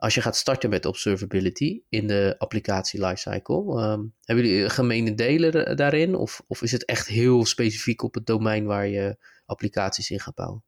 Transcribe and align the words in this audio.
als 0.00 0.14
je 0.14 0.20
gaat 0.20 0.36
starten 0.36 0.70
met 0.70 0.86
observability 0.86 1.82
in 1.88 2.06
de 2.06 2.34
applicatie 2.38 3.06
lifecycle. 3.06 3.56
Ehm, 3.56 4.02
hebben 4.24 4.44
jullie 4.44 4.68
gemene 4.68 5.14
delen 5.14 5.76
daarin? 5.76 6.14
Of, 6.14 6.42
of 6.46 6.62
is 6.62 6.72
het 6.72 6.84
echt 6.84 7.08
heel 7.08 7.44
specifiek 7.44 8.02
op 8.02 8.14
het 8.14 8.26
domein 8.26 8.66
waar 8.66 8.86
je 8.86 9.16
applicaties 9.46 10.10
in 10.10 10.20
gaat 10.20 10.34
bouwen? 10.34 10.64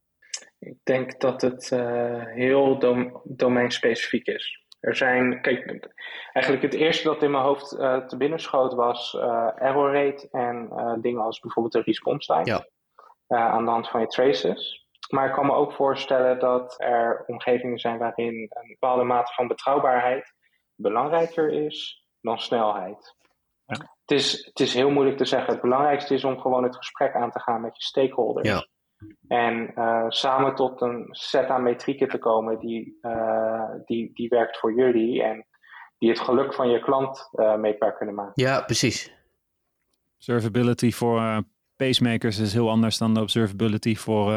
Ik 0.58 0.76
denk 0.82 1.20
dat 1.20 1.42
het 1.42 1.70
uh, 1.70 2.24
heel 2.26 2.78
dom 2.78 3.20
domeinspecifiek 3.24 4.26
is. 4.26 4.60
Er 4.80 4.96
zijn, 4.96 5.40
kijk, 5.40 5.88
eigenlijk 6.32 6.64
het 6.64 6.74
eerste 6.74 7.08
dat 7.08 7.22
in 7.22 7.30
mijn 7.30 7.44
hoofd 7.44 7.72
uh, 7.72 8.06
te 8.06 8.16
binnen 8.16 8.40
schoot 8.40 8.74
was 8.74 9.14
uh, 9.14 9.48
error 9.54 9.92
rate 9.92 10.28
en 10.30 10.68
dingen 11.00 11.22
als 11.22 11.40
bijvoorbeeld 11.40 11.74
de 11.74 11.82
response 11.82 12.26
time. 12.32 12.44
Ja. 12.44 12.66
aan 13.50 13.64
de 13.64 13.70
hand 13.70 13.88
van 13.88 14.00
je 14.00 14.06
traces. 14.06 14.81
Maar 15.12 15.26
ik 15.26 15.32
kan 15.32 15.46
me 15.46 15.52
ook 15.52 15.72
voorstellen 15.72 16.38
dat 16.38 16.74
er 16.78 17.24
omgevingen 17.26 17.78
zijn 17.78 17.98
waarin 17.98 18.34
een 18.34 18.68
bepaalde 18.68 19.04
mate 19.04 19.32
van 19.32 19.48
betrouwbaarheid 19.48 20.34
belangrijker 20.74 21.50
is 21.50 22.06
dan 22.20 22.38
snelheid. 22.38 23.16
Ja. 23.64 23.76
Het, 23.76 24.18
is, 24.18 24.44
het 24.44 24.60
is 24.60 24.74
heel 24.74 24.90
moeilijk 24.90 25.16
te 25.16 25.24
zeggen. 25.24 25.52
Het 25.52 25.62
belangrijkste 25.62 26.14
is 26.14 26.24
om 26.24 26.40
gewoon 26.40 26.62
het 26.62 26.76
gesprek 26.76 27.14
aan 27.14 27.30
te 27.30 27.40
gaan 27.40 27.60
met 27.60 27.76
je 27.76 27.82
stakeholders. 27.82 28.48
Ja. 28.48 28.66
En 29.28 29.72
uh, 29.74 30.04
samen 30.08 30.54
tot 30.54 30.80
een 30.80 31.08
set 31.10 31.48
aan 31.48 31.62
metrieken 31.62 32.08
te 32.08 32.18
komen 32.18 32.58
die, 32.58 32.98
uh, 33.02 33.70
die, 33.84 34.10
die 34.14 34.28
werkt 34.28 34.58
voor 34.58 34.74
jullie 34.74 35.22
en 35.22 35.46
die 35.98 36.10
het 36.10 36.20
geluk 36.20 36.54
van 36.54 36.70
je 36.70 36.80
klant 36.80 37.28
uh, 37.32 37.56
meetbaar 37.56 37.96
kunnen 37.96 38.14
maken. 38.14 38.44
Ja, 38.44 38.60
precies. 38.60 39.14
Observability 40.16 40.90
voor 40.90 41.42
pacemakers 41.76 42.38
is 42.38 42.52
heel 42.52 42.70
anders 42.70 42.98
dan 42.98 43.14
de 43.14 43.20
observability 43.20 43.96
voor 43.96 44.32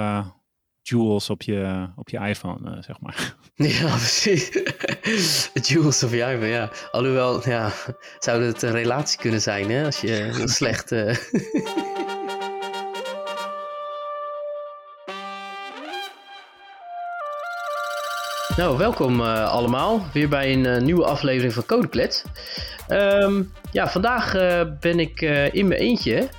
jewels 0.87 1.29
op 1.29 1.41
je, 1.41 1.87
op 1.95 2.09
je 2.09 2.17
iPhone, 2.17 2.75
uh, 2.75 2.83
zeg 2.83 2.99
maar. 2.99 3.35
Ja, 3.55 3.87
precies. 3.87 4.49
jewels 5.69 6.03
op 6.03 6.11
je 6.11 6.17
iPhone, 6.17 6.47
ja. 6.47 6.69
Alhoewel, 6.91 7.49
ja, 7.49 7.71
zou 8.19 8.43
het 8.43 8.61
een 8.61 8.71
relatie 8.71 9.19
kunnen 9.19 9.41
zijn, 9.41 9.69
hè? 9.69 9.85
Als 9.85 9.99
je 9.99 10.31
slecht... 10.45 10.91
nou, 18.57 18.77
welkom 18.77 19.19
uh, 19.19 19.49
allemaal. 19.49 20.05
Weer 20.13 20.29
bij 20.29 20.53
een 20.53 20.83
nieuwe 20.83 21.05
aflevering 21.05 21.53
van 21.53 21.65
Codeklets. 21.65 22.23
Um, 22.89 23.51
ja, 23.71 23.89
vandaag 23.89 24.35
uh, 24.35 24.61
ben 24.79 24.99
ik 24.99 25.21
in 25.51 25.67
mijn 25.67 25.79
eentje. 25.79 26.29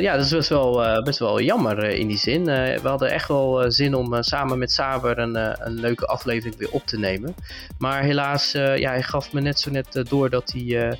Ja, 0.00 0.16
dat 0.16 0.24
is 0.24 0.30
best 0.30 0.48
wel, 0.48 1.02
best 1.02 1.18
wel 1.18 1.40
jammer 1.40 1.84
in 1.84 2.06
die 2.06 2.18
zin. 2.18 2.44
we 2.44 2.80
hadden 2.82 3.10
echt 3.10 3.28
wel 3.28 3.70
zin 3.70 3.94
om 3.94 4.22
samen 4.22 4.58
met 4.58 4.72
Saber 4.72 5.18
een, 5.18 5.34
een 5.66 5.80
leuke 5.80 6.06
aflevering 6.06 6.56
weer 6.56 6.70
op 6.70 6.86
te 6.86 6.98
nemen. 6.98 7.34
Maar 7.78 8.02
helaas, 8.02 8.52
ja, 8.52 8.90
hij 8.90 9.02
gaf 9.02 9.32
me 9.32 9.40
net 9.40 9.60
zo 9.60 9.70
net 9.70 10.04
door 10.08 10.30
dat 10.30 10.52
hij... 10.52 10.98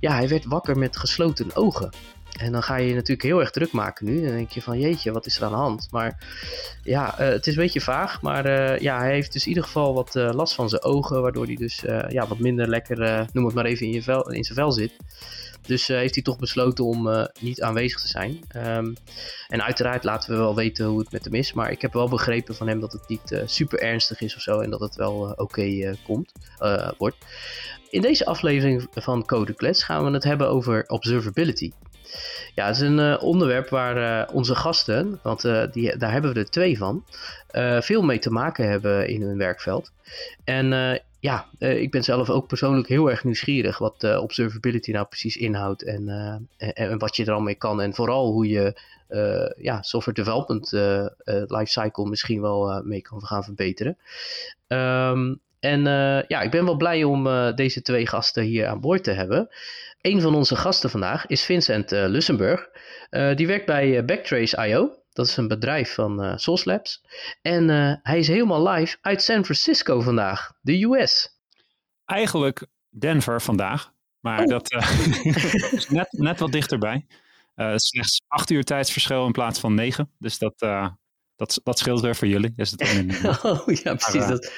ja, 0.00 0.12
hij 0.14 0.28
werd 0.28 0.44
wakker 0.44 0.78
met 0.78 0.96
gesloten 0.96 1.56
ogen. 1.56 1.90
En 2.32 2.52
dan 2.52 2.62
ga 2.62 2.76
je 2.76 2.88
je 2.88 2.94
natuurlijk 2.94 3.22
heel 3.22 3.40
erg 3.40 3.50
druk 3.50 3.72
maken 3.72 4.06
nu. 4.06 4.22
Dan 4.22 4.32
denk 4.36 4.50
je 4.50 4.62
van 4.62 4.78
jeetje, 4.78 5.12
wat 5.12 5.26
is 5.26 5.36
er 5.36 5.44
aan 5.44 5.50
de 5.50 5.56
hand? 5.56 5.88
Maar 5.90 6.26
ja, 6.82 7.20
uh, 7.20 7.28
het 7.28 7.46
is 7.46 7.56
een 7.56 7.62
beetje 7.62 7.80
vaag. 7.80 8.22
Maar 8.22 8.46
uh, 8.46 8.78
ja, 8.78 8.98
hij 8.98 9.12
heeft 9.12 9.32
dus 9.32 9.42
in 9.42 9.48
ieder 9.48 9.64
geval 9.64 9.94
wat 9.94 10.14
uh, 10.14 10.30
last 10.32 10.54
van 10.54 10.68
zijn 10.68 10.82
ogen. 10.82 11.22
Waardoor 11.22 11.46
hij 11.46 11.54
dus 11.54 11.84
ja, 12.08 12.26
wat 12.26 12.38
minder 12.38 12.68
lekker, 12.68 13.26
noem 13.32 13.44
het 13.44 13.54
maar 13.54 13.64
even, 13.64 13.86
in, 13.86 13.92
je 13.92 14.02
vel, 14.02 14.30
in 14.30 14.44
zijn 14.44 14.58
vel 14.58 14.72
zit. 14.72 14.96
Dus 15.66 15.86
heeft 15.86 16.14
hij 16.14 16.22
toch 16.22 16.38
besloten 16.38 16.84
om 16.84 17.28
niet 17.40 17.62
aanwezig 17.62 18.00
te 18.00 18.08
zijn. 18.08 18.40
Um, 18.56 18.94
en 19.48 19.62
uiteraard 19.62 20.04
laten 20.04 20.30
we 20.30 20.36
wel 20.36 20.54
weten 20.54 20.86
hoe 20.86 20.98
het 20.98 21.12
met 21.12 21.24
hem 21.24 21.34
is. 21.34 21.52
Maar 21.52 21.70
ik 21.70 21.82
heb 21.82 21.92
wel 21.92 22.08
begrepen 22.08 22.54
van 22.54 22.68
hem 22.68 22.80
dat 22.80 22.92
het 22.92 23.08
niet 23.08 23.42
super 23.44 23.80
ernstig 23.80 24.20
is 24.20 24.34
of 24.36 24.40
zo. 24.40 24.60
En 24.60 24.70
dat 24.70 24.80
het 24.80 24.94
wel 24.94 25.32
oké 25.36 25.96
komt, 26.02 26.32
wordt. 26.98 27.16
In 27.90 28.00
deze 28.00 28.26
aflevering 28.26 28.86
van 28.90 29.26
Code 29.26 29.54
Class 29.54 29.82
gaan 29.82 30.04
we 30.04 30.10
het 30.10 30.24
hebben 30.24 30.48
over 30.48 30.84
observability. 30.86 31.70
Ja, 32.54 32.66
het 32.66 32.76
is 32.76 32.82
een 32.82 32.98
uh, 32.98 33.22
onderwerp 33.22 33.68
waar 33.68 34.26
uh, 34.28 34.34
onze 34.34 34.54
gasten, 34.54 35.20
want 35.22 35.44
uh, 35.44 35.62
die, 35.72 35.96
daar 35.96 36.12
hebben 36.12 36.32
we 36.32 36.38
er 36.38 36.50
twee 36.50 36.78
van, 36.78 37.04
veel 37.80 38.02
mee 38.02 38.18
te 38.18 38.30
maken 38.30 38.68
hebben 38.68 39.08
in 39.08 39.22
hun 39.22 39.38
werkveld. 39.38 39.92
En 40.44 41.00
ja, 41.20 41.46
ik 41.58 41.90
ben 41.90 42.04
zelf 42.04 42.30
ook 42.30 42.46
persoonlijk 42.46 42.88
heel 42.88 43.10
erg 43.10 43.24
nieuwsgierig 43.24 43.78
wat 43.78 44.16
observability 44.18 44.90
nou 44.90 45.06
precies 45.06 45.36
inhoudt 45.36 45.84
en, 45.84 46.08
en, 46.56 46.74
en, 46.74 46.98
wat 46.98 47.16
je 47.16 47.24
er 47.24 47.32
al 47.32 47.40
mee 47.40 47.54
kan. 47.54 47.80
En 47.80 47.94
vooral 47.94 48.32
hoe 48.32 48.48
je 48.48 48.80
ja, 49.56 49.82
software 49.82 50.22
development 50.22 50.72
lifecycle 51.46 52.08
misschien 52.08 52.40
wel 52.40 52.82
mee 52.84 53.02
kan 53.02 53.22
gaan 53.22 53.44
verbeteren. 53.44 53.96
Um, 54.68 55.40
en 55.60 55.82
ja, 56.28 56.40
ik 56.40 56.50
ben 56.50 56.64
wel 56.64 56.76
blij 56.76 57.04
om 57.04 57.54
deze 57.54 57.82
twee 57.82 58.06
gasten 58.06 58.42
hier 58.42 58.66
aan 58.66 58.80
boord 58.80 59.04
te 59.04 59.12
hebben. 59.12 59.48
Een 60.02 60.20
van 60.20 60.34
onze 60.34 60.56
gasten 60.56 60.90
vandaag 60.90 61.26
is 61.26 61.44
Vincent 61.44 61.92
uh, 61.92 62.04
Lussenburg. 62.06 62.68
Uh, 63.10 63.34
die 63.34 63.46
werkt 63.46 63.66
bij 63.66 63.98
uh, 63.98 64.04
Backtrace.io. 64.04 64.96
Dat 65.12 65.26
is 65.26 65.36
een 65.36 65.48
bedrijf 65.48 65.94
van 65.94 66.24
uh, 66.24 66.36
Source 66.36 66.68
Labs. 66.68 67.04
En 67.42 67.68
hij 68.02 68.18
is 68.18 68.28
helemaal 68.28 68.68
live 68.68 68.96
uit 69.00 69.22
San 69.22 69.44
Francisco 69.44 70.00
vandaag, 70.00 70.52
de 70.60 70.84
US. 70.84 71.40
Eigenlijk 72.04 72.66
Denver 72.88 73.42
vandaag. 73.42 73.92
Maar 74.20 74.40
oh. 74.42 74.46
dat 74.46 74.72
is 75.72 75.88
net, 75.88 76.08
net 76.10 76.38
wat 76.38 76.52
dichterbij. 76.52 77.06
slechts 77.74 78.22
acht 78.28 78.50
uur 78.50 78.64
tijdsverschil 78.64 79.26
in 79.26 79.32
plaats 79.32 79.60
van 79.60 79.74
negen. 79.74 80.10
Dus 80.18 80.38
dat, 80.38 80.58
dat, 81.36 81.60
dat 81.62 81.78
scheelt 81.78 82.00
weer 82.00 82.16
voor 82.16 82.28
jullie. 82.28 82.52
Is 82.56 82.70
het 82.70 82.80
oh 83.42 83.66
ja, 83.66 83.94
precies. 83.94 84.14
Maar, 84.14 84.28
dat, 84.28 84.52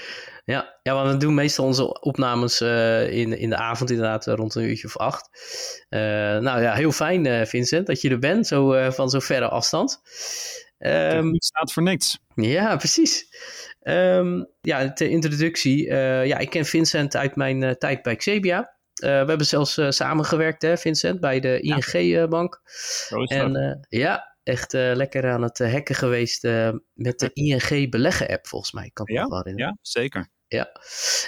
ja, 0.44 0.78
ja 0.82 0.94
want 0.94 1.10
we 1.10 1.16
doen 1.16 1.34
meestal 1.34 1.65
onze 1.65 2.00
opnames 2.00 2.60
uh, 2.60 3.10
in, 3.10 3.38
in 3.38 3.50
de 3.50 3.56
avond 3.56 3.91
inderdaad 3.91 4.27
uh, 4.27 4.34
rond 4.34 4.55
een 4.55 4.65
uurtje 4.65 4.87
of 4.87 4.97
acht. 4.97 5.28
Uh, 5.91 6.00
nou 6.38 6.62
ja, 6.62 6.75
heel 6.75 6.93
fijn 6.93 7.47
Vincent 7.47 7.87
dat 7.87 8.00
je 8.00 8.10
er 8.10 8.19
bent, 8.19 8.47
zo, 8.47 8.91
van 8.91 9.10
zo 9.10 9.19
verre 9.19 9.49
afstand. 9.49 10.00
Um, 10.78 11.33
het 11.33 11.44
staat 11.44 11.72
voor 11.72 11.83
niks. 11.83 12.19
Ja, 12.34 12.77
precies. 12.77 13.27
Um, 13.83 14.47
ja, 14.60 14.93
ter 14.93 15.09
introductie. 15.09 15.87
ja, 16.25 16.38
ik 16.38 16.50
ken 16.50 16.65
Vincent 16.65 17.16
uit 17.16 17.37
mijn 17.37 17.78
tijd 17.78 18.03
bij 18.03 18.16
Xebia. 18.16 18.77
we 18.94 19.09
hebben 19.09 19.47
zelfs 19.47 19.81
samengewerkt, 19.88 20.62
hè, 20.62 20.77
Vincent, 20.77 21.21
bij 21.21 21.41
de 21.41 21.60
ING-bank. 21.60 22.60
Ja. 23.09 23.37
En 23.37 23.87
ja, 23.88 24.37
echt 24.43 24.72
lekker 24.72 25.31
aan 25.31 25.43
het 25.43 25.59
hacken 25.59 25.94
geweest 25.94 26.43
met 26.94 27.19
de 27.19 27.31
ING 27.33 27.91
beleggen 27.91 28.28
app 28.28 28.47
volgens 28.47 28.72
mij. 28.72 28.91
Kan 28.93 29.06
ja, 29.12 29.27
wel 29.28 29.49
ja, 29.56 29.77
zeker. 29.81 30.33
Ja, 30.49 30.71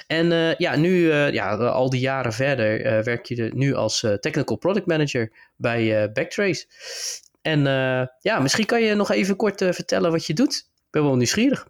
en 0.07 0.31
uh, 0.31 0.55
ja, 0.55 0.77
nu, 0.77 1.13
ja, 1.13 1.57
al 1.57 1.91
die 1.91 2.01
jaren 2.01 2.33
verder 2.33 3.05
werk 3.05 3.27
je 3.27 3.51
nu 3.55 3.75
als 3.75 4.01
Technical 4.01 4.57
Product 4.57 4.87
Manager 4.87 5.33
bij 5.57 6.13
Backtrace. 6.13 6.67
En 7.43 7.61
ja, 8.21 8.39
misschien 8.39 8.67
kan 8.67 8.83
je 8.83 8.95
nog 8.95 9.11
even 9.11 9.37
kort 9.37 9.65
vertellen 9.71 10.11
wat 10.11 10.27
je 10.27 10.35
doet. 10.35 10.57
Ik 10.57 10.91
ben 10.91 11.03
wel 11.03 11.17
nieuwsgierig. 11.17 11.67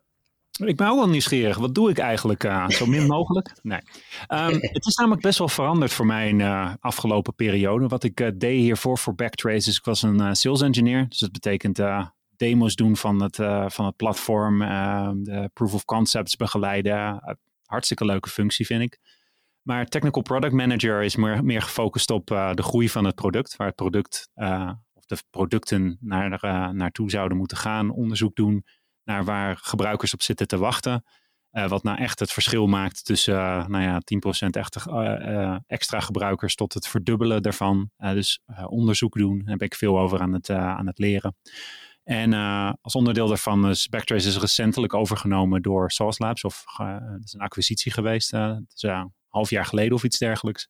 Ik 0.64 0.76
ben 0.76 0.88
ook 0.88 0.98
wel 0.98 1.08
nieuwsgierig. 1.08 1.58
Wat 1.58 1.74
doe 1.74 1.90
ik 1.90 1.98
eigenlijk 1.98 2.42
zo 2.68 2.86
min 2.86 3.06
mogelijk? 3.16 3.52
Nee. 3.62 3.80
Um, 4.28 4.58
het 4.60 4.86
is 4.86 4.96
namelijk 4.96 5.22
best 5.22 5.38
wel 5.38 5.48
veranderd 5.48 5.92
voor 5.92 6.06
mij 6.06 6.32
uh, 6.32 6.74
afgelopen 6.80 7.34
periode. 7.34 7.86
Wat 7.86 8.04
ik 8.04 8.16
deed 8.16 8.58
hiervoor 8.58 8.98
voor 8.98 9.14
Backtrace 9.14 9.68
is, 9.68 9.76
ik 9.76 9.84
was 9.84 10.02
een 10.02 10.36
sales 10.36 10.62
engineer. 10.62 11.06
Dus 11.08 11.18
dat 11.18 11.32
betekent 11.32 11.78
demos 12.36 12.74
doen 12.74 12.96
van 12.96 13.22
het, 13.22 13.36
van 13.72 13.86
het 13.86 13.96
platform, 13.96 14.62
ehm, 14.62 15.22
de 15.22 15.50
proof 15.52 15.74
of 15.74 15.84
concepts 15.84 16.36
begeleiden. 16.36 17.22
hartstikke 17.64 18.04
leuke 18.04 18.28
functie 18.28 18.66
vind 18.66 18.82
ik. 18.82 18.98
Maar 19.62 19.86
Technical 19.86 20.22
Product 20.22 20.52
Manager 20.52 21.02
is 21.02 21.16
meer, 21.16 21.44
meer 21.44 21.62
gefocust 21.62 22.10
op 22.10 22.26
de 22.26 22.62
groei 22.62 22.88
van 22.88 23.04
het 23.04 23.14
product. 23.14 23.56
Waar 23.56 23.66
het 23.66 23.76
product 23.76 24.28
of 24.94 25.04
de 25.04 25.22
producten 25.30 25.96
naar, 26.00 26.38
naartoe 26.74 27.10
zouden 27.10 27.38
moeten 27.38 27.56
gaan. 27.56 27.90
Onderzoek 27.90 28.36
doen 28.36 28.64
naar 29.06 29.24
waar 29.24 29.56
gebruikers 29.56 30.14
op 30.14 30.22
zitten 30.22 30.46
te 30.46 30.58
wachten. 30.58 31.04
Wat 31.50 31.82
nou 31.82 31.98
echt 31.98 32.20
het 32.20 32.32
verschil 32.32 32.66
maakt 32.66 33.04
tussen 33.04 33.70
nou 33.70 33.82
ja, 33.82 34.00
10% 34.00 34.56
echt, 34.56 34.86
uh, 34.86 35.56
extra 35.66 36.00
gebruikers 36.00 36.54
tot 36.54 36.74
het 36.74 36.88
verdubbelen 36.88 37.42
daarvan. 37.42 37.90
dus 37.96 38.40
onderzoek 38.66 39.14
doen, 39.14 39.38
daar 39.38 39.48
heb 39.48 39.62
ik 39.62 39.74
veel 39.74 39.98
over 39.98 40.20
aan 40.20 40.32
het, 40.32 40.50
aan 40.50 40.86
het 40.86 40.98
leren. 40.98 41.36
En 42.08 42.32
als 42.80 42.94
onderdeel 42.94 43.26
daarvan 43.26 43.68
is 43.68 43.88
Backtrace 43.88 44.28
is 44.28 44.38
recentelijk 44.38 44.94
overgenomen 44.94 45.62
door 45.62 45.90
Source 45.90 46.22
Labs. 46.22 46.44
Of 46.44 46.64
het 46.76 47.24
is 47.24 47.32
een 47.32 47.40
acquisitie 47.40 47.92
geweest, 47.92 48.30
het 48.30 48.72
is 48.74 48.82
een 48.82 49.14
half 49.28 49.50
jaar 49.50 49.64
geleden 49.64 49.92
of 49.92 50.04
iets 50.04 50.18
dergelijks. 50.18 50.68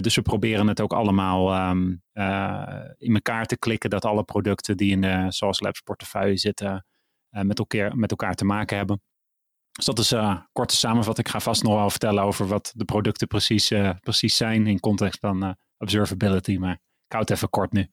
dus 0.00 0.14
we 0.14 0.22
proberen 0.22 0.66
het 0.66 0.80
ook 0.80 0.92
allemaal 0.92 1.70
um, 1.70 2.02
in 2.96 3.14
elkaar 3.14 3.46
te 3.46 3.58
klikken 3.58 3.90
dat 3.90 4.04
alle 4.04 4.24
producten 4.24 4.76
die 4.76 4.90
in 4.90 5.00
de 5.00 5.26
Source 5.28 5.64
Labs 5.64 5.80
portefeuille 5.80 6.36
zitten 6.36 6.84
eh, 7.36 7.42
met, 7.42 7.58
elkaar, 7.58 7.96
met 7.96 8.10
elkaar 8.10 8.34
te 8.34 8.44
maken 8.44 8.76
hebben. 8.76 9.02
Dus 9.72 9.84
dat 9.84 9.98
is 9.98 10.10
een 10.10 10.22
uh, 10.22 10.40
korte 10.52 10.76
samenvatting. 10.76 11.26
Ik 11.26 11.32
ga 11.32 11.40
vast 11.40 11.62
nog 11.62 11.74
wel 11.74 11.90
vertellen 11.90 12.22
over 12.22 12.46
wat 12.46 12.72
de 12.76 12.84
producten 12.84 13.26
precies, 13.26 13.70
uh, 13.70 13.90
precies 14.00 14.36
zijn 14.36 14.66
in 14.66 14.80
context 14.80 15.20
van 15.20 15.44
uh, 15.44 15.50
observability. 15.78 16.56
Maar 16.56 16.72
ik 16.72 17.12
houd 17.12 17.28
het 17.28 17.36
even 17.36 17.50
kort 17.50 17.72
nu. 17.72 17.90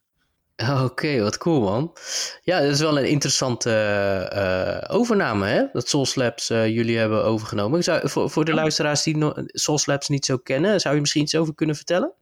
Oké, 0.83 1.21
wat 1.21 1.37
cool 1.37 1.61
man. 1.61 1.93
Ja, 2.41 2.59
dat 2.59 2.71
is 2.71 2.79
wel 2.79 2.99
een 2.99 3.09
interessante 3.09 3.69
uh, 4.89 4.95
overname 4.95 5.45
hè, 5.45 5.63
dat 5.71 5.87
Soul 5.89 6.07
Labs 6.13 6.49
uh, 6.49 6.67
jullie 6.67 6.97
hebben 6.97 7.23
overgenomen. 7.23 7.83
Zou, 7.83 8.09
voor, 8.09 8.29
voor 8.29 8.45
de 8.45 8.53
luisteraars 8.53 9.03
die 9.03 9.17
no 9.17 9.33
Labs 9.85 10.09
niet 10.09 10.25
zo 10.25 10.37
kennen, 10.37 10.79
zou 10.79 10.95
je 10.95 11.01
misschien 11.01 11.21
iets 11.21 11.35
over 11.35 11.55
kunnen 11.55 11.75
vertellen? 11.75 12.13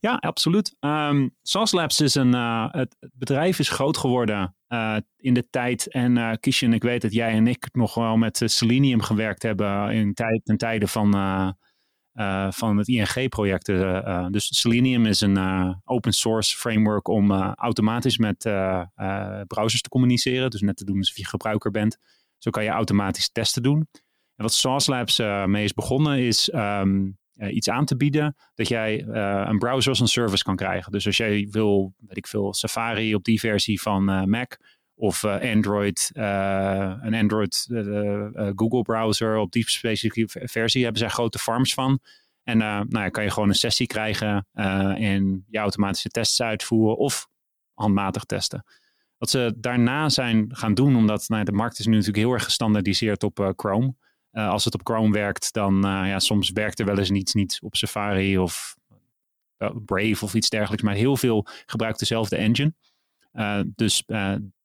Ja, 0.00 0.14
absoluut. 0.14 0.76
Um, 0.80 1.34
Labs 1.70 2.00
is 2.00 2.14
een, 2.14 2.34
uh, 2.34 2.66
het 2.70 2.96
bedrijf 3.12 3.58
is 3.58 3.68
groot 3.68 3.96
geworden 3.96 4.54
in 5.16 5.34
de 5.34 5.50
tijd. 5.50 5.92
En 5.92 6.16
uh, 6.16 6.32
Kishan, 6.40 6.72
ik 6.72 6.82
weet 6.82 7.02
dat 7.02 7.12
jij 7.12 7.30
en 7.32 7.46
ik 7.46 7.68
nog 7.72 7.94
wel 7.94 8.16
met 8.16 8.42
Selenium 8.44 9.02
gewerkt 9.02 9.42
hebben 9.42 9.90
in 9.90 10.14
tijd, 10.14 10.40
ten 10.44 10.56
tijde 10.56 10.88
van 10.88 11.14
uh, 12.16 12.50
van 12.50 12.76
het 12.76 12.88
ING-project. 12.88 13.68
Uh, 13.68 14.06
eh, 14.06 14.26
dus 14.30 14.58
Selenium 14.60 15.06
is 15.06 15.20
een 15.20 15.38
open 15.84 16.12
source 16.12 16.56
framework 16.56 17.08
om 17.08 17.32
automatisch 17.32 18.18
met 18.18 18.38
browsers 19.46 19.80
te 19.80 19.88
communiceren. 19.88 20.50
Dus 20.50 20.60
net 20.60 20.76
te 20.76 20.84
doen 20.84 20.96
alsof 20.96 21.16
je 21.16 21.26
gebruiker 21.26 21.70
bent. 21.70 21.98
Zo 22.38 22.50
kan 22.50 22.64
je 22.64 22.70
automatisch 22.70 23.30
testen 23.32 23.62
doen. 23.62 23.88
En 24.36 24.44
wat 24.44 24.52
Sauce 24.52 24.90
Labs 24.90 25.18
mee 25.46 25.64
is 25.64 25.72
begonnen 25.72 26.18
is 26.18 26.52
um, 26.54 27.18
iets 27.50 27.68
aan 27.68 27.84
te 27.84 27.96
bieden 27.96 28.36
dat 28.54 28.68
jij 28.68 29.02
een 29.48 29.58
browser 29.58 29.90
als 29.90 30.00
een 30.00 30.08
service 30.08 30.44
kan 30.44 30.56
krijgen. 30.56 30.92
Dus 30.92 31.06
als 31.06 31.16
jij 31.16 31.48
wil, 31.50 31.94
weet 31.98 32.16
ik 32.16 32.26
veel, 32.26 32.54
Safari 32.54 33.14
op 33.14 33.24
die 33.24 33.40
versie 33.40 33.80
van 33.80 34.04
Mac 34.30 34.56
of 34.98 35.24
Android, 35.24 36.10
een 36.14 37.14
Android 37.14 37.66
Google 38.54 38.82
browser 38.82 39.36
op 39.36 39.52
die 39.52 39.70
specifieke 39.70 40.26
versie 40.28 40.82
hebben 40.82 41.00
zij 41.00 41.10
grote 41.10 41.38
farms 41.38 41.74
van. 41.74 42.00
En 42.42 42.58
nou 42.58 42.86
ja, 42.88 43.08
kan 43.08 43.24
je 43.24 43.30
gewoon 43.30 43.48
een 43.48 43.54
sessie 43.54 43.86
krijgen 43.86 44.46
en 44.52 45.44
je 45.48 45.58
automatische 45.58 46.08
tests 46.08 46.42
uitvoeren 46.42 46.96
of 46.96 47.28
handmatig 47.74 48.24
testen. 48.24 48.64
Wat 49.18 49.30
ze 49.30 49.54
daarna 49.56 50.08
zijn 50.08 50.56
gaan 50.56 50.74
doen, 50.74 50.96
omdat 50.96 51.28
nou, 51.28 51.44
de 51.44 51.52
markt 51.52 51.78
is 51.78 51.86
nu 51.86 51.92
natuurlijk 51.92 52.24
heel 52.24 52.32
erg 52.32 52.44
gestandardiseerd 52.44 53.22
op 53.22 53.52
Chrome. 53.56 53.94
als 54.30 54.64
het 54.64 54.74
op 54.74 54.86
Chrome 54.86 55.12
werkt, 55.12 55.52
dan 55.52 55.80
ja, 55.82 56.18
soms 56.18 56.50
werkt 56.50 56.78
er 56.78 56.86
wel 56.86 56.98
eens 56.98 57.10
iets 57.10 57.34
niet 57.34 57.58
op 57.62 57.76
Safari 57.76 58.38
of 58.38 58.76
Brave 59.84 60.24
of 60.24 60.34
iets 60.34 60.48
dergelijks. 60.48 60.84
Maar 60.84 60.94
heel 60.94 61.16
veel 61.16 61.46
gebruikt 61.66 61.98
dezelfde 61.98 62.36
engine. 62.36 62.74
Dus 63.66 64.04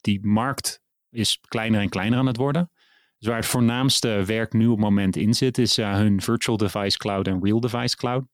die 0.01 0.25
markt 0.25 0.81
is 1.09 1.39
kleiner 1.47 1.81
en 1.81 1.89
kleiner 1.89 2.19
aan 2.19 2.25
het 2.25 2.38
worden. 2.38 2.71
Dus 3.18 3.29
waar 3.29 3.39
het 3.39 3.45
voornaamste 3.45 4.23
werk 4.25 4.53
nu 4.53 4.65
op 4.65 4.71
het 4.71 4.85
moment 4.85 5.15
in 5.15 5.33
zit, 5.33 5.57
is 5.57 5.79
uh, 5.79 5.94
hun 5.94 6.21
Virtual 6.21 6.57
Device 6.57 6.97
Cloud 6.97 7.27
en 7.27 7.44
Real 7.44 7.59
Device 7.59 7.95
Cloud. 7.95 8.25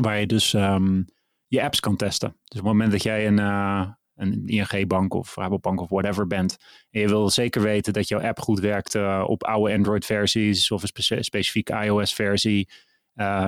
Waar 0.00 0.20
je 0.20 0.26
dus 0.26 0.52
um, 0.52 1.04
je 1.46 1.62
apps 1.62 1.80
kan 1.80 1.96
testen. 1.96 2.28
Dus 2.28 2.60
op 2.60 2.64
het 2.64 2.72
moment 2.74 2.90
dat 2.90 3.02
jij 3.02 3.26
een, 3.26 3.38
uh, 3.38 3.88
een 4.14 4.46
ING-bank 4.46 5.14
of 5.14 5.36
Rabobank 5.36 5.80
of 5.80 5.88
whatever 5.88 6.26
bent. 6.26 6.56
En 6.90 7.00
je 7.00 7.08
wil 7.08 7.30
zeker 7.30 7.62
weten 7.62 7.92
dat 7.92 8.08
jouw 8.08 8.20
app 8.20 8.40
goed 8.40 8.60
werkt 8.60 8.94
uh, 8.94 9.24
op 9.26 9.44
oude 9.44 9.74
Android-versies 9.74 10.70
of 10.70 10.82
een 10.82 10.88
spe 10.88 11.22
specifieke 11.22 11.84
iOS-versie. 11.84 12.68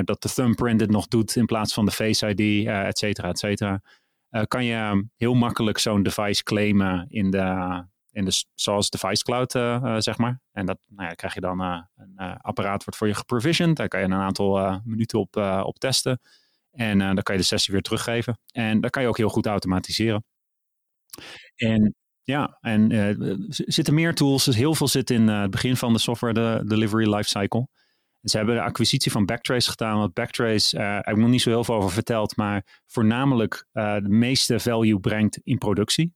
dat 0.05 0.23
de 0.23 0.33
thumbprint 0.35 0.81
het 0.81 0.91
nog 0.91 1.09
doet 1.09 1.37
in 1.37 1.47
plaats 1.47 1.75
van 1.75 1.85
de 1.85 1.93
Face 1.93 2.29
ID, 2.35 2.67
et 2.67 2.99
cetera, 2.99 3.29
et 3.29 3.39
cetera. 3.39 3.83
Kan 4.43 4.65
je 4.65 5.09
heel 5.17 5.35
makkelijk 5.35 5.79
zo'n 5.79 6.03
device 6.03 6.43
claimen 6.43 7.07
in 7.09 7.31
de, 7.31 7.85
in 8.11 8.25
de 8.25 8.45
zoals 8.55 8.91
Device 8.91 9.23
Cloud, 9.23 9.55
uh, 9.55 9.97
zeg 9.99 10.19
maar. 10.19 10.41
En 10.53 10.67
dat 10.67 10.79
nou 10.87 11.09
ja, 11.09 11.15
krijg 11.15 11.35
je 11.35 11.41
dan 11.41 11.61
een 11.61 12.39
apparaat 12.41 12.85
wordt 12.85 12.99
voor 12.99 13.09
je 13.09 13.15
geprovisioned. 13.15 13.77
Daar 13.77 13.89
kan 13.89 14.01
je 14.01 14.07
een 14.07 14.13
aantal 14.13 14.81
minuten 14.85 15.19
op, 15.19 15.37
op 15.63 15.79
testen. 15.79 16.21
En 16.71 16.99
dan 16.99 17.23
kan 17.23 17.35
je 17.35 17.41
de 17.41 17.47
sessie 17.47 17.73
weer 17.73 17.83
teruggeven. 17.83 18.39
En 18.53 18.81
dat 18.81 18.91
kan 18.91 19.03
je 19.03 19.09
ook 19.09 19.17
heel 19.17 19.29
goed 19.29 19.47
automatiseren. 19.47 20.25
En 21.55 21.95
ja, 22.23 22.59
en 22.61 22.93
er 22.93 23.37
zitten 23.49 23.95
meer 23.95 24.15
tools. 24.15 24.45
Dus 24.45 24.57
heel 24.57 24.75
veel 24.75 24.89
zit 24.89 25.11
in 25.11 25.29
het 25.29 25.51
begin 25.51 25.77
van 25.77 25.93
de 25.93 25.99
software 25.99 26.35
de 26.35 26.63
delivery 26.67 27.15
lifecycle. 27.15 27.69
Ze 28.31 28.37
hebben 28.37 28.55
de 28.55 28.63
acquisitie 28.63 29.13
van 29.13 29.25
Backtrace 29.25 29.71
gedaan. 29.71 29.99
Want 29.99 30.15
Backtrace, 30.15 30.79
uh, 30.79 30.95
heb 30.95 31.15
ik 31.15 31.17
nog 31.17 31.29
niet 31.29 31.43
zo 31.43 31.51
heel 31.51 31.65
veel 31.65 31.75
over 31.75 31.91
verteld, 31.91 32.37
maar 32.37 32.83
voornamelijk 32.87 33.67
uh, 33.73 33.95
de 33.95 34.09
meeste 34.09 34.61
value 34.61 35.01
brengt 35.01 35.41
in 35.43 35.59
productie. 35.59 36.15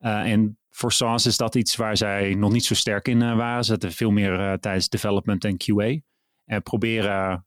Uh, 0.00 0.30
en 0.30 0.58
voor 0.70 0.92
SaaS 0.92 1.26
is 1.26 1.36
dat 1.36 1.54
iets 1.54 1.76
waar 1.76 1.96
zij 1.96 2.34
nog 2.34 2.52
niet 2.52 2.64
zo 2.64 2.74
sterk 2.74 3.08
in 3.08 3.36
waren. 3.36 3.64
Ze 3.64 3.76
veel 3.78 4.10
meer 4.10 4.58
tijdens 4.60 4.88
development 4.88 5.44
en 5.44 5.56
QA. 5.56 6.00
En 6.44 6.62
proberen 6.62 7.46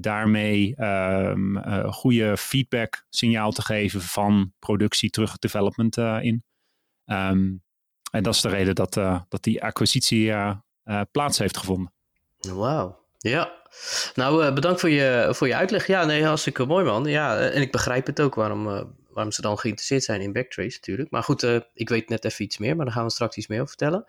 daarmee 0.00 0.82
um, 0.84 1.62
goede 1.92 2.36
feedback 2.36 3.06
signaal 3.08 3.52
te 3.52 3.62
geven 3.62 4.00
van 4.00 4.52
productie 4.58 5.10
terug 5.10 5.38
development 5.38 5.96
in. 5.96 6.44
Um, 7.04 7.62
en 8.10 8.22
dat 8.22 8.34
is 8.34 8.40
de 8.40 8.48
reden 8.48 8.74
dat, 8.74 8.94
dat 9.28 9.42
die 9.42 9.62
acquisitie 9.62 10.32
plaats 11.10 11.38
heeft 11.38 11.56
gevonden. 11.56 11.92
Wauw. 12.36 13.05
Ja, 13.18 13.52
nou 14.14 14.52
bedankt 14.52 14.80
voor 14.80 14.90
je, 14.90 15.28
voor 15.30 15.46
je 15.46 15.56
uitleg. 15.56 15.86
Ja, 15.86 16.04
nee, 16.04 16.24
hartstikke 16.24 16.64
mooi 16.64 16.84
man. 16.84 17.04
Ja, 17.04 17.38
en 17.38 17.62
ik 17.62 17.72
begrijp 17.72 18.06
het 18.06 18.20
ook 18.20 18.34
waarom 18.34 18.94
waarom 19.16 19.34
ze 19.34 19.42
dan 19.42 19.58
geïnteresseerd 19.58 20.04
zijn 20.04 20.20
in 20.20 20.32
Backtrace 20.32 20.76
natuurlijk. 20.76 21.10
Maar 21.10 21.22
goed, 21.22 21.42
ik 21.74 21.88
weet 21.88 22.08
net 22.08 22.24
even 22.24 22.44
iets 22.44 22.58
meer, 22.58 22.76
maar 22.76 22.84
daar 22.84 22.94
gaan 22.94 23.04
we 23.04 23.10
straks 23.10 23.36
iets 23.36 23.46
meer 23.46 23.60
over 23.60 23.74
vertellen. 23.78 24.04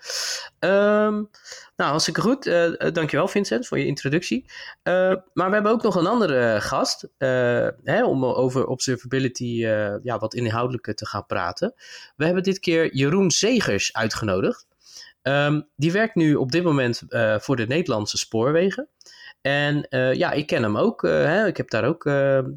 Um, 0.60 1.30
nou, 1.76 1.90
hartstikke 1.90 2.22
goed. 2.22 2.46
Uh, 2.46 2.72
dankjewel 2.94 3.28
Vincent 3.28 3.68
voor 3.68 3.80
je 3.80 3.86
introductie. 3.86 4.46
Maar 4.84 5.24
we 5.34 5.54
hebben 5.54 5.72
ook 5.72 5.84
nog 5.84 5.96
een 5.96 6.08
andere 6.08 6.62
gast 6.62 7.08
hè, 7.84 8.06
om 8.06 8.26
over 8.26 8.66
observability 8.66 9.60
ja, 10.04 10.18
wat 10.20 10.34
inhoudelijker 10.34 10.96
te 10.96 11.08
gaan 11.08 11.26
praten. 11.26 11.74
We 12.16 12.26
hebben 12.26 12.44
dit 12.44 12.60
keer 12.60 12.96
Jeroen 12.96 13.32
Zegers 13.32 13.94
uitgenodigd. 13.94 14.67
Um, 15.28 15.68
die 15.76 15.92
werkt 15.92 16.16
nu 16.16 16.36
op 16.36 16.52
dit 16.52 16.64
moment 16.64 17.02
voor 17.38 17.56
de 17.56 17.68
Nederlandse 17.68 18.18
spoorwegen. 18.18 18.88
En 19.42 19.88
uh, 19.90 20.14
ja, 20.14 20.32
ik 20.32 20.48
ken 20.48 20.64
hem 20.64 20.78
ook. 20.78 21.04
Uh, 21.04 21.12
hè. 21.12 21.48
Ik 21.48 21.58
heb 21.58 21.70
daar 21.70 21.84
ook 21.84 22.04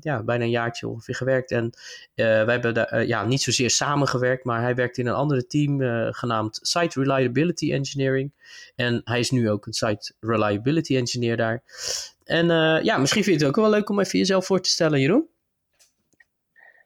ja, 0.00 0.22
bijna 0.22 0.44
een 0.44 0.50
jaartje 0.50 0.88
ongeveer 0.88 1.14
gewerkt. 1.14 1.50
En 1.50 1.70
wij 2.14 2.44
hebben 2.44 2.74
daar 2.74 3.06
ja, 3.06 3.24
niet 3.24 3.42
zozeer 3.42 3.70
samengewerkt, 3.70 4.44
maar 4.44 4.60
hij 4.60 4.74
werkt 4.74 4.98
in 4.98 5.06
een 5.06 5.14
andere 5.14 5.46
team 5.46 5.80
genaamd 6.12 6.58
Site 6.62 7.00
Reliability 7.00 7.72
Engineering. 7.72 8.32
En 8.76 9.00
hij 9.04 9.18
is 9.18 9.30
nu 9.30 9.50
ook 9.50 9.66
een 9.66 9.72
Site 9.72 10.12
Reliability 10.20 10.96
Engineer 10.96 11.36
daar. 11.36 11.62
En 12.24 12.46
ja, 12.84 12.98
misschien 12.98 13.24
vind 13.24 13.40
je 13.40 13.46
het 13.46 13.56
ook 13.56 13.62
wel 13.62 13.70
leuk 13.70 13.88
om 13.88 14.00
even 14.00 14.18
jezelf 14.18 14.46
voor 14.46 14.60
te 14.60 14.70
stellen, 14.70 15.00
Jeroen. 15.00 15.28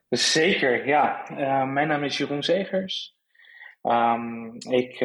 Zeker, 0.09 0.87
ja. 0.87 1.23
mijn 1.65 1.87
naam 1.87 2.03
is 2.03 2.17
Jeroen 2.17 2.43
Zegers. 2.43 3.14
Um, 3.87 4.53
ik 4.69 4.99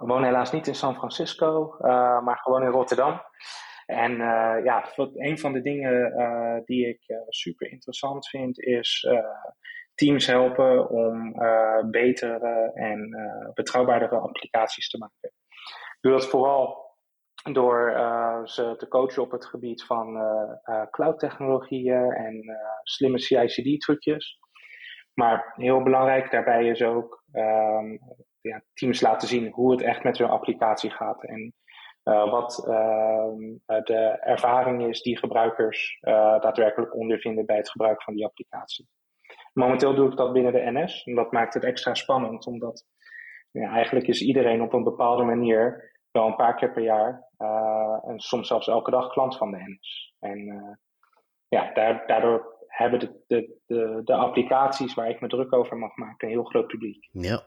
woon 0.00 0.24
helaas 0.24 0.52
niet 0.52 0.66
in 0.66 0.74
San 0.74 0.94
Francisco, 0.94 1.76
maar 2.22 2.38
gewoon 2.42 2.62
in 2.62 2.68
Rotterdam. 2.68 3.20
En 3.86 4.12
uh, 4.12 4.64
ja, 4.64 4.84
een 5.14 5.38
van 5.38 5.52
de 5.52 5.62
dingen 5.62 6.12
die 6.64 6.88
ik 6.88 7.00
super 7.28 7.70
interessant 7.70 8.28
vind, 8.28 8.60
is 8.60 9.08
teams 9.94 10.26
helpen 10.26 10.88
om 10.88 11.32
betere 11.90 12.70
en 12.74 13.10
betrouwbaardere 13.54 14.16
applicaties 14.18 14.88
te 14.90 14.98
maken. 14.98 15.32
Ik 15.96 15.98
doe 16.00 16.12
dat 16.12 16.26
vooral 16.26 16.84
door 17.52 17.92
ze 18.44 18.74
te 18.76 18.88
coachen 18.88 19.22
op 19.22 19.30
het 19.30 19.46
gebied 19.46 19.84
van 19.84 20.18
cloud 20.90 21.18
technologieën 21.18 22.12
en 22.12 22.44
slimme 22.82 23.18
CI/CD-trucjes. 23.18 24.38
Maar 25.18 25.52
heel 25.54 25.82
belangrijk 25.82 26.30
daarbij 26.30 26.66
is 26.66 26.82
ook 26.82 27.22
um, 27.32 28.00
ja, 28.40 28.62
teams 28.74 29.00
laten 29.00 29.28
zien 29.28 29.50
hoe 29.52 29.70
het 29.70 29.82
echt 29.82 30.02
met 30.02 30.18
hun 30.18 30.28
applicatie 30.28 30.90
gaat. 30.90 31.24
En 31.24 31.54
uh, 32.04 32.30
wat 32.30 32.64
uh, 32.68 33.82
de 33.84 34.18
ervaring 34.20 34.86
is 34.86 35.02
die 35.02 35.18
gebruikers 35.18 35.98
uh, 36.00 36.12
daadwerkelijk 36.40 36.94
ondervinden 36.94 37.46
bij 37.46 37.56
het 37.56 37.70
gebruik 37.70 38.02
van 38.02 38.14
die 38.14 38.24
applicatie. 38.24 38.88
Momenteel 39.52 39.94
doe 39.94 40.10
ik 40.10 40.16
dat 40.16 40.32
binnen 40.32 40.52
de 40.52 40.70
NS 40.70 41.04
en 41.04 41.14
dat 41.14 41.32
maakt 41.32 41.54
het 41.54 41.64
extra 41.64 41.94
spannend, 41.94 42.46
omdat 42.46 42.84
ja, 43.50 43.70
eigenlijk 43.70 44.06
is 44.06 44.22
iedereen 44.22 44.62
op 44.62 44.72
een 44.72 44.84
bepaalde 44.84 45.22
manier 45.22 45.94
wel 46.10 46.26
een 46.26 46.36
paar 46.36 46.54
keer 46.54 46.72
per 46.72 46.82
jaar 46.82 47.28
en 48.06 48.20
soms 48.20 48.48
zelfs 48.48 48.68
elke 48.68 48.90
dag 48.90 49.08
klant 49.08 49.36
van 49.36 49.50
de 49.50 49.56
NS. 49.56 50.14
En 50.18 50.78
ja, 51.48 51.72
daardoor 52.06 52.55
hebben 52.76 52.98
de, 52.98 53.10
de, 53.26 53.56
de, 53.66 54.00
de 54.04 54.14
applicaties 54.14 54.94
waar 54.94 55.10
ik 55.10 55.20
me 55.20 55.28
druk 55.28 55.52
over 55.52 55.76
mag 55.76 55.96
maken 55.96 56.28
een 56.28 56.34
heel 56.34 56.44
groot 56.44 56.66
publiek. 56.66 57.08
Ja. 57.12 57.46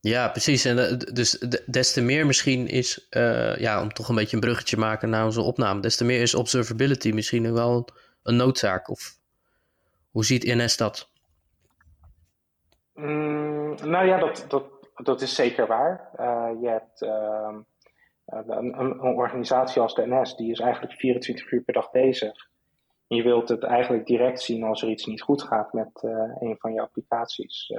Ja, 0.00 0.28
precies. 0.28 0.64
En 0.64 0.76
uh, 0.76 0.98
dus 0.98 1.38
des 1.66 1.92
te 1.92 2.02
meer 2.02 2.26
misschien 2.26 2.66
is, 2.66 3.06
uh, 3.10 3.56
ja, 3.56 3.82
om 3.82 3.92
toch 3.92 4.08
een 4.08 4.14
beetje 4.14 4.34
een 4.36 4.42
bruggetje 4.42 4.76
te 4.76 4.82
maken 4.82 5.10
naar 5.10 5.24
onze 5.24 5.40
opname, 5.40 5.80
des 5.80 5.96
te 5.96 6.04
meer 6.04 6.20
is 6.20 6.34
observability 6.34 7.10
misschien 7.10 7.52
wel 7.52 7.88
een 8.22 8.36
noodzaak. 8.36 8.88
Of 8.88 9.16
hoe 10.10 10.24
ziet 10.24 10.44
NS 10.44 10.76
dat? 10.76 11.10
Mm, 12.94 13.74
nou 13.84 14.06
ja, 14.06 14.18
dat, 14.18 14.44
dat, 14.48 14.64
dat 14.94 15.20
is 15.20 15.34
zeker 15.34 15.66
waar. 15.66 16.10
Uh, 16.20 16.50
je 16.60 16.68
hebt 16.68 17.02
ehm, 17.02 17.60
een, 18.26 18.78
een, 18.80 19.00
organisatie 19.00 19.82
als 19.82 19.94
de 19.94 20.06
NS, 20.06 20.36
die 20.36 20.50
is 20.50 20.60
eigenlijk 20.60 20.92
24 20.92 21.52
uur 21.52 21.62
per 21.62 21.74
dag 21.74 21.90
bezig 21.90 22.50
je 23.14 23.22
wilt 23.22 23.48
het 23.48 23.62
eigenlijk 23.62 24.06
direct 24.06 24.40
zien 24.40 24.62
als 24.62 24.82
er 24.82 24.88
iets 24.88 25.06
niet 25.06 25.22
goed 25.22 25.42
gaat 25.42 25.72
met 25.72 26.02
een 26.40 26.56
van 26.58 26.72
je 26.72 26.80
applicaties. 26.80 27.72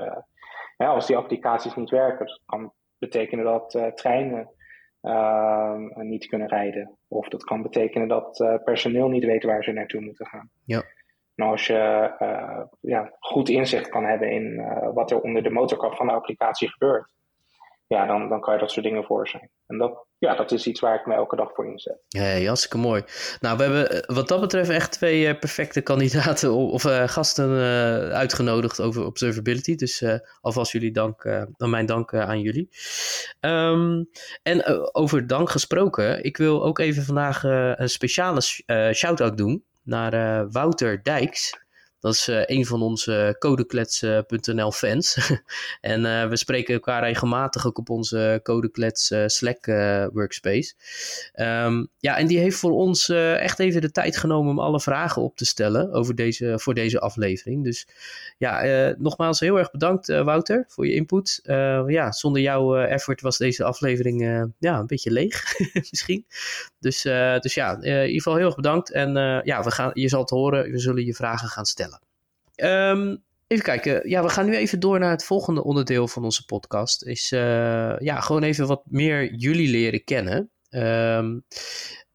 Ja, 0.78 0.88
als 0.88 1.08
die 1.08 1.18
applicaties 1.18 1.76
niet 1.76 1.90
werken, 1.90 2.26
dat 2.26 2.42
kan 2.46 2.74
betekenen 2.98 3.46
dat 3.46 3.80
treinen 3.96 4.50
niet 5.94 6.26
kunnen 6.26 6.48
rijden. 6.48 6.98
Of 7.08 7.28
dat 7.28 7.44
kan 7.44 7.62
betekenen 7.62 8.08
dat 8.08 8.60
personeel 8.64 9.08
niet 9.08 9.26
weet 9.26 9.44
waar 9.44 9.64
ze 9.64 9.72
naartoe 9.72 10.02
moeten 10.02 10.26
gaan. 10.26 10.50
Ja. 10.66 10.84
Nou, 11.36 11.52
als 11.52 11.68
je 11.68 12.12
ja, 12.80 13.14
goed 13.20 13.50
inzicht 13.50 13.90
kan 13.90 14.06
hebben 14.06 14.32
in 14.32 14.64
wat 14.94 15.12
er 15.12 15.22
onder 15.22 15.44
de 15.44 15.50
motorkap 15.50 15.96
van 15.96 16.08
de 16.08 16.14
applicatie 16.14 16.70
gebeurt, 16.70 17.14
ja, 17.94 18.06
dan, 18.06 18.30
dan 18.30 18.42
kan 18.42 18.54
je 18.54 18.60
dat 18.60 18.72
soort 18.72 18.86
dingen 18.86 19.04
voor 19.04 19.28
zijn. 19.28 19.50
En 19.68 19.78
dat, 19.78 20.06
ja, 20.18 20.36
dat 20.36 20.52
is 20.52 20.68
iets 20.68 20.80
waar 20.80 21.00
ik 21.00 21.06
me 21.06 21.14
elke 21.14 21.36
dag 21.36 21.54
voor 21.54 21.66
inzet. 21.66 22.00
Ja, 22.08 22.46
hartstikke 22.46 22.78
mooi. 22.78 23.04
Nou, 23.40 23.58
we 23.58 23.64
hebben 23.64 23.90
eh, 23.90 24.16
wat 24.16 24.28
dat 24.28 24.42
betreft 24.42 24.70
echt 24.70 24.92
twee 24.92 25.28
uh, 25.28 25.40
perfecte 25.40 25.82
kandidaten 25.82 26.52
of 26.52 26.84
uh, 26.84 27.08
gasten 27.08 27.50
uitgenodigd 28.12 28.82
over 28.82 29.06
observability. 29.06 29.76
Dus 29.76 30.06
alvast 30.42 30.72
jullie 30.72 30.92
dank, 30.92 31.24
dan 31.58 31.70
mijn 31.70 31.86
dank 31.86 32.14
aan 32.14 32.40
jullie. 32.40 32.70
Um, 33.40 34.10
en 34.44 34.66
over 34.94 35.28
dank 35.28 35.50
gesproken, 35.50 36.24
ik 36.24 36.38
wil 36.38 36.64
ook 36.64 36.80
even 36.80 37.04
vandaag 37.04 37.44
een 37.44 37.90
speciale 37.90 38.42
shout-out 38.94 39.38
doen 39.38 39.64
naar 39.84 40.48
Wouter 40.52 41.04
Dijks. 41.04 41.62
Dat 42.04 42.14
is 42.14 42.30
uh, 42.30 42.42
een 42.46 42.66
van 42.66 42.82
onze 42.82 43.36
codeklets.nl 43.40 44.72
fans. 44.72 45.18
en 45.82 46.06
uh, 46.06 46.28
we 46.28 46.38
spreken 46.38 46.74
elkaar 46.74 47.04
regelmatig 47.04 47.68
ook 47.68 47.78
op 47.78 47.90
onze 47.90 48.40
codeklets 48.44 49.14
Slack 49.26 49.66
workspace. 50.14 50.74
Um, 51.36 51.88
ja, 51.98 52.18
en 52.18 52.28
die 52.28 52.40
heeft 52.40 52.58
voor 52.58 52.72
ons 52.72 53.10
echt 53.10 53.60
even 53.60 53.82
de 53.82 53.92
tijd 53.92 54.18
genomen 54.18 54.52
om 54.52 54.60
alle 54.60 54.80
vragen 54.80 55.22
op 55.22 55.36
te 55.36 55.46
stellen 55.46 55.92
over 55.92 56.16
deze, 56.16 56.54
voor 56.60 56.74
deze 56.74 57.00
aflevering. 57.00 57.64
Dus 57.64 57.88
ja, 58.38 58.94
nogmaals 58.98 59.40
heel 59.40 59.58
erg 59.58 59.72
bedankt 59.72 60.08
Wouter 60.08 60.66
voor 60.68 60.88
je 60.88 60.94
input. 60.94 61.40
ja, 61.88 62.12
zonder 62.12 62.42
jouw 62.42 62.76
effort 62.76 63.22
was 63.22 63.38
deze 63.38 63.64
aflevering 63.64 64.22
ja, 64.60 64.80
een 64.80 64.88
beetje 64.88 65.12
leeg 65.12 65.44
misschien. 65.92 66.26
Dus, 66.80 67.02
dus 67.40 67.54
ja, 67.54 67.82
in 67.82 67.92
ieder 67.92 68.12
geval 68.12 68.36
heel 68.36 68.46
erg 68.46 68.56
bedankt. 68.56 68.92
En 68.92 69.14
ja, 69.44 69.64
we 69.64 69.72
gaan, 69.72 69.92
je 69.94 70.10
zal 70.10 70.22
het 70.22 70.30
horen, 70.30 70.72
we 70.72 70.80
zullen 70.80 71.06
je 71.06 71.14
vragen 71.14 71.48
gaan 71.48 71.66
stellen. 71.66 71.93
Um, 72.56 73.24
even 73.48 73.64
kijken. 73.64 74.10
Ja, 74.10 74.24
we 74.24 74.30
gaan 74.30 74.46
nu 74.46 74.56
even 74.56 74.80
door 74.80 75.00
naar 75.00 75.12
het 75.12 75.26
volgende 75.26 75.64
onderdeel 75.64 76.08
van 76.08 76.24
onze 76.24 76.46
podcast. 76.46 77.04
Is 77.04 77.32
uh, 77.32 78.00
ja, 78.00 78.20
gewoon 78.20 78.44
even 78.44 78.68
wat 78.68 78.82
meer 78.86 79.34
jullie 79.34 79.70
leren 79.70 80.04
kennen. 80.04 80.50
Um, 80.70 81.44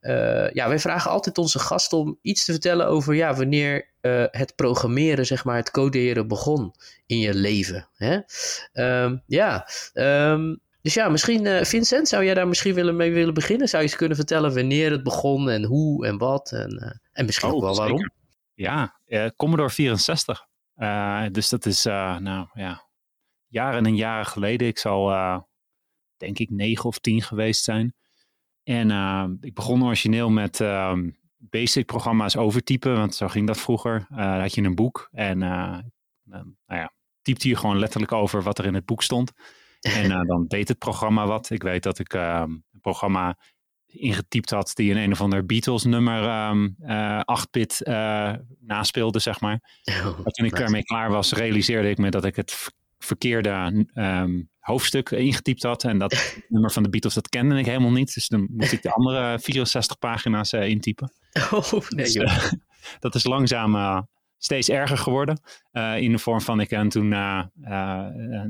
uh, 0.01 0.51
ja, 0.51 0.69
wij 0.69 0.79
vragen 0.79 1.11
altijd 1.11 1.39
onze 1.39 1.59
gast 1.59 1.93
om 1.93 2.19
iets 2.23 2.45
te 2.45 2.53
vertellen 2.53 2.87
over 2.87 3.15
ja, 3.15 3.35
wanneer 3.35 3.89
uh, 4.03 4.25
het 4.31 4.55
programmeren, 4.57 5.27
zeg 5.27 5.45
maar, 5.45 5.57
het 5.57 5.71
coderen 5.71 6.29
begon 6.29 6.75
in 7.07 7.19
je 7.19 7.35
leven. 7.35 7.89
Hè? 7.97 8.19
Um, 9.05 9.23
ja, 9.27 9.69
um, 9.95 10.61
dus 10.83 10.95
ja, 10.95 11.09
misschien, 11.09 11.67
Vincent, 11.67 12.09
zou 12.09 12.25
jij 12.25 12.35
daar 12.35 12.49
misschien 12.49 12.75
willen 12.75 12.97
mee 12.97 13.13
willen 13.13 13.35
beginnen? 13.35 13.69
Zou 13.69 13.83
je 13.83 13.89
eens 13.89 13.99
kunnen 13.99 14.17
vertellen 14.17 14.55
wanneer 14.55 14.91
het 14.91 15.03
begon 15.03 15.51
en 15.51 15.65
hoe 15.65 16.07
en 16.07 16.19
wat? 16.19 16.53
En, 16.53 17.01
en 17.13 17.25
misschien 17.25 17.49
oh, 17.49 17.55
ook 17.55 17.63
wel 17.63 17.77
waarom? 17.77 17.99
Zeker. 17.99 18.17
Ja, 18.59 19.01
uh, 19.07 19.27
Commodore 19.37 19.71
64. 19.71 20.47
Uh, 20.77 21.25
eh, 21.25 21.33
dus 21.33 21.49
dat 21.49 21.67
is, 21.67 21.87
uh, 21.87 22.19
nou 22.19 22.49
ja, 22.53 22.89
jaren 23.47 23.87
en 23.87 23.97
jaren 23.97 24.27
geleden. 24.27 24.67
Ik 24.67 24.79
zal, 24.79 25.09
denk 26.17 26.39
ik, 26.39 26.51
negen 26.51 26.85
of 26.85 26.99
tien 26.99 27.23
geweest 27.23 27.65
zijn. 27.65 27.95
En 28.63 29.39
ik 29.41 29.55
begon 29.55 29.85
origineel 29.85 30.31
met 30.31 30.61
ehm, 30.61 31.11
basic 31.37 31.87
programma's 31.87 32.37
overtypen, 32.37 32.97
want 32.97 33.15
zo 33.15 33.29
ging 33.29 33.47
dat 33.47 33.61
vroeger. 33.61 34.07
dan 34.09 34.41
had 34.41 34.55
je 34.55 34.63
een 34.63 34.75
boek 34.75 35.09
en 35.13 35.39
nou 35.39 36.55
ja, 36.67 36.93
typte 37.23 37.49
je 37.49 37.57
gewoon 37.57 37.79
letterlijk 37.79 38.13
over 38.13 38.43
wat 38.43 38.59
er 38.59 38.65
in 38.65 38.75
het 38.75 38.87
boek 38.87 39.03
stond. 39.03 39.33
En 39.81 40.27
dan 40.27 40.47
deed 40.47 40.69
het 40.69 40.79
programma 40.79 41.27
wat. 41.27 41.51
Ik 41.51 41.63
weet 41.63 41.83
dat 41.83 41.99
ik 41.99 42.15
ehm, 42.15 42.51
een 42.51 42.81
programma 42.81 43.39
ingetypt 43.89 44.51
had 44.51 44.71
die 44.75 44.91
een 44.91 44.97
een 44.97 45.13
of 45.13 45.21
ander 45.21 45.47
Beatles 45.47 45.85
nummer 45.85 46.49
um, 46.49 46.77
uh, 46.83 47.21
8-bit 47.21 47.81
uh, 47.85 48.33
naspeelde, 48.61 49.19
zeg 49.19 49.41
maar. 49.41 49.83
Oh, 49.85 50.25
toen 50.25 50.47
ik 50.47 50.59
ermee 50.59 50.83
klaar 50.83 51.11
was, 51.11 51.33
realiseerde 51.33 51.91
ik 51.91 51.99
me 51.99 52.11
dat 52.11 52.25
ik 52.25 52.37
het 52.37 52.73
verkeerde 52.99 53.87
um, 53.95 54.51
hoofdstuk 54.59 55.11
ingetypt 55.11 55.63
had. 55.63 55.85
En 55.85 55.99
dat 55.99 56.37
nummer 56.49 56.73
van 56.73 56.83
de 56.83 56.89
Beatles, 56.89 57.15
dat 57.15 57.29
kende 57.29 57.59
ik 57.59 57.67
helemaal 57.67 57.91
niet. 57.91 58.15
Dus 58.15 58.29
dan 58.29 58.49
moest 58.51 58.73
ik 58.73 58.83
de 58.83 58.93
andere 58.93 59.39
64 59.43 59.99
pagina's 59.99 60.53
uh, 60.53 60.69
intypen. 60.69 61.13
Oh, 61.51 61.73
nee, 61.89 62.13
dus, 62.13 62.55
dat 63.01 63.15
is 63.15 63.25
langzaam 63.25 64.07
steeds 64.39 64.69
erger 64.69 64.99
geworden. 64.99 65.41
in 65.97 66.13
de 66.13 66.19
vorm 66.19 66.41
van, 66.41 66.61
ik 66.61 66.71
en 66.71 66.89
toen, 66.89 67.13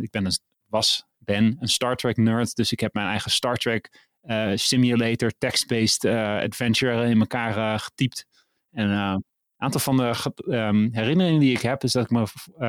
ik 0.01 0.11
ben 0.11 0.25
een, 0.25 0.39
was, 0.67 1.05
ben 1.19 1.57
een 1.61 1.69
Star 1.69 1.97
Trek 1.97 2.17
nerd. 2.17 2.55
Dus 2.55 2.73
ik 2.73 2.81
heb 2.81 2.95
mijn 2.95 3.07
eigen 3.07 3.31
Star 3.31 3.57
Trek 3.57 4.08
simulator, 4.55 5.33
text-based 5.39 6.05
uh, 6.05 6.37
adventure 6.37 7.09
in 7.09 7.19
elkaar 7.19 7.57
uh, 7.57 7.79
getypt. 7.79 8.27
En 8.71 8.89
een 8.89 9.25
aantal 9.57 9.81
van 9.81 9.97
de 9.97 10.33
um, 10.47 10.89
herinneringen 10.93 11.41
die 11.41 11.55
ik 11.55 11.61
heb, 11.61 11.83
is 11.83 11.93
dat 11.93 12.05
ik 12.05 12.11
me 12.11 12.27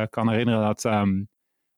kan 0.09 0.29
herinneren 0.29 0.61
dat 0.61 0.83
um, 0.83 1.27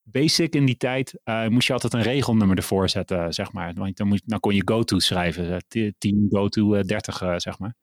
Basic 0.03 0.55
in 0.55 0.65
die 0.65 0.77
tijd 0.77 1.19
moest 1.49 1.67
je 1.67 1.73
altijd 1.73 1.93
een 1.93 2.01
regelnummer 2.01 2.57
ervoor 2.57 2.89
zetten, 2.89 3.33
zeg 3.33 3.51
maar. 3.51 3.73
Want 3.73 3.97
dan, 3.97 4.19
dan 4.25 4.39
kon 4.39 4.55
je 4.55 4.61
go-to 4.65 4.99
schrijven, 4.99 5.63
10 5.97 6.27
go-to 6.29 6.81
30, 6.81 7.41
zeg 7.41 7.59
maar. 7.59 7.75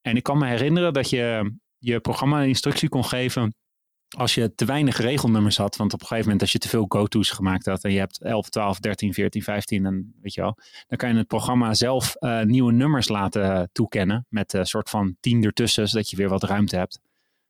En 0.00 0.16
ik 0.16 0.22
kan 0.22 0.38
me 0.38 0.46
herinneren 0.46 0.92
dat 0.92 1.10
je 1.10 1.54
je 1.78 2.00
programma 2.00 2.42
een 2.42 2.48
instructie 2.48 2.88
kon 2.88 3.04
geven 3.04 3.54
als 4.08 4.34
je 4.34 4.54
te 4.54 4.64
weinig 4.64 4.96
regelnummers 4.96 5.56
had, 5.56 5.76
want 5.76 5.92
op 5.92 6.00
een 6.00 6.06
gegeven 6.06 6.24
moment 6.24 6.42
als 6.42 6.52
je 6.52 6.58
te 6.58 6.68
veel 6.68 6.84
go-to's 6.88 7.30
gemaakt 7.30 7.66
had 7.66 7.84
en 7.84 7.92
je 7.92 7.98
hebt 7.98 8.22
11, 8.22 8.48
12, 8.48 8.78
13, 8.78 9.12
14, 9.12 9.42
15, 9.42 9.86
en 9.86 10.14
weet 10.22 10.34
je 10.34 10.40
wel, 10.40 10.58
dan 10.86 10.98
kan 10.98 11.08
je 11.08 11.16
het 11.16 11.26
programma 11.26 11.74
zelf 11.74 12.16
uh, 12.20 12.40
nieuwe 12.42 12.72
nummers 12.72 13.08
laten 13.08 13.70
toekennen 13.72 14.26
met 14.28 14.52
een 14.52 14.66
soort 14.66 14.90
van 14.90 15.16
10 15.20 15.44
ertussen, 15.44 15.88
zodat 15.88 16.10
je 16.10 16.16
weer 16.16 16.28
wat 16.28 16.42
ruimte 16.42 16.76
hebt. 16.76 17.00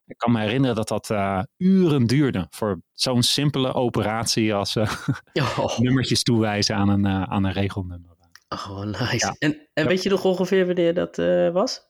Ik 0.06 0.18
kan 0.18 0.32
me 0.32 0.40
herinneren 0.40 0.76
dat 0.76 0.88
dat 0.88 1.10
uh, 1.10 1.42
uren 1.56 2.06
duurde 2.06 2.46
voor 2.50 2.80
zo'n 2.92 3.22
simpele 3.22 3.74
operatie 3.74 4.54
als 4.54 4.76
oh. 4.76 5.78
nummertjes 5.78 6.22
toewijzen 6.22 6.76
aan 6.76 6.88
een, 6.88 7.06
aan 7.06 7.44
een 7.44 7.52
regelnummer. 7.52 8.14
Oh, 8.48 8.84
nice. 8.84 9.26
Ja. 9.26 9.34
En, 9.38 9.68
en 9.72 9.86
weet 9.86 10.02
je 10.02 10.08
nog 10.08 10.24
ongeveer 10.24 10.66
wanneer 10.66 10.94
dat 10.94 11.16
was? 11.52 11.86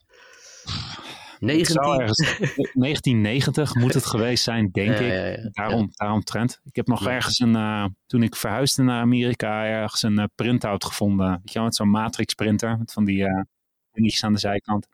19... 1.47 1.83
1990 1.83 3.75
moet 3.83 3.95
het 3.95 4.07
geweest 4.07 4.45
zijn, 4.45 4.71
denk 4.71 4.99
ik. 4.99 5.49
daarom, 5.53 5.89
daarom 5.91 6.23
trend. 6.23 6.61
Ik 6.65 6.77
heb 6.77 6.87
nog 6.87 7.07
ergens 7.07 7.39
een, 7.39 7.55
uh, 7.55 7.87
toen 8.07 8.23
ik 8.23 8.37
verhuisde 8.37 8.83
naar 8.83 9.01
Amerika, 9.01 9.65
ergens 9.65 10.03
een 10.03 10.19
uh, 10.19 10.25
printout 10.35 10.85
gevonden. 10.85 11.31
Weet 11.31 11.53
je 11.53 11.55
wel, 11.55 11.65
met 11.65 11.75
zo'n 11.75 11.91
matrix 11.91 12.35
printer, 12.35 12.79
met 12.79 12.93
van 12.93 13.05
die 13.05 13.19
uh, 13.19 13.43
dingetjes 13.93 14.25
aan 14.25 14.33
de 14.33 14.39
zijkant. 14.39 14.87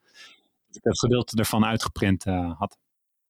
Dat 0.66 0.76
ik 0.76 0.84
het 0.84 0.98
gedeelte 0.98 1.36
ervan 1.36 1.64
uitgeprint 1.64 2.24
had. 2.58 2.78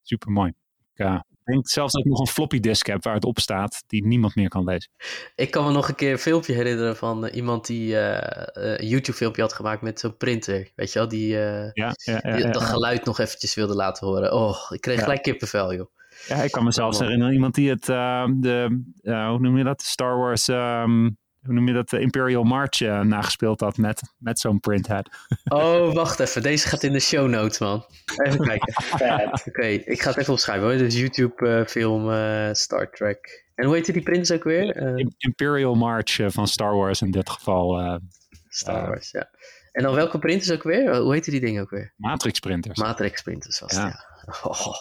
Super 0.03 0.31
mooi. 0.31 0.53
Ik 0.95 1.23
denk 1.45 1.69
zelfs 1.69 1.93
dat 1.93 2.05
ik 2.05 2.11
nog 2.11 2.21
een 2.21 2.27
floppy 2.27 2.61
disk 2.61 2.87
heb 2.87 3.05
waar 3.05 3.15
het 3.15 3.25
op 3.25 3.39
staat, 3.39 3.85
die 3.87 4.07
niemand 4.07 4.35
meer 4.35 4.49
kan 4.49 4.65
lezen. 4.65 4.91
Ik 5.35 5.51
kan 5.51 5.65
me 5.65 5.73
nog 5.73 5.89
een 5.89 5.95
keer 5.95 6.13
een 6.13 6.19
filmpje 6.19 6.53
herinneren 6.53 6.97
van 6.97 7.25
uh, 7.25 7.35
iemand 7.35 7.67
die 7.67 7.93
uh, 7.93 8.19
een 8.53 8.87
YouTube-filmpje 8.87 9.43
had 9.43 9.53
gemaakt 9.53 9.83
met 9.83 10.01
zo'n 10.01 10.17
printer. 10.17 10.71
Weet 10.75 10.93
je 10.93 10.99
wel, 10.99 11.09
die, 11.09 11.35
uh, 11.35 11.73
ja, 11.73 11.93
ja, 11.95 12.37
die 12.37 12.51
dat 12.51 12.63
geluid 12.63 13.05
nog 13.05 13.19
eventjes 13.19 13.55
wilde 13.55 13.75
laten 13.75 14.07
horen. 14.07 14.33
Oh, 14.33 14.57
ik 14.71 14.81
kreeg 14.81 15.01
gelijk 15.01 15.23
kippenvel, 15.23 15.75
joh. 15.75 15.91
Ja, 16.27 16.37
ik 16.37 16.51
kan 16.51 16.65
me 16.65 16.73
zelfs 16.73 16.99
herinneren 16.99 17.35
iemand 17.35 17.55
die 17.55 17.71
het, 17.71 17.85
de, 17.85 18.83
hoe 19.03 19.39
noem 19.39 19.59
je 19.59 19.65
dat, 19.65 19.83
Star 19.83 20.19
Wars 20.19 20.49
um, 20.49 21.17
hoe 21.43 21.55
noem 21.55 21.67
je 21.67 21.73
dat, 21.73 21.93
Imperial 21.93 22.43
March 22.43 22.81
uh, 22.81 23.01
nagespeeld 23.01 23.61
had 23.61 23.77
met, 23.77 24.03
met 24.19 24.39
zo'n 24.39 24.61
printhead. 24.61 25.09
Oh, 25.45 25.95
wacht 25.95 26.21
even. 26.21 26.43
Deze 26.43 26.69
gaat 26.69 26.83
in 26.83 26.93
de 26.93 27.01
show 27.01 27.29
notes, 27.29 27.59
man. 27.59 27.85
Even 28.17 28.45
kijken. 28.45 28.75
Oké, 29.49 29.67
ik 29.67 30.03
ga 30.03 30.09
het 30.09 30.19
even 30.19 30.33
opschrijven 30.33 30.69
hoor. 30.69 30.79
Dus 30.79 30.99
YouTube 30.99 31.47
uh, 31.47 31.67
film 31.67 32.11
uh, 32.11 32.49
Star 32.53 32.91
Trek. 32.91 33.45
En 33.55 33.65
hoe 33.65 33.75
heette 33.75 33.93
die 33.93 34.03
prins 34.03 34.33
ook 34.33 34.45
weer? 34.45 34.77
Imperial 35.19 35.75
March 35.75 36.21
van 36.27 36.47
Star 36.49 36.75
Wars 36.75 37.03
in 37.03 37.11
dit 37.11 37.31
geval. 37.31 38.01
Star 38.49 38.87
Wars, 38.89 39.11
ja. 39.11 39.31
En 39.73 39.83
dan 39.83 39.95
welke 39.95 40.19
printers 40.19 40.53
ook 40.53 40.63
weer? 40.63 40.97
Hoe 40.97 41.13
heette 41.13 41.31
die 41.31 41.41
dingen 41.41 41.63
ook 41.63 41.71
weer? 41.71 41.93
Matrix 41.97 42.39
printers. 42.39 42.79
Matrix 42.79 43.23
printers 43.23 43.61
was 43.61 43.73
het, 43.77 43.83
ja. 43.83 44.12
Oh, 44.43 44.75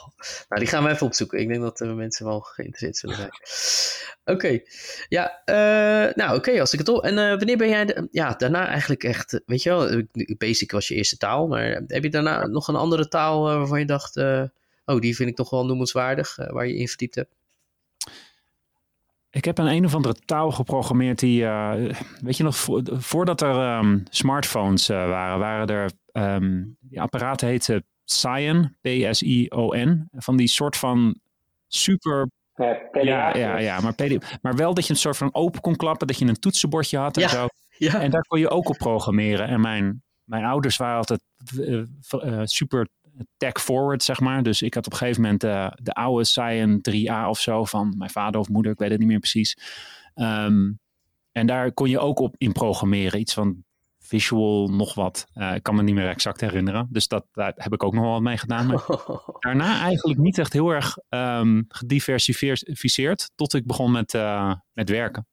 nou, 0.49 0.61
die 0.61 0.67
gaan 0.67 0.83
we 0.83 0.89
even 0.89 1.05
opzoeken. 1.05 1.39
Ik 1.39 1.47
denk 1.47 1.61
dat 1.61 1.77
de 1.77 1.85
mensen 1.85 2.25
wel 2.25 2.39
geïnteresseerd 2.39 2.97
zullen 2.97 3.15
zijn. 3.15 3.31
Oké, 4.25 4.59
ja, 5.09 5.41
uh, 5.45 6.13
nou 6.13 6.37
oké, 6.37 6.59
als 6.59 6.73
ik 6.73 6.79
het 6.79 6.89
op. 6.89 7.03
En 7.03 7.17
uh, 7.17 7.29
wanneer 7.29 7.57
ben 7.57 7.69
jij, 7.69 7.85
de, 7.85 8.07
ja, 8.11 8.33
daarna 8.33 8.67
eigenlijk 8.67 9.03
echt, 9.03 9.41
weet 9.45 9.63
je 9.63 9.69
wel, 9.69 10.03
basic 10.37 10.71
was 10.71 10.87
je 10.87 10.95
eerste 10.95 11.17
taal, 11.17 11.47
maar 11.47 11.81
heb 11.87 12.03
je 12.03 12.09
daarna 12.09 12.47
nog 12.47 12.67
een 12.67 12.75
andere 12.75 13.07
taal 13.07 13.51
uh, 13.51 13.57
waarvan 13.57 13.79
je 13.79 13.85
dacht, 13.85 14.17
oh, 14.85 14.99
die 14.99 15.15
vind 15.15 15.29
ik 15.29 15.35
toch 15.35 15.49
wel 15.49 15.65
noemenswaardig, 15.65 16.35
waar 16.35 16.67
je 16.67 16.75
in 16.75 16.87
verdiept 16.87 17.15
hebt? 17.15 17.35
Ik 19.29 19.45
heb 19.45 19.57
een 19.57 19.67
een 19.67 19.85
of 19.85 19.95
andere 19.95 20.15
taal 20.25 20.51
geprogrammeerd 20.51 21.19
die, 21.19 21.45
weet 22.21 22.37
je 22.37 22.43
nog, 22.43 22.55
voordat 22.83 23.41
er 23.41 23.77
um, 23.77 24.03
smartphones 24.09 24.87
waren, 24.87 25.39
waren 25.39 25.67
er, 25.67 25.91
um, 26.13 26.77
die 26.79 27.01
apparaten 27.01 27.47
heette 27.47 27.83
Cyan, 28.05 28.75
P-S-I-O-N. 28.81 30.07
Van 30.11 30.37
die 30.37 30.47
soort 30.47 30.77
van 30.77 31.19
super 31.67 32.29
ja, 32.91 33.37
ja, 33.37 33.57
ja, 33.57 33.79
maar, 33.79 33.95
maar 34.41 34.55
wel 34.55 34.73
dat 34.73 34.85
je 34.85 34.93
een 34.93 34.99
soort 34.99 35.17
van 35.17 35.33
open 35.33 35.61
kon 35.61 35.75
klappen, 35.75 36.07
dat 36.07 36.17
je 36.17 36.25
een 36.25 36.39
toetsenbordje 36.39 36.97
had 36.97 37.17
en 37.17 37.29
zo. 37.29 37.47
Ja. 37.77 38.01
En 38.01 38.11
daar 38.11 38.25
kon 38.27 38.39
je 38.39 38.49
ook 38.49 38.69
op 38.69 38.77
programmeren. 38.77 39.47
En 39.47 39.61
mijn, 39.61 40.03
mijn 40.23 40.43
ouders 40.43 40.77
waren 40.77 40.97
altijd 40.97 41.21
uh, 41.55 41.83
uh, 42.11 42.41
super 42.43 42.87
tech-forward, 43.37 44.03
zeg 44.03 44.19
maar. 44.19 44.43
Dus 44.43 44.61
ik 44.61 44.73
had 44.73 44.85
op 44.85 44.91
een 44.91 44.97
gegeven 44.97 45.21
moment 45.21 45.43
uh, 45.43 45.71
de 45.75 45.93
oude 45.93 46.23
Cyan 46.23 46.79
3A 46.89 47.27
of 47.29 47.39
zo 47.39 47.65
van 47.65 47.93
mijn 47.97 48.09
vader 48.09 48.39
of 48.39 48.49
moeder, 48.49 48.71
ik 48.71 48.79
weet 48.79 48.89
het 48.89 48.99
niet 48.99 49.07
meer 49.07 49.19
precies. 49.19 49.57
Um, 50.15 50.79
en 51.31 51.47
daar 51.47 51.71
kon 51.71 51.89
je 51.89 51.99
ook 51.99 52.19
op 52.19 52.35
in 52.37 52.51
programmeren. 52.51 53.19
Iets 53.19 53.33
van 53.33 53.63
visual 54.11 54.67
nog 54.67 54.93
wat. 54.93 55.27
Uh, 55.35 55.55
ik 55.55 55.63
kan 55.63 55.75
me 55.75 55.83
niet 55.83 55.95
meer 55.95 56.07
exact 56.07 56.41
herinneren. 56.41 56.87
Dus 56.89 57.07
dat, 57.07 57.25
daar 57.31 57.53
heb 57.55 57.73
ik 57.73 57.83
ook 57.83 57.93
nog 57.93 58.03
wel 58.03 58.11
wat 58.11 58.21
mee 58.21 58.37
gedaan. 58.37 58.67
Maar 58.67 58.83
daarna 59.39 59.81
eigenlijk 59.81 60.19
niet 60.19 60.37
echt 60.37 60.53
heel 60.53 60.69
erg 60.69 60.97
um, 61.09 61.65
gediversificeerd. 61.67 63.31
Tot 63.35 63.53
ik 63.53 63.65
begon 63.65 63.91
met, 63.91 64.13
uh, 64.13 64.53
met 64.73 64.89
werken. 64.89 65.27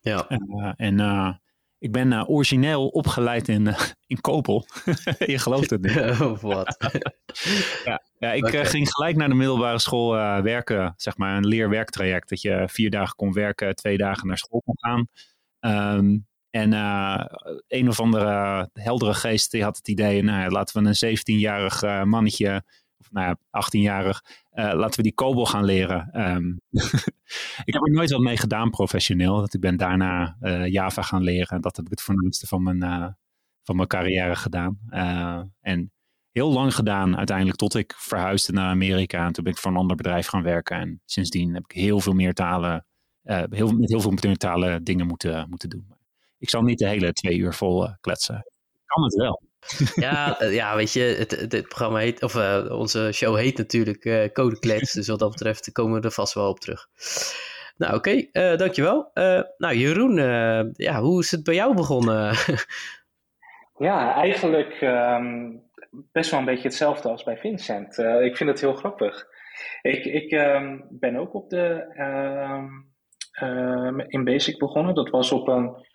Ja. 0.00 0.28
En 0.76 1.40
ik 1.78 1.92
ben 1.92 2.28
origineel 2.28 2.88
opgeleid 2.88 3.48
in, 3.48 3.74
in 4.06 4.20
Kopel. 4.20 4.66
je 5.34 5.38
gelooft 5.38 5.70
het 5.70 5.82
niet. 5.82 6.20
of 6.32 6.40
wat? 6.40 6.76
ja, 7.84 8.02
ja, 8.18 8.32
ik 8.32 8.46
okay. 8.46 8.64
ging 8.64 8.90
gelijk 8.90 9.16
naar 9.16 9.28
de 9.28 9.34
middelbare 9.34 9.78
school 9.78 10.12
werken. 10.42 10.94
Zeg 10.96 11.16
maar 11.16 11.36
een 11.36 11.46
leerwerktraject. 11.46 12.28
Dat 12.28 12.40
je 12.40 12.64
vier 12.66 12.90
dagen 12.90 13.16
kon 13.16 13.32
werken, 13.32 13.74
twee 13.74 13.96
dagen 13.96 14.26
naar 14.26 14.38
school 14.38 14.62
kon 14.64 14.78
gaan. 14.78 15.08
Um, 15.96 16.30
en 16.52 16.72
een 17.68 17.88
of 17.88 18.00
andere 18.00 18.68
heldere 18.72 19.14
geest 19.14 19.50
die 19.50 19.62
had 19.62 19.76
het 19.76 19.88
idee, 19.88 20.22
nou, 20.22 20.50
laten 20.50 20.82
we 20.82 20.88
een 20.88 21.18
17-jarig 21.18 22.04
mannetje, 22.04 22.64
of 22.98 23.10
nou 23.10 23.26
ja, 23.26 23.62
18-jarig, 23.62 24.24
uh, 24.52 24.72
laten 24.74 24.96
we 24.96 25.02
die 25.02 25.14
COBOL 25.14 25.46
gaan 25.46 25.64
leren. 25.64 26.30
Um, 26.30 26.60
ik 27.64 27.74
heb 27.74 27.82
er 27.82 27.90
nooit 27.90 28.10
wat 28.10 28.20
mee 28.20 28.36
gedaan 28.36 28.70
professioneel. 28.70 29.40
Dat 29.40 29.54
ik 29.54 29.60
ben 29.60 29.76
daarna 29.76 30.36
Java 30.66 31.02
gaan 31.02 31.22
leren. 31.22 31.60
Dat 31.60 31.76
heb 31.76 31.84
ik 31.84 31.90
het 31.90 32.02
voornaamste 32.02 32.46
van 32.46 32.62
mijn, 32.62 33.16
van 33.62 33.76
mijn 33.76 33.88
carrière 33.88 34.36
gedaan. 34.36 34.78
en 35.60 35.92
heel 36.32 36.52
lang 36.52 36.74
gedaan 36.74 37.16
uiteindelijk 37.16 37.58
tot 37.58 37.74
ik 37.74 37.94
verhuisde 37.96 38.52
naar 38.52 38.70
Amerika. 38.70 39.26
En 39.26 39.32
toen 39.32 39.44
ben 39.44 39.52
ik 39.52 39.58
voor 39.58 39.70
een 39.70 39.76
ander 39.76 39.96
bedrijf 39.96 40.26
gaan 40.26 40.42
werken. 40.42 40.76
En 40.76 41.00
sindsdien 41.04 41.54
heb 41.54 41.64
ik 41.64 41.72
heel 41.72 42.00
veel 42.00 42.12
meer 42.12 42.34
talen, 42.34 42.86
heel, 43.22 43.72
met 43.72 43.90
heel 43.90 44.00
veel 44.00 44.14
meer 44.22 44.36
talen 44.36 44.84
dingen 44.84 45.06
moeten, 45.06 45.46
moeten 45.48 45.68
doen. 45.68 45.91
Ik 46.42 46.50
zal 46.50 46.62
niet 46.62 46.78
de 46.78 46.88
hele 46.88 47.12
twee 47.12 47.36
uur 47.36 47.54
vol 47.54 47.88
kletsen. 48.00 48.36
Ik 48.72 48.82
kan 48.86 49.02
het 49.02 49.14
wel. 49.14 49.42
Ja, 49.94 50.40
eh, 50.40 50.54
ja, 50.54 50.76
weet 50.76 50.92
je, 50.92 51.00
het, 51.00 51.30
het, 51.30 51.68
programma 51.68 51.98
heet, 51.98 52.22
of 52.22 52.34
uh, 52.34 52.66
onze 52.70 53.12
show 53.12 53.36
heet 53.36 53.56
natuurlijk 53.56 54.04
uh, 54.04 54.28
Code 54.32 54.58
Klets. 54.58 54.92
dus 54.92 55.08
wat 55.08 55.18
dat 55.18 55.30
betreft 55.30 55.72
komen 55.72 56.00
we 56.00 56.06
er 56.06 56.12
vast 56.12 56.34
wel 56.34 56.48
op 56.48 56.60
terug. 56.60 56.88
Nou, 57.76 57.94
oké, 57.94 58.10
okay, 58.10 58.50
uh, 58.52 58.58
dankjewel. 58.58 59.10
nou, 59.56 59.74
Jeroen, 59.74 60.14
ja, 60.72 61.00
hoe 61.00 61.20
is 61.20 61.30
het 61.30 61.44
bij 61.44 61.54
jou 61.54 61.74
begonnen? 61.74 62.34
ja, 63.88 64.14
eigenlijk 64.14 64.80
um, 64.80 65.62
best 65.90 66.30
wel 66.30 66.40
een 66.40 66.46
beetje 66.46 66.68
hetzelfde 66.68 67.08
als 67.08 67.22
bij 67.22 67.36
Vincent. 67.36 67.98
ik 67.98 68.36
vind 68.36 68.50
het 68.50 68.60
heel 68.60 68.74
grappig. 68.74 69.26
Ik, 69.82 70.04
ik 70.04 70.32
um, 70.32 70.86
ben 70.90 71.16
ook 71.16 71.34
op 71.34 71.50
de, 71.50 71.86
um, 73.40 74.00
in 74.00 74.24
Basic 74.24 74.58
begonnen. 74.58 74.94
Dat 74.94 75.10
was 75.10 75.32
op 75.32 75.48
een 75.48 75.90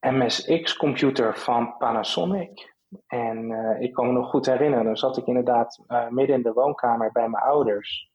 MSX-computer 0.00 1.38
van 1.38 1.76
Panasonic. 1.76 2.76
En 3.06 3.50
uh, 3.50 3.80
ik 3.80 3.92
kan 3.92 4.06
me 4.06 4.12
nog 4.12 4.30
goed 4.30 4.46
herinneren, 4.46 4.84
dan 4.84 4.96
zat 4.96 5.16
ik 5.16 5.26
inderdaad 5.26 5.84
uh, 5.88 6.08
midden 6.08 6.36
in 6.36 6.42
de 6.42 6.52
woonkamer 6.52 7.12
bij 7.12 7.28
mijn 7.28 7.44
ouders. 7.44 8.10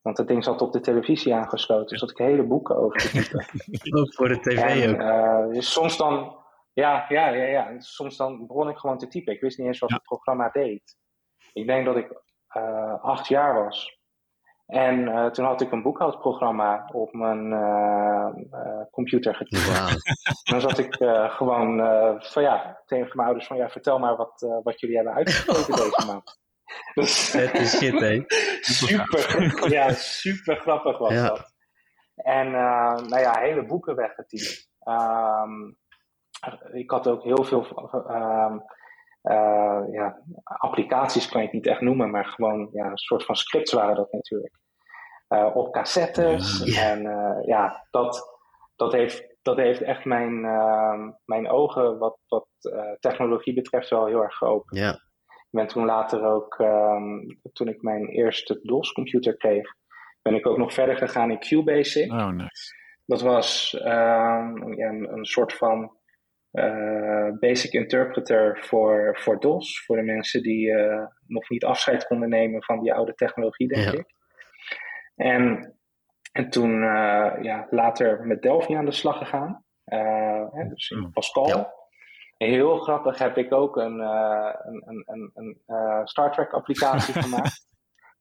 Want 0.00 0.16
dat 0.16 0.28
ding 0.28 0.44
zat 0.44 0.62
op 0.62 0.72
de 0.72 0.80
televisie 0.80 1.34
aangesloten, 1.34 1.86
dus 1.86 1.98
zat 1.98 2.10
ik 2.10 2.18
hele 2.18 2.42
boeken 2.42 2.76
over 2.76 2.98
te 2.98 3.08
typen. 3.08 3.46
ook 4.00 4.14
voor 4.14 4.28
de 4.28 4.40
tv 4.40 4.82
en, 4.82 4.94
ook. 4.94 5.00
Uh, 5.00 5.52
dus 5.52 5.72
soms 5.72 5.96
dan, 5.96 6.36
ja, 6.72 7.04
ja, 7.08 7.28
ja, 7.28 7.44
ja, 7.44 7.80
soms 7.80 8.16
dan 8.16 8.46
begon 8.46 8.68
ik 8.68 8.76
gewoon 8.76 8.98
te 8.98 9.08
typen. 9.08 9.32
Ik 9.32 9.40
wist 9.40 9.58
niet 9.58 9.66
eens 9.66 9.78
wat 9.78 9.90
ja. 9.90 9.96
het 9.96 10.04
programma 10.04 10.48
deed. 10.50 10.96
Ik 11.52 11.66
denk 11.66 11.84
dat 11.84 11.96
ik 11.96 12.22
acht 13.00 13.28
jaar 13.28 13.64
was. 13.64 13.93
En 14.74 15.00
uh, 15.00 15.26
toen 15.26 15.44
had 15.44 15.60
ik 15.60 15.72
een 15.72 15.82
boekhoudprogramma 15.82 16.88
op 16.92 17.12
mijn 17.12 17.50
uh, 17.50 18.28
uh, 18.52 18.82
computer 18.90 19.34
getypt. 19.34 19.66
Wow. 19.66 19.88
dan 20.50 20.60
zat 20.60 20.78
ik 20.78 20.96
gewoon 21.30 21.78
van 22.20 22.42
ja, 22.42 22.82
tegen 22.86 23.10
mijn 23.12 23.26
ouders 23.26 23.46
van 23.46 23.56
ja, 23.56 23.68
vertel 23.68 23.98
maar 23.98 24.16
wat, 24.16 24.60
wat 24.62 24.80
jullie 24.80 24.96
hebben 24.96 25.14
uitgesproken 25.14 25.76
deze 25.76 26.06
maand. 26.12 26.42
Dus, 26.94 27.32
Het 27.32 27.54
is 27.54 27.76
shit, 27.76 28.00
hè? 28.00 28.24
super, 28.60 29.70
ja, 29.70 29.92
super 29.92 30.56
grappig 30.56 30.98
was 30.98 31.12
ja. 31.12 31.28
dat. 31.28 31.52
En 32.14 32.50
nou 32.50 33.18
ja, 33.18 33.38
hele 33.38 33.66
boeken 33.66 33.96
weggetypt. 33.96 34.68
Um, 34.88 35.76
ik 36.72 36.90
had 36.90 37.06
ook 37.08 37.22
heel 37.22 37.44
veel 37.44 37.90
um, 38.08 38.64
uh, 39.24 39.82
ja, 39.90 40.18
applicaties 40.42 41.28
kan 41.28 41.40
je 41.40 41.46
het 41.46 41.54
niet 41.54 41.66
echt 41.66 41.80
noemen, 41.80 42.10
maar 42.10 42.24
gewoon 42.24 42.68
ja, 42.72 42.90
een 42.90 42.98
soort 42.98 43.24
van 43.24 43.36
scripts 43.36 43.72
waren 43.72 43.96
dat 43.96 44.12
natuurlijk. 44.12 44.62
Uh, 45.28 45.56
op 45.56 45.72
cassettes. 45.72 46.62
Ja. 46.64 46.90
En 46.90 47.04
uh, 47.04 47.46
ja, 47.46 47.86
dat, 47.90 48.38
dat, 48.76 48.92
heeft, 48.92 49.36
dat 49.42 49.56
heeft 49.56 49.82
echt 49.82 50.04
mijn, 50.04 50.40
mijn 51.24 51.48
ogen 51.48 51.98
wat, 51.98 52.18
wat 52.26 52.46
technologie 53.00 53.54
betreft 53.54 53.90
wel 53.90 54.06
heel 54.06 54.22
erg 54.22 54.34
geopend. 54.34 54.78
Ja. 54.78 54.90
Ik 55.28 55.60
ben 55.60 55.66
toen 55.66 55.84
later 55.84 56.24
ook, 56.24 56.58
um, 56.58 57.40
toen 57.52 57.68
ik 57.68 57.82
mijn 57.82 58.06
eerste 58.06 58.60
DOS-computer 58.62 59.36
kreeg, 59.36 59.74
ben 60.22 60.34
ik 60.34 60.46
ook 60.46 60.58
nog 60.58 60.72
verder 60.72 60.96
gegaan 60.96 61.30
in 61.30 61.38
QBasic. 61.38 62.12
Oh, 62.12 62.28
nice. 62.28 62.74
Dat 63.06 63.20
was 63.20 63.76
um, 63.78 64.74
ja, 64.74 64.88
een, 64.88 65.12
een 65.12 65.24
soort 65.24 65.52
van 65.52 65.96
uh, 66.52 67.28
basic 67.38 67.72
interpreter 67.72 68.58
voor, 68.64 69.18
voor 69.20 69.40
DOS. 69.40 69.84
Voor 69.84 69.96
de 69.96 70.02
mensen 70.02 70.42
die 70.42 70.66
uh, 70.66 71.06
nog 71.26 71.48
niet 71.48 71.64
afscheid 71.64 72.06
konden 72.06 72.28
nemen 72.28 72.62
van 72.62 72.80
die 72.80 72.94
oude 72.94 73.14
technologie, 73.14 73.68
denk 73.68 73.84
ja. 73.84 73.92
ik. 73.92 74.14
En, 75.16 75.74
en 76.32 76.50
toen 76.50 76.70
uh, 76.70 77.32
ja, 77.42 77.66
later 77.70 78.26
met 78.26 78.42
Delphi 78.42 78.74
aan 78.74 78.84
de 78.84 78.92
slag 78.92 79.18
gegaan. 79.18 79.64
Hè, 79.84 80.68
dus 80.68 80.90
in 80.90 81.10
Pascal. 81.12 81.48
Ja. 81.48 81.72
Heel 82.36 82.78
grappig 82.78 83.18
heb 83.18 83.36
ik 83.36 83.52
ook 83.52 83.76
een, 83.76 83.98
een, 84.00 84.82
een, 84.86 85.30
een, 85.34 85.60
een 85.66 86.06
Star 86.06 86.32
Trek 86.32 86.52
applicatie 86.52 87.14
gemaakt. 87.22 87.66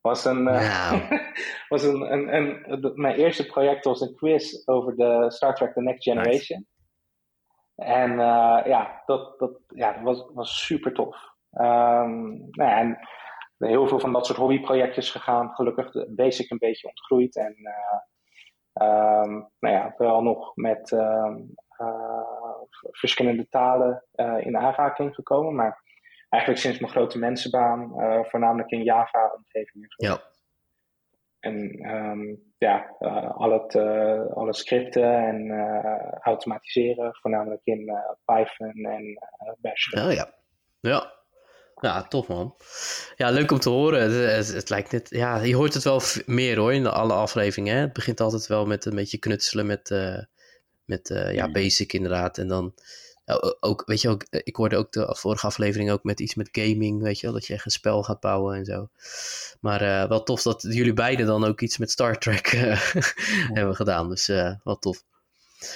Was 0.02 0.26
een, 0.26 0.44
wow. 0.44 1.12
was 1.70 1.84
een, 1.84 2.14
een, 2.14 2.34
een, 2.36 2.92
mijn 2.96 3.16
eerste 3.16 3.46
project 3.46 3.86
was 3.86 4.02
een 4.02 4.16
quiz 4.16 4.68
over 4.68 4.96
de 4.96 5.26
Star 5.28 5.56
Trek 5.56 5.74
The 5.74 5.82
Next 5.82 6.04
Generation. 6.04 6.58
Nice. 6.60 6.66
En 7.76 8.12
uh, 8.12 8.62
ja, 8.66 9.02
dat, 9.06 9.40
dat, 9.40 9.60
ja, 9.68 9.94
dat 9.94 10.04
was, 10.04 10.26
was 10.34 10.66
super 10.66 10.94
tof. 10.94 11.16
Um, 11.52 12.50
nou 12.52 12.70
ja, 12.70 12.78
en 12.78 13.00
heel 13.68 13.88
veel 13.88 14.00
van 14.00 14.14
dat 14.14 14.26
soort 14.26 14.38
hobbyprojectjes 14.38 15.12
gegaan. 15.12 15.56
Gelukkig 15.56 15.92
de 15.92 16.14
basic 16.16 16.52
een 16.52 16.58
beetje 16.58 16.88
ontgroeid. 16.88 17.36
En 17.36 17.56
uh, 17.62 19.22
um, 19.22 19.50
nou 19.60 19.76
ja, 19.76 19.94
wel 19.98 20.22
nog 20.22 20.56
met 20.56 20.92
um, 20.92 21.56
uh, 21.80 22.22
verschillende 22.92 23.48
talen 23.50 24.04
in 24.40 24.58
aanraking 24.58 25.16
gekomen. 25.16 25.56
Maar 25.56 25.82
eigenlijk 26.30 26.64
sinds 26.64 26.80
mijn 26.80 26.92
grote 26.92 27.20
mensenbaan 27.20 27.92
voornamelijk 28.30 28.72
in 28.72 28.84
Java-omgevingen. 28.84 29.94
Ja. 29.96 30.22
En 31.40 31.90
um, 31.90 32.54
ja, 32.58 32.96
uh, 33.00 33.32
al, 33.32 33.52
het, 33.52 33.74
uh, 33.74 34.26
alle 34.34 34.54
scripten 34.54 35.18
en 35.18 35.46
uh, 35.46 36.12
automatiseren, 36.12 37.16
voornamelijk 37.16 37.62
in 37.64 37.92
Python 38.26 38.86
en 38.86 39.20
Bash. 39.58 39.94
Oh 39.94 40.14
ja, 40.14 40.30
ja. 40.80 41.12
Ja, 41.82 42.08
tof 42.08 42.28
man. 42.28 42.56
Ja, 43.16 43.30
leuk 43.30 43.52
om 43.52 43.60
te 43.60 43.70
horen. 43.70 44.02
Het, 44.02 44.36
het, 44.36 44.56
het, 44.56 44.70
lijkt 44.70 44.92
net, 44.92 45.10
ja, 45.10 45.38
je 45.38 45.56
hoort 45.56 45.74
het 45.74 45.84
wel 45.84 46.02
meer 46.26 46.58
hoor 46.58 46.74
in 46.74 46.88
alle 46.88 47.14
afleveringen. 47.14 47.76
Hè? 47.76 47.82
Het 47.82 47.94
begint 47.94 48.20
altijd 48.20 48.48
wel 48.48 48.66
met 48.66 48.86
een 48.86 48.96
beetje 48.96 49.18
knutselen 49.18 49.66
met, 49.66 49.90
met 50.86 51.12
ja, 51.32 51.52
basic 51.52 51.94
inderdaad. 51.94 52.38
En 52.38 52.48
dan 52.48 52.74
ook, 53.60 53.84
weet 53.86 54.02
je, 54.02 54.10
ook, 54.10 54.26
ik 54.30 54.56
hoorde 54.56 54.78
ook 54.78 54.92
de 54.92 55.16
vorige 55.20 55.46
aflevering 55.46 55.92
ook 55.92 56.04
met 56.04 56.20
iets 56.20 56.36
met 56.36 56.50
gaming, 56.52 57.02
weet 57.02 57.20
je 57.20 57.26
wel, 57.26 57.36
dat 57.36 57.46
je 57.46 57.54
echt 57.54 57.66
een 57.66 57.72
spel 57.72 58.04
gaat 58.04 58.20
bouwen 58.20 58.56
en 58.58 58.66
zo. 58.66 58.90
Maar 59.60 59.82
uh, 59.82 60.10
wel 60.10 60.24
tof 60.24 60.42
dat 60.42 60.62
jullie 60.62 60.94
beiden 60.94 61.26
dan 61.26 61.44
ook 61.44 61.62
iets 61.62 61.78
met 61.78 61.92
Star 61.92 62.18
Trek 62.18 62.52
uh, 62.54 62.80
hebben 63.58 63.76
gedaan, 63.76 64.10
dus 64.10 64.30
uh, 64.30 64.54
wel 64.64 64.80
tof. 64.80 65.04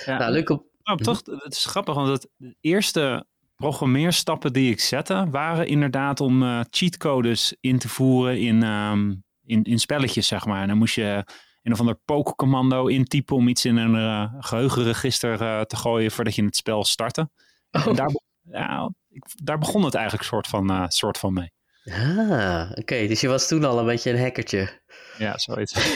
Ja, 0.05 0.17
nou, 0.17 0.31
leuk 0.31 0.49
op... 0.49 0.65
Nou, 0.83 1.03
toch, 1.03 1.21
het 1.25 1.53
is 1.53 1.65
grappig, 1.65 1.95
want 1.95 2.07
het, 2.07 2.55
eerste 2.62 3.25
programmeerstappen 3.57 4.53
die 4.53 4.71
ik 4.71 4.79
zette, 4.79 5.27
waren 5.31 5.67
inderdaad 5.67 6.19
om 6.19 6.63
cheatcodes 6.69 7.55
in 7.59 7.79
te 7.79 7.89
voeren 7.89 8.39
in, 8.39 8.63
um, 8.63 9.23
in, 9.45 9.63
in 9.63 9.79
spelletjes, 9.79 10.27
zeg 10.27 10.45
maar. 10.45 10.61
En 10.61 10.67
dan 10.67 10.77
moest 10.77 10.95
je 10.95 11.23
een 11.67 11.73
of 11.73 11.79
ander 11.79 11.99
pokecommando 12.05 12.87
intypen 12.87 13.35
om 13.35 13.47
iets 13.47 13.65
in 13.65 13.77
een 13.77 13.95
uh, 13.95 14.33
geheugenregister 14.39 15.41
uh, 15.41 15.61
te 15.61 15.75
gooien 15.75 16.11
voordat 16.11 16.35
je 16.35 16.43
het 16.43 16.55
spel 16.55 16.83
startte. 16.83 17.29
Oh. 17.71 17.87
En 17.87 17.95
daar, 17.95 18.11
ja, 18.41 18.91
ik, 19.09 19.23
daar 19.43 19.57
begon 19.57 19.83
het 19.83 19.93
eigenlijk 19.93 20.25
soort 20.25 20.47
van, 20.47 20.71
uh, 20.71 20.85
soort 20.87 21.17
van 21.17 21.33
mee. 21.33 21.51
Ah, 21.85 22.71
oké. 22.75 23.07
Dus 23.07 23.21
je 23.21 23.27
was 23.27 23.47
toen 23.47 23.63
al 23.63 23.79
een 23.79 23.85
beetje 23.85 24.11
een 24.11 24.19
hackertje. 24.19 24.81
Ja, 25.17 25.37
zoiets. 25.37 25.73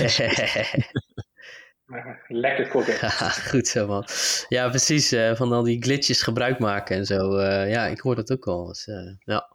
Lekker 2.28 2.68
correct. 2.68 3.14
goed 3.52 3.68
zo, 3.68 3.88
man. 3.88 4.06
Ja, 4.48 4.70
precies. 4.70 5.16
van 5.34 5.52
al 5.52 5.64
die 5.64 5.82
glitches 5.82 6.22
gebruik 6.22 6.60
maken 6.60 6.96
en 6.96 7.06
zo. 7.06 7.42
ja, 7.68 7.86
ik 7.86 8.00
hoor 8.00 8.16
dat 8.16 8.32
ook 8.32 8.48
al. 8.48 8.68
Dus, 8.68 8.90
ja. 9.24 9.50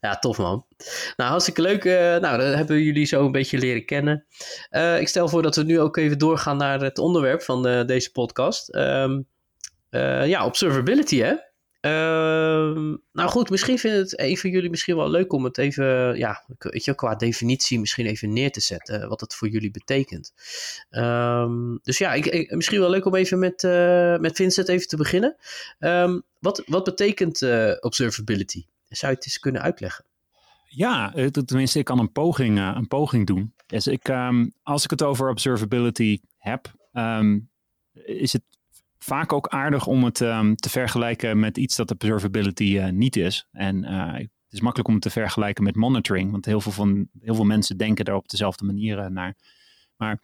Ja, 0.00 0.18
tof 0.18 0.38
man. 0.38 0.66
Nou, 1.16 1.30
hartstikke 1.30 1.62
leuk. 1.62 1.84
Nou, 2.20 2.38
dan 2.38 2.46
hebben 2.46 2.82
jullie 2.82 3.06
zo 3.06 3.24
een 3.24 3.32
beetje 3.32 3.58
leren 3.58 3.84
kennen. 3.84 4.26
Ik 4.98 5.08
stel 5.08 5.28
voor 5.28 5.42
dat 5.42 5.56
we 5.56 5.62
nu 5.62 5.80
ook 5.80 5.96
even 5.96 6.18
doorgaan 6.18 6.56
naar 6.56 6.80
het 6.80 6.98
onderwerp 6.98 7.42
van 7.42 7.62
de, 7.62 7.84
deze 7.86 8.12
podcast. 8.12 8.74
Uh, 9.90 10.26
ja, 10.26 10.44
observability 10.44 11.18
hè. 11.18 11.34
Ehm, 11.80 12.96
nou 13.12 13.28
goed, 13.28 13.50
misschien 13.50 13.78
vindt 13.78 13.96
het 13.96 14.20
een 14.20 14.38
van 14.38 14.50
jullie 14.50 14.70
misschien 14.70 14.96
wel 14.96 15.10
leuk 15.10 15.32
om 15.32 15.44
het 15.44 15.58
even, 15.58 16.16
ja, 16.16 16.44
weet 16.58 16.84
je, 16.84 16.94
qua 16.94 17.14
definitie 17.14 17.80
misschien 17.80 18.06
even 18.06 18.32
neer 18.32 18.50
te 18.50 18.60
zetten, 18.60 19.08
wat 19.08 19.20
het 19.20 19.34
voor 19.34 19.48
jullie 19.48 19.70
betekent. 19.70 20.32
Um, 20.90 21.78
dus 21.82 21.98
ja, 21.98 22.12
ik, 22.12 22.54
misschien 22.54 22.80
wel 22.80 22.90
leuk 22.90 23.04
om 23.04 23.14
even 23.14 23.38
met, 23.38 23.62
met 24.20 24.36
Vincent 24.36 24.68
even 24.68 24.88
te 24.88 24.96
beginnen. 24.96 25.36
wat, 26.38 26.62
wat 26.66 26.84
betekent 26.84 27.42
observability? 27.80 28.64
Zou 28.88 29.12
je 29.12 29.18
het 29.18 29.26
eens 29.26 29.38
kunnen 29.38 29.62
uitleggen? 29.62 30.04
Ja, 30.68 31.14
eh, 31.14 31.26
tenminste, 31.26 31.78
ik 31.78 31.84
kan 31.84 31.98
een 31.98 32.12
poging, 32.12 32.58
eh, 32.58 32.72
een 32.74 32.88
poging 32.88 33.26
doen. 33.26 33.54
Dus 33.66 33.86
ik, 33.86 34.10
als 34.62 34.84
ik 34.84 34.90
het 34.90 35.02
over 35.02 35.30
observability 35.30 36.20
heb, 36.38 36.72
is 37.92 38.32
het 38.32 38.42
vaak 38.98 39.32
ook 39.32 39.48
aardig 39.48 39.86
om 39.86 40.04
het 40.04 40.20
um, 40.20 40.56
te 40.56 40.70
vergelijken 40.70 41.38
met 41.38 41.58
iets 41.58 41.76
dat 41.76 41.90
observability 41.90 42.64
uh, 42.64 42.88
niet 42.88 43.16
is. 43.16 43.46
En 43.52 43.84
uh, 43.84 44.12
het 44.12 44.52
is 44.56 44.60
makkelijk 44.60 44.88
om 44.88 44.94
het 44.94 45.02
te 45.02 45.10
vergelijken 45.10 45.64
met 45.64 45.76
monitoring, 45.76 46.30
want 46.30 46.44
heel 46.44 46.60
veel, 46.60 46.72
van, 46.72 47.08
heel 47.20 47.34
veel 47.34 47.44
mensen 47.44 47.76
denken 47.76 48.04
daar 48.04 48.14
op 48.14 48.28
dezelfde 48.28 48.64
manier 48.64 49.12
naar. 49.12 49.36
Maar 49.96 50.20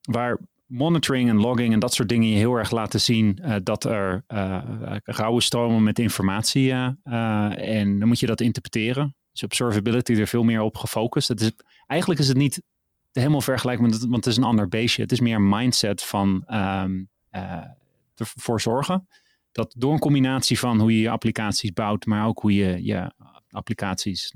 waar 0.00 0.38
monitoring 0.66 1.28
en 1.28 1.40
logging 1.40 1.72
en 1.72 1.78
dat 1.78 1.94
soort 1.94 2.08
dingen 2.08 2.28
je 2.28 2.36
heel 2.36 2.54
erg 2.54 2.70
laten 2.70 3.00
zien 3.00 3.42
dat 3.62 3.84
er 3.84 4.24
rauwe 5.04 5.40
stromen 5.40 5.82
met 5.82 5.98
informatie 5.98 6.72
en 6.72 7.98
dan 7.98 8.08
moet 8.08 8.20
je 8.20 8.26
dat 8.26 8.40
interpreteren. 8.40 9.14
Dus 9.32 9.42
observability 9.42 10.14
er 10.14 10.26
veel 10.26 10.44
meer 10.44 10.60
op 10.60 10.76
gefocust. 10.76 11.30
Is, 11.30 11.52
eigenlijk 11.86 12.20
is 12.20 12.28
het 12.28 12.36
niet 12.36 12.62
helemaal 13.12 13.40
vergelijkbaar, 13.40 13.90
want 13.90 14.14
het 14.14 14.26
is 14.26 14.36
een 14.36 14.44
ander 14.44 14.68
beestje. 14.68 15.02
Het 15.02 15.12
is 15.12 15.20
meer 15.20 15.36
een 15.36 15.48
mindset 15.48 16.02
van 16.02 16.44
um, 16.48 17.08
ervoor 18.14 18.60
zorgen 18.60 19.08
dat 19.52 19.74
door 19.78 19.92
een 19.92 19.98
combinatie 19.98 20.58
van 20.58 20.80
hoe 20.80 20.92
je 20.92 21.00
je 21.00 21.10
applicaties 21.10 21.72
bouwt, 21.72 22.06
maar 22.06 22.26
ook 22.26 22.40
hoe 22.40 22.54
je 22.54 22.84
je 22.84 23.12
applicaties, 23.50 24.34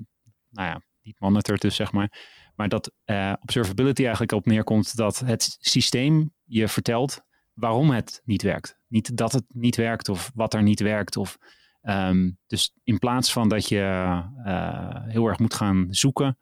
nou 0.51 0.69
ja, 0.69 0.83
niet 1.03 1.21
monitort 1.21 1.61
dus 1.61 1.75
zeg 1.77 1.93
maar, 1.93 2.13
maar 2.55 2.69
dat 2.69 2.93
uh, 3.07 3.33
observability 3.41 4.03
eigenlijk 4.03 4.33
op 4.33 4.47
neerkomt 4.47 4.97
dat 4.97 5.19
het 5.19 5.57
systeem 5.61 6.33
je 6.45 6.69
vertelt 6.69 7.21
waarom 7.53 7.91
het 7.91 8.23
niet 8.25 8.43
werkt. 8.43 8.79
Niet 8.87 9.17
dat 9.17 9.33
het 9.33 9.45
niet 9.49 9.77
werkt 9.77 10.09
of 10.09 10.31
wat 10.35 10.55
er 10.55 10.63
niet 10.63 10.81
werkt. 10.81 11.17
Of, 11.17 11.39
um, 11.83 12.39
dus 12.47 12.75
in 12.85 12.99
plaats 12.99 13.33
van 13.33 13.49
dat 13.49 13.69
je 13.69 14.23
uh, 14.47 15.05
heel 15.05 15.27
erg 15.27 15.39
moet 15.39 15.55
gaan 15.55 15.87
zoeken, 15.91 16.39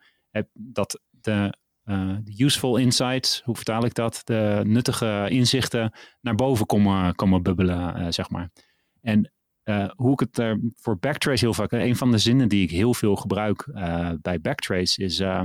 dat 0.52 1.00
de, 1.10 1.54
de, 1.88 2.34
useful 2.36 2.76
insights, 2.76 3.42
hoe 3.44 3.54
vertaal 3.54 3.84
ik 3.84 3.94
dat? 3.94 4.20
De 4.24 4.60
nuttige 4.64 5.26
inzichten 5.28 5.92
naar 6.20 6.34
boven 6.34 6.66
komen, 6.66 7.14
komen 7.14 7.42
bubbelen, 7.42 8.12
zeg 8.12 8.30
maar. 8.30 8.50
En 9.00 9.32
uh, 9.64 9.90
hoe 9.96 10.12
ik 10.12 10.20
het 10.20 10.38
er 10.38 10.60
voor 10.74 10.98
Backtrace 10.98 11.44
heel 11.44 11.54
vaak, 11.54 11.72
een 11.72 11.96
van 11.96 12.10
de 12.10 12.18
zinnen 12.18 12.48
die 12.48 12.62
ik 12.62 12.70
heel 12.70 12.94
veel 12.94 13.16
gebruik 13.16 13.70
bij 14.20 14.40
Backtrace 14.40 15.02
is 15.02 15.20
uh, 15.20 15.42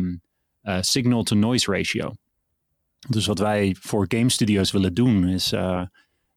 signal-to-noise 0.79 1.71
ratio. 1.71 2.12
Dus 3.10 3.25
wat 3.25 3.39
wij 3.39 3.75
voor 3.79 4.06
game 4.08 4.29
studios 4.29 4.71
willen 4.71 4.93
doen, 4.93 5.27
is 5.27 5.51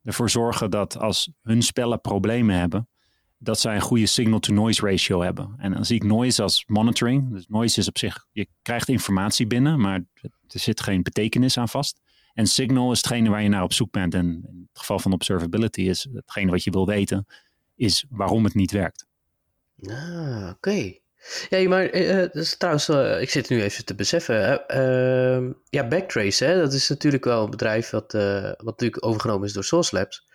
ervoor 0.02 0.30
zorgen 0.30 0.70
dat 0.70 0.98
als 0.98 1.30
hun 1.42 1.62
spellen 1.62 2.00
problemen 2.00 2.58
hebben, 2.58 2.88
dat 3.38 3.60
zij 3.60 3.74
een 3.74 3.80
goede 3.80 4.06
signal-to-noise 4.06 4.86
ratio 4.86 5.22
hebben. 5.22 5.54
En 5.58 5.72
dan 5.72 5.84
zie 5.84 5.96
ik 5.96 6.04
noise 6.04 6.42
als 6.42 6.64
monitoring. 6.66 7.32
Dus 7.32 7.44
noise 7.48 7.80
is 7.80 7.88
op 7.88 7.98
zich, 7.98 8.26
je 8.32 8.48
krijgt 8.62 8.88
informatie 8.88 9.46
binnen, 9.46 9.80
maar 9.80 10.04
er 10.22 10.60
zit 10.60 10.80
geen 10.80 11.02
betekenis 11.02 11.58
aan 11.58 11.68
vast. 11.68 12.00
En 12.34 12.46
signal 12.46 12.92
is 12.92 12.96
hetgene 12.98 13.30
waar 13.30 13.42
je 13.42 13.48
naar 13.48 13.62
op 13.62 13.72
zoek 13.72 13.90
bent. 13.90 14.14
En 14.14 14.26
in 14.26 14.68
het 14.68 14.78
geval 14.78 14.98
van 14.98 15.12
observability 15.12 15.82
is 15.82 16.08
hetgene 16.12 16.50
wat 16.50 16.64
je 16.64 16.70
wil 16.70 16.86
weten, 16.86 17.26
is 17.74 18.04
waarom 18.08 18.44
het 18.44 18.54
niet 18.54 18.70
werkt. 18.70 19.06
Ah, 19.82 20.50
oké. 20.50 20.92
Ja, 21.48 21.68
maar 21.68 21.94
uh, 21.94 22.30
dus 22.32 22.56
trouwens, 22.56 22.88
uh, 22.88 23.20
ik 23.20 23.30
zit 23.30 23.48
nu 23.48 23.62
even 23.62 23.84
te 23.84 23.94
beseffen. 23.94 24.64
Uh, 24.68 25.50
ja, 25.68 25.88
Backtrace, 25.88 26.44
hè, 26.44 26.60
dat 26.60 26.72
is 26.72 26.88
natuurlijk 26.88 27.24
wel 27.24 27.44
een 27.44 27.50
bedrijf 27.50 27.90
wat, 27.90 28.12
wat 28.12 28.64
natuurlijk 28.64 29.06
overgenomen 29.06 29.46
is 29.46 29.52
door 29.52 29.64
Source 29.64 29.96
Labs. 29.96 30.26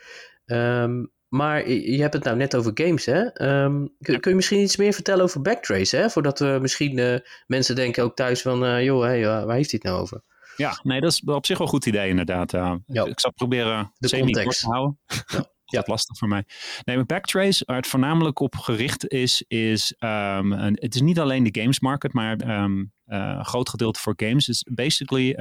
Um, 0.45 1.11
maar 1.31 1.69
je 1.69 2.01
hebt 2.01 2.13
het 2.13 2.23
nou 2.23 2.37
net 2.37 2.55
over 2.55 2.71
games, 2.73 3.05
hè? 3.05 3.41
Um, 3.63 3.95
kun, 3.99 4.19
kun, 4.19 4.31
je 4.31 4.35
misschien 4.35 4.61
iets 4.61 4.77
meer 4.77 4.93
vertellen 4.93 5.23
over 5.23 5.41
Backtrace, 5.41 5.97
hè? 5.97 6.09
Voordat 6.09 6.39
we 6.39 6.57
misschien 6.61 7.21
mensen 7.47 7.75
denken 7.75 8.03
ook 8.03 8.15
thuis 8.15 8.41
van, 8.41 8.83
joh, 8.83 9.01
hey, 9.03 9.25
waar 9.25 9.55
heeft 9.55 9.71
hij 9.71 9.79
het 9.83 9.83
nou 9.83 10.01
over? 10.01 10.21
Ja, 10.55 10.79
nee, 10.83 11.01
dat 11.01 11.11
is 11.11 11.21
op 11.25 11.45
zich 11.45 11.57
wel 11.57 11.67
een 11.67 11.73
goed 11.73 11.85
idee 11.85 12.09
inderdaad. 12.09 12.51
Ja. 12.51 13.05
Ik 13.05 13.19
zal 13.19 13.31
proberen 13.31 13.91
de 13.97 14.19
context 14.19 14.59
te 14.59 14.67
houden. 14.67 14.99
Ja 15.27 15.45
ja. 15.77 15.83
lastig 15.85 16.17
voor 16.17 16.27
mij. 16.27 16.43
Nee, 16.83 16.95
maar 16.95 17.05
Backtrace, 17.05 17.63
waar 17.65 17.75
het 17.75 17.87
voornamelijk 17.87 18.39
op 18.39 18.55
gericht 18.55 19.07
is, 19.07 19.43
is 19.47 19.95
um, 19.99 20.51
een, 20.51 20.77
het 20.79 20.95
is 20.95 21.01
niet 21.01 21.19
alleen 21.19 21.43
de 21.43 21.61
games 21.61 21.79
market, 21.79 22.13
maar 22.13 22.61
um, 22.61 22.91
uh, 23.07 23.35
een 23.37 23.45
groot 23.45 23.69
gedeelte 23.69 23.99
voor 23.99 24.13
games. 24.15 24.47
is 24.47 24.65
basically 24.69 25.35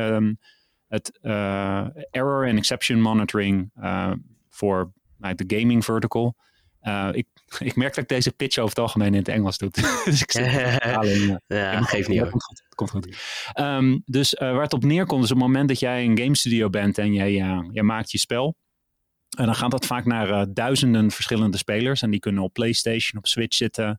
het 0.88 1.18
error 2.10 2.48
and 2.48 2.58
exception 2.58 3.00
monitoring 3.00 3.72
voor 4.48 4.92
uh, 5.20 5.30
de 5.34 5.56
gaming 5.56 5.84
vertical. 5.84 6.36
Uh, 6.82 7.08
ik, 7.12 7.26
ik 7.58 7.76
merk 7.76 7.94
dat 7.94 8.02
ik 8.02 8.08
deze 8.08 8.32
pitch 8.32 8.58
over 8.58 8.70
het 8.70 8.78
algemeen 8.78 9.12
in 9.12 9.18
het 9.18 9.28
Engels 9.28 9.58
doe. 9.58 9.70
dus 10.04 10.22
ik 10.22 10.30
zit 10.30 10.80
alleen, 10.96 11.40
ja, 11.46 11.82
geeft 11.82 12.08
niet 12.08 12.20
hoor. 12.20 12.32
Komt 12.74 12.90
goed. 12.90 13.16
Um, 13.58 14.02
dus 14.06 14.34
uh, 14.34 14.38
waar 14.40 14.62
het 14.62 14.72
op 14.72 14.84
neerkomt 14.84 15.24
is 15.24 15.30
op 15.30 15.36
het 15.36 15.46
moment 15.46 15.68
dat 15.68 15.80
jij 15.80 16.04
een 16.04 16.18
game 16.18 16.36
studio 16.36 16.70
bent 16.70 16.98
en 16.98 17.12
jij, 17.12 17.32
uh, 17.32 17.58
jij 17.70 17.82
maakt 17.82 18.10
je 18.10 18.18
spel. 18.18 18.56
En 19.36 19.46
dan 19.46 19.54
gaat 19.54 19.70
dat 19.70 19.86
vaak 19.86 20.04
naar 20.04 20.52
duizenden 20.54 21.10
verschillende 21.10 21.56
spelers. 21.56 22.02
En 22.02 22.10
die 22.10 22.20
kunnen 22.20 22.42
op 22.42 22.52
PlayStation, 22.52 23.18
op 23.18 23.26
Switch 23.26 23.56
zitten. 23.56 23.98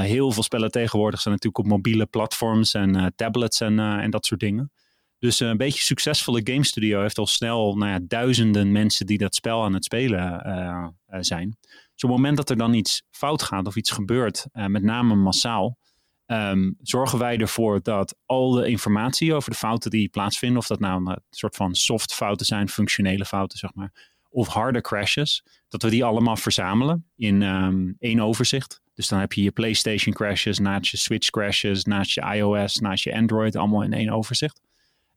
Heel 0.00 0.32
veel 0.32 0.42
spellen 0.42 0.70
tegenwoordig 0.70 1.20
zijn 1.20 1.34
natuurlijk 1.34 1.64
op 1.64 1.70
mobiele 1.70 2.06
platforms 2.06 2.74
en 2.74 3.12
tablets 3.16 3.60
en, 3.60 3.78
en 3.78 4.10
dat 4.10 4.26
soort 4.26 4.40
dingen. 4.40 4.70
Dus 5.18 5.40
een 5.40 5.56
beetje 5.56 5.82
succesvolle 5.82 6.40
game 6.44 6.64
studio 6.64 7.00
heeft 7.00 7.18
al 7.18 7.26
snel 7.26 7.76
nou 7.76 7.90
ja, 7.90 7.98
duizenden 8.02 8.72
mensen 8.72 9.06
die 9.06 9.18
dat 9.18 9.34
spel 9.34 9.64
aan 9.64 9.74
het 9.74 9.84
spelen 9.84 10.94
zijn. 11.20 11.56
Dus 11.60 12.04
op 12.04 12.10
het 12.10 12.18
moment 12.18 12.36
dat 12.36 12.50
er 12.50 12.56
dan 12.56 12.74
iets 12.74 13.02
fout 13.10 13.42
gaat 13.42 13.66
of 13.66 13.76
iets 13.76 13.90
gebeurt, 13.90 14.46
met 14.52 14.82
name 14.82 15.14
massaal, 15.14 15.78
um, 16.26 16.76
zorgen 16.82 17.18
wij 17.18 17.38
ervoor 17.38 17.82
dat 17.82 18.16
al 18.26 18.50
de 18.50 18.68
informatie 18.68 19.34
over 19.34 19.50
de 19.50 19.56
fouten 19.56 19.90
die 19.90 20.08
plaatsvinden, 20.08 20.58
of 20.58 20.66
dat 20.66 20.80
nou 20.80 21.10
een 21.10 21.22
soort 21.30 21.56
van 21.56 21.74
soft 21.74 22.14
fouten 22.14 22.46
zijn, 22.46 22.68
functionele 22.68 23.24
fouten 23.24 23.58
zeg 23.58 23.74
maar, 23.74 24.16
of 24.30 24.48
harde 24.48 24.80
crashes, 24.80 25.44
dat 25.68 25.82
we 25.82 25.90
die 25.90 26.04
allemaal 26.04 26.36
verzamelen 26.36 27.06
in 27.16 27.42
um, 27.42 27.96
één 27.98 28.20
overzicht. 28.20 28.80
Dus 28.94 29.08
dan 29.08 29.18
heb 29.18 29.32
je 29.32 29.42
je 29.42 29.50
PlayStation 29.50 30.14
crashes, 30.14 30.58
naast 30.58 30.90
je 30.90 30.96
Switch 30.96 31.30
crashes, 31.30 31.84
naast 31.84 32.10
je 32.10 32.20
iOS, 32.20 32.76
naast 32.76 33.04
je 33.04 33.14
Android, 33.14 33.56
allemaal 33.56 33.82
in 33.82 33.92
één 33.92 34.10
overzicht. 34.10 34.60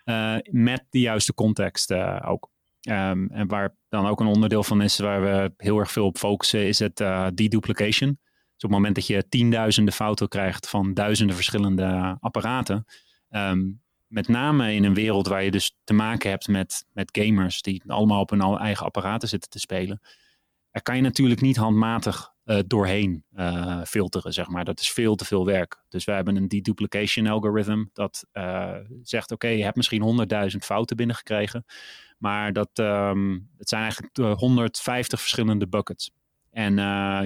Uh, 0.06 0.36
met 0.44 0.86
de 0.90 1.00
juiste 1.00 1.34
context 1.34 1.92
uh, 1.92 2.20
ook. 2.26 2.50
Um, 2.90 3.30
en 3.30 3.48
waar 3.48 3.76
dan 3.90 4.06
ook 4.06 4.20
een 4.20 4.28
onderdeel 4.28 4.64
van 4.64 4.82
is 4.82 4.98
waar 4.98 5.22
we 5.22 5.54
heel 5.58 5.78
erg 5.80 5.92
veel 5.92 6.06
op 6.06 6.18
focussen, 6.18 6.68
is 6.68 6.80
het 6.80 7.00
uh, 7.00 7.28
deduplication. 7.34 8.10
Dus 8.10 8.64
op 8.64 8.70
het 8.70 8.72
moment 8.72 8.96
dat 8.96 9.08
je 9.08 9.28
tienduizenden 9.30 9.94
fouten 9.94 10.28
krijgt 10.28 10.70
van 10.70 10.94
duizenden 10.94 11.36
verschillende 11.36 12.18
apparaten, 12.20 12.86
um, 13.30 13.82
met 14.08 14.28
name 14.28 14.74
in 14.74 14.84
een 14.84 14.94
wereld 14.94 15.28
waar 15.28 15.44
je 15.44 15.52
dus 15.52 15.78
te 15.84 15.94
maken 15.94 16.30
hebt 16.30 16.48
met, 16.48 16.86
met 16.94 17.18
gamers 17.22 17.62
die 17.62 17.84
allemaal 17.88 18.22
op 18.22 18.30
hun 18.30 18.42
eigen 18.42 18.86
apparaten 18.86 19.28
zitten 19.28 19.50
te 19.50 19.60
spelen. 19.60 20.02
Er 20.72 20.82
kan 20.82 20.96
je 20.96 21.02
natuurlijk 21.02 21.42
niet 21.42 21.58
handmatig 21.58 22.34
doorheen 22.68 23.24
uh, 23.36 23.82
filteren, 23.84 24.34
zeg 24.34 24.48
maar. 24.48 24.66
Dat 24.66 24.80
is 24.80 24.92
veel 24.92 25.16
te 25.16 25.26
veel 25.26 25.46
werk. 25.46 25.84
Dus 25.90 26.06
we 26.06 26.12
hebben 26.12 26.36
een 26.36 26.48
deduplication 26.48 27.28
algorithm 27.28 27.84
dat 27.94 28.26
uh, 28.34 28.76
zegt, 29.04 29.32
oké, 29.32 29.48
je 29.48 29.64
hebt 29.64 29.76
misschien 29.76 30.28
100.000 30.52 30.58
fouten 30.58 30.96
binnengekregen, 30.96 31.66
maar 32.18 32.54
dat, 32.54 32.70
um, 32.74 33.50
het 33.58 33.70
zijn 33.70 33.82
eigenlijk 33.82 34.40
150 34.40 35.20
verschillende 35.20 35.68
buckets. 35.68 36.12
En 36.52 36.76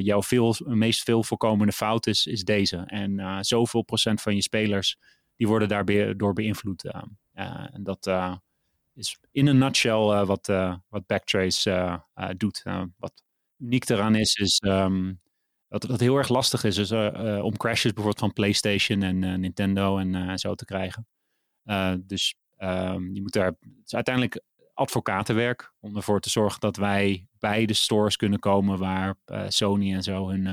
jouw 0.03 0.23
veel, 0.23 0.55
meest 0.65 1.03
veel 1.03 1.23
voorkomende 1.23 1.71
fout 1.73 2.07
is, 2.07 2.43
deze. 2.43 2.77
En 2.77 3.43
zoveel 3.45 3.81
procent 3.81 4.21
van 4.21 4.35
je 4.35 4.41
spelers 4.41 4.97
die 5.35 5.47
worden 5.47 5.67
daardoor 5.67 6.33
beïnvloed. 6.33 6.85
Uh, 6.85 7.65
en 7.73 7.83
dat 7.83 8.07
uh, 8.07 8.35
is 8.93 9.17
in 9.31 9.47
een 9.47 9.57
nutshell 9.57 10.25
wat, 10.25 10.47
wat 10.89 11.05
Backtrace 11.05 12.01
doet. 12.37 12.63
wat 12.97 13.23
uniek 13.57 13.89
eraan 13.89 14.15
is, 14.15 14.35
is 14.35 14.61
um, 14.65 15.21
dat 15.67 15.83
het 15.83 15.99
heel 15.99 16.17
erg 16.17 16.29
lastig 16.29 16.63
is 16.63 16.75
dus, 16.75 16.91
om 17.41 17.57
crashes 17.57 17.93
bijvoorbeeld 17.93 18.19
van 18.19 18.33
PlayStation 18.33 19.01
en 19.03 19.39
Nintendo 19.39 19.97
en 19.97 20.39
zo 20.39 20.55
te 20.55 20.65
krijgen. 20.65 21.07
dus 22.07 22.35
ehm, 22.57 23.13
je 23.13 23.21
moet 23.21 23.33
daar, 23.33 23.45
het 23.45 23.85
is 23.85 23.95
uiteindelijk 23.95 24.41
advocatenwerk 24.73 25.73
om 25.79 25.95
ervoor 25.95 26.19
te 26.19 26.29
zorgen 26.29 26.59
dat 26.59 26.75
wij 26.75 27.27
bij 27.39 27.65
de 27.65 27.73
stores 27.73 28.15
kunnen 28.15 28.39
komen 28.39 28.79
waar 28.79 29.15
Sony 29.47 29.93
en 29.93 30.03
zo 30.03 30.29
hun, 30.29 30.45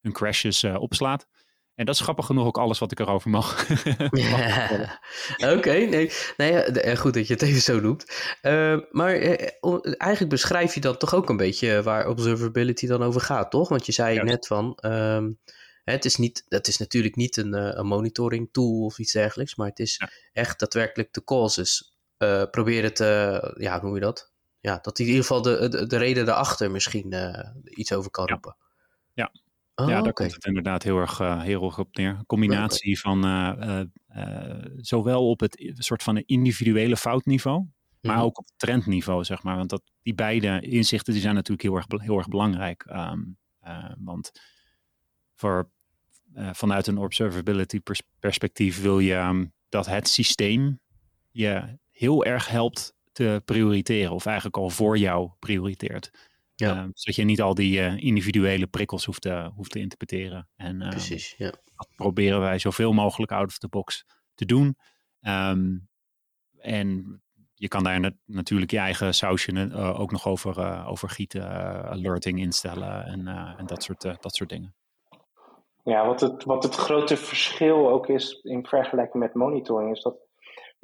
hun 0.00 0.12
crashes 0.12 0.64
opslaat. 0.64 1.26
En 1.74 1.84
dat 1.84 1.94
is 1.94 2.00
grappig 2.00 2.26
genoeg 2.26 2.46
ook 2.46 2.58
alles 2.58 2.78
wat 2.78 2.92
ik 2.92 3.00
erover 3.00 3.30
mag. 3.30 3.66
Oké, 5.56 5.72
nee, 5.72 6.12
nee, 6.36 6.96
goed 6.96 7.14
dat 7.14 7.26
je 7.26 7.32
het 7.32 7.42
even 7.42 7.60
zo 7.60 7.80
noemt. 7.80 8.04
Uh, 8.42 8.78
maar 8.90 9.16
uh, 9.16 9.32
eigenlijk 9.82 10.28
beschrijf 10.28 10.74
je 10.74 10.80
dan 10.80 10.96
toch 10.96 11.14
ook 11.14 11.28
een 11.28 11.36
beetje 11.36 11.82
waar 11.82 12.08
observability 12.08 12.86
dan 12.86 13.02
over 13.02 13.20
gaat, 13.20 13.50
toch? 13.50 13.68
Want 13.68 13.86
je 13.86 13.92
zei 13.92 14.22
net 14.22 14.46
van, 14.46 14.78
um, 14.80 15.38
het, 15.84 16.04
is 16.04 16.16
niet, 16.16 16.44
het 16.48 16.68
is 16.68 16.76
natuurlijk 16.76 17.16
niet 17.16 17.36
een, 17.36 17.78
een, 17.78 17.86
monitoring 17.86 18.48
tool 18.52 18.84
of 18.84 18.98
iets 18.98 19.12
dergelijks, 19.12 19.54
maar 19.54 19.68
het 19.68 19.78
is 19.78 20.00
echt 20.32 20.58
daadwerkelijk 20.58 21.12
de 21.12 21.24
causes. 21.24 21.92
Uh, 22.18 22.42
proberen 22.50 22.94
te, 22.94 23.54
ja, 23.58 23.72
hoe 23.72 23.82
noem 23.84 23.94
je 23.94 24.00
dat? 24.00 24.32
Ja, 24.60 24.78
dat 24.82 24.98
in 24.98 25.06
ieder 25.06 25.20
geval 25.20 25.42
de, 25.42 25.68
de, 25.68 25.86
de 25.86 25.96
reden 25.96 26.26
daarachter 26.26 26.70
misschien 26.70 27.14
iets 27.64 27.92
over 27.92 28.10
kan 28.10 28.28
roepen. 28.28 28.56
Ja, 29.12 29.32
Oh, 29.74 29.88
ja, 29.88 30.02
daar 30.02 30.12
komt 30.12 30.34
het 30.34 30.44
inderdaad 30.44 30.82
heel 30.82 30.98
erg, 30.98 31.20
uh, 31.20 31.42
heel 31.42 31.64
erg 31.64 31.78
op 31.78 31.96
neer. 31.96 32.08
Een 32.08 32.26
combinatie 32.26 33.00
van 33.00 33.26
uh, 33.26 33.80
uh, 34.16 34.64
zowel 34.76 35.28
op 35.28 35.40
het 35.40 35.72
soort 35.74 36.02
van 36.02 36.16
individuele 36.16 36.96
foutniveau, 36.96 37.66
maar 38.00 38.16
mhm. 38.16 38.24
ook 38.24 38.38
op 38.38 38.44
het 38.44 38.58
trendniveau, 38.58 39.24
zeg 39.24 39.42
maar. 39.42 39.56
Want 39.56 39.70
dat, 39.70 39.82
die 40.02 40.14
beide 40.14 40.60
inzichten 40.60 41.12
die 41.12 41.22
zijn 41.22 41.34
natuurlijk 41.34 41.62
heel 41.62 41.76
erg, 41.76 41.86
heel 41.88 42.18
erg 42.18 42.28
belangrijk. 42.28 42.84
Um, 42.90 43.38
want 43.98 44.30
voor, 45.34 45.70
vanuit 46.34 46.86
een 46.86 46.98
observability 46.98 47.80
pers 47.80 48.02
perspectief 48.18 48.82
wil 48.82 48.98
je 48.98 49.14
um, 49.14 49.52
dat 49.68 49.86
het 49.86 50.08
systeem 50.08 50.80
je 51.30 51.78
heel 51.90 52.24
erg 52.24 52.48
helpt 52.48 52.94
te 53.12 53.42
prioriteren, 53.44 54.12
of 54.12 54.26
eigenlijk 54.26 54.56
al 54.56 54.70
voor 54.70 54.98
jou 54.98 55.30
prioriteert. 55.38 56.10
Ja. 56.54 56.70
Ehm, 56.70 56.90
zodat 56.92 57.14
je 57.14 57.24
niet 57.24 57.42
al 57.42 57.54
die 57.54 57.78
uh, 57.78 57.96
individuele 57.96 58.66
prikkels 58.66 59.04
hoeft 59.04 59.22
te, 59.22 59.50
hoeft 59.54 59.70
te 59.70 59.78
interpreteren. 59.78 60.48
En, 60.56 60.82
uh, 60.82 60.88
Precies, 60.88 61.34
ja. 61.38 61.50
Dat 61.50 61.88
proberen 61.96 62.40
wij 62.40 62.58
zoveel 62.58 62.92
mogelijk 62.92 63.32
out 63.32 63.46
of 63.46 63.58
the 63.58 63.68
box 63.68 64.06
te 64.34 64.44
doen. 64.44 64.76
Um, 65.20 65.88
en 66.58 67.22
je 67.54 67.68
kan 67.68 67.82
daar 67.82 68.12
natuurlijk 68.24 68.70
je 68.70 68.78
eigen 68.78 69.14
sausje 69.14 69.52
uh, 69.52 70.00
ook 70.00 70.10
nog 70.10 70.26
over, 70.26 70.58
uh, 70.58 70.88
over 70.88 71.08
gieten, 71.08 71.50
alerting 71.90 72.38
instellen 72.38 73.04
en, 73.04 73.26
en 73.58 73.66
dat, 73.66 73.82
soort, 73.82 74.02
dat 74.02 74.34
soort 74.34 74.50
dingen. 74.50 74.74
Ja, 75.84 76.06
wat 76.06 76.20
het, 76.20 76.44
wat 76.44 76.62
het 76.62 76.74
grote 76.74 77.16
verschil 77.16 77.90
ook 77.90 78.08
is 78.08 78.40
in 78.42 78.66
vergelijking 78.66 79.22
met 79.22 79.34
monitoring, 79.34 79.96
is 79.96 80.02
dat 80.02 80.16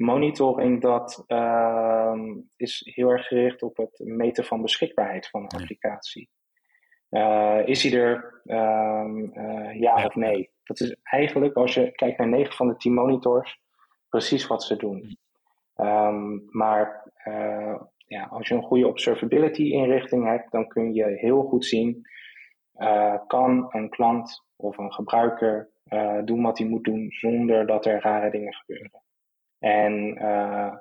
monitoring 0.01 0.81
dat 0.81 1.23
uh, 1.27 2.13
is 2.55 2.81
heel 2.95 3.09
erg 3.09 3.27
gericht 3.27 3.63
op 3.63 3.77
het 3.77 3.99
meten 4.03 4.45
van 4.45 4.61
beschikbaarheid 4.61 5.29
van 5.29 5.41
een 5.41 5.59
applicatie. 5.59 6.29
Uh, 7.09 7.67
is 7.67 7.83
hij 7.83 7.99
er 7.99 8.41
um, 8.45 9.31
uh, 9.33 9.79
ja, 9.79 10.05
of 10.05 10.15
nee? 10.15 10.49
Dat 10.63 10.79
is 10.79 10.95
eigenlijk, 11.03 11.55
als 11.55 11.73
je 11.73 11.91
kijkt 11.91 12.17
naar 12.17 12.27
9 12.27 12.53
van 12.53 12.67
de 12.67 12.75
10 12.75 12.93
monitors, 12.93 13.59
precies 14.09 14.47
wat 14.47 14.63
ze 14.63 14.75
doen. 14.75 15.17
Um, 15.75 16.47
maar 16.49 17.11
uh, 17.27 17.81
ja, 17.97 18.23
als 18.23 18.47
je 18.47 18.55
een 18.55 18.63
goede 18.63 18.87
observability 18.87 19.63
inrichting 19.63 20.25
hebt, 20.25 20.51
dan 20.51 20.67
kun 20.67 20.93
je 20.93 21.05
heel 21.05 21.43
goed 21.43 21.65
zien, 21.65 22.01
kan 23.27 23.67
een 23.69 23.89
klant 23.89 24.45
of 24.55 24.77
een 24.77 24.93
gebruiker 24.93 25.69
doen 26.25 26.41
wat 26.41 26.57
hij 26.57 26.67
moet 26.67 26.83
doen 26.83 27.11
zonder 27.11 27.67
dat 27.67 27.85
er 27.85 28.01
rare 28.01 28.31
dingen 28.31 28.53
gebeuren. 28.53 29.01
En 29.61 30.17
uh, 30.21 30.73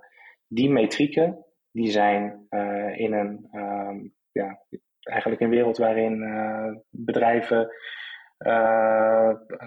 die 0.47 0.71
metrieken, 0.71 1.45
die 1.71 1.91
zijn 1.91 2.47
uh, 2.51 2.99
in 2.99 3.13
een, 3.13 3.49
um, 3.53 4.15
ja, 4.33 4.65
eigenlijk 5.03 5.43
een 5.43 5.51
wereld 5.51 5.77
waarin 5.77 6.23
uh, 6.23 6.77
bedrijven 6.91 7.69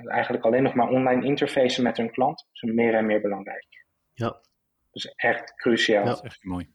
eigenlijk 0.05 0.43
alleen 0.43 0.63
nog 0.63 0.73
maar 0.73 0.89
online 0.89 1.25
interfacen 1.25 1.83
met 1.83 1.97
hun 1.97 2.11
klant, 2.11 2.47
zijn 2.51 2.75
meer 2.75 2.93
en 2.93 3.05
meer 3.05 3.21
belangrijk. 3.21 3.85
Ja. 4.13 4.41
Dus 4.91 5.05
echt 5.15 5.55
cruciaal. 5.55 6.03
Ja. 6.03 6.09
Dat 6.09 6.17
is 6.17 6.29
echt 6.29 6.43
mooi. 6.43 6.73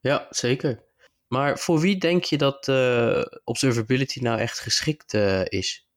Ja, 0.00 0.26
zeker. 0.30 0.82
Maar 1.26 1.58
voor 1.58 1.80
wie 1.80 1.98
denk 1.98 2.24
je 2.24 2.38
dat 2.38 2.68
observability 3.44 4.20
nou 4.20 4.38
echt 4.38 4.60
geschikt 4.60 5.14
is? 5.48 5.88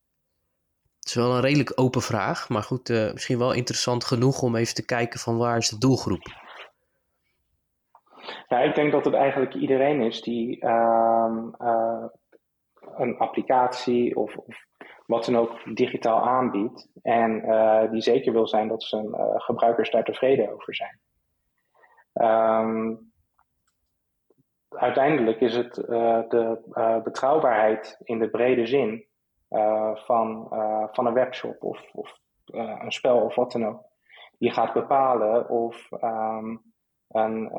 Het 1.05 1.15
is 1.15 1.21
wel 1.21 1.35
een 1.35 1.41
redelijk 1.41 1.71
open 1.75 2.01
vraag, 2.01 2.49
maar 2.49 2.63
goed, 2.63 2.89
uh, 2.89 3.11
misschien 3.11 3.37
wel 3.37 3.53
interessant 3.53 4.05
genoeg 4.05 4.41
om 4.41 4.55
even 4.55 4.75
te 4.75 4.85
kijken 4.85 5.19
van 5.19 5.37
waar 5.37 5.57
is 5.57 5.69
de 5.69 5.77
doelgroep? 5.77 6.23
Ja, 8.47 8.59
ik 8.59 8.75
denk 8.75 8.91
dat 8.91 9.05
het 9.05 9.13
eigenlijk 9.13 9.53
iedereen 9.53 10.01
is 10.01 10.21
die 10.21 10.63
uh, 10.63 11.37
uh, 11.61 12.05
een 12.95 13.17
applicatie 13.17 14.15
of, 14.15 14.35
of, 14.37 14.65
wat 15.05 15.25
dan 15.25 15.37
ook 15.37 15.75
digitaal 15.75 16.27
aanbiedt 16.27 16.89
en 17.01 17.41
eh, 17.41 17.91
die 17.91 18.01
zeker 18.01 18.33
wil 18.33 18.47
zijn 18.47 18.67
dat 18.67 18.83
zijn 18.83 19.07
gebruikers 19.35 19.91
daar 19.91 20.03
tevreden 20.03 20.53
over 20.53 20.75
zijn. 20.75 20.99
Um, 22.13 23.11
uiteindelijk 24.69 25.41
is 25.41 25.55
het 25.55 25.75
de 25.75 27.01
betrouwbaarheid 27.03 27.97
in 28.03 28.19
de 28.19 28.29
brede 28.29 28.65
zin 28.65 29.05
van, 29.95 30.47
uh, 30.51 30.87
van 30.91 31.05
een 31.05 31.13
webshop 31.13 31.63
of, 31.63 31.89
of 31.93 32.19
uh, 32.45 32.79
een 32.83 32.91
spel 32.91 33.21
of 33.21 33.35
wat 33.35 33.51
dan 33.51 33.65
ook. 33.65 33.81
Die 34.37 34.51
gaat 34.51 34.73
bepalen 34.73 35.49
of 35.49 35.91
um, 35.91 36.73
een 37.07 37.51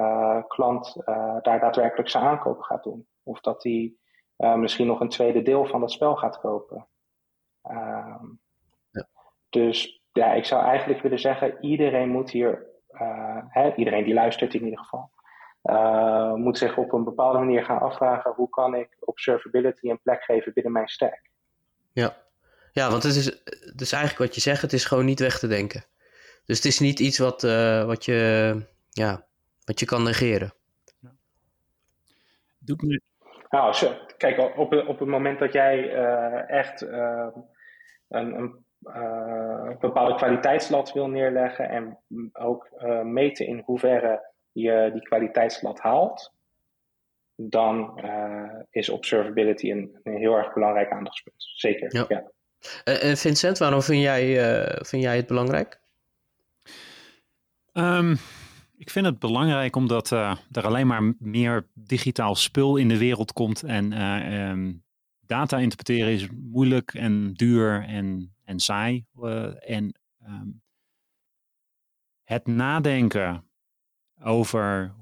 klant 0.49 1.03
daar 1.42 1.61
daadwerkelijk 1.61 2.09
zijn 2.09 2.25
aankoop 2.25 2.61
gaat 2.61 2.83
doen. 2.83 3.07
Of 3.22 3.40
dat 3.40 3.62
hij 3.62 3.94
misschien 4.37 4.87
nog 4.87 5.01
een 5.01 5.09
tweede 5.09 5.42
deel 5.42 5.66
van 5.66 5.81
dat 5.81 5.92
spel 5.92 6.16
gaat 6.16 6.40
kopen. 6.40 6.88
Um, 7.70 8.40
ja. 8.90 9.07
Dus 9.49 10.03
ja, 10.12 10.33
ik 10.33 10.44
zou 10.44 10.64
eigenlijk 10.64 11.03
willen 11.03 11.18
zeggen, 11.18 11.64
iedereen 11.64 12.09
moet 12.09 12.31
hier, 12.31 12.66
hè, 13.49 13.75
iedereen 13.75 14.05
die 14.05 14.14
luistert 14.14 14.55
in 14.55 14.64
ieder 14.64 14.79
geval, 14.79 15.11
uh, 15.62 16.35
moet 16.35 16.59
zich 16.59 16.77
op 16.77 16.92
een 16.92 17.05
bepaalde 17.05 17.38
manier 17.38 17.64
gaan 17.64 17.81
afvragen 17.81 18.33
hoe 18.33 18.49
kan 18.49 18.75
ik 18.75 18.96
observability 19.01 19.90
een 19.90 20.01
plek 20.03 20.22
geven 20.22 20.53
binnen 20.53 20.72
mijn 20.72 20.88
stack. 20.88 21.20
Ja, 22.03 22.17
ja 22.73 22.91
want 22.91 23.03
het 23.03 23.15
is, 23.15 23.25
het 23.25 23.81
is 23.81 23.93
eigenlijk 23.93 24.25
wat 24.25 24.35
je 24.35 24.41
zegt, 24.41 24.63
het 24.63 24.73
is 24.73 24.85
gewoon 24.85 25.05
niet 25.05 25.21
weg 25.21 25.39
te 25.39 25.47
denken. 25.47 25.85
Dus 26.45 26.57
het 26.57 26.65
is 26.65 26.79
niet 26.79 27.01
iets 27.01 27.19
wat, 27.19 27.43
uh, 27.43 27.85
wat, 27.85 28.05
je, 28.05 28.63
ja, 28.91 29.27
wat 29.65 29.81
je 29.81 29.87
kan 29.87 30.03
negeren. 30.03 30.55
Doe 32.59 32.77
me... 32.81 33.01
Nou, 33.49 33.75
kijk, 34.17 34.39
op, 34.59 34.73
op 34.73 34.99
het 34.99 35.09
moment 35.09 35.39
dat 35.39 35.53
jij 35.53 35.95
uh, 35.95 36.51
echt 36.51 36.83
uh, 36.83 37.29
een, 38.09 38.35
een 38.35 39.79
bepaalde 39.81 40.15
kwaliteitslat 40.15 40.93
wil 40.93 41.09
neerleggen 41.09 41.69
en 41.69 41.99
ook 42.33 42.69
meten 43.05 43.47
in 43.47 43.63
hoeverre 43.65 44.33
je 44.53 44.91
die 44.93 45.03
kwaliteitslat 45.03 45.81
haalt, 45.81 46.35
dan 47.37 48.01
uh, 48.05 48.51
is 48.70 48.88
observability 48.88 49.70
een, 49.70 49.99
een, 50.03 50.16
heel 50.16 50.37
erg 50.37 50.55
belangrijk 50.55 50.90
aandachtspunt. 50.90 51.51
Zeker. 51.55 51.94
Ja. 51.94 52.05
ja. 52.09 52.25
En 52.85 53.16
Vincent, 53.16 53.59
waarom 53.59 53.83
vind 53.83 54.03
jij, 54.03 54.51
uh, 54.61 54.77
vind 54.81 55.03
jij 55.03 55.16
het 55.16 55.27
belangrijk? 55.27 55.81
Um, 57.72 58.16
ik 58.77 58.90
vind 58.90 59.07
het 59.07 59.18
belangrijk 59.18 59.77
omdat 59.77 60.11
uh, 60.11 60.37
er 60.53 60.66
alleen 60.66 60.87
maar 60.87 61.14
meer 61.18 61.66
digitaal 61.75 62.35
spul 62.35 62.77
in 62.77 62.88
de 62.88 62.99
wereld 62.99 63.33
komt. 63.33 63.62
En 63.62 64.03
um, 64.33 64.85
data 65.20 65.59
interpreteren 65.59 66.12
is 66.12 66.29
moeilijk 66.31 66.94
en 66.94 67.33
duur 67.33 67.85
en, 67.85 68.35
en 68.44 68.59
saai. 68.59 69.05
en 69.59 69.99
um, 70.27 70.62
het 72.25 72.46
nadenken 72.46 73.44
over 74.22 74.94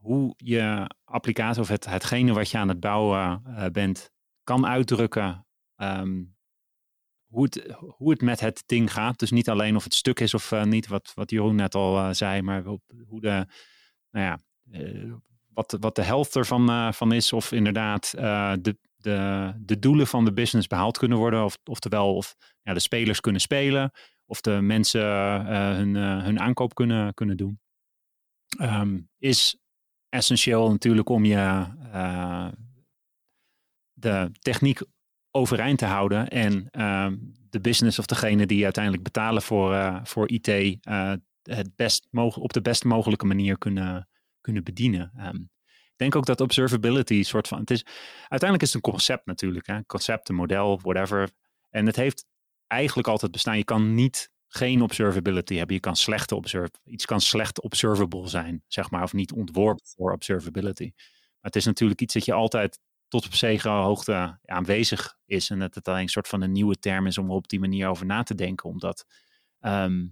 hoe 0.00 0.34
je 0.36 0.90
applicatie 1.04 1.62
of 1.62 1.68
het, 1.68 1.84
hetgene 1.84 2.32
wat 2.32 2.50
je 2.50 2.58
aan 2.58 2.68
het 2.68 2.80
bouwen 2.80 3.42
uh, 3.46 3.66
bent 3.66 4.10
kan 4.42 4.66
uitdrukken. 4.66 5.46
Um, 5.76 6.36
hoe, 7.26 7.42
het, 7.42 7.76
hoe 7.78 8.10
het 8.10 8.20
met 8.20 8.40
het 8.40 8.62
ding 8.66 8.92
gaat. 8.92 9.18
Dus 9.18 9.30
niet 9.30 9.48
alleen 9.48 9.76
of 9.76 9.84
het 9.84 9.94
stuk 9.94 10.20
is 10.20 10.34
of 10.34 10.50
uh, 10.50 10.64
niet, 10.64 10.86
wat, 10.86 11.12
wat 11.14 11.30
Jeroen 11.30 11.54
net 11.54 11.74
al 11.74 11.98
uh, 11.98 12.12
zei, 12.12 12.42
maar 12.42 12.62
hoe 13.06 13.20
de, 13.20 13.46
nou 14.10 14.26
ja, 14.26 14.38
wat, 15.52 15.76
wat 15.80 15.94
de 15.94 16.02
helft 16.02 16.36
ervan 16.36 16.94
van 16.94 17.12
is. 17.12 17.32
Of 17.32 17.52
inderdaad 17.52 18.10
de, 18.10 18.78
de, 18.96 19.52
de 19.58 19.78
doelen 19.78 20.06
van 20.06 20.24
de 20.24 20.32
business 20.32 20.66
behaald 20.66 20.98
kunnen 20.98 21.18
worden. 21.18 21.44
Of, 21.44 21.58
oftewel, 21.64 22.14
of 22.16 22.34
ja, 22.62 22.72
de 22.74 22.80
spelers 22.80 23.20
kunnen 23.20 23.40
spelen. 23.40 23.90
Of 24.26 24.40
de 24.40 24.60
mensen 24.60 25.04
hun, 25.76 25.94
hun 25.94 26.40
aankoop 26.40 26.74
kunnen, 26.74 27.14
kunnen 27.14 27.36
doen. 27.36 27.60
Um, 28.60 29.08
is 29.18 29.58
essentieel 30.10 30.70
natuurlijk 30.70 31.08
om 31.08 31.24
je 31.24 31.66
uh, 31.94 32.48
de 33.92 34.30
techniek 34.38 34.80
overeind 35.30 35.78
te 35.78 35.84
houden 35.84 36.28
en 36.28 36.68
ehm, 36.70 37.16
de 37.50 37.60
business 37.60 37.98
of 37.98 38.06
degene 38.06 38.46
die 38.46 38.64
uiteindelijk 38.64 39.04
betalen 39.04 39.42
voor, 39.42 40.00
voor 40.04 40.28
IT 40.28 40.78
het 41.42 41.76
best 41.76 42.08
op 42.12 42.52
de 42.52 42.60
best 42.62 42.84
mogelijke 42.84 43.26
manier 43.26 43.58
kunnen, 43.58 44.08
kunnen 44.40 44.64
bedienen. 44.64 45.12
Ehm, 45.16 45.36
ik 45.66 45.96
denk 45.96 46.16
ook 46.16 46.26
dat 46.26 46.40
observability 46.40 47.22
soort 47.22 47.48
van. 47.48 47.58
Het 47.60 47.70
is, 47.70 47.84
uiteindelijk 48.20 48.62
is 48.62 48.72
het 48.72 48.84
een 48.84 48.92
concept 48.92 49.26
natuurlijk. 49.26 49.66
Hè? 49.66 49.84
Concept, 49.84 50.28
een 50.28 50.34
model, 50.34 50.80
whatever. 50.80 51.30
En 51.70 51.86
het 51.86 51.96
heeft 51.96 52.24
eigenlijk 52.66 53.08
altijd 53.08 53.32
bestaan. 53.32 53.56
Je 53.56 53.64
kan 53.64 53.94
niet 53.94 54.30
geen 54.52 54.82
observability 54.82 55.54
hebben. 55.54 55.74
Je 55.74 55.80
kan 55.80 55.96
slechte 55.96 56.34
observe, 56.34 56.72
iets 56.84 57.04
kan 57.04 57.20
slecht 57.20 57.60
observable 57.60 58.28
zijn, 58.28 58.64
zeg 58.66 58.90
maar, 58.90 59.02
of 59.02 59.12
niet 59.12 59.32
ontworpen 59.32 59.86
voor 59.86 60.12
observability. 60.12 60.90
Maar 60.94 61.50
het 61.50 61.56
is 61.56 61.64
natuurlijk 61.64 62.00
iets 62.00 62.14
dat 62.14 62.24
je 62.24 62.32
altijd 62.32 62.78
tot 63.08 63.26
op 63.26 63.34
zekere 63.34 63.72
hoogte 63.72 64.38
aanwezig 64.44 65.16
is. 65.24 65.50
En 65.50 65.58
dat 65.58 65.74
het 65.74 65.88
alleen 65.88 66.02
een 66.02 66.08
soort 66.08 66.28
van 66.28 66.42
een 66.42 66.52
nieuwe 66.52 66.78
term 66.78 67.06
is 67.06 67.18
om 67.18 67.30
op 67.30 67.48
die 67.48 67.60
manier 67.60 67.88
over 67.88 68.06
na 68.06 68.22
te 68.22 68.34
denken. 68.34 68.68
Omdat 68.68 69.04
ehm, 69.60 70.06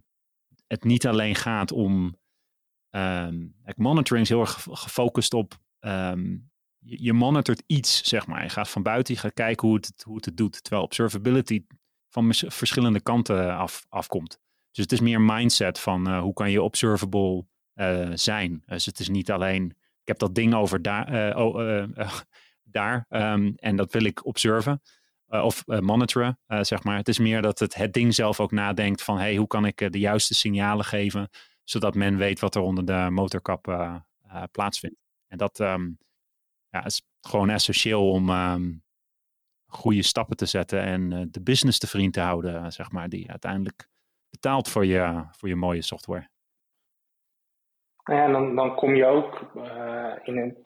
het 0.67 0.85
niet 0.85 1.07
alleen 1.07 1.35
gaat 1.35 1.73
om. 1.73 2.17
Um, 2.91 3.55
monitoring 3.77 4.25
is 4.25 4.33
heel 4.33 4.41
erg 4.41 4.67
gefocust 4.71 5.35
op. 5.35 5.59
Ehm, 5.79 6.37
je, 6.79 7.13
monitort 7.13 7.63
iets, 7.67 8.09
zeg 8.09 8.27
maar. 8.27 8.43
Je 8.43 8.49
gaat 8.49 8.69
van 8.69 8.83
buiten, 8.83 9.15
je 9.15 9.21
gaat 9.21 9.33
kijken 9.33 9.69
hoe 9.69 9.77
het, 9.77 10.03
hoe 10.05 10.17
het 10.17 10.25
het 10.25 10.37
doet. 10.37 10.63
Terwijl 10.63 10.85
observability 10.85 11.65
van 12.09 12.35
verschillende 12.35 13.01
kanten 13.01 13.57
af, 13.57 13.87
afkomt. 13.89 14.41
Dus 14.71 14.85
het 14.85 14.93
is 14.93 15.01
meer 15.01 15.21
mindset 15.21 15.81
van 15.81 16.09
uh, 16.09 16.21
hoe 16.21 16.33
kan 16.33 16.51
je 16.51 16.63
observable 16.63 17.47
uh, 17.75 18.11
zijn. 18.15 18.63
Dus 18.67 18.87
het 18.87 18.99
is 18.99 19.09
niet 19.09 19.31
alleen, 19.31 19.71
ik 20.01 20.07
heb 20.07 20.19
dat 20.19 20.35
ding 20.35 20.55
over 20.55 20.83
daar, 20.83 21.37
uh, 21.37 21.85
daar 22.63 23.07
um, 23.09 23.55
en 23.57 23.77
dat 23.77 23.93
wil 23.93 24.05
ik 24.05 24.27
observen. 24.27 24.83
Eh, 25.27 25.45
of 25.45 25.67
monitoren, 25.67 26.39
zeg 26.61 26.83
maar. 26.83 26.97
Het 26.97 27.09
is 27.09 27.19
meer 27.19 27.43
dat 27.43 27.59
het, 27.59 27.75
het 27.75 27.93
ding 27.93 28.15
zelf 28.15 28.41
ook 28.41 28.53
nadenkt 28.53 29.03
van 29.03 29.19
hey, 29.19 29.37
hoe 29.37 29.47
kan 29.47 29.65
ik 29.65 29.93
de 29.93 29.99
juiste 29.99 30.35
signalen 30.35 30.85
geven, 30.85 31.29
zodat 31.65 31.95
men 31.95 32.17
weet 32.17 32.41
wat 32.41 32.55
er 32.55 32.63
onder 32.63 32.85
de 32.85 33.07
motorkap 33.11 33.93
plaatsvindt. 34.51 34.97
En 35.27 35.39
dat 35.39 35.59
um, 35.59 35.99
ja, 36.69 36.85
is 36.85 37.03
gewoon 37.21 37.51
essentieel 37.51 38.11
om 38.11 38.31
um, 38.31 38.83
goede 39.69 40.03
stappen 40.03 40.37
te 40.37 40.47
zetten 40.47 40.83
en 40.83 41.29
de 41.31 41.43
business 41.43 41.79
te 41.79 41.87
vriend 41.87 42.13
te 42.13 42.21
houden, 42.21 42.73
zeg 42.73 42.91
maar, 42.91 43.09
die 43.09 43.31
uiteindelijk 43.31 43.89
betaalt 44.31 44.69
voor 44.69 44.87
je, 44.87 45.25
voor 45.31 45.49
je 45.49 45.57
mooie 45.57 45.83
software. 45.83 46.29
Ja, 48.05 48.25
en 48.25 48.33
dan, 48.33 48.57
dan 48.57 48.75
kom 48.75 48.95
je 48.95 49.07
ook 49.07 49.51
in 50.25 50.37
een 50.37 50.59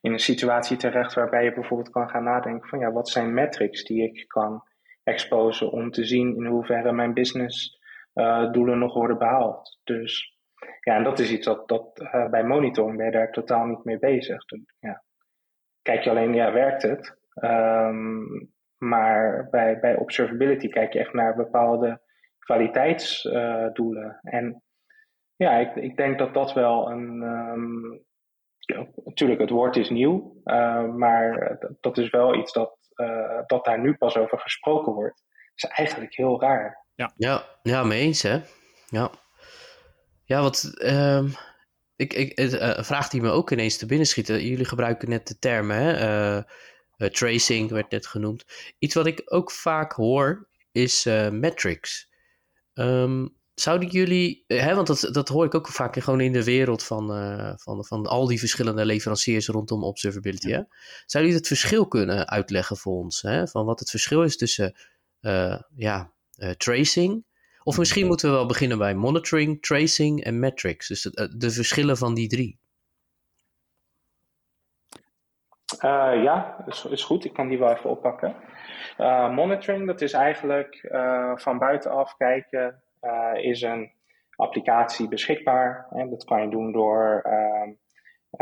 in 0.00 0.12
een 0.12 0.18
situatie 0.18 0.76
terecht 0.76 1.14
waarbij 1.14 1.44
je 1.44 1.52
bijvoorbeeld 1.52 1.90
kan 1.90 2.08
gaan 2.08 2.24
nadenken 2.24 2.68
van 2.68 2.78
ja, 2.78 2.92
wat 2.92 3.08
zijn 3.08 3.34
metrics 3.34 3.84
die 3.84 4.02
ik 4.02 4.28
kan 4.28 4.62
exposen 5.02 5.70
om 5.70 5.90
te 5.90 6.04
zien 6.04 6.36
in 6.36 6.46
hoeverre 6.46 6.92
mijn 6.92 7.14
business 7.14 7.80
doelen 8.52 8.78
nog 8.78 8.94
worden 8.94 9.18
behaald. 9.18 9.80
Dus 9.84 10.36
ja, 10.80 10.96
en 10.96 11.02
dat 11.02 11.18
is 11.18 11.30
iets 11.30 11.46
dat, 11.46 11.68
dat 11.68 11.94
bij 12.30 12.44
monitoring 12.44 12.96
ben 12.96 13.06
je 13.06 13.12
daar 13.12 13.32
totaal 13.32 13.66
niet 13.66 13.84
mee 13.84 13.98
bezig. 13.98 14.44
Dus, 14.44 14.60
ja. 14.78 15.02
Kijk 15.82 16.04
je 16.04 16.10
alleen, 16.10 16.34
ja, 16.34 16.52
werkt 16.52 16.82
het? 16.82 17.18
Um, 17.44 18.54
maar 18.76 19.48
bij, 19.50 19.78
bij 19.80 19.96
observability 19.96 20.68
kijk 20.68 20.92
je 20.92 20.98
echt 20.98 21.12
naar 21.12 21.36
bepaalde 21.36 22.00
kwaliteitsdoelen. 22.38 24.20
Uh, 24.22 24.34
en 24.34 24.62
ja, 25.36 25.56
ik, 25.56 25.74
ik 25.74 25.96
denk 25.96 26.18
dat 26.18 26.34
dat 26.34 26.52
wel 26.52 26.90
een, 26.90 27.22
um, 27.22 28.04
ja, 28.58 28.86
natuurlijk, 29.04 29.40
het 29.40 29.50
woord 29.50 29.76
is 29.76 29.90
nieuw, 29.90 30.40
uh, 30.44 30.94
maar 30.94 31.56
dat 31.80 31.98
is 31.98 32.10
wel 32.10 32.34
iets 32.34 32.52
dat, 32.52 32.78
uh, 32.96 33.40
dat 33.46 33.64
daar 33.64 33.80
nu 33.80 33.94
pas 33.94 34.16
over 34.16 34.38
gesproken 34.38 34.92
wordt. 34.92 35.24
Dat 35.54 35.70
is 35.70 35.76
eigenlijk 35.76 36.14
heel 36.14 36.40
raar. 36.40 36.84
Ja, 36.94 37.12
ja, 37.16 37.42
ja 37.62 37.84
mee 37.84 38.00
eens 38.00 38.22
hè. 38.22 38.40
Ja, 38.86 39.10
ja 40.24 40.42
wat, 40.42 40.72
uh, 40.74 41.24
ik, 41.96 42.12
ik, 42.12 42.38
een 42.38 42.84
vraag 42.84 43.08
die 43.08 43.20
me 43.20 43.30
ook 43.30 43.50
ineens 43.50 43.78
te 43.78 43.86
binnen 43.86 44.06
schiet. 44.06 44.26
Jullie 44.26 44.64
gebruiken 44.64 45.08
net 45.08 45.26
de 45.26 45.38
termen, 45.38 45.76
hè? 45.76 46.42
Tracing 46.96 47.70
werd 47.70 47.90
net 47.90 48.06
genoemd. 48.06 48.44
Iets 48.78 48.94
wat 48.94 49.06
ik 49.06 49.22
ook 49.24 49.50
vaak 49.50 49.92
hoor 49.92 50.48
is 50.72 51.04
metrics. 51.30 52.10
Um, 52.74 53.34
Zouden 53.60 53.88
jullie, 53.88 54.44
eh, 54.46 54.60
hè, 54.60 54.74
want 54.74 54.86
dat, 54.86 55.08
dat 55.12 55.28
hoor 55.28 55.44
ik 55.44 55.54
ook 55.54 55.68
vaak 55.68 56.02
gewoon 56.02 56.20
in 56.20 56.32
de 56.32 56.44
wereld 56.44 56.82
van, 56.82 57.18
uh, 57.18 57.52
van, 57.56 57.84
van 57.84 58.06
al 58.06 58.26
die 58.26 58.38
verschillende 58.38 58.84
leveranciers 58.84 59.46
rondom 59.46 59.84
observability. 59.84 60.48
Hè? 60.48 60.60
Zouden 61.06 61.32
jullie 61.32 61.34
het 61.34 61.46
verschil 61.46 61.88
kunnen 61.88 62.28
uitleggen 62.28 62.76
voor 62.76 62.96
ons? 62.96 63.22
Hè? 63.22 63.48
Van 63.48 63.64
wat 63.64 63.78
het 63.78 63.90
verschil 63.90 64.22
is 64.22 64.36
tussen 64.36 64.76
ja, 65.76 66.12
tracing. 66.56 67.24
Of 67.62 67.78
misschien 67.78 68.06
moeten 68.06 68.28
we 68.28 68.34
wel 68.34 68.46
beginnen 68.46 68.78
bij 68.78 68.94
monitoring, 68.94 69.62
tracing 69.62 70.24
en 70.24 70.38
metrics. 70.38 70.88
Dus 70.88 71.02
de, 71.02 71.34
de 71.36 71.50
verschillen 71.50 71.96
van 71.96 72.14
die 72.14 72.28
drie. 72.28 72.58
Ja, 76.22 76.64
is, 76.66 76.84
is 76.84 77.04
goed. 77.04 77.24
Ik 77.24 77.32
kan 77.32 77.48
die 77.48 77.58
wel 77.58 77.70
even 77.70 77.90
oppakken. 77.90 78.36
monitoring, 79.34 79.86
dat 79.86 80.00
is 80.00 80.12
eigenlijk 80.12 80.88
van 81.34 81.58
buitenaf 81.58 82.16
kijken 82.16 82.82
uh, 83.00 83.44
is 83.44 83.62
een 83.62 83.92
applicatie 84.36 85.08
beschikbaar. 85.08 85.86
En 85.90 86.10
dat 86.10 86.24
kan 86.24 86.42
je 86.42 86.48
doen 86.48 86.72
door 86.72 87.22
uh, 87.26 87.68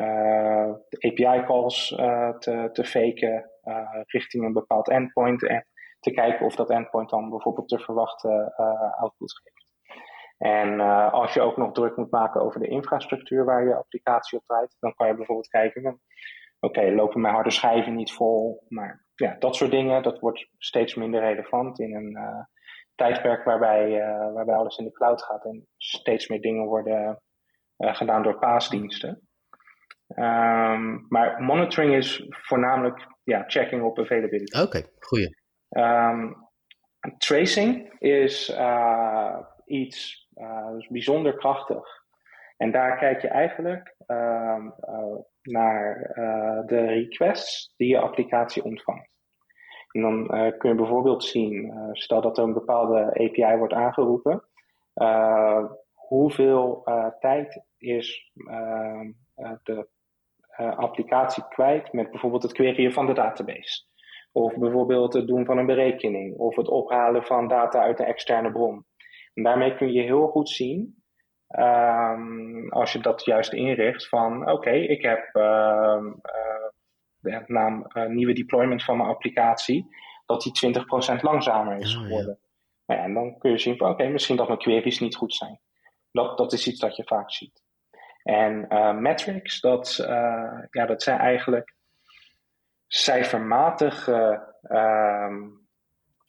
uh, 0.05 0.73
API-calls 0.99 1.91
uh, 1.91 2.31
te, 2.31 2.69
te 2.73 2.85
faken 2.85 3.51
uh, 3.65 3.89
richting 4.07 4.45
een 4.45 4.53
bepaald 4.53 4.89
endpoint 4.89 5.47
en 5.47 5.67
te 6.01 6.11
kijken 6.11 6.47
of 6.47 6.55
dat 6.55 6.71
endpoint 6.71 7.11
dan 7.11 7.31
bijvoorbeeld 7.31 7.69
de 7.69 7.79
verwachte 7.79 8.53
output 8.97 9.41
geeft. 9.43 9.67
En 10.39 10.81
als 11.11 11.35
je 11.35 11.41
ook 11.41 11.57
nog 11.57 11.73
druk 11.73 11.97
moet 11.97 12.11
maken 12.11 12.41
over 12.41 12.61
de 12.61 12.69
infrastructuur 12.69 13.45
waar 13.45 13.65
je 13.65 13.77
applicatie 13.77 14.39
op 14.39 14.45
draait, 14.47 14.77
dan 14.81 14.95
kan 14.95 15.07
je 15.07 15.15
bijvoorbeeld 15.15 15.49
kijken, 15.49 16.01
oké, 16.65 16.79
okay, 16.79 16.95
lopen 16.95 17.21
mijn 17.21 17.35
harde 17.35 17.51
schijven 17.51 17.95
niet 17.95 18.13
vol? 18.13 18.65
Maar 18.69 19.07
ja, 19.15 19.37
dat 19.39 19.57
soort 19.57 19.71
dingen, 19.71 20.03
dat 20.03 20.19
wordt 20.19 20.49
steeds 20.59 20.95
minder 20.95 21.21
relevant 21.21 21.81
in 21.81 21.95
een 21.95 22.19
tijdperk 22.95 23.45
waarbij, 23.45 23.91
uh, 23.91 24.33
waarbij 24.33 24.55
alles 24.55 24.77
in 24.77 24.85
de 24.85 24.93
cloud 24.93 25.23
gaat 25.23 25.45
en 25.45 25.67
steeds 25.77 26.29
meer 26.29 26.41
dingen 26.41 26.67
worden 26.67 27.23
uh, 27.79 27.95
gedaan 27.95 28.23
door 28.23 28.39
paasdiensten. 28.39 29.29
Um, 30.17 31.07
maar 31.09 31.43
monitoring 31.43 31.95
is 31.95 32.27
voornamelijk 32.29 33.07
ja, 33.23 33.45
checking 33.47 33.83
op 33.83 33.99
availability. 33.99 34.57
Oké, 34.57 34.67
okay, 34.67 34.87
goeie. 34.99 35.37
Um, 35.69 36.37
tracing 37.19 37.97
is 37.99 38.51
uh, 38.51 39.39
iets 39.65 40.29
bijzonder 40.89 41.37
krachtig. 41.37 42.03
En 42.57 42.71
daar 42.71 42.99
kijk 42.99 43.21
je 43.21 43.29
eigenlijk 43.29 43.97
naar 45.45 46.13
de 46.67 46.85
requests 46.87 47.75
die 47.77 47.89
je 47.89 47.99
applicatie 47.99 48.65
ontvangt. 48.65 49.13
En 49.91 50.01
dan 50.01 50.21
uh, 50.21 50.59
kun 50.59 50.71
je 50.71 50.77
bijvoorbeeld 50.77 51.25
zien, 51.25 51.53
uh, 51.53 51.89
stel 51.93 52.21
dat 52.21 52.39
er 52.39 52.45
een 52.45 52.53
bepaalde 52.53 53.07
API 53.07 53.57
wordt 53.57 53.73
aangeroepen, 53.73 54.45
hoeveel 55.93 56.83
tijd 57.19 57.65
is 57.79 58.33
de 59.63 59.89
applicatie 60.57 61.49
kwijt 61.49 61.93
met 61.93 62.11
bijvoorbeeld 62.11 62.43
het 62.43 62.53
queryen 62.53 62.93
van 62.93 63.07
de 63.07 63.13
database. 63.13 63.85
Of 64.33 64.57
bijvoorbeeld 64.57 65.13
het 65.13 65.27
doen 65.27 65.45
van 65.45 65.59
een 65.59 65.67
berekening 65.67 66.37
of 66.37 66.57
het 66.57 66.69
ophalen 66.69 67.25
van 67.25 67.49
data 67.49 67.81
uit 67.81 67.99
een 68.01 68.07
externe 68.07 68.53
bron. 68.53 68.87
En 69.35 69.43
daarmee 69.43 69.77
kun 69.77 69.93
je 69.93 70.03
heel 70.03 70.27
goed 70.27 70.49
zien, 70.49 71.04
um, 71.49 72.69
als 72.71 72.93
je 72.93 72.99
dat 72.99 73.25
juist 73.25 73.53
inricht, 73.53 74.09
van 74.09 74.43
oké, 74.43 74.51
okay, 74.51 74.81
ik 74.81 75.03
heb 75.03 75.33
de 77.25 77.43
naam 77.47 77.87
uh, 77.93 78.07
nieuwe 78.07 78.33
deployment 78.33 78.85
van 78.85 78.97
mijn 78.97 79.09
applicatie, 79.09 79.87
dat 80.27 80.43
die 80.43 80.75
20% 81.19 81.21
langzamer 81.21 81.79
is 81.79 81.97
oh, 81.97 82.03
geworden. 82.03 82.39
Ja. 82.87 82.97
en 82.97 83.15
dan 83.15 83.39
kun 83.39 83.51
je 83.51 83.59
zien 83.59 83.77
van 83.77 83.91
oké, 83.91 84.09
misschien 84.09 84.37
dat 84.37 84.47
mijn 84.47 84.59
queries 84.59 85.01
niet 85.01 85.17
goed 85.17 85.35
zijn. 85.35 85.61
Dat, 86.13 86.39
dat 86.39 86.53
is 86.53 86.67
iets 86.69 86.81
dat 86.81 86.97
je 86.97 87.05
vaak 87.05 87.33
ziet. 87.33 87.63
En 88.23 88.67
uh, 88.69 88.95
metrics, 88.95 89.61
dat, 89.61 89.99
uh, 90.01 90.63
ja, 90.71 90.87
dat 90.87 91.03
zijn 91.03 91.19
eigenlijk 91.19 91.75
cijfermatige 92.87 94.43
um, 94.63 95.67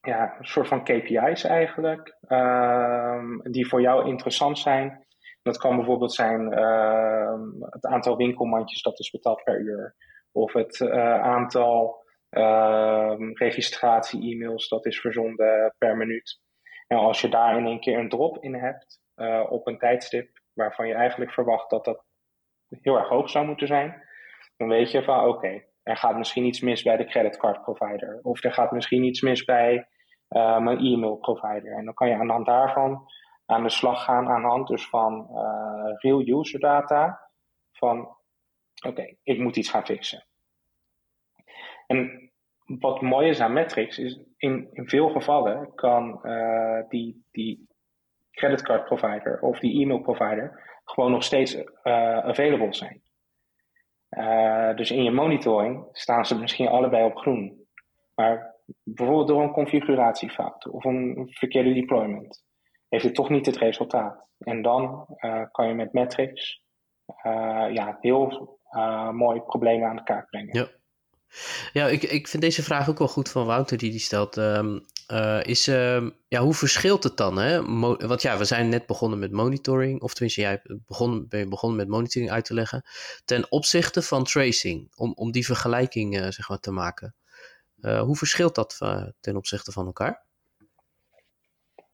ja, 0.01 0.35
een 0.39 0.45
soort 0.45 0.67
van 0.67 0.83
KPI's 0.83 1.43
eigenlijk, 1.43 2.17
um, 2.29 3.41
die 3.43 3.67
voor 3.67 3.81
jou 3.81 4.07
interessant 4.07 4.59
zijn. 4.59 5.04
Dat 5.45 5.57
kan 5.57 5.75
bijvoorbeeld 5.75 6.13
zijn 6.13 6.59
uh, 6.59 7.33
het 7.69 7.85
aantal 7.85 8.17
winkelmandjes 8.17 8.81
dat 8.81 8.99
is 8.99 9.09
betaald 9.09 9.43
per 9.43 9.59
uur 9.59 9.95
of 10.31 10.53
het 10.53 10.79
uh, 10.79 11.21
aantal 11.21 12.05
uh, 12.29 13.13
registratie-e-mails 13.33 14.67
dat 14.67 14.85
is 14.85 14.99
verzonden 14.99 15.75
per 15.77 15.97
minuut. 15.97 16.39
En 16.87 16.97
als 16.97 17.21
je 17.21 17.29
daar 17.29 17.57
in 17.57 17.65
één 17.65 17.79
keer 17.79 17.99
een 17.99 18.09
drop 18.09 18.43
in 18.43 18.55
hebt 18.55 18.99
uh, 19.15 19.45
op 19.49 19.67
een 19.67 19.77
tijdstip 19.77 20.29
waarvan 20.53 20.87
je 20.87 20.93
eigenlijk 20.93 21.31
verwacht 21.31 21.69
dat 21.69 21.85
dat 21.85 22.03
heel 22.69 22.97
erg 22.97 23.09
hoog 23.09 23.29
zou 23.29 23.45
moeten 23.45 23.67
zijn, 23.67 24.03
dan 24.57 24.67
weet 24.67 24.91
je 24.91 25.03
van 25.03 25.25
oké, 25.25 25.63
er 25.83 25.97
gaat 25.97 26.17
misschien 26.17 26.45
iets 26.45 26.59
mis 26.59 26.83
bij 26.83 26.97
de 26.97 27.05
creditcardprovider. 27.05 28.19
Of 28.21 28.43
er 28.43 28.53
gaat 28.53 28.71
misschien 28.71 29.03
iets 29.03 29.21
mis 29.21 29.43
bij 29.43 29.87
uh, 30.29 30.59
mijn 30.59 30.77
e-mailprovider. 30.77 31.77
En 31.77 31.85
dan 31.85 31.93
kan 31.93 32.07
je 32.07 32.15
aan 32.15 32.27
de 32.27 32.33
hand 32.33 32.45
daarvan 32.45 33.07
aan 33.45 33.63
de 33.63 33.69
slag 33.69 34.03
gaan 34.03 34.27
aan 34.27 34.41
de 34.41 34.47
hand 34.47 34.67
dus 34.67 34.87
van 34.87 35.27
uh, 35.31 35.93
real 35.95 36.39
user 36.39 36.59
data. 36.59 37.29
Van 37.71 38.17
oké, 38.87 39.15
ik 39.23 39.39
moet 39.39 39.55
iets 39.55 39.69
gaan 39.69 39.85
fixen. 39.85 40.25
En 41.87 42.31
wat 42.65 43.01
mooi 43.01 43.29
is 43.29 43.39
aan 43.39 43.53
metrics 43.53 43.97
is 43.97 44.19
in, 44.37 44.69
in 44.71 44.89
veel 44.89 45.09
gevallen 45.09 45.75
kan 45.75 46.19
uh, 46.23 46.79
die, 46.89 47.25
die 47.31 47.67
creditcard 48.31 48.85
provider 48.85 49.41
of 49.41 49.59
die 49.59 49.81
e-mail 49.81 49.99
provider 49.99 50.79
gewoon 50.83 51.11
nog 51.11 51.23
steeds 51.23 51.55
uh, 51.55 51.63
available 52.17 52.73
zijn. 52.73 53.03
Dus 54.75 54.91
in 54.91 55.03
je 55.03 55.11
monitoring 55.11 55.87
staan 55.91 56.25
ze 56.25 56.39
misschien 56.39 56.67
allebei 56.67 57.05
op 57.05 57.15
groen. 57.15 57.67
Maar 58.15 58.55
bijvoorbeeld 58.83 59.27
door 59.27 59.41
een 59.41 59.51
configuratiefout 59.51 60.67
of 60.67 60.83
een 60.83 61.27
verkeerde 61.29 61.73
deployment 61.73 62.44
heeft 62.95 63.07
het 63.07 63.15
toch 63.15 63.29
niet 63.29 63.45
het 63.45 63.57
resultaat. 63.57 64.23
En 64.37 64.61
dan 64.61 65.05
uh, 65.19 65.41
kan 65.51 65.67
je 65.67 65.73
met 65.73 65.93
metrics 65.93 66.63
ja, 67.71 67.97
heel 68.01 68.59
mooi 69.11 69.41
problemen 69.41 69.89
aan 69.89 69.95
de 69.95 70.03
kaart 70.03 70.29
brengen. 70.29 70.57
Ja. 70.59 70.67
Ja, 71.73 71.87
ik, 71.87 72.03
ik 72.03 72.27
vind 72.27 72.43
deze 72.43 72.63
vraag 72.63 72.89
ook 72.89 72.97
wel 72.97 73.07
goed 73.07 73.29
van 73.29 73.45
Wouter 73.45 73.77
die 73.77 73.91
die 73.91 73.99
stelt. 73.99 74.37
Uh, 74.37 75.43
is, 75.43 75.67
uh, 75.67 76.07
ja, 76.27 76.41
hoe 76.41 76.53
verschilt 76.53 77.03
het 77.03 77.17
dan? 77.17 77.37
Hè? 77.37 77.63
Want 78.07 78.21
ja, 78.21 78.37
we 78.37 78.45
zijn 78.45 78.69
net 78.69 78.85
begonnen 78.85 79.19
met 79.19 79.31
monitoring, 79.31 80.01
of 80.01 80.13
tenminste, 80.13 80.41
jij 80.41 80.61
begon, 80.85 81.27
ben 81.27 81.39
je 81.39 81.47
begonnen 81.47 81.77
met 81.77 81.87
monitoring 81.87 82.31
uit 82.31 82.45
te 82.45 82.53
leggen, 82.53 82.83
ten 83.25 83.51
opzichte 83.51 84.01
van 84.01 84.23
tracing, 84.23 84.91
om, 84.95 85.13
om 85.15 85.31
die 85.31 85.45
vergelijking 85.45 86.33
zeg 86.33 86.49
maar, 86.49 86.59
te 86.59 86.71
maken. 86.71 87.15
hoe 87.81 88.15
verschilt 88.15 88.55
dat 88.55 88.77
ten 89.19 89.35
opzichte 89.35 89.71
van 89.71 89.85
elkaar? 89.85 90.24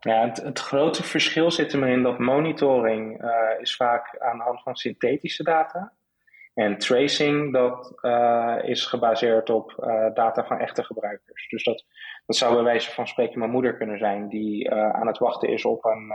Ja, 0.04 0.28
het, 0.28 0.38
het 0.38 0.60
grote 0.60 1.04
verschil 1.04 1.52
zit 1.52 1.74
erin 1.74 2.04
dat 2.04 2.20
monitoring 2.20 3.24
is 3.60 3.76
vaak 3.76 4.18
aan 4.20 4.38
de 4.38 4.44
hand 4.44 4.62
van 4.62 4.76
synthetische 4.76 5.44
data 5.44 5.94
en 6.54 6.78
tracing, 6.78 7.54
dat 7.54 7.94
uh, 8.02 8.58
is 8.64 8.86
gebaseerd 8.86 9.50
op 9.50 9.76
uh, 9.80 10.14
data 10.14 10.46
van 10.46 10.60
echte 10.60 10.84
gebruikers. 10.84 11.50
Dus 11.50 11.64
dat, 11.64 11.86
dat 12.26 12.36
zou 12.36 12.54
bij 12.54 12.64
wijze 12.64 12.92
van 12.92 13.08
spreken 13.08 13.40
mijn 13.40 13.52
moeder 13.52 13.78
kunnen 13.78 13.98
zijn, 13.98 14.28
die 14.30 14.72
aan 14.72 15.08
het 15.08 15.18
wachten 15.18 15.50
is 15.50 15.66
op 15.66 15.86
een, 15.86 16.14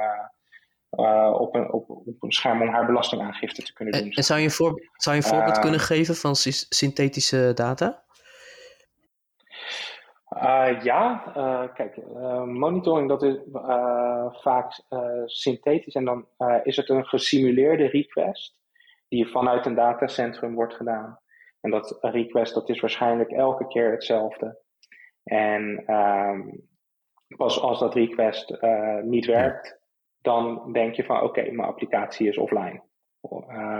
op, 1.34 1.54
een, 1.54 1.72
op, 1.72 1.90
op, 1.90 2.22
een 2.22 2.32
scherm 2.32 2.62
om 2.62 2.68
haar 2.68 2.86
belastingaangifte 2.86 3.62
te 3.62 3.72
kunnen 3.72 3.94
doen. 3.94 4.10
En, 4.10 4.16
en 4.16 4.22
zou 4.22 4.38
je 4.38 4.44
een, 4.44 4.50
voor, 4.50 4.90
zou 4.92 5.16
je 5.16 5.22
een 5.22 5.28
voorbeeld 5.28 5.58
kunnen 5.58 5.80
geven 5.80 6.14
van 6.14 6.34
synthetische 6.68 7.52
data? 7.54 8.04
Ja, 10.82 11.22
kijk, 11.74 11.96
monitoring 12.46 13.08
dat 13.08 13.22
is 13.22 13.36
vaak 14.42 14.82
synthetisch 15.24 15.94
en 15.94 16.04
dan 16.04 16.26
is 16.62 16.76
het 16.76 16.88
een 16.88 17.06
gesimuleerde 17.06 17.86
request 17.86 18.58
die 19.08 19.28
vanuit 19.28 19.66
een 19.66 19.74
datacentrum 19.74 20.54
wordt 20.54 20.74
gedaan. 20.74 21.18
En 21.60 21.70
dat 21.70 21.98
request 22.00 22.54
dat 22.54 22.68
is 22.68 22.80
waarschijnlijk 22.80 23.30
elke 23.30 23.66
keer 23.66 23.90
hetzelfde. 23.90 24.58
En 25.24 25.94
um, 25.94 26.68
pas 27.36 27.60
als 27.60 27.78
dat 27.78 27.94
request 27.94 28.58
niet 29.02 29.26
werkt, 29.26 29.80
dan 30.20 30.72
denk 30.72 30.94
je 30.94 31.04
van 31.04 31.22
oké, 31.22 31.40
mijn 31.40 31.68
applicatie 31.68 32.28
is 32.28 32.38
offline. 32.38 32.82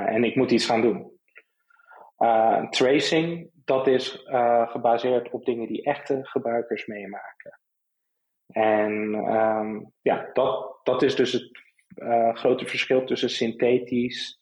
En 0.06 0.24
ik 0.24 0.36
moet 0.36 0.50
iets 0.50 0.66
gaan 0.66 0.80
doen. 0.80 1.15
Uh, 2.18 2.68
tracing, 2.68 3.50
dat 3.64 3.86
is 3.86 4.24
gebaseerd 4.66 5.30
op 5.30 5.44
dingen 5.44 5.68
die 5.68 5.82
echte 5.82 6.18
gebruikers 6.22 6.86
meemaken. 6.86 7.60
En 8.46 8.92
um, 9.14 9.92
ja, 10.02 10.30
dat, 10.32 10.80
dat 10.82 11.02
is 11.02 11.14
dus 11.14 11.32
het 11.32 11.50
grote 12.38 12.66
verschil 12.66 13.04
tussen 13.04 13.30
synthetisch 13.30 14.40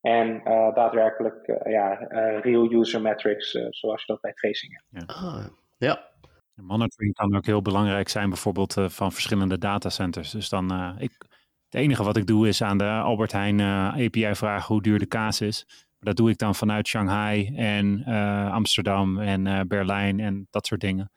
en 0.00 0.28
uh, 0.28 0.74
daadwerkelijk 0.74 1.48
uh, 1.48 1.72
ja, 1.72 2.00
uh, 2.00 2.40
real 2.40 2.72
user 2.72 3.00
metrics, 3.00 3.50
zoals 3.70 4.00
je 4.00 4.12
dat 4.12 4.20
bij 4.20 4.32
tracing 4.32 4.72
hebt. 4.72 5.08
Ja. 5.08 5.14
Ah, 5.14 5.46
ja. 5.76 6.14
Monitoring 6.54 7.14
kan 7.14 7.36
ook 7.36 7.46
heel 7.46 7.62
belangrijk 7.62 8.08
zijn, 8.08 8.28
bijvoorbeeld 8.28 8.74
van 8.86 9.12
verschillende 9.12 9.58
datacenters. 9.58 10.30
Dus 10.30 10.48
dan, 10.48 10.96
ik, 10.98 11.12
het 11.64 11.74
enige 11.74 12.04
wat 12.04 12.16
ik 12.16 12.26
doe 12.26 12.48
is 12.48 12.62
aan 12.62 12.78
de 12.78 12.84
Albert 12.84 13.32
Heijn 13.32 13.60
API 13.60 14.34
vragen 14.34 14.74
hoe 14.74 14.82
duur 14.82 14.98
de 14.98 15.06
kaas 15.06 15.40
is. 15.40 15.85
Dat 15.98 16.16
doe 16.16 16.30
ik 16.30 16.38
dan 16.38 16.54
vanuit 16.54 16.88
Shanghai 16.88 17.56
en 17.56 18.04
Amsterdam 18.52 19.18
en 19.20 19.68
Berlijn 19.68 20.20
en 20.20 20.46
dat 20.50 20.66
soort 20.66 20.80
dingen. 20.80 21.10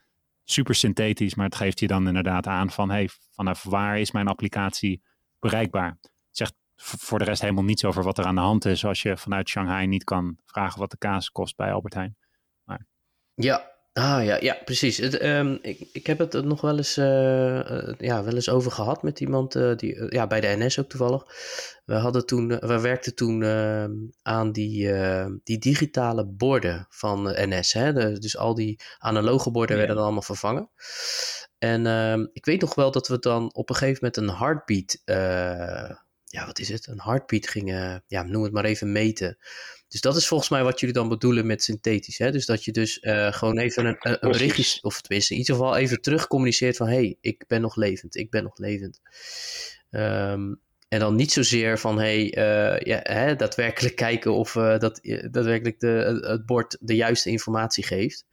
Super 0.43 0.75
synthetisch, 0.75 1.35
maar 1.35 1.45
het 1.45 1.55
geeft 1.55 1.79
je 1.79 1.87
dan 1.87 2.07
inderdaad 2.07 2.47
aan 2.47 2.69
van 2.69 2.89
hey, 2.89 3.09
vanaf 3.31 3.63
waar 3.63 3.99
is 3.99 4.11
mijn 4.11 4.27
applicatie 4.27 5.01
bereikbaar? 5.39 5.97
Het 6.01 6.09
zegt 6.31 6.53
voor 6.75 7.19
de 7.19 7.25
rest 7.25 7.41
helemaal 7.41 7.63
niets 7.63 7.85
over 7.85 8.03
wat 8.03 8.17
er 8.17 8.25
aan 8.25 8.35
de 8.35 8.41
hand 8.41 8.65
is. 8.65 8.85
Als 8.85 9.01
je 9.01 9.17
vanuit 9.17 9.49
Shanghai 9.49 9.87
niet 9.87 10.03
kan 10.03 10.37
vragen 10.45 10.79
wat 10.79 10.91
de 10.91 10.97
kaas 10.97 11.29
kost 11.29 11.55
bij 11.55 11.73
Albert 11.73 11.93
Heijn. 11.93 12.17
Maar... 12.63 12.85
Ja, 13.33 13.71
Ah 13.99 14.25
ja, 14.25 14.37
ja 14.39 14.57
precies. 14.65 14.97
Het, 14.97 15.23
um, 15.23 15.59
ik, 15.61 15.89
ik 15.91 16.07
heb 16.07 16.19
het 16.19 16.45
nog 16.45 16.61
wel 16.61 16.77
eens, 16.77 16.97
uh, 16.97 17.05
uh, 17.05 17.93
ja, 17.97 18.23
wel 18.23 18.33
eens 18.33 18.49
over 18.49 18.71
gehad 18.71 19.03
met 19.03 19.19
iemand, 19.19 19.55
uh, 19.55 19.75
die, 19.75 20.13
ja, 20.13 20.27
bij 20.27 20.41
de 20.41 20.55
NS 20.57 20.79
ook 20.79 20.89
toevallig. 20.89 21.25
We, 21.85 21.93
hadden 21.93 22.25
toen, 22.25 22.47
we 22.47 22.79
werkten 22.79 23.15
toen 23.15 23.43
ehm, 23.43 23.91
aan 24.21 24.51
die, 24.51 24.93
die 25.43 25.57
digitale 25.57 26.25
borden 26.25 26.85
van 26.89 27.23
NS. 27.23 27.73
Hè? 27.73 27.93
De, 27.93 28.19
dus 28.19 28.37
al 28.37 28.53
die 28.55 28.79
analoge 28.97 29.51
borden 29.51 29.71
ja. 29.71 29.77
werden 29.77 29.95
dan 29.95 30.05
allemaal 30.05 30.23
vervangen. 30.23 30.69
En 31.57 31.85
ehm, 31.85 32.25
ik 32.33 32.45
weet 32.45 32.61
nog 32.61 32.75
wel 32.75 32.91
dat 32.91 33.07
we 33.07 33.19
dan 33.19 33.53
op 33.53 33.69
een 33.69 33.75
gegeven 33.75 33.99
moment 34.01 34.17
een 34.17 34.37
heartbeat 34.37 35.01
ja, 36.29 36.45
wat 36.45 36.59
is 36.59 36.69
het? 36.69 36.87
Een 36.87 37.01
heartbeat 37.01 37.47
gingen, 37.47 38.03
ja, 38.07 38.23
noem 38.23 38.43
het 38.43 38.51
maar 38.51 38.65
even 38.65 38.91
meten. 38.91 39.37
Dus 39.89 40.01
dat 40.01 40.15
is 40.15 40.27
volgens 40.27 40.49
mij 40.49 40.63
wat 40.63 40.79
jullie 40.79 40.95
dan 40.95 41.09
bedoelen 41.09 41.45
met 41.45 41.63
synthetisch. 41.63 42.17
Hè? 42.17 42.31
Dus 42.31 42.45
dat 42.45 42.63
je 42.63 42.71
dus 42.71 42.97
uh, 43.01 43.33
gewoon 43.33 43.57
even 43.57 43.85
een, 43.85 43.95
een, 43.99 44.17
een 44.19 44.31
berichtje, 44.31 44.81
of 44.81 45.01
tenminste 45.01 45.33
in 45.33 45.39
ieder 45.39 45.55
geval 45.55 45.75
even 45.75 46.01
terug 46.01 46.27
communiceert 46.27 46.77
van... 46.77 46.87
hé, 46.87 46.93
hey, 46.93 47.17
ik 47.21 47.43
ben 47.47 47.61
nog 47.61 47.75
levend, 47.75 48.15
ik 48.15 48.29
ben 48.29 48.43
nog 48.43 48.57
levend. 48.57 49.01
Um, 49.89 50.59
en 50.87 50.99
dan 50.99 51.15
niet 51.15 51.31
zozeer 51.31 51.79
van, 51.79 51.99
hé, 51.99 52.29
hey, 52.29 52.75
uh, 52.75 52.79
ja, 52.79 52.99
hè, 53.03 53.35
daadwerkelijk 53.35 53.95
kijken 53.95 54.33
of 54.33 54.55
uh, 54.55 54.77
dat 54.77 54.99
daadwerkelijk 55.31 55.79
de, 55.79 56.19
het 56.21 56.45
bord 56.45 56.77
de 56.79 56.95
juiste 56.95 57.29
informatie 57.29 57.83
geeft. 57.83 58.25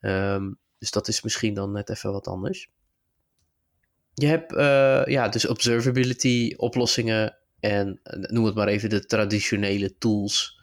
Um, 0.00 0.58
dus 0.78 0.90
dat 0.90 1.08
is 1.08 1.22
misschien 1.22 1.54
dan 1.54 1.72
net 1.72 1.90
even 1.90 2.12
wat 2.12 2.26
anders. 2.26 2.68
Je 4.14 4.26
hebt 4.26 4.52
ja, 5.10 5.28
dus 5.28 5.46
observability 5.46 6.54
oplossingen 6.56 7.38
en 7.60 8.00
eh, 8.02 8.18
noem 8.18 8.44
het 8.44 8.54
maar 8.54 8.68
even 8.68 8.90
de 8.90 9.06
traditionele 9.06 9.98
tools 9.98 10.57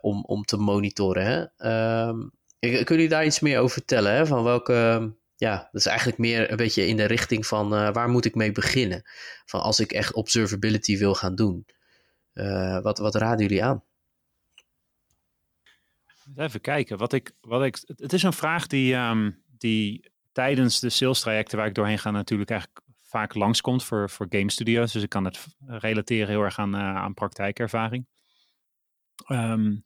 om, 0.00 0.24
om 0.24 0.42
te 0.44 0.56
monitoren. 0.56 1.24
Hè? 1.24 1.40
Um, 2.08 2.32
kunnen 2.58 2.84
jullie 2.86 3.08
daar 3.08 3.24
iets 3.24 3.40
meer 3.40 3.58
over 3.58 3.72
vertellen? 3.72 4.12
Hè? 4.12 4.26
Van 4.26 4.42
welke, 4.42 5.12
ja, 5.36 5.56
dat 5.56 5.80
is 5.80 5.86
eigenlijk 5.86 6.18
meer 6.18 6.50
een 6.50 6.56
beetje 6.56 6.86
in 6.86 6.96
de 6.96 7.04
richting 7.04 7.46
van 7.46 7.74
uh, 7.74 7.92
waar 7.92 8.08
moet 8.08 8.24
ik 8.24 8.34
mee 8.34 8.52
beginnen? 8.52 9.02
Van 9.44 9.60
als 9.60 9.80
ik 9.80 9.92
echt 9.92 10.12
observability 10.12 10.98
wil 10.98 11.14
gaan 11.14 11.34
doen. 11.34 11.66
wat, 12.82 12.98
wat 12.98 13.14
raden 13.14 13.46
jullie 13.46 13.64
aan? 13.64 13.84
Even 16.36 16.60
kijken. 16.60 16.98
Wat 16.98 17.12
ik, 17.12 17.32
wat 17.40 17.64
ik, 17.64 17.78
het 17.96 18.12
is 18.12 18.22
een 18.22 18.32
vraag 18.32 18.66
die, 18.66 18.94
um, 18.94 19.42
die 19.58 20.10
tijdens 20.32 20.80
de 20.80 20.90
sales 20.90 21.20
trajecten 21.20 21.58
waar 21.58 21.66
ik 21.66 21.74
doorheen 21.74 21.98
ga 21.98 22.10
natuurlijk 22.10 22.50
eigenlijk 22.50 22.80
vaak 23.02 23.34
langskomt 23.34 23.84
voor, 23.84 24.10
voor 24.10 24.26
game 24.28 24.50
studios. 24.50 24.92
Dus 24.92 25.02
ik 25.02 25.08
kan 25.08 25.24
het 25.24 25.46
relateren 25.66 26.28
heel 26.28 26.42
erg 26.42 26.58
aan, 26.58 26.76
aan 26.76 27.14
praktijkervaring. 27.14 28.06
Um, 29.32 29.82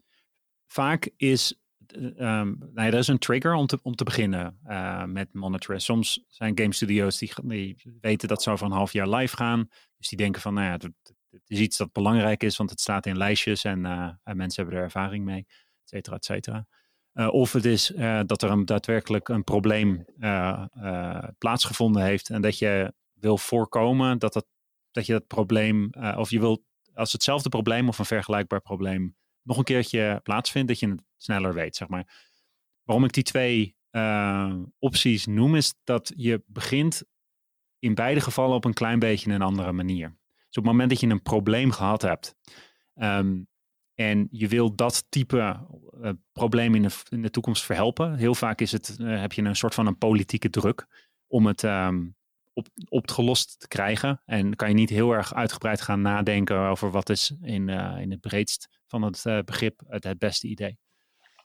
vaak 0.67 1.11
is 1.17 1.61
um, 1.97 2.71
ja, 2.75 2.87
er 2.87 2.95
is 2.95 3.09
een 3.09 3.19
trigger 3.19 3.55
om 3.55 3.67
te, 3.67 3.79
om 3.83 3.95
te 3.95 4.05
beginnen 4.05 4.59
uh, 4.67 5.05
met 5.05 5.33
monitoren. 5.33 5.81
Soms 5.81 6.25
zijn 6.29 6.59
game 6.59 6.75
studios 6.75 7.19
die, 7.19 7.77
weten 8.01 8.29
dat 8.29 8.43
ze 8.43 8.51
over 8.51 8.67
een 8.67 8.73
half 8.73 8.93
jaar 8.93 9.09
live 9.09 9.37
gaan. 9.37 9.69
Dus 9.97 10.09
die 10.09 10.19
denken 10.19 10.41
van, 10.41 10.55
nou 10.55 10.67
ja, 10.67 10.73
het, 10.73 11.43
is 11.47 11.59
iets 11.59 11.77
dat 11.77 11.93
belangrijk 11.93 12.43
is, 12.43 12.57
want 12.57 12.71
het 12.71 12.81
staat 12.81 13.07
in 13.07 13.17
lijstjes 13.17 13.65
en, 13.65 13.85
en 14.23 14.37
mensen 14.37 14.63
hebben 14.63 14.79
er 14.79 14.85
ervaring 14.85 15.25
mee, 15.25 15.47
et 15.83 15.89
cetera, 15.89 16.17
et 16.17 16.25
cetera. 16.25 16.67
Uh, 17.15 17.33
of 17.33 17.53
het 17.53 17.65
is 17.65 17.93
dat 18.27 18.43
er 18.43 18.51
een, 18.51 18.65
daadwerkelijk 18.65 19.29
een 19.29 19.45
probleem 19.45 20.05
plaatsgevonden 21.39 22.03
heeft 22.03 22.31
en 22.31 22.43
dat 22.43 22.59
je 22.59 22.95
wil 23.13 23.39
voorkomen 23.39 24.19
dat, 24.19 24.33
dat, 24.33 24.47
dat 24.91 25.07
je 25.07 25.13
dat 25.13 25.27
probleem, 25.27 25.91
of 26.17 26.31
je 26.31 26.41
wil 26.41 26.65
als 26.95 27.13
hetzelfde 27.13 27.49
probleem 27.49 27.89
of 27.89 27.99
een 27.99 28.05
vergelijkbaar 28.05 28.61
probleem 28.61 29.17
nog 29.45 29.59
een 29.59 29.65
keertje 29.65 30.21
plaatsvindt, 30.23 30.69
dat 30.69 30.79
je 30.79 30.89
het 30.89 31.03
sneller 31.17 31.55
weet, 31.55 31.77
zeg 31.77 31.89
maar. 31.89 32.33
Waarom 32.83 33.05
ik 33.05 33.13
die 33.13 33.23
twee 33.23 33.77
opties 34.79 35.27
noem, 35.27 35.55
is 35.55 35.75
dat 35.85 36.13
je 36.17 36.43
begint 36.47 37.03
in 37.79 37.95
beide 37.95 38.21
gevallen 38.21 38.57
op 38.57 38.65
een 38.65 38.73
klein 38.73 38.99
beetje 38.99 39.33
een 39.33 39.43
andere 39.43 39.73
manier. 39.73 40.09
Dus 40.09 40.57
op 40.57 40.63
het 40.63 40.65
moment 40.65 40.91
dat 40.91 41.01
je 41.01 41.07
een 41.07 41.23
probleem 41.23 41.71
gehad 41.71 42.03
hebt, 42.03 42.35
um, 42.95 43.49
en 43.95 44.29
je 44.31 44.49
wil 44.49 44.75
dat 44.75 45.07
type 45.09 45.67
problemen 46.33 46.77
in 46.77 46.83
de, 46.83 46.95
in 47.09 47.23
de 47.23 47.31
toekomst 47.31 47.65
verhelpen. 47.65 48.17
Heel 48.17 48.35
vaak 48.35 48.61
is 48.61 48.73
het, 48.73 48.97
heb 48.99 49.33
je 49.33 49.43
een 49.43 49.57
soort 49.57 49.75
van 49.75 49.87
een 49.87 49.99
politieke 49.99 50.51
druk 50.51 50.87
om 51.27 51.47
het 51.47 51.65
ehm, 51.65 52.07
op, 52.53 52.69
opgelost 52.89 53.61
te 53.61 53.69
krijgen. 53.69 54.23
En 54.25 54.57
kan 54.57 54.69
je 54.69 54.75
niet 54.75 54.91
heel 54.91 55.13
erg 55.13 55.35
uitgebreid 55.35 55.81
gaan 55.81 56.01
nadenken 56.01 56.59
over 56.59 56.91
wat 56.91 57.09
is 57.09 57.35
in, 57.43 57.69
in 57.69 58.11
het 58.11 58.21
breedst 58.21 58.83
van 59.01 59.03
het 59.03 59.45
begrip 59.45 59.83
het, 59.87 60.05
het 60.05 60.19
beste 60.19 60.47
idee. 60.47 60.79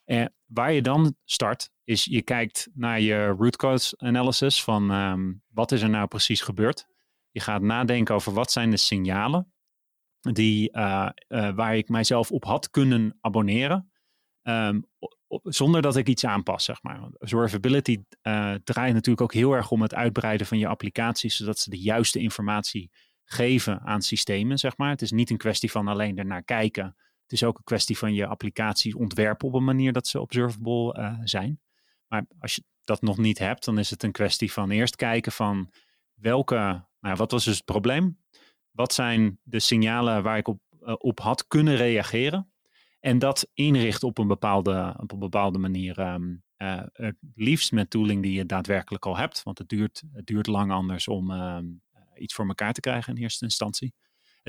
En 0.06 0.34
waar 0.46 0.72
je 0.72 0.82
dan 0.82 1.16
start, 1.26 1.70
is 1.84 2.06
je 2.06 2.22
kijkt 2.22 2.70
naar 2.74 3.02
je 3.02 3.28
root 3.28 3.56
cause 3.56 3.98
analysis 3.98 4.64
van 4.64 4.92
ehm, 4.92 5.34
wat 5.48 5.72
is 5.72 5.82
er 5.82 5.90
nou 5.90 6.08
precies 6.08 6.42
gebeurd. 6.42 6.86
Je 7.32 7.40
gaat 7.40 7.62
nadenken 7.62 8.16
over 8.16 8.34
wat 8.34 8.52
zijn 8.52 8.70
de 8.70 8.78
signalen 8.78 9.54
die, 10.20 10.78
uh, 10.78 11.10
uh, 11.28 11.56
waar 11.56 11.76
ik 11.76 11.90
mijzelf 11.90 12.32
op 12.32 12.44
had 12.44 12.70
kunnen 12.70 13.18
abonneren. 13.22 13.92
Op, 15.28 15.42
zonder 15.44 15.82
dat 15.82 15.96
ik 15.96 16.08
iets 16.08 16.26
aanpas, 16.26 16.66
zeg 16.66 16.84
maar. 16.84 17.02
Observability 17.18 17.98
uh, 18.24 18.54
draait 18.64 18.94
natuurlijk 18.94 19.22
ook 19.22 19.34
heel 19.34 19.54
erg 19.54 19.72
om 19.72 19.82
het 19.82 19.94
uitbreiden 19.94 20.48
van 20.48 20.58
je 20.58 20.68
applicaties, 20.68 21.36
zodat 21.36 21.60
ze 21.60 21.70
de 21.70 21.82
juiste 21.82 22.20
informatie 22.20 22.92
geven 23.26 23.82
aan 23.82 24.02
systemen, 24.02 24.58
zeg 24.58 24.78
maar. 24.78 24.90
Het 24.90 25.02
is 25.02 25.12
niet 25.12 25.30
een 25.30 25.38
kwestie 25.38 25.72
van 25.72 25.88
alleen 25.88 26.18
ernaar 26.18 26.44
kijken. 26.44 26.96
Het 27.30 27.42
is 27.42 27.48
ook 27.48 27.58
een 27.58 27.64
kwestie 27.64 27.98
van 27.98 28.14
je 28.14 28.28
applicaties 28.28 28.96
ontwerpen 28.96 29.48
op 29.48 29.54
een 29.54 29.64
manier 29.64 29.94
dat 29.94 30.08
ze 30.08 30.22
observable 30.22 31.18
zijn. 31.24 31.60
Maar 32.08 32.26
als 32.40 32.56
je 32.56 32.64
dat 32.84 33.02
nog 33.02 33.18
niet 33.18 33.40
hebt, 33.40 33.66
dan 33.66 33.78
is 33.80 33.90
het 33.90 34.04
een 34.04 34.12
kwestie 34.12 34.52
van 34.52 34.70
eerst 34.72 34.96
kijken 34.96 35.32
van 35.32 35.72
welke, 36.14 36.86
nou, 37.00 37.16
wat 37.16 37.32
was 37.32 37.44
dus 37.44 37.56
het 37.56 37.66
probleem? 37.66 38.20
Wat 38.72 38.94
zijn 38.94 39.40
de 39.44 39.60
signalen 39.60 40.24
waar 40.24 40.38
ik 40.38 40.48
op, 40.48 40.62
uh, 40.82 40.94
op 40.98 41.20
had 41.20 41.48
kunnen 41.48 41.76
reageren? 41.76 42.52
En 43.00 43.20
dat 43.20 43.50
inrichten 43.54 44.08
op 44.08 44.18
een 44.18 44.28
bepaalde, 44.28 44.96
op 44.98 45.12
een 45.12 45.20
bepaalde 45.20 45.60
manier. 45.60 46.00
Um, 46.00 46.44
liefst 47.36 47.72
met 47.72 47.90
tooling 47.90 48.24
die 48.24 48.34
je 48.34 48.46
daadwerkelijk 48.46 49.06
al 49.06 49.18
hebt. 49.18 49.44
Want 49.44 49.58
het 49.58 49.70
duurt, 49.70 50.04
het 50.14 50.26
duurt 50.26 50.48
lang 50.48 50.72
anders 50.72 51.08
om 51.08 51.32
uh, 51.32 51.58
iets 52.16 52.34
voor 52.34 52.48
elkaar 52.48 52.74
te 52.74 52.80
krijgen 52.80 53.16
in 53.16 53.22
eerste 53.22 53.44
instantie. 53.46 53.94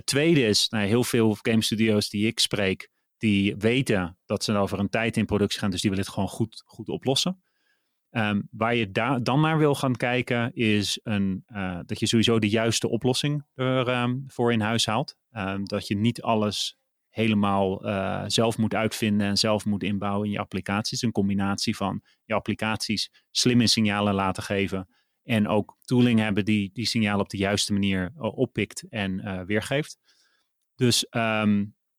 Het 0.00 0.08
tweede 0.08 0.46
is, 0.46 0.68
nou, 0.68 0.86
heel 0.86 1.04
veel 1.04 1.36
game 1.42 1.62
studios 1.62 2.08
die 2.08 2.26
ik 2.26 2.38
spreek, 2.38 2.90
die 3.18 3.56
weten 3.56 4.18
dat 4.26 4.44
ze 4.44 4.56
over 4.56 4.78
een 4.78 4.88
tijd 4.88 5.16
in 5.16 5.24
productie 5.24 5.58
gaan. 5.58 5.70
Dus 5.70 5.80
die 5.80 5.90
willen 5.90 6.04
het 6.04 6.14
gewoon 6.14 6.28
goed, 6.28 6.62
goed 6.66 6.88
oplossen. 6.88 7.42
Um, 8.10 8.48
waar 8.50 8.74
je 8.74 8.90
dan 9.22 9.40
naar 9.40 9.58
wil 9.58 9.74
gaan 9.74 9.96
kijken, 9.96 10.54
is 10.54 11.00
een, 11.02 11.44
uh, 11.46 11.78
dat 11.86 12.00
je 12.00 12.06
sowieso 12.06 12.38
de 12.38 12.48
juiste 12.48 12.88
oplossing 12.88 13.44
ervoor 13.54 13.94
um, 13.94 14.24
voor 14.26 14.52
in 14.52 14.60
huis 14.60 14.86
haalt. 14.86 15.16
Um, 15.32 15.64
dat 15.64 15.86
je 15.86 15.96
niet 15.96 16.22
alles 16.22 16.78
helemaal 17.08 17.86
uh, 17.86 18.24
zelf 18.26 18.58
moet 18.58 18.74
uitvinden 18.74 19.26
en 19.26 19.38
zelf 19.38 19.64
moet 19.64 19.82
inbouwen 19.82 20.26
in 20.26 20.32
je 20.32 20.38
applicaties. 20.38 21.02
Een 21.02 21.12
combinatie 21.12 21.76
van 21.76 22.02
je 22.24 22.34
applicaties 22.34 23.10
slimme 23.30 23.66
signalen 23.66 24.14
laten 24.14 24.42
geven. 24.42 24.88
En 25.22 25.48
ook 25.48 25.76
tooling 25.84 26.18
hebben 26.18 26.44
die 26.44 26.70
die 26.72 26.86
signalen 26.86 27.20
op 27.20 27.30
de 27.30 27.36
juiste 27.36 27.72
manier 27.72 28.12
uh, 28.16 28.38
oppikt 28.38 28.84
en 28.88 29.20
uh, 29.24 29.40
weergeeft. 29.40 29.98
Dus 30.74 31.08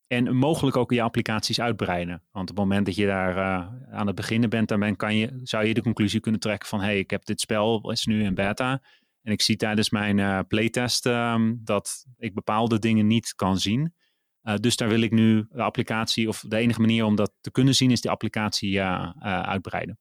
en 0.08 0.36
mogelijk 0.36 0.78
ook 0.78 0.92
je 0.92 1.02
applicaties 1.02 1.62
uitbreiden. 1.62 2.24
Want 2.32 2.50
op 2.50 2.56
het 2.56 2.66
moment 2.66 2.86
dat 2.86 2.96
je 2.96 3.06
daar 3.06 3.36
uh, 3.38 3.94
aan 3.94 4.08
het 4.08 4.16
beginnen 4.16 4.50
bent, 4.50 4.68
dan 4.68 4.96
kan 4.96 5.16
je, 5.16 5.40
zou 5.44 5.66
je 5.66 5.74
de 5.74 5.82
conclusie 5.82 6.20
kunnen 6.20 6.40
trekken 6.40 6.68
van... 6.68 6.80
hé, 6.80 6.86
hey, 6.86 7.00
ik 7.00 7.10
heb 7.10 7.26
dit 7.26 7.42
spel, 7.42 7.92
is 7.92 8.06
nu 8.06 8.24
in 8.24 8.36
beta... 8.36 8.82
en 9.22 9.32
ik 9.32 9.42
zie 9.42 9.56
tijdens 9.56 9.90
mijn 9.90 10.18
uh, 10.18 10.40
playtest 10.48 11.06
um, 11.06 11.62
dat 11.64 12.06
ik 12.18 12.34
bepaalde 12.34 12.80
dingen 12.80 13.08
niet 13.08 13.36
kan 13.36 13.58
zien. 13.58 13.94
Uh, 14.44 14.56
dus 14.56 14.76
daar 14.76 14.90
wil 14.90 15.02
ik 15.02 15.12
nu 15.12 15.48
de 15.50 15.62
applicatie, 15.62 16.28
of 16.28 16.44
de 16.48 16.58
enige 16.58 16.82
manier 16.82 17.06
om 17.06 17.16
dat 17.16 17.34
te 17.42 17.52
kunnen 17.52 17.76
zien... 17.76 17.92
is 17.92 18.02
die 18.02 18.12
applicatie 18.12 18.82
uitbreiden. 18.82 20.00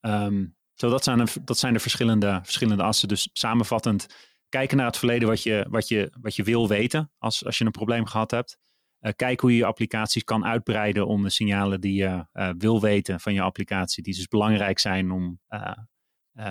Um, 0.00 0.56
zo 0.74 0.90
dat 0.90 1.04
zijn, 1.04 1.18
de, 1.18 1.32
dat 1.44 1.58
zijn 1.58 1.72
de 1.72 1.78
verschillende, 1.78 2.40
verschillende 2.42 2.82
assen. 2.82 3.08
Dus 3.08 3.30
samenvattend, 3.32 4.06
kijken 4.48 4.76
naar 4.76 4.86
het 4.86 4.98
verleden 4.98 5.28
wat 5.28 5.42
je, 5.42 5.66
wat 5.68 5.88
je, 5.88 6.12
wat 6.20 6.36
je 6.36 6.42
wil 6.42 6.68
weten 6.68 7.12
als, 7.18 7.44
als 7.44 7.58
je 7.58 7.64
een 7.64 7.70
probleem 7.70 8.06
gehad 8.06 8.30
hebt... 8.30 8.60
Uh, 9.00 9.12
kijk 9.16 9.40
hoe 9.40 9.50
je 9.50 9.56
je 9.56 9.64
applicaties 9.64 10.24
kan 10.24 10.44
uitbreiden 10.44 11.06
om 11.06 11.22
de 11.22 11.30
signalen 11.30 11.80
die 11.80 11.94
je 11.94 12.26
uh, 12.32 12.50
wil 12.58 12.80
weten 12.80 13.20
van 13.20 13.34
je 13.34 13.40
applicatie, 13.40 14.02
die 14.02 14.14
dus 14.14 14.26
belangrijk 14.28 14.78
zijn 14.78 15.10
om, 15.10 15.40
uh, 15.48 15.72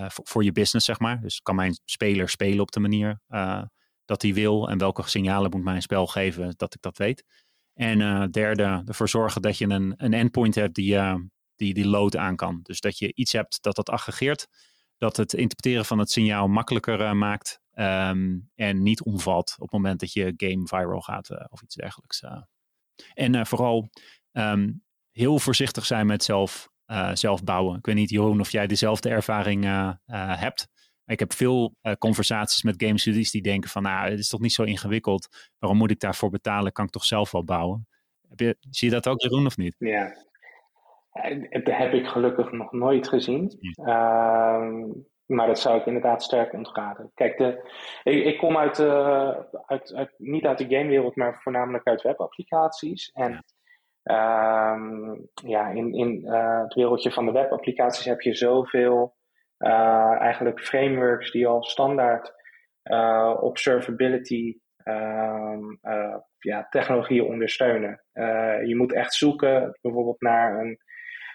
voor, 0.07 0.27
voor, 0.27 0.43
je 0.43 0.51
business, 0.51 0.85
zeg 0.85 0.99
maar. 0.99 1.21
Dus 1.21 1.41
kan 1.41 1.55
mijn 1.55 1.79
speler 1.85 2.29
spelen 2.29 2.59
op 2.59 2.71
de 2.71 2.79
manier 2.79 3.19
dat 4.05 4.21
hij 4.21 4.33
wil 4.33 4.69
en 4.69 4.77
welke 4.77 5.09
signalen 5.09 5.49
moet 5.49 5.63
mijn 5.63 5.81
spel 5.81 6.07
geven 6.07 6.53
dat 6.57 6.73
ik 6.73 6.81
dat 6.81 6.97
weet. 6.97 7.23
En 7.73 8.31
derde, 8.31 8.81
ervoor 8.85 9.09
zorgen 9.09 9.41
dat 9.41 9.57
je 9.57 9.69
een, 9.69 9.93
een 9.97 10.13
endpoint 10.13 10.55
hebt 10.55 10.75
die, 10.75 10.97
die 11.61 11.73
die 11.73 11.87
load 11.87 12.17
aan 12.17 12.35
kan. 12.35 12.59
Dus 12.63 12.79
dat 12.79 12.97
je 12.97 13.13
iets 13.13 13.31
hebt 13.31 13.61
dat 13.61 13.75
dat 13.75 13.89
aggregeert, 13.89 14.47
dat 14.97 15.17
het 15.17 15.33
interpreteren 15.33 15.85
van 15.85 15.99
het 15.99 16.11
signaal 16.11 16.47
makkelijker 16.47 17.17
maakt 17.17 17.59
Um, 17.73 18.49
en 18.55 18.83
niet 18.83 19.03
omvalt 19.03 19.53
op 19.57 19.61
het 19.61 19.71
moment 19.71 19.99
dat 19.99 20.13
je 20.13 20.33
game 20.37 20.67
viral 20.67 21.01
gaat 21.01 21.29
uh, 21.29 21.45
of 21.49 21.61
iets 21.61 21.75
dergelijks. 21.75 22.21
Uh. 22.21 22.41
En 23.13 23.45
vooral 23.47 23.89
um, 24.31 24.83
heel 25.11 25.39
voorzichtig 25.39 25.85
zijn 25.85 26.05
met 26.05 26.23
zelf, 26.23 26.69
zelf 27.13 27.43
bouwen. 27.43 27.77
Ik 27.77 27.85
weet 27.85 27.95
niet, 27.95 28.09
Jeroen, 28.09 28.39
of 28.39 28.51
jij 28.51 28.67
dezelfde 28.67 29.09
ervaring 29.09 29.63
hebt. 30.05 30.67
Ik 31.05 31.19
heb 31.19 31.33
veel 31.33 31.75
conversaties 31.97 32.63
met 32.63 32.83
game 32.83 32.99
studies 32.99 33.31
die 33.31 33.41
denken 33.41 33.69
van, 33.69 33.83
nou, 33.83 34.09
het 34.09 34.19
is 34.19 34.29
toch 34.29 34.39
niet 34.41 34.53
zo 34.53 34.63
ingewikkeld. 34.63 35.49
Waarom 35.59 35.79
moet 35.79 35.91
ik 35.91 35.99
daarvoor 35.99 36.29
betalen? 36.29 36.71
Kan 36.71 36.85
ik 36.85 36.91
toch 36.91 37.05
zelf 37.05 37.31
wel 37.31 37.43
bouwen? 37.43 37.87
Heb 38.27 38.39
je, 38.39 38.57
zie 38.69 38.87
je 38.87 38.93
dat 38.93 39.07
ook, 39.07 39.21
Jeroen, 39.21 39.45
of 39.45 39.57
niet? 39.57 39.75
Ja, 39.77 40.25
dat 41.49 41.75
heb 41.75 41.93
ik 41.93 42.07
gelukkig 42.07 42.51
nog 42.51 42.71
nooit 42.71 43.07
gezien. 43.07 43.57
Uh, 43.75 44.85
maar 45.25 45.47
dat 45.47 45.59
zou 45.59 45.79
ik 45.79 45.85
inderdaad 45.85 46.23
sterk 46.23 46.53
ontraden. 46.53 47.11
Kijk, 47.13 47.37
de, 47.37 47.71
ik, 48.03 48.25
ik 48.25 48.37
kom 48.37 48.57
uit, 48.57 48.79
uh, 48.79 49.37
uit, 49.65 49.93
uit, 49.95 50.13
niet 50.17 50.45
uit 50.45 50.57
de 50.57 50.75
gamewereld, 50.75 51.15
maar 51.15 51.41
voornamelijk 51.41 51.87
uit 51.87 52.01
webapplicaties. 52.01 53.11
En 53.11 53.43
ja, 55.33 55.69
in, 55.73 55.93
in 55.93 56.21
uh, 56.23 56.61
het 56.61 56.73
wereldje 56.73 57.11
van 57.11 57.25
de 57.25 57.31
webapplicaties 57.31 58.05
heb 58.05 58.21
je 58.21 58.35
zoveel 58.35 59.15
uh, 59.57 60.21
eigenlijk 60.21 60.59
frameworks 60.59 61.31
die 61.31 61.47
al 61.47 61.63
standaard 61.63 62.39
observability 63.39 64.59
ehm, 64.75 65.59
ja, 66.39 66.67
technologieën 66.69 67.25
ondersteunen. 67.25 68.03
je 68.65 68.73
moet 68.77 68.93
echt 68.93 69.13
zoeken 69.13 69.77
bijvoorbeeld 69.81 70.21
naar 70.21 70.59
een 70.59 70.79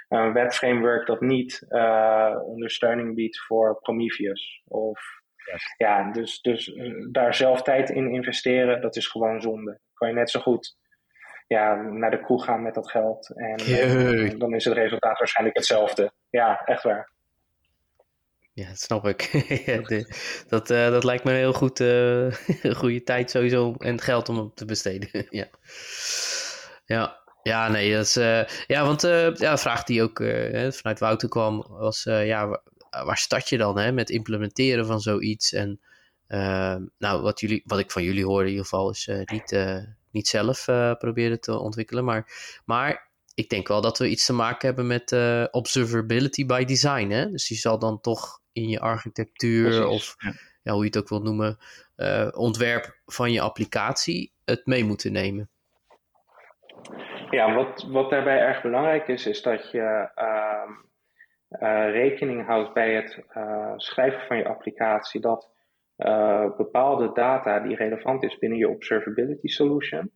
een 0.09 0.33
webframework 0.33 1.07
dat 1.07 1.21
niet 1.21 1.67
uh, 1.69 2.37
ondersteuning 2.45 3.15
biedt 3.15 3.41
voor 3.41 3.79
Prometheus. 3.81 4.63
Of, 4.65 5.01
yes. 5.37 5.75
Ja, 5.77 6.13
dus, 6.13 6.41
dus 6.41 6.69
uh, 6.69 7.07
daar 7.11 7.35
zelf 7.35 7.63
tijd 7.63 7.91
in 7.91 8.11
investeren, 8.11 8.81
dat 8.81 8.97
is 8.97 9.07
gewoon 9.07 9.41
zonde. 9.41 9.81
Kan 9.95 10.09
je 10.09 10.15
net 10.15 10.31
zo 10.31 10.41
goed 10.41 10.77
ja, 11.47 11.75
naar 11.75 12.11
de 12.11 12.21
kroeg 12.21 12.45
gaan 12.45 12.63
met 12.63 12.75
dat 12.75 12.91
geld. 12.91 13.33
En 13.37 13.61
uh, 13.69 14.39
dan 14.39 14.55
is 14.55 14.65
het 14.65 14.75
resultaat 14.75 15.19
waarschijnlijk 15.19 15.59
hetzelfde. 15.59 16.13
Ja, 16.31 16.63
echt 16.65 16.83
waar. 16.83 17.15
Ja, 18.53 18.69
dat 18.69 18.79
snap 18.81 19.07
ik. 19.07 19.31
de, 19.89 20.15
dat, 20.49 20.71
uh, 20.71 20.91
dat 20.91 21.05
lijkt 21.05 21.25
me 21.25 21.33
heel 21.33 21.53
goed. 21.53 21.81
Uh, 21.87 22.75
goede 22.75 23.03
tijd 23.03 23.31
sowieso 23.31 23.75
en 23.79 24.01
geld 24.01 24.29
om 24.29 24.39
op 24.39 24.57
te 24.57 24.65
besteden. 24.65 25.09
ja. 25.31 25.47
Ja. 26.85 27.25
Ja, 27.47 27.69
nee, 27.69 27.93
dat 27.93 28.05
is. 28.05 28.17
Uh, 28.17 28.45
ja, 28.67 28.85
want 28.85 29.05
uh, 29.05 29.35
ja, 29.35 29.51
de 29.51 29.59
vraag 29.59 29.85
die 29.85 30.03
ook 30.03 30.21
uh, 30.21 30.71
vanuit 30.71 30.99
Wouter 30.99 31.29
kwam 31.29 31.67
was: 31.69 32.03
ja, 32.05 32.47
waar, 32.47 32.63
waar 33.05 33.17
start 33.17 33.49
je 33.49 33.59
dan 33.59 33.79
hè, 33.79 33.93
met 33.93 34.11
implementeren 34.11 34.87
van 34.87 35.01
zoiets? 35.01 35.53
En 35.53 35.81
nou, 36.99 37.23
wat, 37.23 37.41
jullie, 37.41 37.63
wat 37.65 37.79
ik 37.79 37.91
van 37.91 38.03
jullie 38.03 38.25
hoorde 38.25 38.45
in 38.45 38.51
ieder 38.51 38.65
geval 38.65 38.91
is 38.91 39.11
niet, 39.25 39.57
niet 40.11 40.29
zelf 40.29 40.65
proberen 40.99 41.41
te 41.41 41.59
ontwikkelen. 41.59 42.05
Maar, 42.05 42.33
maar 42.65 43.11
ik 43.35 43.49
denk 43.49 43.69
wel 43.69 43.81
dat 43.81 43.99
we 43.99 44.09
iets 44.09 44.27
te 44.27 44.33
maken 44.33 44.67
hebben 44.67 44.87
met 44.87 45.17
observability 45.51 46.47
by 46.47 46.65
design. 46.65 47.11
Hè? 47.11 47.31
Dus 47.31 47.49
die 47.49 47.59
zal 47.59 47.79
dan 47.79 48.01
toch 48.01 48.41
in 48.53 48.69
je 48.69 48.81
architectuur 48.81 49.69
Precies, 49.69 49.85
of 49.85 50.15
ja. 50.19 50.35
ja. 50.63 50.73
hoe 50.73 50.81
je 50.81 50.87
het 50.87 50.99
ook 50.99 51.09
wilt 51.09 51.25
noemen, 51.25 51.59
ontwerp 52.35 53.01
van 53.07 53.33
je 53.33 53.41
applicatie 53.41 54.33
het 54.45 54.67
mee 54.67 54.85
moeten 54.85 55.13
nemen. 55.13 55.51
Ja, 57.31 57.55
wat, 57.55 57.83
wat 57.83 58.11
daarbij 58.11 58.39
erg 58.39 58.63
belangrijk 58.63 59.09
is, 59.09 59.27
is 59.27 59.43
dat 59.43 59.71
je 59.71 60.11
uh, 60.19 60.71
uh, 61.51 61.91
rekening 61.91 62.47
houdt 62.47 62.73
bij 62.73 62.95
het 62.95 63.25
uh, 63.37 63.73
schrijven 63.77 64.27
van 64.27 64.37
je 64.37 64.49
applicatie 64.49 65.21
dat 65.21 65.55
eh, 65.97 66.57
bepaalde 66.57 67.13
data 67.13 67.61
die 67.61 67.77
relevant 67.77 68.23
is 68.23 68.39
binnen 68.39 68.59
je 68.59 68.69
observability 68.69 69.49
solution, 69.49 70.11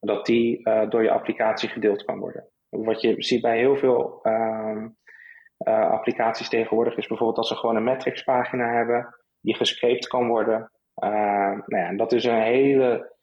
dat 0.00 0.26
die 0.26 0.62
door 0.88 1.02
je 1.02 1.10
applicatie 1.10 1.68
gedeeld 1.68 2.04
kan 2.04 2.18
worden. 2.18 2.48
Wat 2.68 3.00
je 3.00 3.22
ziet 3.22 3.42
bij 3.42 3.58
heel 3.58 3.76
veel 3.76 4.18
ehm, 4.22 4.88
applicaties 5.64 6.48
tegenwoordig 6.48 6.96
is 6.96 7.06
bijvoorbeeld 7.06 7.36
dat 7.36 7.46
ze 7.46 7.54
gewoon 7.54 7.76
een 7.76 7.84
metrics 7.84 8.22
pagina 8.22 8.72
hebben 8.72 9.14
die 9.40 9.56
gescraped 9.56 10.06
kan 10.06 10.28
worden. 10.28 10.70
nou 11.66 11.76
ja, 11.76 11.92
dat 11.96 12.12
is 12.12 12.24
een 12.24 12.42
hele 12.42 13.15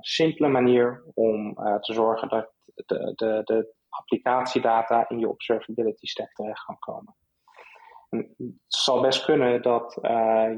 simpele 0.00 0.48
manier 0.48 1.04
om 1.14 1.58
uh, 1.58 1.74
te 1.74 1.92
zorgen 1.92 2.28
dat 2.28 2.52
de, 2.64 3.12
de, 3.14 3.40
de 3.44 3.74
applicatiedata 3.88 5.08
in 5.08 5.18
je 5.18 5.28
observability 5.28 6.06
stack 6.06 6.32
terecht 6.32 6.64
kan 6.64 6.78
komen. 6.78 7.16
het 8.08 8.52
zal 8.66 9.00
best 9.00 9.24
kunnen 9.24 9.62
dat 9.62 9.98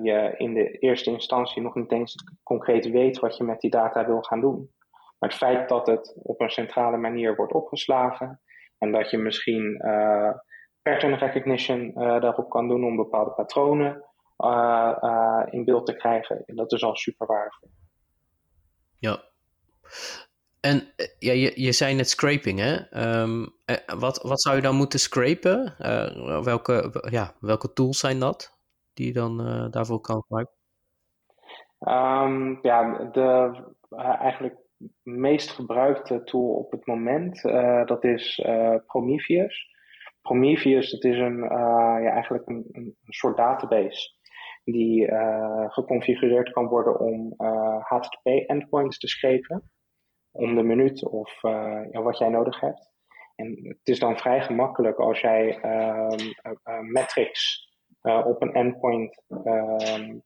je 0.02 0.34
in 0.36 0.54
de 0.54 0.70
eerste 0.70 1.10
instantie 1.10 1.62
nog 1.62 1.74
niet 1.74 1.92
eens 1.92 2.14
concreet 2.42 2.90
weet 2.90 3.18
wat 3.18 3.36
je 3.36 3.44
met 3.44 3.60
die 3.60 3.70
data 3.70 4.06
wil 4.06 4.22
gaan 4.22 4.40
doen. 4.40 4.70
Maar 5.18 5.28
het 5.28 5.38
feit 5.38 5.68
dat 5.68 5.86
het 5.86 6.16
op 6.22 6.40
een 6.40 6.50
centrale 6.50 6.96
manier 6.96 7.36
wordt 7.36 7.52
opgeslagen 7.52 8.40
en 8.78 8.92
dat 8.92 9.10
je 9.10 9.18
misschien 9.18 9.76
pattern 10.82 11.14
recognition 11.14 11.92
daarop 11.94 12.50
kan 12.50 12.68
doen 12.68 12.84
om 12.84 12.96
bepaalde 12.96 13.30
patronen 13.30 14.04
in 15.50 15.64
beeld 15.64 15.86
te 15.86 15.96
krijgen, 15.96 16.42
dat 16.46 16.72
is 16.72 16.84
al 16.84 16.96
super 16.96 17.26
waardevol. 17.26 17.70
Ja. 18.98 19.22
En 20.60 20.92
eh, 20.96 21.06
ja, 21.18 21.32
je, 21.32 21.52
je 21.54 21.72
zei 21.72 21.94
net 21.94 22.08
scraping, 22.08 22.58
hè? 22.58 23.02
Um, 23.22 23.54
wat, 23.98 24.22
wat 24.22 24.40
zou 24.40 24.56
je 24.56 24.62
dan 24.62 24.76
moeten 24.76 24.98
scrapen? 24.98 25.74
Uh, 25.80 26.42
welke, 26.42 27.04
ja, 27.10 27.34
welke 27.40 27.72
tools 27.72 27.98
zijn 27.98 28.18
dat 28.18 28.58
die 28.94 29.06
je 29.06 29.12
dan 29.12 29.36
daarvoor 29.70 30.00
kan 30.00 30.22
gebruiken? 30.22 30.54
Um, 31.78 32.58
ja, 32.62 33.08
de 33.12 33.62
eigenlijk 34.18 34.56
meest 35.02 35.50
gebruikte 35.50 36.22
tool 36.24 36.48
op 36.48 36.70
het 36.70 36.86
moment, 36.86 37.42
dat 37.88 38.04
is 38.04 38.42
Prometheus. 38.86 39.74
Prometheus, 40.22 40.90
dat 40.90 41.04
is 41.04 41.18
een, 41.18 41.38
ja, 42.02 42.10
eigenlijk 42.10 42.48
een, 42.48 42.68
een, 42.72 42.96
soort 43.04 43.36
database 43.36 44.15
die 44.72 45.08
geconfigureerd 45.68 46.52
kan 46.52 46.66
worden 46.66 47.00
om 47.00 47.34
HTTP-endpoints 47.80 48.98
te 48.98 49.08
schepen 49.08 49.70
om 50.36 50.54
de 50.54 50.62
minuut 50.62 51.08
of 51.08 51.42
uh, 51.42 51.80
ja, 51.90 52.02
wat 52.02 52.18
jij 52.18 52.28
nodig 52.28 52.60
hebt. 52.60 52.90
En 53.34 53.58
het 53.62 53.88
is 53.88 53.98
dan 53.98 54.18
vrij 54.18 54.42
gemakkelijk 54.42 54.98
als 54.98 55.20
jij 55.20 55.58
uh, 55.64 56.16
uh, 56.64 56.80
metrics 56.80 57.64
op 58.02 58.42
een 58.42 58.52
endpoint 58.52 59.22
ehm, 59.44 60.18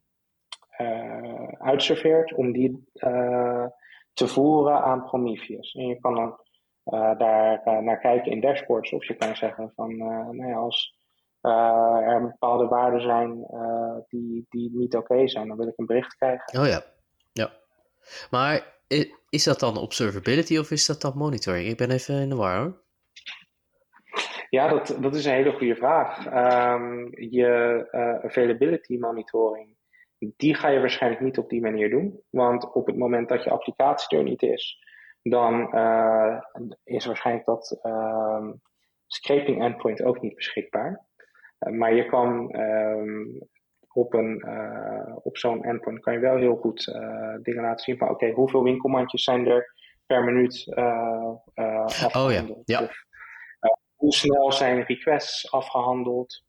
uitserveert, 1.58 2.34
om 2.34 2.52
die 2.52 2.84
te 4.12 4.26
voeren 4.26 4.82
aan 4.82 5.04
Prometheus. 5.04 5.74
En 5.74 5.86
je 5.86 6.00
kan 6.00 6.14
dan 6.14 6.38
daar 7.18 7.82
naar 7.82 7.98
kijken 7.98 8.32
in 8.32 8.40
dashboards, 8.40 8.92
of 8.92 9.04
je 9.06 9.14
kan 9.14 9.36
zeggen 9.36 9.72
van, 9.74 9.96
nou 9.96 10.46
ja, 10.46 10.56
als 10.56 10.99
er 11.40 12.22
bepaalde 12.22 12.66
waarden 12.66 13.00
zijn 13.00 13.46
die, 14.08 14.46
die 14.48 14.70
niet 14.72 14.96
oké 14.96 15.28
zijn, 15.28 15.48
dan 15.48 15.56
wil 15.56 15.68
ik 15.68 15.78
een 15.78 15.86
bericht 15.86 16.16
krijgen. 16.16 16.60
Oh 16.60 16.66
ja, 16.66 16.82
ja. 17.32 17.50
Maar 18.30 18.78
is 19.28 19.44
dat 19.44 19.60
dan 19.60 19.76
observability 19.76 20.58
of 20.58 20.70
is 20.70 20.86
dat 20.86 21.00
dan 21.00 21.12
monitoring? 21.16 21.68
Ik 21.68 21.76
ben 21.76 21.90
even 21.90 22.20
in 22.20 22.28
de 22.28 22.36
war 22.36 22.58
hoor. 22.58 22.82
Ja, 24.48 24.68
dat, 24.68 24.96
dat 25.00 25.14
is 25.14 25.24
een 25.24 25.32
hele 25.32 25.52
goede 25.52 25.76
vraag. 25.76 26.26
Um, 26.26 27.08
je 27.20 27.88
uh, 27.92 28.24
availability 28.24 28.98
monitoring, 28.98 29.76
die 30.18 30.54
ga 30.54 30.68
je 30.68 30.80
waarschijnlijk 30.80 31.22
niet 31.22 31.38
op 31.38 31.48
die 31.48 31.60
manier 31.60 31.90
doen. 31.90 32.22
Want 32.30 32.72
op 32.72 32.86
het 32.86 32.96
moment 32.96 33.28
dat 33.28 33.44
je 33.44 33.50
applicatie 33.50 34.18
er 34.18 34.24
niet 34.24 34.42
is, 34.42 34.78
dan 35.22 35.74
uh, 35.74 36.40
is 36.84 37.06
waarschijnlijk 37.06 37.46
dat 37.46 37.80
uh, 37.82 38.48
scraping 39.06 39.62
endpoint 39.62 40.02
ook 40.02 40.20
niet 40.20 40.34
beschikbaar. 40.34 41.08
Uh, 41.60 41.72
maar 41.72 41.94
je 41.94 42.06
kan 42.06 42.54
um, 42.60 43.48
op, 43.92 44.14
een, 44.14 44.44
uh, 44.46 45.16
op 45.22 45.36
zo'n 45.36 45.64
endpoint 45.64 46.00
kan 46.00 46.12
je 46.12 46.18
wel 46.18 46.36
heel 46.36 46.56
goed 46.56 46.86
uh, 46.86 47.34
dingen 47.42 47.62
laten 47.62 47.84
zien 47.84 47.98
van 47.98 48.08
oké, 48.08 48.30
hoeveel 48.30 48.62
winkelmandjes 48.62 49.24
zijn 49.24 49.46
er 49.46 49.74
per 50.06 50.24
minuut 50.24 50.66
uh, 50.66 51.34
afgehandeld? 51.54 52.58
Oh, 52.58 52.64
ja. 52.64 52.78
Ja. 52.78 52.82
Of, 52.82 53.04
hoe 53.94 54.14
snel 54.14 54.52
zijn 54.52 54.82
requests 54.82 55.52
afgehandeld? 55.52 56.48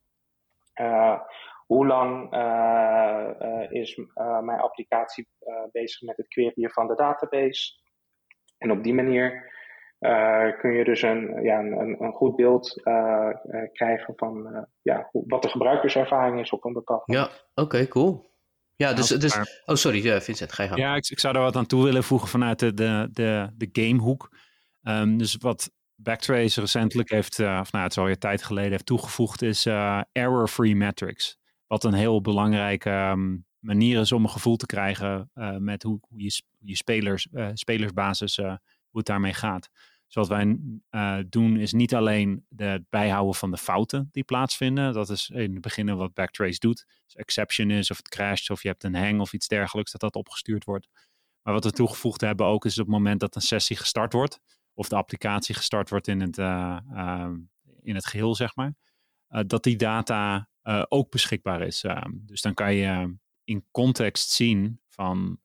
hoe 1.66 1.88
lang 1.88 2.34
is 3.70 3.99
mijn 4.41 4.59
applicatie 4.59 5.28
bezig 5.72 6.01
met 6.01 6.18
het 6.18 6.28
queryen 6.28 6.72
van 6.72 6.88
de 6.88 6.95
database? 6.95 7.74
En 8.57 8.72
op 8.72 8.84
die 8.84 8.93
manier 8.93 9.51
uh, 10.02 10.60
kun 10.60 10.72
je 10.72 10.84
dus 10.84 11.02
een, 11.02 11.43
ja, 11.43 11.60
een, 11.60 12.04
een 12.04 12.14
goed 12.14 12.36
beeld 12.36 12.82
uh, 12.84 13.28
krijgen 13.74 14.14
van 14.18 14.66
ja, 14.82 15.08
hoe, 15.12 15.24
wat 15.28 15.41
de 15.41 15.49
gebruikerservaring 15.49 16.39
is 16.39 16.52
op 16.52 16.66
een 16.66 16.74
bepaald 16.74 17.08
moment. 17.08 17.28
Ja, 17.28 17.34
oké, 17.64 17.76
okay, 17.76 17.88
cool. 17.88 18.30
Ja, 18.76 18.93
dus, 18.93 19.08
dus 19.08 19.38
oh 19.66 19.76
sorry 19.76 20.22
Vincent, 20.22 20.52
ga 20.52 20.64
je 20.64 20.70
gang. 20.70 20.82
Ja, 20.82 20.95
ik, 20.95 21.10
ik, 21.10 21.20
zou 21.20 21.34
daar 21.34 21.43
wat 21.43 21.56
aan 21.56 21.66
toe 21.66 21.84
willen 21.84 22.04
voegen 22.04 22.28
vanuit 22.28 22.60
de, 22.60 22.74
de, 22.74 23.10
de, 23.12 23.49
de 23.56 23.70
gamehoek. 23.72 24.30
Um, 24.84 25.18
dus 25.18 25.36
wat 25.36 25.72
Backtrace 25.95 26.60
recentelijk 26.60 27.10
heeft, 27.10 27.39
uh, 27.39 27.58
of 27.62 27.72
nou 27.72 27.84
het 27.84 27.91
is 27.91 27.97
alweer 27.97 28.18
tijd 28.18 28.43
geleden, 28.43 28.72
heeft 28.72 28.86
toegevoegd 28.86 29.41
is 29.41 29.66
uh, 29.66 30.02
error-free 30.12 30.76
metrics. 30.76 31.38
Wat 31.68 31.84
een 31.84 31.93
heel 31.93 32.22
belangrijke 32.22 32.89
um, 32.89 33.45
manier 33.60 33.99
is 33.99 34.12
om 34.12 34.24
een 34.24 34.30
gevoel 34.30 34.56
te 34.56 34.66
krijgen 34.66 35.30
uh, 35.36 35.58
met 35.58 35.84
hoe, 35.84 35.99
hoe, 36.10 36.24
je, 36.24 36.43
je 36.60 36.76
spelers, 36.76 37.28
spelersbasis, 37.54 38.38
hoe 38.38 38.60
het 38.91 39.06
daarmee 39.06 39.34
gaat. 39.34 39.70
Dus 40.12 40.28
wat 40.28 40.38
wij 40.38 40.59
uh, 40.91 41.18
doen 41.30 41.57
is 41.57 41.74
niet 41.74 41.95
alleen 41.95 42.45
het 42.55 42.89
bijhouden 42.89 43.36
van 43.36 43.51
de 43.51 43.57
fouten 43.57 44.09
die 44.12 44.24
plaatsvinden. 44.24 44.93
Dat 44.93 45.09
is 45.09 45.30
in 45.30 45.51
het 45.51 45.62
begin 45.62 45.95
wat 45.95 46.14
Backtrace 46.14 46.59
doet. 46.59 46.86
Dus 47.05 47.16
exception 47.16 47.70
is 47.72 47.91
of 47.91 47.97
het 47.97 48.09
crasht 48.09 48.49
of 48.49 48.62
je 48.62 48.68
hebt 48.68 48.84
een 48.84 48.95
hang 48.95 49.20
of 49.20 49.34
iets 49.34 49.47
dergelijks, 49.47 49.91
dat 49.91 50.01
dat 50.01 50.16
opgestuurd 50.16 50.64
wordt. 50.64 50.88
Maar 51.41 51.53
wat 51.53 51.64
we 51.64 51.72
toegevoegd 51.72 52.22
hebben 52.22 52.45
ook 52.45 52.66
is 52.66 52.80
op 52.80 52.86
het 52.86 52.95
moment 52.95 53.20
dat 53.20 53.36
een 53.36 53.41
sessie 53.41 53.78
gestart 53.78 54.14
wordt. 54.14 54.39
Of 54.74 54.89
de 54.89 54.95
applicatie 54.95 55.55
gestart 55.55 55.89
wordt 55.89 56.07
in 56.07 56.22
het, 56.22 56.38
uh, 56.38 56.78
uh, 56.93 57.32
in 57.82 57.95
het 57.95 58.05
geheel, 58.05 58.36
zeg 58.36 58.55
maar. 58.55 58.74
dat 59.47 59.64
die 59.64 59.76
data 59.76 60.49
ook 60.88 61.12
beschikbaar 61.12 61.62
is. 61.62 61.86
dus 62.12 62.41
dan 62.41 62.53
kan 62.53 62.74
je 62.74 63.16
in 63.43 63.66
context 63.72 64.30
zien 64.30 64.82
van 64.88 65.39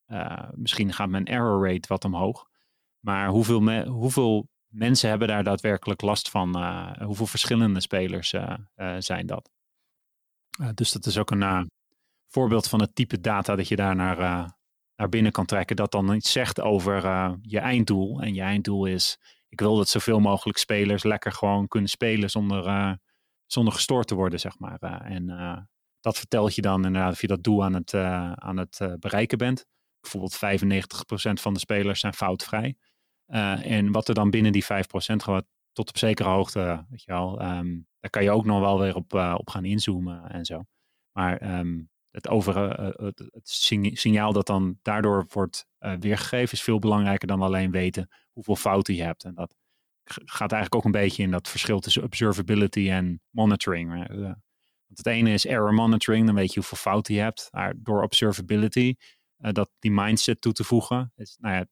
misschien 0.54 0.92
gaat 0.92 1.08
mijn 1.08 1.26
error 1.26 1.68
rate 1.68 1.88
wat 1.88 2.04
omhoog. 2.04 2.48
Maar 3.00 3.28
hoeveel, 3.28 3.84
hoeveel 3.84 4.48
mensen 4.68 5.08
hebben 5.08 5.28
daar 5.28 5.44
daadwerkelijk 5.44 6.00
last 6.00 6.30
van. 6.30 6.58
Uh, 6.58 6.92
hoeveel 6.98 7.26
verschillende 7.26 7.80
spelers 7.80 8.32
uh, 8.32 8.54
uh, 8.76 8.96
zijn 8.98 9.26
dat? 9.26 9.50
dus 10.74 10.92
dat 10.92 11.06
is 11.06 11.18
ook 11.18 11.30
een 11.30 11.70
voorbeeld 12.26 12.68
van 12.68 12.80
het 12.80 12.94
type 12.94 13.20
data 13.20 13.56
dat 13.56 13.68
je 13.68 13.76
daar 13.76 13.96
naar, 13.96 14.18
naar 14.96 15.08
binnen 15.08 15.32
kan 15.32 15.46
trekken. 15.46 15.76
Dat 15.76 15.90
dan 15.90 16.14
iets 16.14 16.32
zegt 16.32 16.60
over 16.60 16.94
je 17.42 17.58
einddoel. 17.58 18.20
En 18.20 18.34
je 18.34 18.40
einddoel 18.40 18.86
is, 18.86 19.18
ik 19.48 19.60
wil 19.60 19.76
dat 19.76 19.88
zoveel 19.88 20.20
mogelijk 20.20 20.58
spelers 20.58 21.02
lekker 21.02 21.32
gewoon 21.32 21.68
kunnen 21.68 21.90
spelen 21.90 22.30
zonder, 22.30 22.96
zonder 23.46 23.72
gestoord 23.72 24.06
te 24.06 24.14
worden, 24.14 24.40
zeg 24.40 24.58
maar. 24.58 24.78
en 25.02 25.68
dat 26.00 26.18
vertelt 26.18 26.54
je 26.54 26.62
dan 26.62 26.84
inderdaad 26.84 27.12
of 27.12 27.20
je 27.20 27.26
dat 27.26 27.42
doel 27.42 27.64
aan 27.64 27.74
het, 27.74 27.94
aan 28.34 28.56
het 28.56 28.96
bereiken 28.98 29.38
bent. 29.38 29.66
Bijvoorbeeld 30.00 30.36
95% 30.36 31.42
van 31.42 31.54
de 31.54 31.60
spelers 31.60 32.00
zijn 32.00 32.14
foutvrij. 32.14 32.76
Uh, 33.28 33.70
en 33.70 33.92
wat 33.92 34.08
er 34.08 34.14
dan 34.14 34.30
binnen 34.30 34.52
die 34.52 34.64
5% 34.64 34.66
gaat, 35.16 35.44
tot 35.72 35.88
op 35.88 35.98
zekere 35.98 36.28
hoogte, 36.28 36.86
weet 36.88 37.02
je 37.02 37.12
wel, 37.12 37.42
um, 37.42 37.86
daar 38.00 38.10
kan 38.10 38.22
je 38.22 38.30
ook 38.30 38.44
nog 38.44 38.60
wel 38.60 38.78
weer 38.78 38.94
op, 38.94 39.14
uh, 39.14 39.34
op 39.38 39.50
gaan 39.50 39.64
inzoomen 39.64 40.30
en 40.30 40.44
zo. 40.44 40.64
Maar 41.12 41.58
um, 41.58 41.90
het, 42.10 42.28
over, 42.28 42.70
het, 42.80 43.18
het, 43.18 43.48
signaal 43.98 44.32
dat 44.32 44.46
dan 44.46 44.78
daardoor 44.82 45.26
wordt 45.28 45.66
weergegeven 45.78 46.52
is 46.52 46.62
veel 46.62 46.78
belangrijker 46.78 47.28
dan 47.28 47.42
alleen 47.42 47.70
weten 47.70 48.08
hoeveel 48.32 48.56
fouten 48.56 48.94
je 48.94 49.02
hebt. 49.02 49.24
En 49.24 49.34
dat 49.34 49.54
gaat 50.04 50.52
eigenlijk 50.52 50.74
ook 50.74 50.84
een 50.84 51.00
beetje 51.00 51.22
in 51.22 51.30
dat 51.30 51.48
verschil 51.48 51.80
tussen 51.80 52.02
observability 52.02 52.90
en 52.90 53.22
monitoring. 53.30 54.08
want 54.86 54.98
het 54.98 55.06
ene 55.06 55.30
is 55.30 55.46
error 55.46 55.74
monitoring, 55.74 56.26
dan 56.26 56.34
weet 56.34 56.52
je 56.52 56.60
hoeveel 56.60 56.78
fouten 56.78 57.14
je 57.14 57.20
hebt. 57.20 57.48
Maar 57.50 57.74
door 57.76 58.02
observability, 58.02 58.94
dat 59.36 59.70
die 59.78 59.90
mindset 59.90 60.40
toe 60.40 60.52
te 60.52 60.64
voegen, 60.64 61.12
is, 61.16 61.36
nou 61.40 61.54
ja, 61.54 61.66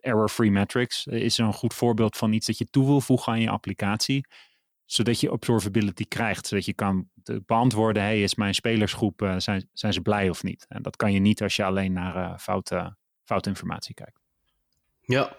error-free 0.00 0.50
metrics 0.50 1.06
is 1.06 1.38
een 1.38 1.52
goed 1.52 1.74
voorbeeld 1.74 2.16
van 2.16 2.32
iets 2.32 2.46
dat 2.46 2.58
je 2.58 2.70
toe 2.70 2.86
wil 2.86 3.00
voegen 3.00 3.32
aan 3.32 3.40
je 3.40 3.50
applicatie. 3.50 4.26
Zodat 4.84 5.20
je 5.20 5.32
observability 5.32 6.04
krijgt. 6.08 6.46
Zodat 6.46 6.64
je 6.64 6.74
kan 6.74 7.08
beantwoorden, 7.46 8.02
hey, 8.02 8.22
is 8.22 8.34
mijn 8.34 8.54
spelersgroep, 8.54 9.22
uh, 9.22 9.34
zijn, 9.38 9.68
zijn 9.72 9.92
ze 9.92 10.00
blij 10.00 10.30
of 10.30 10.42
niet? 10.42 10.66
En 10.68 10.82
dat 10.82 10.96
kan 10.96 11.12
je 11.12 11.20
niet 11.20 11.42
als 11.42 11.56
je 11.56 11.64
alleen 11.64 11.92
naar 11.92 12.16
uh, 12.16 12.38
foute, 12.38 12.96
foute 13.24 13.48
informatie 13.48 13.94
kijkt. 13.94 14.20
Ja, 15.00 15.36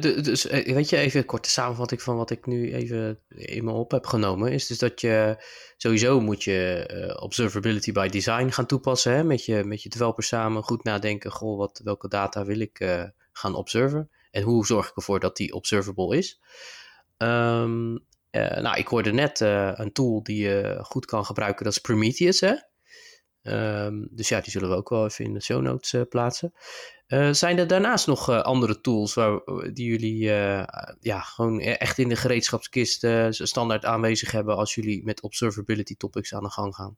dus 0.00 0.44
weet 0.44 0.88
je, 0.88 0.96
even 0.96 1.20
een 1.20 1.26
korte 1.26 1.50
samenvatting 1.50 2.02
van 2.02 2.16
wat 2.16 2.30
ik 2.30 2.46
nu 2.46 2.72
even 2.74 3.20
in 3.28 3.64
me 3.64 3.70
op 3.70 3.90
heb 3.90 4.06
genomen. 4.06 4.52
Is 4.52 4.66
dus 4.66 4.78
dat 4.78 5.00
je 5.00 5.44
sowieso 5.76 6.20
moet 6.20 6.44
je 6.44 7.18
observability 7.20 7.92
by 7.92 8.08
design 8.08 8.48
gaan 8.48 8.66
toepassen. 8.66 9.12
Hè? 9.12 9.24
Met, 9.24 9.44
je, 9.44 9.64
met 9.64 9.82
je 9.82 9.88
developers 9.88 10.26
samen 10.26 10.62
goed 10.62 10.84
nadenken. 10.84 11.30
Goh, 11.30 11.58
wat, 11.58 11.80
welke 11.84 12.08
data 12.08 12.44
wil 12.44 12.60
ik 12.60 12.78
gaan 13.36 13.54
observen? 13.54 14.10
En 14.30 14.42
hoe 14.42 14.66
zorg 14.66 14.88
ik 14.88 14.96
ervoor 14.96 15.20
dat 15.20 15.36
die 15.36 15.52
observable 15.52 16.16
is? 16.16 16.40
Um, 17.18 18.04
nou, 18.30 18.76
ik 18.76 18.86
hoorde 18.86 19.12
net 19.12 19.40
een 19.40 19.92
tool 19.92 20.22
die 20.22 20.48
je 20.48 20.78
goed 20.82 21.06
kan 21.06 21.24
gebruiken. 21.24 21.64
Dat 21.64 21.72
is 21.72 21.78
Prometheus. 21.78 22.40
Hè? 22.40 22.54
Ehm, 23.42 24.06
dus 24.10 24.28
ja, 24.28 24.40
die 24.40 24.50
zullen 24.50 24.68
we 24.68 24.76
ook 24.76 24.88
wel 24.88 25.04
even 25.04 25.24
in 25.24 25.34
de 25.34 25.42
show 25.42 25.62
notes 25.62 26.04
plaatsen. 26.08 26.52
zijn 27.30 27.58
er 27.58 27.66
daarnaast 27.66 28.06
nog 28.06 28.30
andere 28.30 28.80
tools 28.80 29.14
waar, 29.14 29.40
die 29.72 29.86
jullie 29.86 30.18
ja, 31.00 31.20
gewoon 31.20 31.60
e-, 31.60 31.72
echt 31.72 31.98
in 31.98 32.08
de 32.08 32.16
gereedschapskist 32.16 33.06
standaard 33.30 33.84
aanwezig 33.84 34.30
hebben 34.30 34.56
als 34.56 34.74
jullie 34.74 35.04
met 35.04 35.22
observability 35.22 35.96
topics 35.96 36.34
aan 36.34 36.42
de 36.42 36.50
gang 36.50 36.74
gaan? 36.74 36.96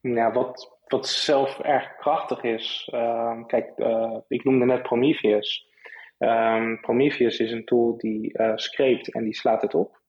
Ja, 0.00 0.32
wat, 0.32 0.75
wat 0.86 1.06
zelf 1.06 1.58
erg 1.58 1.96
krachtig 1.96 2.42
is, 2.42 2.90
uh, 2.94 3.46
kijk, 3.46 3.72
uh, 3.76 4.18
ik 4.28 4.44
noemde 4.44 4.64
net 4.64 4.82
Prometheus. 4.82 5.68
Um, 6.18 6.80
Prometheus 6.80 7.38
is 7.38 7.52
een 7.52 7.64
tool 7.64 7.96
die 7.96 8.38
uh, 8.38 8.52
screept 8.54 9.12
en 9.12 9.24
die 9.24 9.34
slaat 9.34 9.62
het 9.62 9.74
op. 9.74 10.00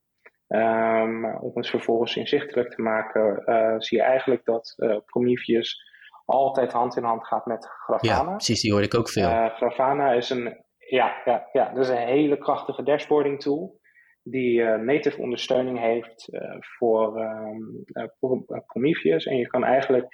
Um, 0.47 1.35
om 1.35 1.51
het 1.53 1.69
vervolgens 1.69 2.15
inzichtelijk 2.15 2.69
te 2.69 2.81
maken, 2.81 3.43
uh, 3.45 3.75
zie 3.77 3.97
je 3.97 4.03
eigenlijk 4.03 4.45
dat 4.45 4.75
Prometheus 5.05 5.81
altijd 6.25 6.71
hand 6.71 6.97
in 6.97 7.03
hand 7.03 7.27
gaat 7.27 7.45
met 7.45 7.67
Grafana. 7.67 8.13
Ja, 8.13 8.35
precies, 8.35 8.61
die 8.61 8.71
hoor 8.71 8.81
ik 8.81 8.95
ook 8.95 9.09
veel. 9.09 9.49
Grafana 9.49 10.11
is 10.11 10.29
een, 10.29 10.63
ja, 10.77 11.21
ja, 11.25 11.49
ja, 11.51 11.69
dat 11.73 11.83
is 11.83 11.89
een 11.89 12.07
hele 12.07 12.37
krachtige 12.37 12.83
dashboarding 12.83 13.39
tool 13.39 13.79
die 14.23 14.59
uh, 14.59 14.75
native 14.75 15.21
ondersteuning 15.21 15.79
heeft 15.79 16.27
uh, 16.31 16.55
voor, 16.59 17.19
um, 17.19 17.83
uh, 17.85 18.57
Prometheus. 18.65 19.25
En 19.25 19.37
je 19.37 19.47
kan 19.47 19.63
eigenlijk 19.63 20.07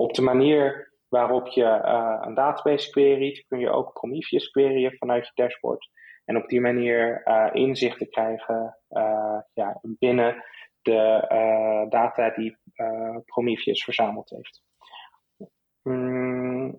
op 0.00 0.14
de 0.14 0.22
manier 0.22 0.92
waarop 1.08 1.46
je 1.46 1.64
een 2.22 2.34
database 2.34 2.90
queryt, 2.90 3.44
kun 3.46 3.58
je 3.58 3.70
ook 3.70 3.92
Prometheus 3.92 4.50
queryen 4.50 4.96
vanuit 4.96 5.26
je 5.26 5.32
dashboard. 5.34 5.88
En 6.24 6.36
op 6.36 6.48
die 6.48 6.60
manier 6.60 7.26
inzichten 7.52 8.10
krijgen 8.10 8.78
ja, 9.52 9.80
binnen 9.82 10.44
de 10.82 11.26
data 11.88 12.30
die 12.30 12.56
Prometheus 13.24 13.84
verzameld 13.84 14.30
heeft. 14.30 14.62
Mm, 15.82 16.76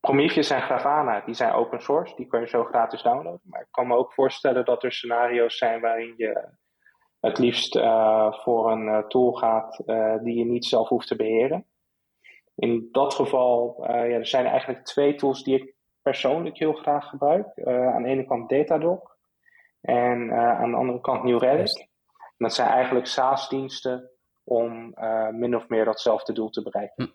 Prometheus 0.00 0.50
en 0.50 0.62
Grafana, 0.62 1.20
die 1.20 1.34
zijn 1.34 1.52
open 1.52 1.80
source, 1.80 2.14
die 2.16 2.26
kun 2.26 2.40
je 2.40 2.48
zo 2.48 2.64
gratis 2.64 3.02
downloaden. 3.02 3.40
Maar 3.42 3.60
ik 3.60 3.70
kan 3.70 3.86
me 3.86 3.96
ook 3.96 4.12
voorstellen 4.12 4.64
dat 4.64 4.82
er 4.82 4.92
scenario's 4.92 5.58
zijn 5.58 5.80
waarin 5.80 6.14
je 6.16 6.48
het 7.20 7.38
liefst 7.38 7.76
uh, 7.76 8.32
voor 8.32 8.70
een 8.70 8.86
uh, 8.86 8.98
tool 8.98 9.32
gaat 9.32 9.82
uh, 9.86 10.16
die 10.22 10.38
je 10.38 10.44
niet 10.44 10.64
zelf 10.64 10.88
hoeft 10.88 11.08
te 11.08 11.16
beheren. 11.16 11.66
In 12.54 12.88
dat 12.92 13.14
geval, 13.14 13.76
ja, 13.86 13.94
er 13.94 14.26
zijn 14.26 14.46
eigenlijk 14.46 14.84
twee 14.84 15.14
tools 15.14 15.42
die 15.42 15.60
ik 15.60 15.74
persoonlijk 16.02 16.58
heel 16.58 16.72
graag 16.72 17.08
gebruik. 17.08 17.46
aan 17.64 18.02
de 18.02 18.08
ene 18.08 18.24
kant 18.24 18.48
Datadog 18.48 19.16
en 19.80 20.32
aan 20.32 20.70
de 20.70 20.76
andere 20.76 21.00
kant 21.00 21.24
New 21.24 21.38
Relic. 21.38 21.78
En 21.78 22.48
dat 22.48 22.54
zijn 22.54 22.68
eigenlijk 22.68 23.06
SaaS-diensten 23.06 24.10
om 24.44 24.94
min 25.30 25.56
of 25.56 25.68
meer 25.68 25.84
datzelfde 25.84 26.32
doel 26.32 26.50
te 26.50 26.62
bereiken. 26.62 27.04
Hm. 27.04 27.10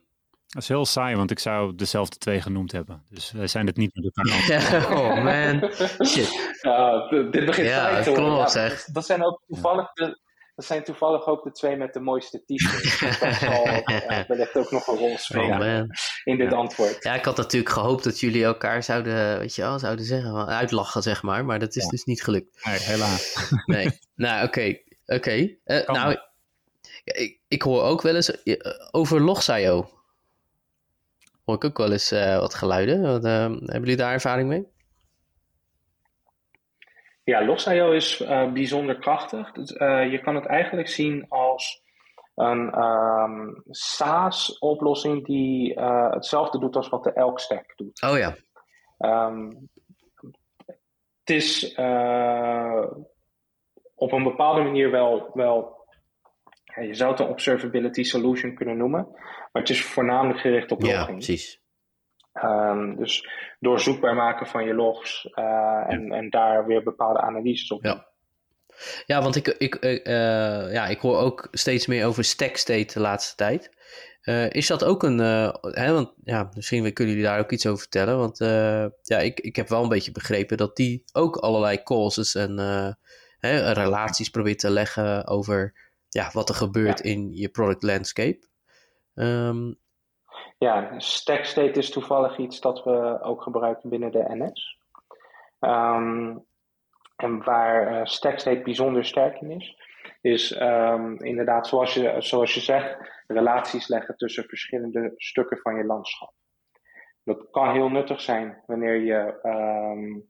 Dat 0.48 0.62
is 0.62 0.68
heel 0.68 0.86
saai, 0.86 1.16
want 1.16 1.32
ik 1.32 1.40
zou 1.40 1.76
dezelfde 1.76 2.18
twee 2.18 2.42
genoemd 2.42 2.72
hebben. 2.72 3.04
Dus 3.10 3.32
wij 3.32 3.48
zijn 3.48 3.66
het 3.66 3.78
niet 3.78 3.96
met 3.96 4.12
elkaar 4.16 4.92
Oh 5.00 5.24
man, 5.24 5.72
shit. 6.06 6.36
Uh, 6.62 7.10
dit 7.10 7.46
begint 7.46 7.68
ja, 7.68 8.02
te 8.02 8.10
worden. 8.10 8.36
Ja, 8.36 8.48
zeg. 8.48 8.84
Dat 8.84 9.06
zijn 9.06 9.26
ook 9.26 9.42
toevallig 9.48 9.94
de, 9.94 10.20
dat 10.58 10.66
zijn 10.66 10.84
toevallig 10.84 11.26
ook 11.26 11.44
de 11.44 11.52
twee 11.52 11.76
met 11.76 11.94
de 11.94 12.00
mooiste 12.00 12.44
t-shirts. 12.46 13.00
Dat 13.20 13.34
zal 13.34 13.68
uh, 13.68 14.20
wellicht 14.28 14.56
ook 14.56 14.72
nog 14.72 14.88
een 14.88 14.98
rol 14.98 15.18
spelen 15.18 15.82
oh, 15.82 15.90
in 16.24 16.38
dit 16.38 16.54
antwoord. 16.54 17.04
Ja, 17.04 17.14
ik 17.14 17.26
had 17.26 17.38
natuurlijk 17.38 17.74
gehoopt 17.74 18.04
dat 18.04 18.20
jullie 18.20 18.44
elkaar 18.44 18.84
zouden, 18.84 19.40
weet 19.40 19.56
je 19.56 19.62
wel, 19.62 19.80
zouden 19.80 20.06
zeggen, 20.06 20.48
uitlachen 20.48 21.02
zeg 21.02 21.24
maar. 21.24 21.46
Maar 21.46 21.60
dat 21.60 21.76
is 21.76 21.84
ja. 21.84 21.90
dus 21.90 22.04
niet 22.04 22.24
gelukt. 22.24 22.66
Nee, 22.66 22.80
helaas. 22.80 23.52
nee, 23.66 24.00
nou 24.16 24.46
oké. 24.46 24.78
Oké. 25.06 25.16
Okay. 25.16 25.60
Uh, 25.66 25.88
nou, 25.88 26.18
ik, 27.04 27.40
ik 27.48 27.62
hoor 27.62 27.84
ook 27.84 28.02
wel 28.02 28.16
eens 28.16 28.32
uh, 28.44 28.56
over 28.92 29.22
Logsaio 29.22 29.90
hoor 31.44 31.56
ik 31.56 31.64
ook 31.64 31.78
wel 31.78 31.92
eens 31.92 32.12
uh, 32.12 32.40
wat 32.40 32.54
geluiden. 32.54 33.02
Wat, 33.02 33.26
uh, 33.26 33.32
hebben 33.32 33.80
jullie 33.80 33.96
daar 33.96 34.14
ervaring 34.14 34.50
mee? 34.50 34.68
Ja, 37.28 37.46
Log.io 37.46 37.92
is 37.92 38.22
uh, 38.22 38.52
bijzonder 38.52 39.00
krachtig. 39.00 39.52
Dus, 39.52 39.70
je 40.12 40.20
kan 40.24 40.36
het 40.36 40.46
eigenlijk 40.46 40.88
zien 40.88 41.26
als 41.30 41.82
een 42.36 42.84
um, 42.84 43.64
SaaS-oplossing 43.70 45.26
die 45.26 45.80
hetzelfde 46.10 46.60
doet 46.60 46.76
als 46.76 46.90
wat 46.90 47.04
de 47.04 47.14
Elk 47.14 47.40
Stack 47.40 47.74
doet. 47.76 48.02
Oh 48.02 48.18
ja. 48.18 48.36
Um, 49.28 49.70
het 51.20 51.30
is 51.30 51.76
op 53.96 54.12
een 54.12 54.24
bepaalde 54.24 54.62
manier 54.62 54.92
wel, 54.92 55.30
wel 55.34 55.86
ja, 56.64 56.82
je 56.82 56.94
zou 56.94 57.12
het 57.12 57.20
een 57.20 57.28
observability 57.28 58.04
solution 58.04 58.56
kunnen 58.56 58.78
noemen, 58.78 59.08
maar 59.52 59.62
het 59.62 59.70
is 59.70 59.84
voornamelijk 59.84 60.40
gericht 60.40 60.72
op 60.72 60.82
logging. 60.82 61.08
Ja, 61.08 61.14
precies. 61.14 61.62
Um, 62.44 62.96
dus 62.96 63.30
doorzoekbaar 63.60 64.16
maken 64.16 64.48
van 64.48 64.66
je 64.66 64.74
logs 64.74 65.26
uh, 65.26 65.84
en, 65.88 66.12
en 66.12 66.30
daar 66.30 66.66
weer 66.66 66.84
bepaalde 66.84 67.22
analyses 67.22 67.72
op. 67.72 67.84
Ja. 67.84 68.08
Ja, 69.06 69.22
want 69.22 69.36
ik, 69.36 69.48
ik, 69.48 69.86
uh, 69.86 70.74
ja, 70.74 70.88
ik 70.88 71.00
hoor 71.00 71.18
ook 71.18 71.48
steeds 71.52 71.88
meer 71.88 72.06
over 72.06 72.24
stack 72.24 72.56
state 72.56 72.94
de 72.94 73.00
laatste 73.00 73.36
tijd. 73.36 73.76
Uh, 74.24 74.50
is 74.50 74.68
dat 74.68 74.84
ook 74.84 75.04
een. 75.04 75.18
hè, 75.62 75.94
want 75.94 76.14
ja, 76.24 76.50
misschien 76.54 76.94
kunnen 76.94 77.14
jullie 77.14 77.30
daar 77.30 77.40
ook 77.40 77.52
iets 77.52 77.66
over 77.66 77.80
vertellen. 77.80 78.18
Want 78.18 78.38
ja, 79.02 79.20
ik, 79.20 79.40
ik 79.40 79.56
heb 79.56 79.68
wel 79.68 79.84
een 79.84 79.90
beetje 79.90 80.12
begrepen 80.12 80.58
dat 80.58 80.76
die 80.76 81.04
ook 81.14 81.36
allerlei 81.36 81.84
causes 81.84 82.36
en 82.36 82.58
hè, 83.40 83.72
relaties 83.72 84.30
probeert 84.30 84.60
te 84.60 84.70
leggen 84.70 85.28
over 85.28 85.74
ja, 86.10 86.30
wat 86.34 86.50
er 86.50 86.56
gebeurt 86.56 87.00
in 87.00 87.34
je 87.34 87.50
product 87.50 87.84
landscape. 87.84 88.48
Um, 89.14 89.80
ja, 90.58 91.00
stack 91.00 91.46
state 91.46 91.80
is 91.80 91.90
toevallig 91.90 92.38
iets 92.38 92.60
dat 92.60 92.84
we 92.84 93.22
ook 93.22 93.42
gebruiken 93.42 93.90
binnen 93.90 94.12
de 94.12 94.26
NS. 94.28 94.80
Ehm, 95.60 96.38
en 97.16 97.44
waar 97.44 97.92
uh, 97.92 98.06
stack 98.06 98.40
state 98.40 98.62
bijzonder 98.62 99.06
sterk 99.06 99.42
in 99.42 99.52
is, 99.52 99.78
is 100.22 100.62
um, 100.62 101.24
inderdaad, 101.24 101.68
zoals 101.68 101.94
je, 101.94 102.16
zoals 102.18 102.54
je 102.54 102.60
zegt, 102.60 102.98
relaties 103.28 103.88
leggen 103.88 104.18
tussen 104.18 104.44
verschillende 104.44 105.14
stukken 105.16 105.58
van 105.58 105.76
je 105.76 105.84
landschap. 105.84 106.34
Dat 107.24 107.50
kan 107.52 107.72
heel 107.72 107.90
nuttig 107.90 108.22
zijn 108.22 108.64
wanneer 108.66 108.96
je 108.96 109.40
um, 109.44 110.30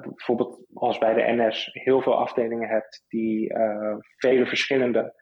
bijvoorbeeld 0.00 0.66
als 0.74 0.98
bij 0.98 1.14
de 1.14 1.32
NS 1.32 1.70
heel 1.72 2.02
veel 2.02 2.18
afdelingen 2.18 2.68
hebt 2.68 3.04
die 3.08 3.52
uh, 3.52 3.96
vele 4.16 4.46
verschillende 4.46 5.14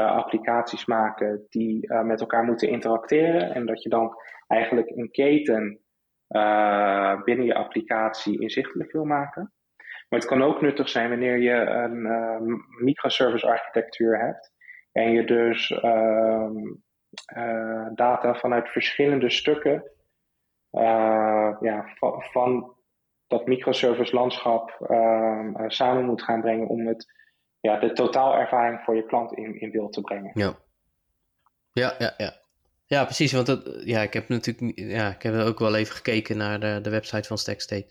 applicaties 0.00 0.86
maken 0.86 1.46
die 1.48 1.86
uh, 1.86 2.02
met 2.02 2.20
elkaar 2.20 2.44
moeten 2.44 2.68
interacteren. 2.68 3.54
En 3.54 3.66
dat 3.66 3.82
je 3.82 3.88
dan 3.88 4.14
eigenlijk 4.46 4.90
een 4.90 5.10
keten 5.10 5.80
binnen 7.24 7.44
je 7.44 7.54
applicatie 7.54 8.40
inzichtelijk 8.40 8.92
wil 8.92 9.04
maken. 9.04 9.52
Maar 10.08 10.20
het 10.20 10.28
kan 10.28 10.42
ook 10.42 10.60
nuttig 10.60 10.88
zijn 10.88 11.08
wanneer 11.08 11.38
je 11.38 11.52
een 11.52 12.06
microservice 12.84 13.46
architectuur 13.46 14.18
hebt. 14.18 14.52
En 14.92 15.12
je 15.12 15.24
dus 15.24 15.70
ehm, 15.70 16.56
data 17.94 18.34
vanuit 18.34 18.68
verschillende 18.68 19.30
stukken 19.30 19.92
ja, 21.60 21.86
van, 22.32 22.76
dat 23.26 23.46
microservice 23.46 24.14
landschap 24.14 24.86
uh, 24.90 25.54
samen 25.66 26.04
moet 26.04 26.22
gaan 26.22 26.40
brengen 26.40 26.68
om 26.68 26.86
het, 26.86 27.06
ja, 27.62 27.78
de 27.78 27.92
totaalervaring 27.92 28.80
voor 28.84 28.96
je 28.96 29.06
klant 29.06 29.32
in, 29.32 29.60
in 29.60 29.70
beeld 29.70 29.92
te 29.92 30.00
brengen. 30.00 30.30
Ja, 30.34 30.58
ja, 31.72 31.94
ja. 31.98 32.14
ja. 32.16 32.40
Ja, 32.86 33.04
precies. 33.04 33.32
Want 33.32 33.46
dat, 33.46 33.80
ja, 33.84 34.02
ik 34.02 34.12
heb 34.12 34.28
natuurlijk 34.28 34.78
ja, 34.78 35.10
ik 35.10 35.22
heb 35.22 35.34
ook 35.34 35.58
wel 35.58 35.74
even 35.74 35.94
gekeken 35.94 36.36
naar 36.36 36.60
de, 36.60 36.78
de 36.82 36.90
website 36.90 37.28
van 37.28 37.38
Stackstate. 37.38 37.86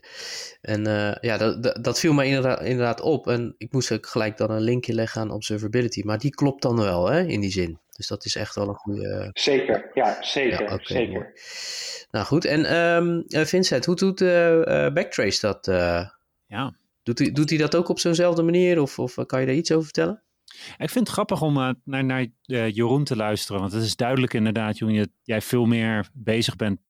En 0.60 0.88
uh, 0.88 1.14
ja, 1.20 1.36
dat, 1.36 1.62
dat, 1.62 1.84
dat, 1.84 2.00
viel 2.00 2.12
mij 2.12 2.26
inderdaad, 2.26 2.60
inderdaad 2.60 3.00
op. 3.00 3.26
En 3.26 3.54
ik 3.58 3.72
moest 3.72 3.92
ook 3.92 4.06
gelijk 4.06 4.36
dan 4.36 4.50
een 4.50 4.60
linkje 4.60 4.94
leggen 4.94 5.20
aan 5.20 5.30
observability. 5.30 6.02
Maar 6.04 6.18
die 6.18 6.30
klopt 6.30 6.62
dan 6.62 6.76
wel, 6.76 7.10
hè, 7.10 7.20
in 7.20 7.40
die 7.40 7.50
zin. 7.50 7.78
Dus 7.96 8.06
dat 8.06 8.24
is 8.24 8.36
echt 8.36 8.54
wel 8.54 8.68
een 8.68 8.74
goede. 8.74 9.30
Zeker, 9.32 9.90
ja, 9.94 10.22
zeker. 10.22 10.62
Ja, 10.62 10.72
okay, 10.72 10.78
zeker. 10.82 11.12
Mooi. 11.12 11.26
Nou 12.10 12.26
goed, 12.26 12.44
en 12.44 12.76
um, 12.76 13.24
Vincent, 13.28 13.84
hoe 13.84 13.96
doet 13.96 14.20
uh, 14.20 14.92
Backtrace 14.92 15.46
dat? 15.46 15.68
Uh, 15.68 16.08
ja. 16.46 16.74
Doet 17.02 17.18
hij, 17.18 17.32
doet 17.32 17.48
hij 17.50 17.58
dat 17.58 17.76
ook 17.76 17.88
op 17.88 17.98
zo'nzelfde 17.98 18.42
manier 18.42 18.80
of, 18.80 18.98
of 18.98 19.14
kan 19.26 19.40
je 19.40 19.46
daar 19.46 19.54
iets 19.54 19.72
over 19.72 19.84
vertellen? 19.84 20.22
Ik 20.78 20.90
vind 20.90 21.06
het 21.06 21.08
grappig 21.08 21.42
om 21.42 21.56
uh, 21.56 21.70
naar, 21.84 22.04
naar 22.04 22.26
uh, 22.46 22.70
Jeroen 22.70 23.04
te 23.04 23.16
luisteren, 23.16 23.60
want 23.60 23.72
het 23.72 23.82
is 23.82 23.96
duidelijk 23.96 24.34
inderdaad, 24.34 24.78
Jeroen, 24.78 24.96
dat 24.96 25.08
jij 25.22 25.40
veel 25.40 25.66
meer 25.66 26.08
bezig 26.12 26.56
bent 26.56 26.80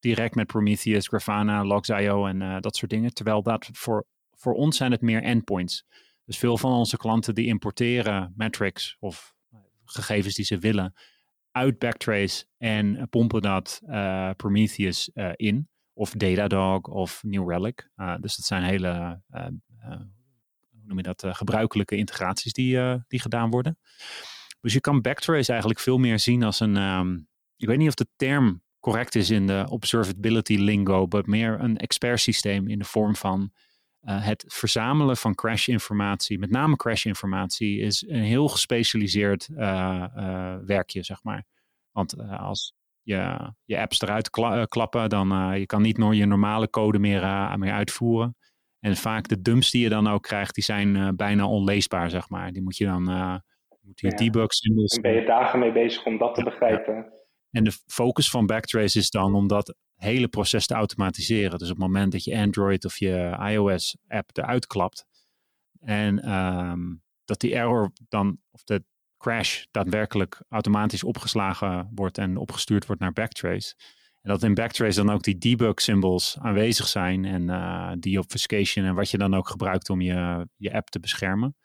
direct 0.00 0.34
met 0.34 0.46
Prometheus, 0.46 1.08
Grafana, 1.08 1.64
Logs.io 1.64 2.26
en 2.26 2.60
dat 2.60 2.76
soort 2.76 2.90
dingen. 2.90 3.14
Terwijl 3.14 3.42
dat 3.42 3.68
voor, 3.72 4.06
voor 4.30 4.54
ons 4.54 4.76
zijn 4.76 4.92
het 4.92 5.00
meer 5.00 5.22
endpoints. 5.22 5.84
Dus 6.24 6.38
veel 6.38 6.58
van 6.58 6.72
onze 6.72 6.96
klanten 6.96 7.34
die 7.34 7.46
importeren 7.46 8.32
metrics 8.36 8.96
of 9.00 9.34
gegevens 9.84 10.34
die 10.34 10.44
ze 10.44 10.58
willen 10.58 10.94
uit 11.50 11.78
Backtrace 11.78 12.46
en 12.58 13.08
pompen 13.10 13.42
dat 13.42 13.80
Prometheus 14.36 15.10
in. 15.34 15.68
Of 15.98 16.10
Datadog 16.10 16.80
of 16.80 17.22
New 17.22 17.50
Relic. 17.50 17.90
Uh, 17.96 18.14
dus 18.20 18.36
dat 18.36 18.46
zijn 18.46 18.62
hele, 18.62 19.22
hoe 19.30 20.82
noem 20.84 20.96
je 20.96 21.02
dat, 21.02 21.24
gebruikelijke 21.28 21.96
integraties 21.96 22.52
die, 22.52 22.78
die 23.08 23.20
gedaan 23.20 23.50
worden. 23.50 23.78
Dus 24.60 24.72
je 24.72 24.80
kan 24.80 25.00
backtrace 25.00 25.50
eigenlijk 25.50 25.80
veel 25.80 25.98
meer 25.98 26.18
zien 26.18 26.42
als 26.42 26.60
een, 26.60 26.76
ehm, 26.76 27.14
ik 27.56 27.66
weet 27.66 27.78
niet 27.78 27.88
of 27.88 27.94
de 27.94 28.06
term 28.16 28.62
correct 28.80 29.14
is 29.14 29.30
in 29.30 29.46
de 29.46 29.66
observability 29.68 30.56
lingo, 30.56 31.06
maar 31.06 31.22
meer 31.26 31.60
een 31.60 31.76
expert 31.76 32.20
systeem 32.20 32.68
in 32.68 32.78
de 32.78 32.84
vorm 32.84 33.16
van 33.16 33.52
het 34.00 34.44
verzamelen 34.46 35.16
van 35.16 35.34
crash-informatie, 35.34 36.38
met 36.38 36.50
name 36.50 36.76
crash-informatie, 36.76 37.78
is 37.80 38.04
een 38.08 38.22
heel 38.22 38.48
gespecialiseerd 38.48 39.48
werkje, 40.66 41.02
zeg 41.02 41.22
maar. 41.22 41.44
Want 41.90 42.18
als 42.18 42.74
je, 43.08 43.52
je 43.64 43.80
apps 43.80 44.00
eruit 44.00 44.30
kla 44.30 44.64
klappen, 44.64 45.08
dan 45.08 45.58
je 45.58 45.66
kan 45.66 45.82
niet 45.82 45.96
je 45.96 46.26
normale 46.26 46.70
code 46.70 46.98
meer, 46.98 47.20
meer 47.58 47.72
uitvoeren. 47.72 48.36
En 48.80 48.96
vaak 48.96 49.28
de 49.28 49.42
dumps 49.42 49.70
die 49.70 49.82
je 49.82 49.88
dan 49.88 50.06
ook 50.08 50.22
krijgt, 50.22 50.54
die 50.54 50.64
zijn 50.64 51.16
bijna 51.16 51.46
onleesbaar, 51.46 52.10
zeg 52.10 52.28
maar. 52.28 52.52
Die 52.52 52.62
moet 52.62 52.76
je 52.76 52.84
dan 52.84 53.04
moet 53.88 54.00
je 54.00 54.06
ja. 54.06 54.16
ben 55.00 55.12
je 55.12 55.24
dagen 55.24 55.58
mee 55.58 55.72
bezig 55.72 56.04
om 56.04 56.18
dat 56.18 56.34
te 56.34 56.42
begrijpen. 56.42 56.94
Ja. 56.94 57.16
En 57.50 57.64
de 57.64 57.72
focus 57.86 58.30
van 58.30 58.46
Backtrace 58.46 58.98
is 58.98 59.10
dan 59.10 59.34
om 59.34 59.48
dat 59.48 59.74
hele 59.94 60.28
proces 60.28 60.66
te 60.66 60.74
automatiseren. 60.74 61.58
Dus 61.58 61.70
op 61.70 61.76
het 61.76 61.86
moment 61.86 62.12
dat 62.12 62.24
je 62.24 62.36
Android 62.36 62.84
of 62.84 62.98
je 62.98 63.36
iOS 63.50 63.96
app 64.08 64.30
eruit 64.32 64.66
klapt 64.66 65.06
en 65.80 66.32
um, 66.32 67.02
dat 67.24 67.40
die 67.40 67.54
error 67.54 67.92
dan, 68.08 68.38
of 68.50 68.62
de 68.64 68.84
crash 69.18 69.64
daadwerkelijk 69.70 70.42
automatisch 70.48 71.04
opgeslagen 71.04 71.90
wordt 71.94 72.18
en 72.18 72.36
opgestuurd 72.36 72.86
wordt 72.86 73.00
naar 73.00 73.12
Backtrace. 73.12 73.74
En 74.20 74.30
dat 74.30 74.42
in 74.42 74.54
Backtrace 74.54 75.04
dan 75.04 75.14
ook 75.14 75.22
die 75.22 75.38
debug 75.38 75.80
symbols 75.80 76.36
aanwezig 76.40 76.86
zijn 76.86 77.24
en 77.24 77.42
uh, 77.42 77.92
die 77.98 78.18
obfuscation 78.18 78.84
en 78.84 78.94
wat 78.94 79.10
je 79.10 79.18
dan 79.18 79.34
ook 79.34 79.48
gebruikt 79.48 79.90
om 79.90 80.00
je, 80.00 80.48
je 80.56 80.72
app 80.72 80.88
te 80.88 81.00
beschermen. 81.00 81.56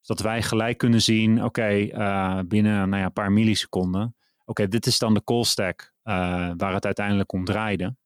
Zodat 0.00 0.24
wij 0.24 0.42
gelijk 0.42 0.78
kunnen 0.78 1.02
zien, 1.02 1.44
oké, 1.44 1.68
uh, 1.70 2.40
binnen 2.46 2.88
nou 2.88 3.00
ja, 3.00 3.06
een 3.06 3.12
paar 3.12 3.32
milliseconden 3.32 4.14
oké, 4.50 4.68
dit 4.68 4.86
is 4.86 4.98
dan 4.98 5.14
de 5.14 5.24
call 5.24 5.44
stack 5.44 5.92
uh, 6.04 6.14
waar 6.56 6.74
het 6.74 6.84
uiteindelijk 6.84 7.32
om 7.32 7.44
draaide. 7.44 7.96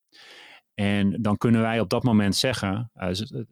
En 0.74 1.22
dan 1.22 1.36
kunnen 1.36 1.60
wij 1.60 1.80
op 1.80 1.90
dat 1.90 2.02
moment 2.02 2.36
zeggen, 2.36 2.90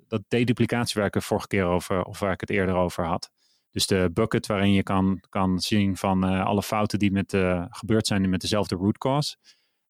dat 0.09 0.23
deduplicatiewerk 0.29 1.15
er 1.15 1.23
vorige 1.23 1.47
keer 1.47 1.65
over, 1.65 2.03
of 2.03 2.19
waar 2.19 2.33
ik 2.33 2.41
het 2.41 2.51
eerder 2.51 2.75
over 2.75 3.05
had. 3.05 3.31
Dus 3.73 3.87
de 3.87 4.11
bucket 4.13 4.47
waarin 4.47 4.73
je 4.73 4.83
kan, 4.83 5.25
kan 5.29 5.61
zien 5.61 5.97
van 5.97 6.33
uh, 6.33 6.45
alle 6.45 6.63
fouten 6.63 6.99
die 6.99 7.13
met, 7.13 7.37
gebeurd 7.69 8.07
zijn 8.07 8.31
met 8.31 8.41
dezelfde 8.41 8.75
root 8.75 8.99
cause. 8.99 9.37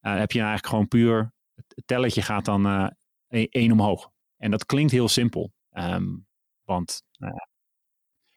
heb 0.00 0.32
je 0.32 0.38
eigenlijk 0.38 0.66
gewoon 0.66 0.88
puur, 0.88 1.32
het 1.54 1.82
telletje 1.86 2.22
gaat 2.22 2.44
dan 2.44 2.92
één 3.28 3.72
omhoog. 3.72 4.10
En 4.36 4.50
dat 4.50 4.66
klinkt 4.66 4.92
heel 4.92 5.08
simpel. 5.08 5.52
Um, 5.70 6.26
want 6.64 7.02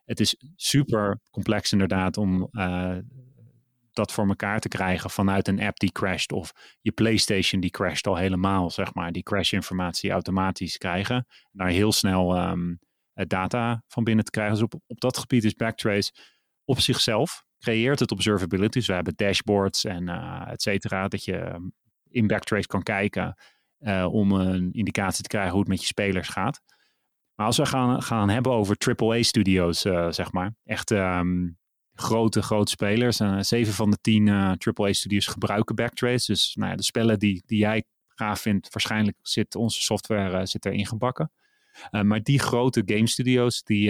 het 0.04 0.20
is 0.20 0.36
super 0.56 1.20
complex 1.32 1.72
inderdaad 1.72 2.18
om 2.18 2.50
dat 3.92 4.12
voor 4.12 4.28
elkaar 4.28 4.60
te 4.60 4.68
krijgen 4.68 5.10
vanuit 5.10 5.48
een 5.48 5.62
app 5.62 5.80
die 5.80 5.92
crasht 5.92 6.32
of 6.32 6.78
je 6.82 6.92
PlayStation 6.92 7.62
die 7.62 7.70
crasht 7.70 8.08
al 8.08 8.16
helemaal, 8.16 8.70
zeg 8.70 8.94
maar, 8.94 9.12
die 9.12 9.24
crash-informatie 9.24 10.12
automatisch 10.12 10.78
krijgen. 10.78 11.16
En 11.16 11.52
daar 11.52 11.68
heel 11.68 11.92
snel 11.92 12.50
um, 12.50 12.80
data 13.28 13.84
van 13.88 14.04
binnen 14.04 14.26
te 14.26 14.32
krijgen. 14.32 14.54
Dus 14.54 14.64
op, 14.64 14.74
op 14.88 15.00
dat 15.00 15.18
gebied 15.18 15.44
is 15.44 15.54
Backtrace 15.54 16.12
op 16.66 16.80
zichzelf 16.80 17.44
creëert 17.60 18.00
het 18.00 18.12
observability. 18.12 18.78
Dus 18.78 18.88
we 18.88 18.94
hebben 18.94 19.14
dashboards 19.16 19.86
en 19.86 20.10
uh, 20.10 20.48
et 20.48 20.62
cetera, 20.62 21.08
dat 21.08 21.24
je 21.24 21.38
ehm, 21.38 21.64
in 22.10 22.28
Backtrace 22.28 22.68
kan 22.68 22.84
kijken 22.84 23.36
uh, 23.80 24.08
om 24.12 24.32
een 24.32 24.72
indicatie 24.72 25.24
te 25.24 25.30
krijgen 25.30 25.52
hoe 25.52 25.60
het 25.60 25.70
met 25.70 25.80
je 25.82 25.88
spelers 25.88 26.28
gaat. 26.28 26.62
Maar 27.36 27.46
als 27.46 27.58
we 27.58 27.66
gaan, 27.66 28.02
gaan 28.04 28.30
hebben 28.30 28.52
over 28.52 28.76
AAA-studio's, 28.78 29.80
zeg 30.10 30.32
maar, 30.32 30.56
echt 30.64 30.92
um, 30.92 31.58
grote, 31.96 32.42
grote 32.42 32.72
spelers. 32.72 33.22
Zeven 33.40 33.74
van 33.74 33.92
de 33.92 33.98
tien 34.02 34.28
eh, 34.28 34.52
AAA-studios 34.58 35.28
gebruiken 35.28 35.76
Backtrace. 35.76 36.32
Dus 36.32 36.56
nou 36.56 36.70
ja, 36.70 36.76
de 36.76 36.84
spellen 36.84 37.20
die, 37.20 37.44
die 37.46 37.60
jij 37.60 37.84
gaaf 38.08 38.42
vindt, 38.42 38.74
waarschijnlijk 38.74 39.18
zit 39.22 39.56
onze 39.56 39.82
software 39.82 40.46
zit 40.46 40.66
erin 40.66 40.86
gebakken. 41.76 42.08
maar 42.08 42.24
die 42.24 42.40
grote 42.40 42.82
game 42.86 43.08
studios, 43.08 43.64
die, 43.64 43.86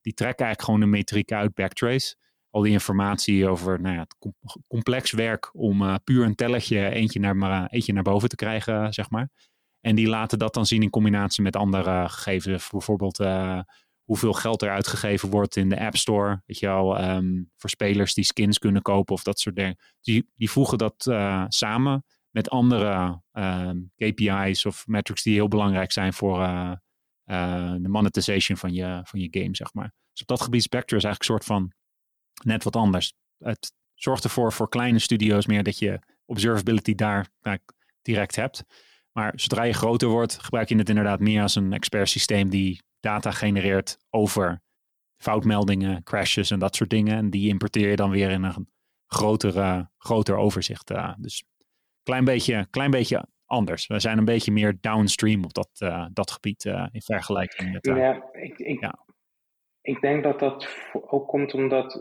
die 0.00 0.14
trekken 0.14 0.44
eigenlijk 0.46 0.62
gewoon 0.62 0.80
een 0.80 0.90
metriek 0.90 1.32
uit 1.32 1.54
Backtrace. 1.54 2.16
Al 2.50 2.62
die 2.62 2.72
informatie 2.72 3.48
over 3.48 3.80
nou 3.80 3.94
ja, 3.94 4.00
het 4.00 4.34
complex 4.66 5.12
werk 5.12 5.50
om 5.54 5.98
puur 6.04 6.24
een 6.24 6.34
telletje 6.34 6.88
eentje 6.90 7.20
naar, 7.20 7.66
eentje 7.66 7.92
naar 7.92 8.02
boven 8.02 8.28
te 8.28 8.36
krijgen, 8.36 8.92
zeg 8.92 9.10
maar. 9.10 9.30
En 9.80 9.94
die 9.94 10.08
laten 10.08 10.38
dat 10.38 10.54
dan 10.54 10.66
zien 10.66 10.82
in 10.82 10.90
combinatie 10.90 11.42
met 11.42 11.56
andere 11.56 12.08
gegevens. 12.08 12.68
Bijvoorbeeld 12.70 13.18
hoeveel 14.08 14.32
geld 14.32 14.62
er 14.62 14.70
uitgegeven 14.70 15.30
wordt 15.30 15.56
in 15.56 15.68
de 15.68 15.80
App 15.80 15.96
Store. 15.96 16.42
Weet 16.46 16.58
je 16.58 16.66
wel, 16.66 17.10
um, 17.10 17.50
voor 17.56 17.70
spelers 17.70 18.14
die 18.14 18.24
skins 18.24 18.58
kunnen 18.58 18.82
kopen 18.82 19.14
of 19.14 19.22
dat 19.22 19.38
soort 19.38 19.56
dingen. 19.56 19.76
Die, 20.00 20.30
die 20.36 20.50
voegen 20.50 20.78
dat 20.78 21.06
uh, 21.08 21.44
samen 21.48 22.04
met 22.30 22.50
andere 22.50 23.22
um, 23.32 23.92
KPI's 23.96 24.64
of 24.64 24.86
metrics 24.86 25.22
die 25.22 25.34
heel 25.34 25.48
belangrijk 25.48 25.92
zijn 25.92 26.12
voor 26.12 26.40
uh, 26.40 26.48
uh, 26.48 26.72
de 27.82 27.88
monetization 27.88 28.56
van 28.58 28.72
je, 28.72 29.00
van 29.04 29.20
je 29.20 29.28
game, 29.30 29.56
zeg 29.56 29.74
maar. 29.74 29.92
Dus 30.12 30.20
op 30.20 30.26
dat 30.26 30.40
gebied 30.40 30.62
Spectre 30.62 30.96
is 30.96 31.04
eigenlijk 31.04 31.32
een 31.32 31.38
soort 31.38 31.60
van 31.60 31.72
net 32.44 32.64
wat 32.64 32.76
anders. 32.76 33.12
Het 33.38 33.72
zorgt 33.94 34.24
ervoor 34.24 34.52
voor 34.52 34.68
kleine 34.68 34.98
studio's 34.98 35.46
meer 35.46 35.62
dat 35.62 35.78
je 35.78 35.98
observability 36.24 36.94
daar 36.94 37.28
direct 38.02 38.36
hebt. 38.36 38.64
Maar 39.12 39.32
zodra 39.36 39.62
je 39.62 39.72
groter 39.72 40.08
wordt, 40.08 40.38
gebruik 40.42 40.68
je 40.68 40.76
het 40.76 40.88
inderdaad 40.88 41.20
meer 41.20 41.42
als 41.42 41.54
een 41.54 41.72
expert 41.72 42.08
systeem 42.08 42.50
die 42.50 42.82
data 43.00 43.30
genereert 43.30 43.98
over 44.10 44.62
foutmeldingen, 45.16 46.02
crashes 46.02 46.50
en 46.50 46.58
dat 46.58 46.76
soort 46.76 46.90
dingen. 46.90 47.16
En 47.16 47.30
die 47.30 47.48
importeer 47.48 47.90
je 47.90 47.96
dan 47.96 48.10
weer 48.10 48.30
in 48.30 48.42
een 48.42 48.68
grotere, 49.06 49.90
groter 49.98 50.36
overzicht. 50.36 50.90
Uh, 50.90 51.14
dus 51.18 51.44
klein 52.02 52.24
beetje, 52.24 52.66
klein 52.70 52.90
beetje 52.90 53.28
anders. 53.48 53.86
We 53.86 54.00
zijn 54.00 54.18
een 54.18 54.24
beetje 54.24 54.52
meer 54.52 54.76
downstream 54.80 55.44
op 55.44 55.54
dat, 55.54 55.70
uh, 55.78 56.06
dat 56.12 56.30
gebied 56.30 56.64
uh, 56.64 56.86
in 56.90 57.02
vergelijking 57.02 57.72
met. 57.72 57.86
ja, 57.86 58.28
ik, 58.32 58.58
ik, 58.58 58.80
ja. 58.80 59.04
ik 59.80 60.00
denk 60.00 60.22
dat 60.22 60.38
dat 60.38 60.68
ook 60.90 61.28
komt 61.28 61.54
omdat 61.54 61.98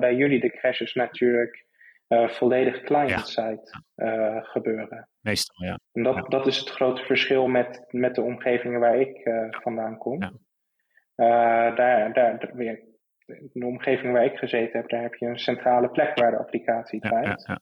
bij 0.00 0.14
jullie 0.14 0.40
de 0.40 0.50
crashes 0.50 0.94
natuurlijk 0.94 1.64
volledig 2.08 2.82
client-side 2.82 3.82
ja. 3.94 4.40
gebeuren. 4.40 5.08
Meestal, 5.20 5.66
ja. 5.66 5.78
En 5.92 6.02
dat, 6.02 6.30
dat 6.30 6.46
is 6.46 6.58
het 6.58 6.70
grote 6.70 7.02
verschil 7.02 7.46
met, 7.46 7.84
met 7.88 8.14
de 8.14 8.22
omgevingen 8.22 8.80
waar 8.80 9.00
ik 9.00 9.26
uh, 9.26 9.46
vandaan 9.50 9.98
kom. 9.98 10.22
Uh, 10.22 11.76
daar, 11.76 12.12
daar, 12.12 12.50
weer, 12.52 12.82
in 13.26 13.50
de 13.52 13.66
omgeving 13.66 14.12
waar 14.12 14.24
ik 14.24 14.36
gezeten 14.36 14.80
heb, 14.80 14.88
daar 14.88 15.02
heb 15.02 15.14
je 15.14 15.26
een 15.26 15.38
centrale 15.38 15.90
plek 15.90 16.18
waar 16.18 16.30
de 16.30 16.38
applicatie 16.38 17.00
draait. 17.00 17.60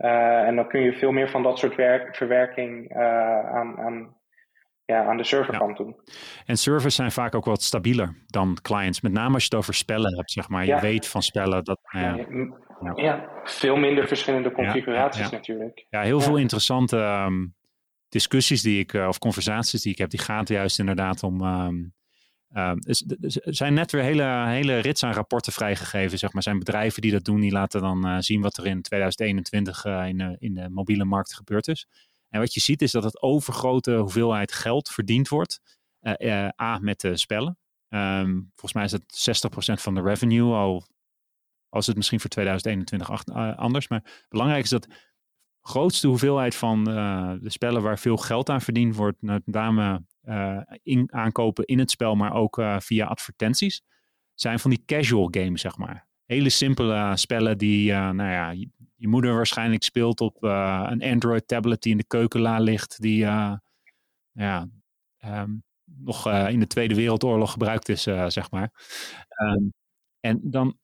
Ja, 0.00 0.40
uh, 0.42 0.48
en 0.48 0.56
dan 0.56 0.68
kun 0.68 0.80
je 0.80 0.92
veel 0.92 1.10
meer 1.10 1.30
van 1.30 1.42
dat 1.42 1.58
soort 1.58 1.74
werk, 1.74 2.16
verwerking 2.16 2.94
aan, 2.94 3.78
aan, 3.78 4.16
ja, 4.84 5.04
aan 5.04 5.16
de 5.16 5.24
serverkant 5.24 5.76
doen. 5.76 5.96
En 6.46 6.56
servers 6.56 6.94
zijn 6.94 7.12
vaak 7.12 7.34
ook 7.34 7.44
wat 7.44 7.62
stabieler 7.62 8.14
dan 8.26 8.58
clients. 8.62 9.00
Met 9.00 9.12
name 9.12 9.34
als 9.34 9.42
je 9.42 9.48
het 9.48 9.58
over 9.58 9.74
spellen 9.74 10.16
hebt, 10.16 10.30
zeg 10.30 10.48
maar. 10.48 10.66
Je 10.66 10.80
weet 10.80 11.08
van 11.08 11.22
spellen 11.22 11.64
dat... 11.64 11.80
Nou 12.80 13.02
ja, 13.02 13.28
veel 13.44 13.76
minder 13.76 14.06
verschillende 14.06 14.52
configuraties 14.52 15.30
natuurlijk. 15.30 15.86
Ja, 15.90 16.00
heel 16.00 16.20
veel 16.20 16.36
interessante 16.36 16.96
um, 16.96 17.54
discussies 18.08 18.62
die 18.62 18.78
ik, 18.78 18.92
uh, 18.92 19.08
of 19.08 19.18
conversaties 19.18 19.82
die 19.82 19.92
ik 19.92 19.98
heb, 19.98 20.10
die 20.10 20.20
gaan 20.20 20.44
juist 20.44 20.78
inderdaad 20.78 21.22
om. 21.22 21.42
Um, 21.42 21.94
er 22.52 23.54
zijn 23.54 23.74
net 23.74 23.92
weer 23.92 24.02
hele, 24.02 24.46
hele 24.46 24.78
rits 24.78 25.02
aan 25.02 25.12
rapporten 25.12 25.52
vrijgegeven. 25.52 26.18
Zeg 26.18 26.32
maar. 26.32 26.42
zijn 26.42 26.58
bedrijven 26.58 27.02
die 27.02 27.12
dat 27.12 27.24
doen, 27.24 27.40
die 27.40 27.52
laten 27.52 27.80
dan 27.80 28.06
uh, 28.06 28.16
zien 28.18 28.40
wat 28.40 28.56
er 28.56 28.66
in 28.66 28.82
2021 28.82 29.84
uh, 29.84 30.08
in, 30.08 30.18
de, 30.18 30.36
de 30.40 30.68
mobiele 30.70 31.04
markt 31.04 31.34
gebeurd 31.34 31.68
is. 31.68 31.86
En 32.28 32.40
wat 32.40 32.54
je 32.54 32.60
ziet 32.60 32.82
is 32.82 32.90
dat 32.90 33.04
het 33.04 33.22
overgrote 33.22 33.94
hoeveelheid 33.94 34.52
geld 34.52 34.88
verdiend 34.88 35.28
wordt. 35.28 35.60
A, 36.60 36.78
met 36.80 37.00
de 37.00 37.16
spellen. 37.16 37.58
volgens 38.54 38.72
mij 38.72 38.84
is 38.84 38.92
het 38.92 39.48
60% 39.78 39.80
van 39.80 39.94
de 39.94 40.02
revenue 40.02 40.52
al 40.52 40.86
als 41.70 41.86
het 41.86 41.96
misschien 41.96 42.20
voor 42.20 42.30
2021 42.30 43.24
eh, 43.24 43.56
anders. 43.56 43.88
Maar 43.88 44.24
belangrijk 44.28 44.64
is 44.64 44.70
dat 44.70 44.86
grootste 45.62 46.06
hoeveelheid 46.06 46.54
van 46.54 46.90
uh, 46.90 47.32
de 47.40 47.50
spellen 47.50 47.82
waar 47.82 47.98
veel 47.98 48.16
geld 48.16 48.50
aan 48.50 48.60
verdiend 48.60 48.96
wordt, 48.96 49.22
met 49.22 49.42
name 49.46 50.04
uh, 50.24 50.60
in, 50.82 51.12
aankopen 51.12 51.64
in 51.64 51.78
het 51.78 51.90
spel, 51.90 52.14
maar 52.14 52.34
ook 52.34 52.58
uh, 52.58 52.80
via 52.80 53.06
advertenties, 53.06 53.82
zijn 54.34 54.58
van 54.58 54.70
die 54.70 54.82
casual 54.86 55.28
games, 55.30 55.60
zeg 55.60 55.76
maar. 55.76 56.08
Hele 56.24 56.48
simpele 56.48 57.16
spellen 57.16 57.58
die, 57.58 57.92
nou 57.92 58.30
ja, 58.30 58.50
je, 58.50 59.08
moeder 59.08 59.34
waarschijnlijk 59.34 59.82
speelt 59.82 60.20
op 60.20 60.42
een 60.42 61.02
Android 61.02 61.48
tablet 61.48 61.82
die 61.82 61.92
in 61.92 61.98
de 61.98 62.06
keukenla 62.06 62.58
ligt, 62.58 63.00
die 63.00 63.18
ja, 64.32 64.68
um, 65.24 65.62
nog 65.84 66.28
in 66.32 66.60
de 66.60 66.66
Tweede 66.66 66.94
Wereldoorlog 66.94 67.52
gebruikt 67.52 67.88
is, 67.88 68.02
zeg 68.26 68.50
maar. 68.50 68.72
Um, 69.42 69.72
en 70.20 70.40
dan 70.42 70.76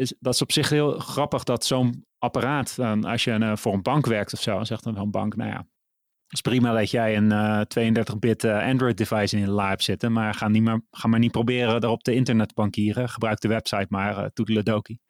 is, 0.00 0.14
dat 0.18 0.34
is 0.34 0.42
op 0.42 0.52
zich 0.52 0.68
heel 0.68 0.98
grappig 0.98 1.44
dat 1.44 1.64
zo'n 1.64 2.06
apparaat, 2.18 2.78
als 3.02 3.24
je 3.24 3.38
uh, 3.38 3.56
voor 3.56 3.72
een 3.72 3.82
bank 3.82 4.06
werkt 4.06 4.32
of 4.32 4.40
zo, 4.40 4.64
zegt 4.64 4.84
dan 4.84 4.96
een 4.96 5.10
bank, 5.10 5.36
nou 5.36 5.50
ja, 5.50 5.56
het 5.56 6.38
is 6.38 6.40
prima 6.40 6.72
dat 6.72 6.90
jij 6.90 7.16
een 7.16 7.30
uh, 7.30 7.60
32-bit 7.60 8.44
uh, 8.44 8.66
Android-device 8.66 9.36
in 9.36 9.42
je 9.42 9.50
la 9.50 9.68
hebt 9.68 9.82
zitten, 9.82 10.12
maar 10.12 10.34
ga, 10.34 10.48
niet 10.48 10.62
maar 10.62 10.80
ga 10.90 11.08
maar 11.08 11.18
niet 11.18 11.30
proberen 11.30 11.84
erop 11.84 12.02
te 12.02 12.14
internetbankieren. 12.14 13.08
Gebruik 13.08 13.40
de 13.40 13.48
website 13.48 13.86
maar, 13.88 14.18
uh, 14.18 14.24
toedeledokie. 14.24 15.00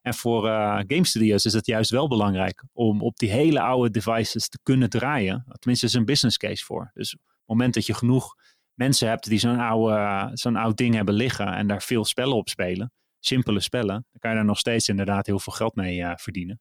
En 0.00 0.14
voor 0.14 0.46
uh, 0.46 0.80
game 0.86 1.06
studios 1.06 1.44
is 1.44 1.52
het 1.52 1.66
juist 1.66 1.90
wel 1.90 2.08
belangrijk 2.08 2.64
om 2.72 3.02
op 3.02 3.16
die 3.16 3.30
hele 3.30 3.60
oude 3.60 3.90
devices 3.90 4.48
te 4.48 4.58
kunnen 4.62 4.90
draaien. 4.90 5.44
Tenminste, 5.58 5.86
is 5.86 5.94
een 5.94 6.04
business 6.04 6.36
case 6.36 6.64
voor. 6.64 6.90
Dus 6.94 7.14
op 7.14 7.20
het 7.20 7.46
moment 7.46 7.74
dat 7.74 7.86
je 7.86 7.94
genoeg 7.94 8.34
mensen 8.74 9.08
hebt 9.08 9.28
die 9.28 9.38
zo'n 9.38 9.58
oude, 9.58 10.30
zo'n 10.32 10.56
oud 10.56 10.76
ding 10.76 10.94
hebben 10.94 11.14
liggen 11.14 11.46
en 11.46 11.66
daar 11.66 11.82
veel 11.82 12.04
spellen 12.04 12.36
op 12.36 12.48
spelen, 12.48 12.92
simpele 13.18 13.60
spellen, 13.60 14.06
dan 14.10 14.20
kan 14.20 14.30
je 14.30 14.36
daar 14.36 14.44
nog 14.44 14.58
steeds 14.58 14.88
inderdaad 14.88 15.26
heel 15.26 15.38
veel 15.38 15.52
geld 15.52 15.74
mee 15.74 15.98
uh, 15.98 16.12
verdienen. 16.16 16.60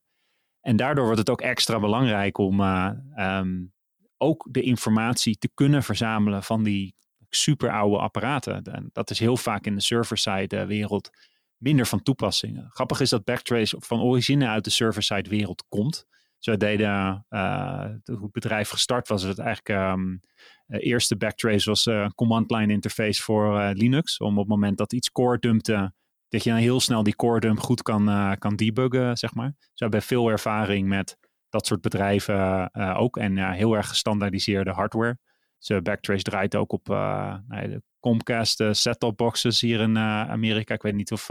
En 0.62 0.76
daardoor 0.76 1.04
wordt 1.04 1.20
het 1.20 1.30
ook 1.30 1.42
extra 1.42 1.80
belangrijk 1.80 2.38
om 2.38 2.60
uh, 2.60 2.92
um, 3.16 3.74
ook 4.18 4.48
de 4.52 4.62
informatie 4.62 5.38
te 5.38 5.50
kunnen 5.54 5.84
verzamelen 5.84 6.44
van 6.44 6.64
die 6.64 6.96
super 7.30 7.72
oude 7.72 7.98
apparaten. 7.98 8.64
En 8.64 8.90
dat 8.92 9.10
is 9.10 9.20
heel 9.20 9.38
vaak 9.38 9.66
in 9.66 9.76
de 9.76 9.82
server-side 9.82 10.66
wereld 10.66 11.10
minder 11.58 11.86
van 11.86 12.02
toepassing. 12.02 12.66
Grappig 12.70 13.00
is 13.00 13.10
dat 13.10 13.24
Backtrace 13.24 13.76
van 13.80 14.02
origine 14.02 14.48
uit 14.48 14.64
de 14.64 14.70
server-side 14.70 15.30
wereld 15.30 15.64
komt. 15.70 16.06
Zo 16.38 16.58
deden, 16.58 17.26
uh, 17.30 17.86
hoe 18.06 18.22
het 18.22 18.32
bedrijf 18.32 18.70
gestart 18.70 19.08
was, 19.08 19.24
het 19.24 19.40
eigenlijk 19.40 19.92
um, 19.92 20.20
eerste 20.68 21.18
Backtrace 21.18 21.70
was 21.70 21.86
een 21.86 22.14
command 22.14 22.52
line 22.52 22.74
interface 22.74 23.24
voor 23.24 23.60
uh, 23.60 23.70
Linux. 23.74 24.18
Om 24.18 24.34
op 24.34 24.38
het 24.38 24.48
moment 24.48 24.78
dat 24.78 24.94
iets 24.94 25.12
core 25.12 25.40
dumpte, 25.40 25.94
dat 26.30 26.44
je 26.44 26.50
dan 26.50 26.60
heel 26.60 26.80
snel 26.80 27.04
die 27.04 27.16
core 27.16 27.40
dump 27.40 27.60
goed 27.60 27.82
kan, 27.82 28.10
uh, 28.10 28.32
kan 28.40 28.56
debuggen, 28.56 29.18
zeg 29.18 29.34
maar. 29.34 29.54
Ze 29.60 29.84
hebben 29.84 30.02
veel 30.02 30.30
ervaring 30.30 30.88
met 30.88 31.18
dat 31.50 31.68
soort 31.68 31.82
bedrijven 31.82 32.74
ook 32.96 33.18
en 33.18 33.54
heel 33.54 33.74
erg 33.76 33.88
gestandaardiseerde 33.88 34.72
hardware. 34.72 35.18
Dus 35.60 35.82
Backtrace 35.82 36.24
draait 36.24 36.56
ook 36.56 36.72
op 36.72 36.88
nou, 36.88 37.68
de 37.68 37.82
Comcast 38.00 38.64
set-top 38.72 39.18
boxes 39.18 39.62
hier 39.62 39.80
in 39.80 39.98
Amerika. 39.98 40.74
Ik 40.74 40.82
weet 40.82 40.96
niet 40.96 41.12
of 41.12 41.28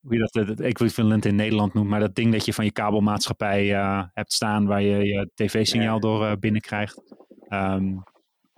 hoe 0.00 0.14
je 0.14 0.28
dat, 0.30 0.46
het 0.48 0.60
equivalent 0.60 1.24
in 1.24 1.34
Nederland 1.34 1.74
noemt, 1.74 1.88
maar 1.88 2.00
dat 2.00 2.14
ding 2.14 2.32
dat 2.32 2.44
je 2.44 2.52
van 2.52 2.64
je 2.64 2.72
kabelmaatschappij 2.72 3.70
uh, 3.70 4.02
hebt 4.12 4.32
staan 4.32 4.66
waar 4.66 4.82
je 4.82 5.04
je 5.04 5.30
tv-signaal 5.34 5.94
ja. 5.94 6.00
door 6.00 6.24
uh, 6.24 6.32
binnenkrijgt. 6.40 7.02
Um, 7.48 8.02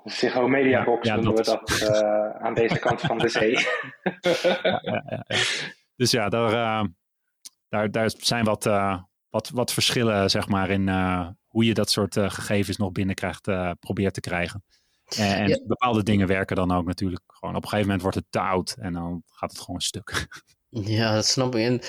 Ziggo 0.05 0.49
Media 0.49 0.85
Box 0.85 1.09
ja, 1.09 1.15
noemen 1.15 1.35
we 1.35 1.43
dat 1.43 1.81
uh, 1.83 2.31
aan 2.31 2.55
deze 2.55 2.79
kant 2.79 3.01
van 3.01 3.19
de 3.19 3.29
zee. 3.39 3.59
ja, 4.83 5.25
dus 5.97 6.11
ja, 6.11 6.29
daar, 6.29 6.87
daar, 7.69 7.91
daar 7.91 8.11
zijn 8.17 8.45
wat, 8.45 8.65
wat, 9.31 9.51
wat 9.55 9.73
verschillen 9.73 10.31
zeg 10.31 10.49
maar 10.49 10.71
in 10.71 10.89
hoe 11.47 11.65
je 11.65 11.75
dat 11.75 11.91
soort 11.91 12.15
gegevens 12.15 12.77
nog 12.77 12.93
binnenkrijgt, 12.93 13.43
probeert 13.81 14.15
te 14.15 14.21
krijgen. 14.21 14.65
En, 15.17 15.35
en 15.35 15.65
bepaalde 15.67 16.03
dingen 16.03 16.27
werken 16.27 16.57
dan 16.57 16.73
ook 16.73 16.87
natuurlijk 16.87 17.23
gewoon. 17.27 17.57
Op 17.57 17.63
een 17.63 17.69
gegeven 17.69 17.87
moment 17.87 18.03
wordt 18.03 18.17
het 18.17 18.27
te 18.31 18.41
oud 18.41 18.77
en 18.79 18.93
dan 18.93 19.23
gaat 19.27 19.51
het 19.51 19.61
gewoon 19.61 19.77
een 19.77 19.83
stuk. 19.83 20.29
Ja, 20.71 21.15
dat 21.15 21.27
snap 21.27 21.55
ik. 21.55 21.65
En 21.65 21.81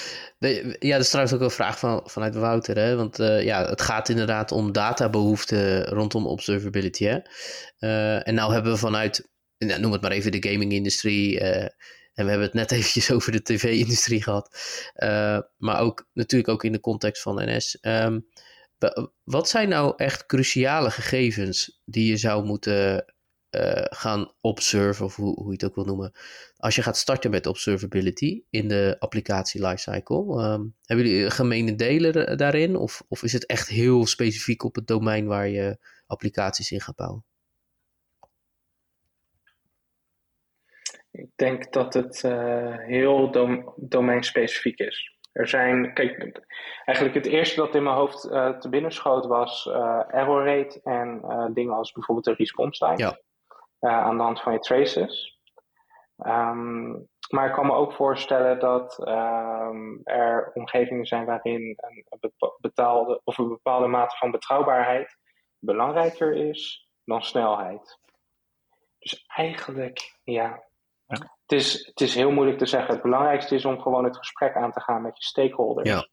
ja, 0.80 0.92
dat 0.92 1.02
is 1.02 1.10
trouwens 1.10 1.36
ook 1.36 1.42
een 1.42 1.52
vraag 1.52 1.80
van, 1.80 2.02
vanuit 2.06 2.36
Wouter. 2.36 2.78
Hè? 2.78 2.96
Want 2.96 3.20
uh, 3.20 3.44
ja, 3.44 3.66
het 3.66 3.82
gaat 3.82 4.10
inderdaad 4.10 4.52
om 4.52 4.72
databehoeften 4.72 5.86
rondom 5.86 6.28
observability. 6.28 7.06
Hè? 7.06 7.20
Uh, 7.80 8.28
en 8.28 8.34
nou 8.34 8.54
hebben 8.54 8.72
we 8.72 8.78
vanuit, 8.78 9.30
noem 9.58 9.92
het 9.92 10.02
maar 10.02 10.12
even 10.12 10.32
de 10.32 10.50
gaming-industrie. 10.50 11.40
Uh, 11.40 11.64
en 12.14 12.26
we 12.26 12.30
hebben 12.30 12.42
het 12.42 12.54
net 12.54 12.72
eventjes 12.78 13.12
over 13.12 13.32
de 13.32 13.42
tv-industrie 13.42 14.24
gehad. 14.24 14.58
maar 15.58 15.80
ook 15.80 16.10
natuurlijk 16.14 16.52
ook 16.52 16.64
in 16.64 16.72
de 16.72 16.80
context 16.80 17.22
van 17.22 17.56
NS. 17.56 17.78
Um, 17.82 18.28
wat 19.24 19.50
zijn 19.50 19.70
nou 19.70 19.94
echt 19.98 20.26
cruciale 20.26 20.92
gegevens 20.92 21.82
die 21.86 22.10
je 22.10 22.18
zou 22.18 22.46
moeten 22.46 23.06
uh, 23.52 23.84
gaan 23.90 24.32
observen, 24.42 25.06
of 25.06 25.16
hoe, 25.16 25.36
hoe 25.36 25.46
je 25.46 25.52
het 25.52 25.64
ook 25.64 25.76
wil 25.76 25.86
noemen. 25.86 26.12
Als 26.58 26.76
je 26.76 26.82
gaat 26.82 26.98
starten 26.98 27.32
met 27.32 27.46
observability 27.46 28.44
in 28.50 28.68
de 28.68 28.96
applicatie 29.00 29.68
lifecycle, 29.68 30.44
um, 30.44 30.76
hebben 30.86 31.06
jullie 31.06 31.30
gemene 31.30 31.76
delen 31.76 32.38
daarin? 32.38 32.76
Of, 32.76 33.04
of 33.08 33.24
is 33.24 33.34
het 33.34 33.46
echt 33.46 33.68
heel 33.68 34.06
specifiek 34.06 34.64
op 34.64 34.76
het 34.76 34.88
domein 34.88 35.26
waar 35.26 35.48
je 35.48 35.78
applicaties 36.08 36.72
in 36.72 36.82
gaat 36.82 36.96
bouwen? 36.96 37.24
Ik 41.12 41.30
denk 41.36 41.74
dat 41.74 41.94
het 41.94 42.24
uh, 42.24 42.78
heel 42.78 43.32
dom 43.32 43.74
domeinspecifiek 43.76 44.80
is. 44.80 45.18
Er 45.32 45.48
zijn, 45.48 45.94
kijk, 45.94 46.42
eigenlijk 46.86 47.26
het 47.26 47.34
eerste 47.34 47.56
dat 47.56 47.76
in 47.76 47.84
mijn 47.84 47.96
hoofd 47.96 48.26
uh, 48.26 48.60
te 48.60 48.70
binnen 48.70 48.92
schoot 48.92 49.26
was 49.26 49.68
error 50.08 50.46
rate 50.46 50.80
en 50.84 51.22
dingen 51.54 51.74
als 51.74 51.92
bijvoorbeeld 51.92 52.26
de 52.26 52.34
response 52.34 52.86
time. 52.86 52.98
Ja. 52.98 53.20
Eh, 53.82 54.04
aan 54.04 54.18
de 54.18 54.24
hand 54.24 54.42
van 54.42 54.54
je 54.54 54.60
traces. 54.60 55.40
Um, 56.26 57.10
maar 57.30 57.48
ik 57.48 57.54
kan 57.54 57.66
me 57.66 57.74
ook 57.74 57.94
voorstellen 57.94 58.60
dat 58.60 59.08
um, 59.08 60.02
er 60.04 60.52
omgevingen 60.54 61.06
zijn 61.06 61.26
waarin 61.26 61.78
een 61.78 62.32
betaalde, 62.60 63.22
of 63.24 63.38
een 63.38 63.48
bepaalde 63.48 63.88
mate 63.88 64.18
van 64.18 64.32
betrouwbaarheid 64.32 65.18
belangrijker 65.60 66.34
is 66.36 66.90
dan 67.04 67.22
snelheid. 67.22 68.00
Dus 69.00 69.26
eigenlijk, 69.28 70.20
ja, 70.24 70.64
ja. 71.06 71.38
Het, 71.42 71.60
is, 71.60 71.86
het 71.86 72.02
is 72.02 72.16
heel 72.16 72.32
moeilijk 72.32 72.58
te 72.58 72.66
zeggen. 72.66 72.94
Het 72.94 73.04
belangrijkste 73.04 73.56
is 73.56 73.66
om 73.66 73.82
gewoon 73.82 74.04
het 74.04 74.18
gesprek 74.18 74.56
aan 74.56 74.72
te 74.72 74.82
gaan 74.82 75.02
met 75.02 75.18
je 75.18 75.24
stakeholders. 75.24 75.90
Ja. 75.90 76.08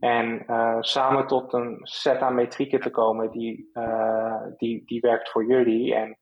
En 0.00 0.44
uh, 0.46 0.76
samen 0.80 1.26
tot 1.26 1.52
een 1.52 1.78
set 1.82 2.20
aan 2.20 2.34
metrieken 2.34 2.80
te 2.80 2.90
komen 2.90 3.30
die, 3.30 3.70
uh, 3.72 4.42
die, 4.56 4.82
die 4.84 5.00
werkt 5.00 5.30
voor 5.30 5.46
jullie. 5.46 5.94
En 5.94 6.18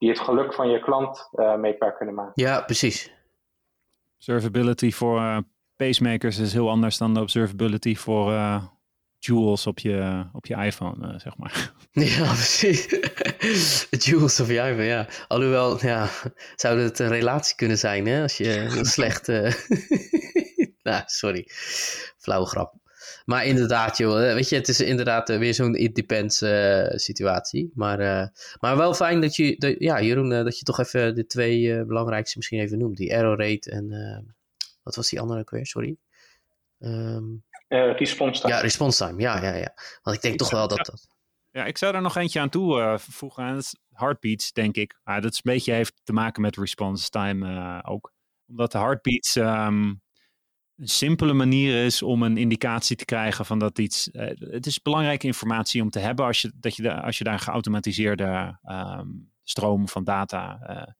die 0.00 0.08
het 0.08 0.20
geluk 0.20 0.54
van 0.54 0.68
je 0.70 0.80
klant 0.80 1.28
uh, 1.32 1.56
meetbaar 1.56 1.96
kunnen 1.96 2.14
maken. 2.14 2.32
Ja, 2.34 2.60
precies. 2.60 3.12
Observability 4.16 4.90
voor 4.90 5.18
uh, 5.18 5.38
pacemakers 5.76 6.38
is 6.38 6.52
heel 6.52 6.70
anders 6.70 6.98
dan 6.98 7.14
de 7.14 7.20
observability 7.20 7.96
voor 7.96 8.30
uh, 8.32 8.64
jewels 9.18 9.66
op 9.66 9.78
je, 9.78 10.26
op 10.32 10.46
je 10.46 10.54
iPhone, 10.54 11.18
zeg 11.18 11.36
maar. 11.36 11.72
Ja, 11.90 12.24
precies. 12.24 12.86
jewels 14.04 14.40
op 14.40 14.46
je 14.46 14.54
iPhone, 14.54 14.84
ja. 14.84 15.08
Alhoewel, 15.28 15.86
ja, 15.86 16.08
zou 16.56 16.80
het 16.80 16.98
een 16.98 17.08
relatie 17.08 17.56
kunnen 17.56 17.78
zijn, 17.78 18.06
hè? 18.06 18.22
Als 18.22 18.36
je 18.36 18.56
een 18.56 18.84
slechte... 18.96 19.52
nou, 20.82 21.02
sorry. 21.06 21.48
Flauwe 22.18 22.46
grap. 22.46 22.74
Maar 23.30 23.44
inderdaad, 23.44 23.96
joh, 23.96 24.28
eh, 24.28 24.34
weet 24.34 24.48
je, 24.48 24.56
het 24.56 24.68
is 24.68 24.80
inderdaad 24.80 25.30
eh, 25.30 25.38
weer 25.38 25.54
zo'n 25.54 25.74
it 25.74 25.94
depends 25.94 26.42
uh, 26.42 26.86
situatie. 26.88 27.70
Maar, 27.74 28.00
uh, 28.00 28.26
maar 28.60 28.76
wel 28.76 28.94
fijn 28.94 29.20
dat 29.20 29.36
je, 29.36 29.56
de, 29.58 29.74
ja, 29.78 30.02
Jeroen, 30.02 30.28
dat 30.28 30.58
je 30.58 30.64
toch 30.64 30.78
even 30.78 31.14
de 31.14 31.26
twee 31.26 31.84
belangrijkste 31.84 32.38
misschien 32.38 32.60
even 32.60 32.78
noemt. 32.78 32.96
Die 32.96 33.10
error 33.10 33.38
rate 33.38 33.70
en, 33.70 34.34
wat 34.82 34.96
was 34.96 35.10
die 35.10 35.20
andere 35.20 35.40
ook 35.40 35.50
weer, 35.50 35.66
sorry? 35.66 35.96
Um, 36.78 37.44
response 37.68 38.40
time. 38.40 38.54
Ja, 38.54 38.60
response 38.60 39.06
time, 39.06 39.20
ja, 39.20 39.42
ja, 39.42 39.54
ja. 39.54 39.74
Want 40.02 40.16
ik 40.16 40.22
denk 40.22 40.38
toch 40.38 40.50
wel 40.50 40.68
dat 40.68 40.86
dat... 40.86 41.06
Ja, 41.50 41.64
ik 41.64 41.78
zou 41.78 41.94
er 41.94 42.02
nog 42.02 42.16
eentje 42.16 42.40
aan 42.40 42.48
toevoegen. 42.48 43.44
Uh, 43.44 43.52
dat 43.52 43.62
is 43.62 43.76
heartbeats, 43.92 44.52
denk 44.52 44.76
ik. 44.76 45.00
Uh, 45.04 45.20
dat 45.20 45.32
is 45.32 45.40
een 45.42 45.52
beetje 45.52 45.72
heeft 45.72 46.00
te 46.02 46.12
maken 46.12 46.42
met 46.42 46.56
response 46.56 47.08
time 47.08 47.82
ook. 47.84 48.12
Omdat 48.48 48.72
de 48.72 48.78
heartbeats 48.78 49.36
um, 49.36 50.02
een 50.80 50.88
simpele 50.88 51.32
manier 51.32 51.84
is 51.84 52.02
om 52.02 52.22
een 52.22 52.36
indicatie 52.36 52.96
te 52.96 53.04
krijgen 53.04 53.44
van 53.44 53.58
dat 53.58 53.78
iets. 53.78 54.08
Uh, 54.12 54.28
het 54.38 54.66
is 54.66 54.82
belangrijke 54.82 55.26
informatie 55.26 55.82
om 55.82 55.90
te 55.90 55.98
hebben 55.98 56.24
als 56.24 56.40
je, 56.40 56.52
dat 56.54 56.76
je, 56.76 57.00
als 57.00 57.18
je 57.18 57.24
daar 57.24 57.32
een 57.32 57.40
geautomatiseerde 57.40 58.58
um, 58.64 59.32
stroom 59.42 59.88
van 59.88 60.04
data 60.04 60.60
uh, 60.70 60.92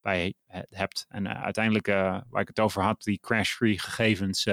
bij 0.00 0.34
hebt. 0.68 1.06
En 1.08 1.24
uh, 1.24 1.42
uiteindelijk, 1.42 1.86
waar 2.28 2.40
ik 2.40 2.48
het 2.48 2.60
over 2.60 2.82
had, 2.82 3.02
die 3.02 3.20
crash-free 3.20 3.78
gegevens. 3.78 4.44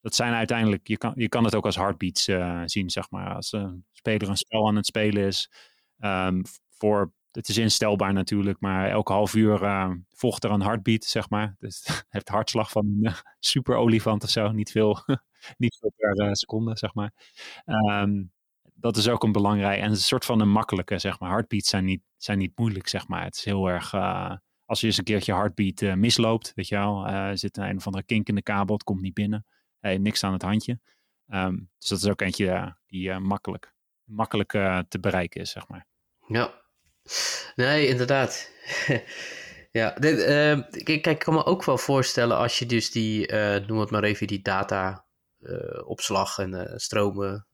dat 0.00 0.14
zijn 0.14 0.34
uiteindelijk, 0.34 0.88
je 0.88 0.96
kan, 0.96 1.12
je 1.16 1.28
kan 1.28 1.44
het 1.44 1.54
ook 1.54 1.64
als 1.64 1.76
heartbeats 1.76 2.24
zien, 2.64 2.90
zeg 2.90 3.10
maar. 3.10 3.34
Als 3.34 3.52
een 3.52 3.86
speler 3.92 4.28
een 4.28 4.36
spel 4.36 4.68
aan 4.68 4.76
het 4.76 4.86
spelen 4.86 5.26
is. 5.26 5.50
Um, 5.98 6.42
voor 6.68 7.12
het 7.34 7.48
is 7.48 7.58
instelbaar 7.58 8.12
natuurlijk, 8.12 8.60
maar 8.60 8.88
elke 8.88 9.12
half 9.12 9.34
uur 9.34 9.62
uh, 9.62 9.90
volgt 10.08 10.44
er 10.44 10.50
een 10.50 10.62
heartbeat, 10.62 11.04
zeg 11.04 11.30
maar. 11.30 11.54
Dus 11.58 11.82
het 11.84 12.06
heeft 12.08 12.28
hartslag 12.28 12.70
van 12.70 12.86
een 12.86 13.04
uh, 13.04 13.14
super 13.38 13.76
olifant 13.76 14.22
of 14.22 14.30
zo. 14.30 14.52
Niet 14.52 14.70
veel, 14.70 14.98
niet 15.56 15.76
veel 15.80 15.92
per 15.96 16.26
uh, 16.26 16.32
seconde, 16.32 16.76
zeg 16.76 16.94
maar. 16.94 17.12
Um, 18.02 18.32
dat 18.74 18.96
is 18.96 19.08
ook 19.08 19.22
een 19.22 19.32
belangrijk 19.32 19.80
en 19.80 19.90
een 19.90 19.96
soort 19.96 20.24
van 20.24 20.40
een 20.40 20.50
makkelijke, 20.50 20.98
zeg 20.98 21.20
maar. 21.20 21.30
Heartbeats 21.30 21.68
zijn 21.68 21.84
niet, 21.84 22.02
zijn 22.16 22.38
niet 22.38 22.58
moeilijk, 22.58 22.88
zeg 22.88 23.08
maar. 23.08 23.24
Het 23.24 23.36
is 23.36 23.44
heel 23.44 23.68
erg, 23.68 23.94
als 24.64 24.80
je 24.80 24.86
eens 24.86 24.98
een 24.98 25.04
keertje 25.04 25.32
heartbeat 25.32 25.96
misloopt, 25.96 26.52
weet 26.54 26.68
je 26.68 26.76
wel. 26.76 27.08
zit 27.36 27.56
een 27.56 27.76
of 27.76 27.86
andere 27.86 28.04
kink 28.04 28.28
in 28.28 28.34
de 28.34 28.42
kabel, 28.42 28.74
het 28.74 28.84
komt 28.84 29.00
niet 29.00 29.14
binnen. 29.14 29.46
Hey, 29.80 29.98
niks 29.98 30.24
aan 30.24 30.32
het 30.32 30.42
handje. 30.42 30.80
Um, 31.26 31.70
dus 31.78 31.88
dat 31.88 31.98
is 31.98 32.08
ook 32.08 32.20
eentje 32.20 32.76
die 32.86 33.18
makkelijk, 33.18 33.74
makkelijk 34.04 34.50
te 34.88 34.98
bereiken 35.00 35.40
is, 35.40 35.50
zeg 35.50 35.68
maar. 35.68 35.86
Ja, 36.26 36.63
Nee, 37.54 37.86
inderdaad. 37.86 38.50
ja, 39.70 39.90
dit, 39.90 40.18
uh, 40.18 40.82
kijk, 40.82 41.06
ik 41.06 41.18
kan 41.18 41.34
me 41.34 41.44
ook 41.44 41.64
wel 41.64 41.78
voorstellen 41.78 42.36
als 42.36 42.58
je 42.58 42.66
dus 42.66 42.90
die, 42.90 43.32
uh, 43.32 43.66
noem 43.66 43.78
het 43.78 43.90
maar 43.90 44.02
even, 44.02 44.26
die 44.26 44.42
data 44.42 45.04
uh, 45.40 45.88
opslag 45.88 46.38
en 46.38 46.72
stromen, 46.80 47.46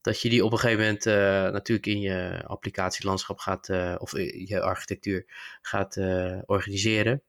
dat 0.00 0.20
je 0.20 0.28
die 0.28 0.44
op 0.44 0.52
een 0.52 0.58
gegeven 0.58 0.84
moment 0.84 1.04
natuurlijk 1.52 1.86
in 1.86 2.00
je 2.00 2.42
applicatielandschap 2.46 3.38
gaat, 3.38 3.68
of 3.98 4.12
je 4.18 4.60
architectuur 4.60 5.24
gaat 5.62 5.96
organiseren. 6.46 7.22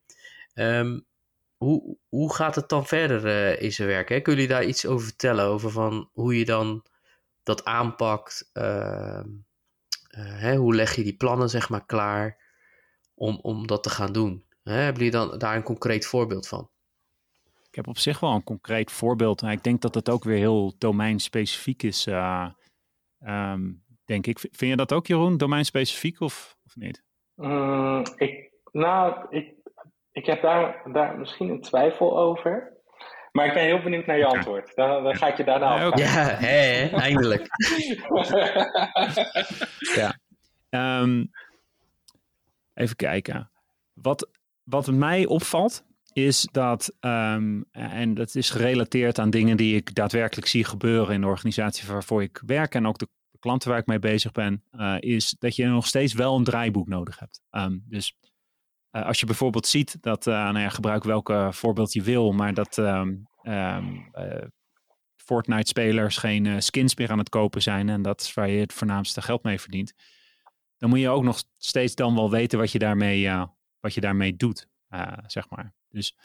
Um, 0.53 1.05
hoe, 1.57 1.97
hoe 2.09 2.33
gaat 2.33 2.55
het 2.55 2.69
dan 2.69 2.85
verder 2.85 3.59
in 3.59 3.71
zijn 3.71 3.87
werk? 3.87 4.09
Hè? 4.09 4.19
Kunnen 4.19 4.41
jullie 4.41 4.57
daar 4.57 4.65
iets 4.67 4.85
over 4.85 5.05
vertellen? 5.05 5.45
Over 5.45 5.71
van 5.71 6.09
hoe 6.13 6.37
je 6.37 6.45
dan 6.45 6.85
dat 7.43 7.65
aanpakt? 7.65 8.49
Uh, 8.53 9.23
hè, 10.17 10.55
hoe 10.55 10.75
leg 10.75 10.95
je 10.95 11.03
die 11.03 11.15
plannen 11.15 11.49
zeg 11.49 11.69
maar 11.69 11.85
klaar 11.85 12.37
om, 13.13 13.39
om 13.41 13.67
dat 13.67 13.83
te 13.83 13.89
gaan 13.89 14.13
doen? 14.13 14.45
Hè? 14.63 14.73
Hebben 14.73 15.03
jullie 15.03 15.19
dan 15.19 15.37
daar 15.39 15.55
een 15.55 15.63
concreet 15.63 16.05
voorbeeld 16.05 16.47
van? 16.47 16.69
Ik 17.69 17.75
heb 17.75 17.87
op 17.87 17.97
zich 17.97 18.19
wel 18.19 18.31
een 18.31 18.43
concreet 18.43 18.91
voorbeeld. 18.91 19.43
Ik 19.43 19.63
denk 19.63 19.81
dat 19.81 19.95
het 19.95 20.09
ook 20.09 20.23
weer 20.23 20.37
heel 20.37 20.73
domeinspecifiek 20.77 21.83
is. 21.83 22.07
Uh, 22.07 22.49
um, 23.19 23.83
denk 24.05 24.27
ik. 24.27 24.39
Vind 24.39 24.71
je 24.71 24.75
dat 24.75 24.93
ook, 24.93 25.07
Jeroen, 25.07 25.37
domeinspecifiek 25.37 26.19
of, 26.19 26.57
of 26.65 26.75
niet? 26.75 27.03
Mm, 27.35 28.03
ik, 28.15 28.51
nou, 28.71 29.25
ik, 29.29 29.53
ik 30.11 30.25
heb 30.25 30.41
daar, 30.41 30.81
daar 30.91 31.17
misschien 31.17 31.49
een 31.49 31.61
twijfel 31.61 32.17
over. 32.17 32.80
Maar 33.31 33.45
ik 33.45 33.53
ben 33.53 33.63
heel 33.63 33.81
benieuwd 33.81 34.05
naar 34.05 34.17
je 34.17 34.25
antwoord. 34.25 34.75
Dan, 34.75 35.03
dan 35.03 35.15
ga 35.15 35.27
ik 35.27 35.37
je 35.37 35.43
daarna 35.43 35.75
ja, 35.75 35.91
Ja, 35.95 36.35
hè, 36.35 36.87
eindelijk. 36.87 37.47
ja. 39.95 40.19
Um, 41.01 41.31
even 42.73 42.95
kijken. 42.95 43.51
Wat, 43.93 44.29
wat 44.63 44.91
mij 44.91 45.25
opvalt, 45.25 45.83
is 46.13 46.47
dat, 46.51 46.95
um, 46.99 47.65
en 47.71 48.13
dat 48.13 48.35
is 48.35 48.49
gerelateerd 48.49 49.19
aan 49.19 49.29
dingen 49.29 49.57
die 49.57 49.75
ik 49.75 49.95
daadwerkelijk 49.95 50.47
zie 50.47 50.63
gebeuren 50.63 51.13
in 51.13 51.21
de 51.21 51.27
organisatie 51.27 51.87
waarvoor 51.87 52.21
ik 52.21 52.41
werk 52.45 52.75
en 52.75 52.87
ook 52.87 52.97
de 52.97 53.07
klanten 53.39 53.69
waar 53.69 53.79
ik 53.79 53.85
mee 53.85 53.99
bezig 53.99 54.31
ben, 54.31 54.63
uh, 54.71 54.95
is 54.99 55.35
dat 55.39 55.55
je 55.55 55.65
nog 55.65 55.87
steeds 55.87 56.13
wel 56.13 56.35
een 56.35 56.43
draaiboek 56.43 56.87
nodig 56.87 57.19
hebt. 57.19 57.41
Um, 57.51 57.83
dus 57.85 58.15
uh, 58.91 59.05
als 59.05 59.19
je 59.19 59.25
bijvoorbeeld 59.25 59.67
ziet 59.67 59.97
dat, 60.01 60.27
uh, 60.27 60.33
nou 60.33 60.59
ja, 60.59 60.69
gebruik 60.69 61.03
welke 61.03 61.49
voorbeeld 61.51 61.93
je 61.93 62.01
wil, 62.01 62.31
maar 62.31 62.53
dat 62.53 62.77
um, 62.77 63.27
um, 63.43 64.11
Fortnite-spelers 65.15 66.17
geen 66.17 66.61
skins 66.61 66.95
meer 66.95 67.11
aan 67.11 67.17
het 67.17 67.29
kopen 67.29 67.61
zijn 67.61 67.89
en 67.89 68.01
dat 68.01 68.21
is 68.21 68.33
waar 68.33 68.49
je 68.49 68.59
het 68.59 68.73
voornaamste 68.73 69.21
geld 69.21 69.43
mee 69.43 69.59
verdient, 69.59 69.93
dan 70.77 70.89
moet 70.89 70.99
je 70.99 71.09
ook 71.09 71.23
nog 71.23 71.43
steeds 71.57 71.95
dan 71.95 72.15
wel 72.15 72.29
weten 72.29 72.59
wat 72.59 72.71
je 72.71 72.79
daarmee, 72.79 73.29
wat 73.79 73.93
je 73.93 74.01
daarmee 74.01 74.35
doet, 74.35 74.67
zeg 75.25 75.49
maar. 75.49 75.73
Dus 75.89 76.17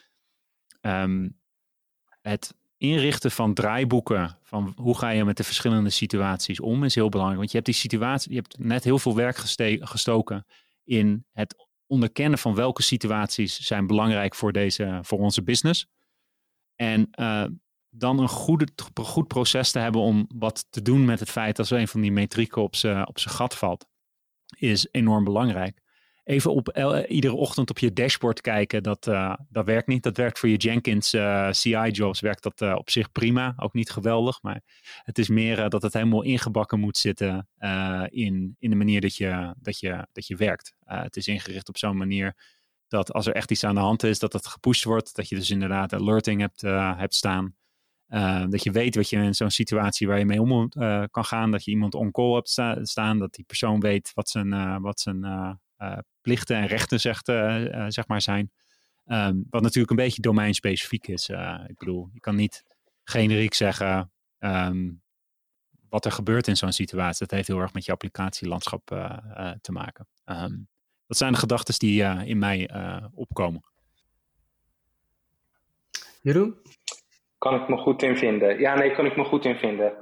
het 2.21 2.55
inrichten 2.77 3.31
van 3.31 3.55
draaiboeken, 3.55 4.39
van 4.43 4.73
hoe 4.77 4.99
ga 4.99 5.09
je 5.09 5.25
met 5.25 5.37
de 5.37 5.45
verschillende 5.45 5.91
situaties 5.91 6.61
om, 6.61 6.85
is 6.85 6.95
heel 6.95 7.09
belangrijk. 7.09 7.39
Want 7.39 7.51
je 7.51 7.57
hebt 7.57 7.71
die 7.71 7.81
situatie, 7.81 8.31
je 8.31 8.37
hebt 8.37 8.59
net 8.59 8.85
heel 8.85 8.99
veel 8.99 9.15
werk 9.15 9.37
gestoken 9.81 10.47
in 10.85 11.27
het 11.33 11.66
onderkennen 11.87 12.39
van 12.39 12.55
welke 12.55 12.83
situaties 12.83 13.61
zijn 13.61 13.87
belangrijk 13.87 14.35
voor, 14.35 14.53
deze, 14.53 14.99
voor 15.03 15.19
onze 15.19 15.43
business. 15.43 15.87
En 16.75 17.09
uh, 17.21 17.47
dan 17.89 18.19
een 18.19 18.29
goede, 18.29 18.69
goed 19.03 19.27
proces 19.27 19.71
te 19.71 19.79
hebben 19.79 20.01
om 20.01 20.27
wat 20.35 20.67
te 20.71 20.83
doen 20.83 21.05
met 21.05 21.21
het 21.21 21.31
feit 21.31 21.57
dat 21.57 21.67
zo 21.67 21.75
een 21.77 21.89
van 21.89 22.01
die 22.01 22.13
metrieken 22.13 22.63
op 22.63 22.77
zijn 22.77 23.07
gat 23.15 23.57
valt, 23.57 23.87
is 24.59 24.89
enorm 24.91 25.25
belangrijk 25.25 25.85
even 26.27 26.53
op 26.53 26.79
iedere 27.09 27.35
ochtend 27.35 27.71
op 27.71 27.79
je 27.79 27.93
dashboard 27.93 28.41
kijken, 28.41 28.83
dat, 28.83 29.07
uh, 29.07 29.35
dat 29.49 29.65
werkt 29.65 29.87
niet. 29.87 30.03
Dat 30.03 30.17
werkt 30.17 30.39
voor 30.39 30.49
je 30.49 30.57
Jenkins 30.57 31.13
eh, 31.13 31.53
CI-jobs, 31.53 32.21
werkt 32.21 32.43
dat 32.43 32.77
op 32.77 32.91
zich 32.91 33.13
prima. 33.13 33.55
Ook 33.57 33.73
niet 33.73 33.91
geweldig, 33.91 34.43
maar 34.43 34.63
het 35.03 35.19
is 35.19 35.29
meer 35.29 35.69
dat 35.69 35.83
het 35.83 35.93
helemaal 35.93 36.23
ingebakken 36.23 36.81
moet 36.81 36.99
zitten 36.99 37.49
in, 38.09 38.57
in 38.59 38.71
de 38.71 38.77
manier 38.77 39.01
dat 39.01 39.17
je, 39.17 39.55
dat 39.59 39.79
je, 39.79 40.07
dat 40.13 40.27
je 40.27 40.37
werkt. 40.37 40.75
het 40.85 41.17
is 41.17 41.27
ingericht 41.27 41.69
op 41.69 41.79
zo'n 41.79 41.97
manier 41.97 42.37
dat 42.89 43.13
als 43.13 43.27
er 43.27 43.35
echt 43.35 43.51
iets 43.51 43.65
aan 43.65 43.75
de 43.75 43.81
hand 43.81 44.03
is, 44.03 44.19
dat 44.19 44.33
het 44.33 44.47
gepusht 44.47 44.85
wordt. 44.85 45.15
Dat 45.15 45.29
je 45.29 45.35
dus 45.35 45.51
inderdaad 45.51 45.93
alerting 45.93 46.41
hebt, 46.41 46.61
hebt 46.99 47.15
staan. 47.15 47.57
dat 48.51 48.63
je 48.63 48.71
weet 48.71 48.95
wat 48.95 49.09
je 49.11 49.17
in 49.17 49.35
zo'n 49.35 49.51
situatie 49.51 50.07
waar 50.07 50.19
je 50.19 50.25
mee 50.27 50.41
om 50.41 50.69
kan 51.11 51.25
gaan. 51.25 51.51
Dat 51.51 51.65
je 51.65 51.71
iemand 51.71 51.95
on-call 51.95 52.35
hebt 52.35 52.61
staan. 52.89 53.19
Dat 53.19 53.35
die 53.35 53.45
persoon 53.45 53.81
weet 53.81 54.11
wat 54.15 54.29
zijn, 54.29 54.81
wat 54.81 55.01
zijn 55.01 55.25
plichten 56.21 56.57
en 56.57 56.67
rechten 56.67 57.01
zegt, 57.01 57.29
uh, 57.29 57.85
zeg 57.89 58.09
maar 58.09 58.23
zijn. 58.23 58.51
Um, 59.07 59.47
wat 59.51 59.63
natuurlijk 59.63 59.91
een 59.91 59.97
beetje 59.97 60.23
domeinspecifiek 60.23 61.07
is. 61.07 61.29
ik 61.67 61.79
bedoel, 61.79 62.09
je 62.13 62.21
kan 62.21 62.37
niet 62.37 62.65
generiek 63.05 63.55
zeggen 63.55 64.13
um, 64.39 65.03
wat 65.89 66.05
er 66.05 66.13
gebeurt 66.13 66.49
in 66.49 66.57
zo'n 66.57 66.73
situatie. 66.73 67.27
Dat 67.27 67.37
heeft 67.37 67.49
heel 67.49 67.61
erg 67.61 67.73
met 67.73 67.85
je 67.85 67.93
applicatielandschap 67.93 68.87
te 69.61 69.73
maken. 69.73 70.09
Um, 70.25 70.69
dat 71.07 71.17
zijn 71.17 71.33
de 71.33 71.39
gedachten 71.39 71.79
die 71.79 72.03
in 72.03 72.39
mij 72.39 72.71
opkomen. 73.15 73.65
Jeroen? 76.23 76.57
Kan 77.39 77.55
ik 77.55 77.69
me 77.69 77.77
goed 77.77 78.03
in 78.03 78.17
vinden? 78.17 78.59
Ja, 78.61 78.75
nee, 78.75 78.95
kan 78.95 79.07
ik 79.07 79.17
me 79.17 79.25
goed 79.25 79.45
in 79.45 79.57
vinden. 79.57 79.93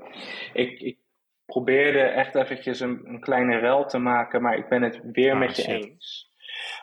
Ik, 0.53 0.81
ik 0.81 0.99
probeerde 1.47 2.01
echt 2.01 2.35
eventjes 2.35 2.81
een, 2.81 3.01
een 3.05 3.21
kleine 3.21 3.59
rel 3.59 3.87
te 3.87 3.99
maken, 3.99 4.43
maar 4.43 4.57
ik 4.57 4.69
ben 4.69 4.83
het 4.83 5.01
weer 5.03 5.33
ah, 5.33 5.39
met 5.39 5.57
je 5.57 5.67
eens. 5.67 6.33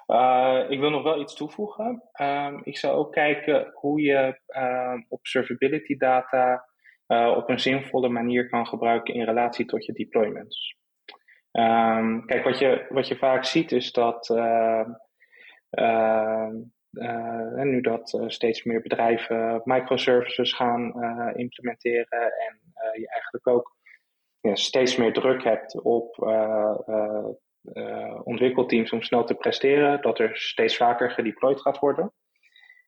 Uh, 0.07 0.65
ik 0.69 0.79
wil 0.79 0.89
nog 0.89 1.03
wel 1.03 1.21
iets 1.21 1.35
toevoegen. 1.35 2.03
Uh, 2.21 2.57
ik 2.63 2.77
zou 2.77 2.97
ook 2.97 3.11
kijken 3.11 3.71
hoe 3.73 4.01
je 4.01 4.39
uh, 4.47 4.93
observability 5.07 5.97
data 5.97 6.65
uh, 7.07 7.33
op 7.37 7.49
een 7.49 7.59
zinvolle 7.59 8.09
manier 8.09 8.49
kan 8.49 8.67
gebruiken 8.67 9.13
in 9.13 9.23
relatie 9.23 9.65
tot 9.65 9.85
je 9.85 9.93
deployments. 9.93 10.79
Um, 11.51 12.25
kijk, 12.25 12.43
wat 12.43 12.59
je, 12.59 12.85
wat 12.89 13.07
je 13.07 13.15
vaak 13.15 13.45
ziet 13.45 13.71
is 13.71 13.91
dat 13.91 14.29
en 17.49 17.69
nu 17.69 17.81
dat 17.81 18.23
steeds 18.27 18.63
meer 18.63 18.81
bedrijven 18.81 19.61
microservices 19.63 20.53
gaan 20.53 20.93
implementeren 21.35 22.21
en 22.21 22.59
je 22.93 23.07
eigenlijk 23.09 23.47
ook 23.47 23.79
ja, 24.41 24.55
steeds 24.55 24.95
meer 24.95 25.13
druk 25.13 25.43
hebt 25.43 25.81
op 25.81 26.17
uh, 26.17 26.75
uh, 27.63 28.19
ontwikkelteams 28.23 28.91
om 28.91 29.01
snel 29.01 29.23
te 29.23 29.35
presteren, 29.35 30.01
dat 30.01 30.19
er 30.19 30.37
steeds 30.37 30.77
vaker 30.77 31.11
gedeployed 31.11 31.61
gaat 31.61 31.79
worden. 31.79 32.13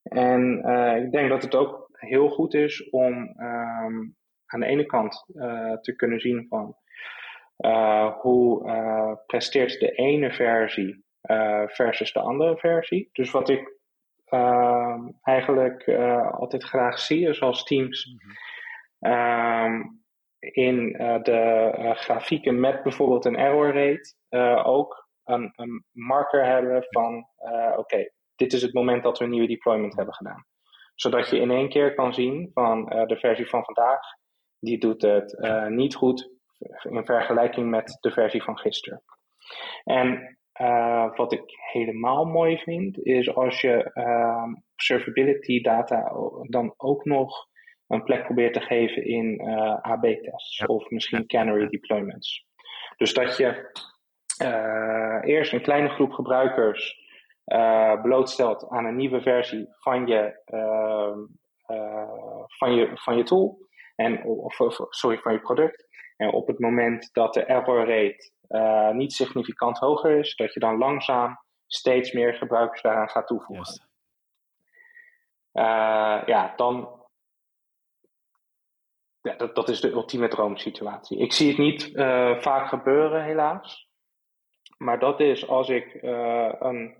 En 0.03 0.57
ik 1.05 1.11
denk 1.11 1.29
dat 1.29 1.41
het 1.41 1.55
ook 1.55 1.89
heel 1.91 2.29
goed 2.29 2.53
is 2.53 2.89
om 2.89 3.13
um, 3.13 4.15
aan 4.45 4.59
de 4.59 4.65
ene 4.65 4.85
kant 4.85 5.25
te 5.81 5.93
kunnen 5.95 6.19
zien 6.19 6.45
van 6.49 6.75
hoe 8.21 8.63
presteert 9.25 9.79
de 9.79 9.91
ene 9.91 10.31
versie 10.31 11.05
versus 11.67 12.13
de 12.13 12.19
andere 12.19 12.57
versie. 12.57 13.09
Dus 13.11 13.31
wat 13.31 13.49
ik 13.49 13.77
ehm, 14.25 15.09
eigenlijk 15.21 15.89
altijd 16.31 16.63
graag 16.63 16.99
zie 16.99 17.27
is 17.27 17.41
als 17.41 17.63
teams. 17.63 18.15
Mm 18.99 20.02
in 20.51 21.01
uh, 21.01 21.23
de 21.23 21.73
uh, 21.77 21.95
grafieken 21.95 22.59
met 22.59 22.83
bijvoorbeeld 22.83 23.25
een 23.25 23.37
error 23.37 23.73
rate 23.73 24.15
uh, 24.29 24.67
ook 24.67 25.07
een, 25.23 25.53
een, 25.55 25.85
marker 25.91 26.45
hebben 26.45 26.85
van 26.89 27.27
oké, 27.77 28.09
dit 28.35 28.53
is 28.53 28.61
het 28.61 28.73
moment 28.73 29.03
dat 29.03 29.17
we 29.17 29.23
een 29.23 29.29
nieuwe 29.29 29.47
deployment 29.47 29.95
hebben 29.95 30.13
gedaan. 30.13 30.45
Zodat 30.95 31.29
je 31.29 31.39
in 31.39 31.51
één 31.51 31.69
keer 31.69 31.93
kan 31.93 32.13
zien 32.13 32.51
van 32.53 32.85
de 32.85 33.17
versie 33.17 33.49
van 33.49 33.63
vandaag, 33.63 33.99
die 34.59 34.77
doet 34.77 35.01
het 35.01 35.37
niet 35.69 35.95
goed 35.95 36.29
in 36.83 37.05
vergelijking 37.05 37.69
met 37.69 37.97
de 37.99 38.11
versie 38.11 38.43
van 38.43 38.57
gisteren. 38.57 39.03
En 39.83 40.37
wat 41.15 41.33
ik 41.33 41.43
helemaal 41.71 42.25
mooi 42.25 42.57
vind, 42.57 43.05
is 43.05 43.35
als 43.35 43.61
je 43.61 43.91
observability 44.73 45.61
data 45.61 46.11
dan 46.41 46.73
ook 46.77 47.05
nog 47.05 47.47
een 47.93 48.03
plek 48.03 48.23
probeert 48.23 48.53
te 48.53 48.61
geven 48.61 49.05
in 49.05 49.41
uh, 49.47 49.81
AB-tests 49.81 50.65
of 50.65 50.89
misschien 50.89 51.27
canary 51.27 51.67
deployments. 51.67 52.45
Dus 52.97 53.13
dat 53.13 53.37
je 53.37 53.71
uh, 54.41 55.19
eerst 55.23 55.53
een 55.53 55.61
kleine 55.61 55.89
groep 55.89 56.11
gebruikers 56.11 57.01
uh, 57.45 58.01
blootstelt 58.01 58.69
aan 58.69 58.85
een 58.85 58.95
nieuwe 58.95 59.21
versie 59.21 59.67
van 59.79 60.07
je, 60.07 60.41
ehm, 60.45 61.19
van 62.47 62.75
je, 62.75 62.91
van 62.93 63.17
je 63.17 63.23
tool, 63.23 63.57
en, 63.95 64.23
of, 64.23 64.55
sorry, 64.89 65.17
van 65.17 65.33
je 65.33 65.39
product. 65.39 65.87
En 66.17 66.31
op 66.31 66.47
het 66.47 66.59
moment 66.59 67.09
dat 67.13 67.33
de 67.33 67.43
error 67.43 67.87
rate 67.87 68.31
niet 68.95 69.13
significant 69.13 69.77
hoger 69.77 70.17
is, 70.17 70.35
dat 70.35 70.53
je 70.53 70.59
dan 70.59 70.77
langzaam 70.77 71.39
steeds 71.67 72.11
meer 72.11 72.33
gebruikers 72.33 72.81
daaraan 72.81 73.09
gaat 73.09 73.27
toevoegen. 73.27 73.87
ja, 76.25 76.53
dan, 76.55 77.02
ja, 79.23 79.35
dat, 79.35 79.55
dat 79.55 79.69
is 79.69 79.81
de 79.81 79.91
ultieme 79.91 80.27
droomsituatie. 80.27 81.19
Ik 81.19 81.33
zie 81.33 81.47
het 81.47 81.57
niet 81.57 81.89
uh, 81.93 82.39
vaak 82.39 82.67
gebeuren, 82.67 83.23
helaas. 83.23 83.87
Maar 84.77 84.99
dat 84.99 85.19
is 85.19 85.47
als 85.47 85.69
ik 85.69 85.93
uh, 86.01 86.53
een, 86.59 86.95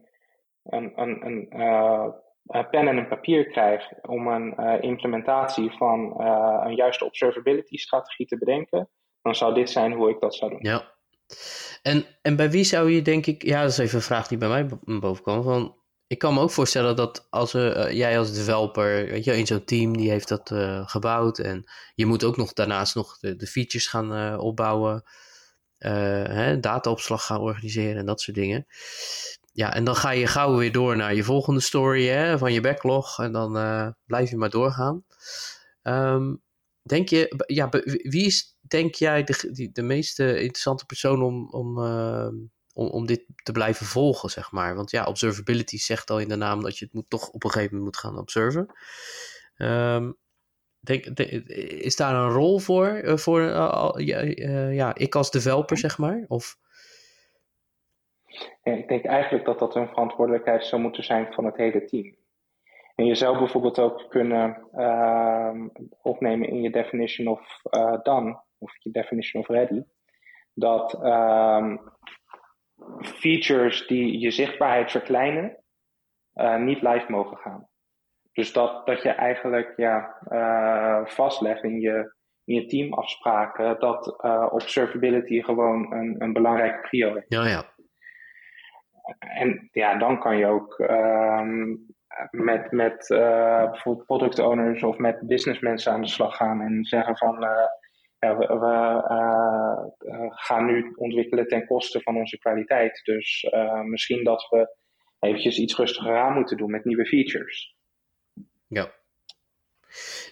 een, 0.64 0.92
een, 0.96 1.48
uh, 1.56 2.08
een, 2.46 2.70
pen 2.70 2.88
en 2.88 2.98
een 2.98 3.08
papier 3.08 3.48
krijg 3.48 4.02
om 4.02 4.28
een 4.28 4.82
implementatie 4.82 5.72
van 5.72 6.22
een 6.66 6.76
juiste 6.76 7.06
observability 7.06 7.78
strategie 7.78 8.26
te 8.26 8.38
bedenken, 8.38 8.90
dan 9.22 9.36
zou 9.36 9.54
dit 9.54 9.70
zijn 9.70 9.94
hoe 9.94 10.10
ik 10.10 10.20
dat 10.20 10.36
zou 10.36 10.52
doen. 10.52 10.62
Ja. 10.62 10.92
En, 11.82 12.06
en 12.22 12.36
bij 12.36 12.52
wie 12.52 12.64
zou 12.64 12.92
je 12.92 13.02
denk 13.02 13.26
ik, 13.26 13.44
ja, 13.44 13.62
dat 13.62 13.70
is 13.70 13.78
even 13.78 13.96
een 13.96 14.02
vraag 14.02 14.28
die 14.28 14.38
bij 14.38 14.50
mij 14.50 14.68
boven 15.00 15.24
kwam, 15.24 15.44
van 15.44 15.83
ik 16.14 16.20
kan 16.20 16.34
me 16.34 16.40
ook 16.40 16.52
voorstellen 16.52 16.96
dat 16.96 17.28
als 17.30 17.54
uh, 17.54 17.92
jij 17.92 18.20
als 18.20 18.34
developer, 18.34 19.06
weet 19.06 19.24
je, 19.24 19.38
in 19.38 19.48
zo'n 19.48 19.64
team 19.64 19.98
die 19.98 20.10
heeft 20.10 20.28
dat 20.28 20.52
uh, 20.52 20.88
gebouwd 20.88 21.40
en 21.40 21.64
je 21.96 22.06
moet 22.06 22.24
ook 22.24 22.38
nog 22.38 22.54
daarnaast 22.54 22.96
nog 22.96 23.18
de, 23.20 23.36
de 23.36 23.48
features 23.48 23.88
gaan 23.88 24.14
uh, 24.18 24.40
opbouwen, 24.40 25.04
hè, 25.78 26.60
dataopslag 26.60 27.26
gaan 27.26 27.40
organiseren 27.40 27.98
en 27.98 28.06
dat 28.06 28.22
soort 28.22 28.38
dingen. 28.38 28.66
Ja, 29.54 29.74
en 29.74 29.84
dan 29.84 29.96
ga 29.96 30.12
je 30.12 30.28
gauw 30.28 30.58
weer 30.58 30.72
door 30.72 30.96
naar 30.96 31.16
je 31.16 31.24
volgende 31.24 31.60
story 31.60 32.08
hè, 32.08 32.38
van 32.38 32.54
je 32.54 32.62
backlog 32.62 33.20
en 33.20 33.32
dan 33.32 33.52
blijf 34.06 34.30
je 34.30 34.38
maar 34.38 34.50
doorgaan. 34.50 35.06
Um, 35.84 36.42
denk 36.82 37.10
je, 37.10 37.44
ja, 37.46 37.70
wie 38.10 38.26
is, 38.26 38.58
denk 38.62 38.96
jij, 38.96 39.24
de, 39.24 39.70
de 39.74 39.82
meest 39.82 40.20
interessante 40.20 40.86
persoon 40.86 41.24
om, 41.24 41.50
om 41.50 41.80
om, 42.74 43.06
dit 43.06 43.26
te 43.44 43.52
blijven 43.52 43.86
volgen, 43.86 44.30
zeg 44.30 44.52
maar. 44.52 44.76
Want 44.76 44.92
ja, 44.92 45.06
observability 45.06 45.78
zegt 45.78 46.10
al 46.10 46.20
in 46.20 46.28
de 46.28 46.36
naam 46.36 46.62
dat 46.62 46.78
je 46.78 46.86
het 46.86 46.94
moet, 46.94 47.10
toch 47.10 47.30
op 47.30 47.44
een 47.44 47.52
gegeven 47.52 47.78
moment 47.78 47.96
moet 47.96 48.04
gaan 48.04 48.20
observen. 48.20 48.76
Um, 49.58 50.18
denk, 50.80 51.06
is 51.06 51.96
daar 51.96 52.16
een 52.16 52.30
rol 52.30 52.60
voor, 52.60 52.88
uh, 52.88 53.16
voor 53.16 53.42
uh, 53.42 54.76
ja, 54.76 54.96
ik 54.96 55.16
als 55.16 55.32
developer, 55.32 55.78
zeg 55.78 55.98
maar? 55.98 56.26
Of... 56.28 56.56
Ik 58.64 58.88
denk 58.88 59.06
eigenlijk 59.06 59.46
dat 59.46 59.60
dat 59.60 59.76
een 59.76 59.88
verantwoordelijkheid 59.88 60.66
zou 60.66 60.82
moeten 60.82 61.04
zijn 61.04 61.34
van 61.34 61.46
het 61.46 61.58
hele 61.58 61.86
team. 61.86 62.16
En 62.96 63.06
je 63.06 63.16
zou 63.16 63.38
bijvoorbeeld 63.38 63.80
ook 63.80 64.06
kunnen 64.10 64.68
ehm, 64.72 65.68
opnemen 66.02 66.50
in 66.50 66.62
je 66.62 66.70
definition 66.70 67.28
of 67.28 67.62
done, 68.04 68.42
of 68.58 68.76
je 68.80 68.92
definition 68.92 69.42
of 69.42 69.48
ready, 69.48 69.84
dat 70.54 70.94
um, 71.04 71.80
features 73.02 73.88
die 73.88 74.20
je 74.20 74.32
zichtbaarheid 74.32 74.92
verkleinen, 74.92 75.58
uh, 76.36 76.58
niet 76.58 76.82
live 76.82 77.06
mogen 77.12 77.38
gaan. 77.38 77.68
Dus 78.32 78.54
dat, 78.54 78.86
dat 78.86 79.02
je 79.02 79.10
eigenlijk 79.10 79.74
ja, 79.76 80.18
uh, 80.32 81.06
vastlegt 81.06 81.64
in 81.64 81.80
je, 81.80 82.14
in 82.44 82.56
je 82.56 82.66
teamafspraken 82.66 83.80
dat 83.80 84.24
uh, 84.26 84.48
observability 84.52 85.42
gewoon 85.42 85.94
een, 85.94 86.16
een 86.18 86.34
belangrijke 86.34 86.88
prio 86.88 87.16
is. 87.16 87.26
Ja, 87.28 87.48
ja. 87.48 87.72
En 89.20 89.70
ja, 89.72 89.98
dan 89.98 90.20
kan 90.20 90.38
je 90.38 90.46
ook 90.46 90.80
um, 90.80 91.86
met, 92.32 92.72
met 92.72 93.06
bijvoorbeeld 93.08 94.06
product 94.06 94.40
owners 94.40 94.84
of 94.84 94.98
met 94.98 95.28
businessmensen 95.28 95.92
aan 95.92 96.02
de 96.02 96.08
slag 96.08 96.36
gaan 96.36 96.62
en 96.62 96.84
zeggen 96.84 97.18
van 97.18 97.46
ja, 98.24 98.38
we, 98.38 98.46
we 98.48 98.74
uh, 100.10 100.26
gaan 100.30 100.66
nu 100.66 100.94
ontwikkelen 100.96 101.48
ten 101.48 101.66
koste 101.66 102.02
van 102.02 102.18
onze 102.18 102.38
kwaliteit. 102.38 103.02
Dus 103.04 103.44
uh, 103.44 103.82
misschien 103.82 104.24
dat 104.24 104.48
we 104.50 104.78
eventjes 105.20 105.58
iets 105.58 105.76
rustiger 105.76 106.18
aan 106.18 106.34
moeten 106.34 106.58
doen 106.58 106.72
met 106.72 106.86
nieuwe 106.86 107.06
features. 107.06 107.76
Ja, 108.68 108.92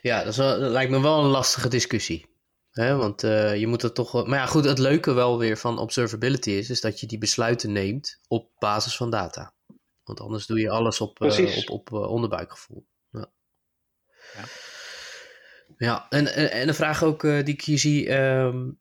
ja 0.02 0.24
dat, 0.24 0.36
wel, 0.36 0.60
dat 0.60 0.72
lijkt 0.72 0.92
me 0.92 1.02
wel 1.02 1.20
een 1.20 1.30
lastige 1.30 1.70
discussie. 1.70 2.30
Hè? 2.72 2.96
Want 2.96 3.24
uh, 3.24 3.60
je 3.60 3.68
moet 3.68 3.82
het 3.82 3.96
toch. 3.96 4.28
Maar 4.28 4.40
ja, 4.40 4.46
goed, 4.46 4.66
het 4.66 4.80
leuke 4.80 5.14
wel 5.14 5.40
weer 5.40 5.58
van 5.58 5.80
observability 5.80 6.52
is, 6.52 6.70
is 6.70 6.82
dat 6.82 7.00
je 7.00 7.08
die 7.08 7.18
besluiten 7.18 7.72
neemt 7.72 8.20
op 8.28 8.50
basis 8.60 8.96
van 8.96 9.10
data. 9.10 9.54
Want 10.04 10.20
anders 10.20 10.46
doe 10.46 10.60
je 10.60 10.70
alles 10.70 11.02
op, 11.02 11.22
op, 11.22 11.70
op 11.70 11.92
onderbuikgevoel. 11.92 12.86
Ja. 13.12 13.32
ja. 14.34 14.44
Ja, 15.82 16.06
en, 16.10 16.34
en, 16.34 16.52
en 16.52 16.68
een 16.68 16.74
vraag 16.74 17.04
ook 17.04 17.24
uh, 17.24 17.44
die 17.44 17.54
ik 17.54 17.62
hier 17.62 17.80
zie. 17.80 18.10
Hè, 18.10 18.76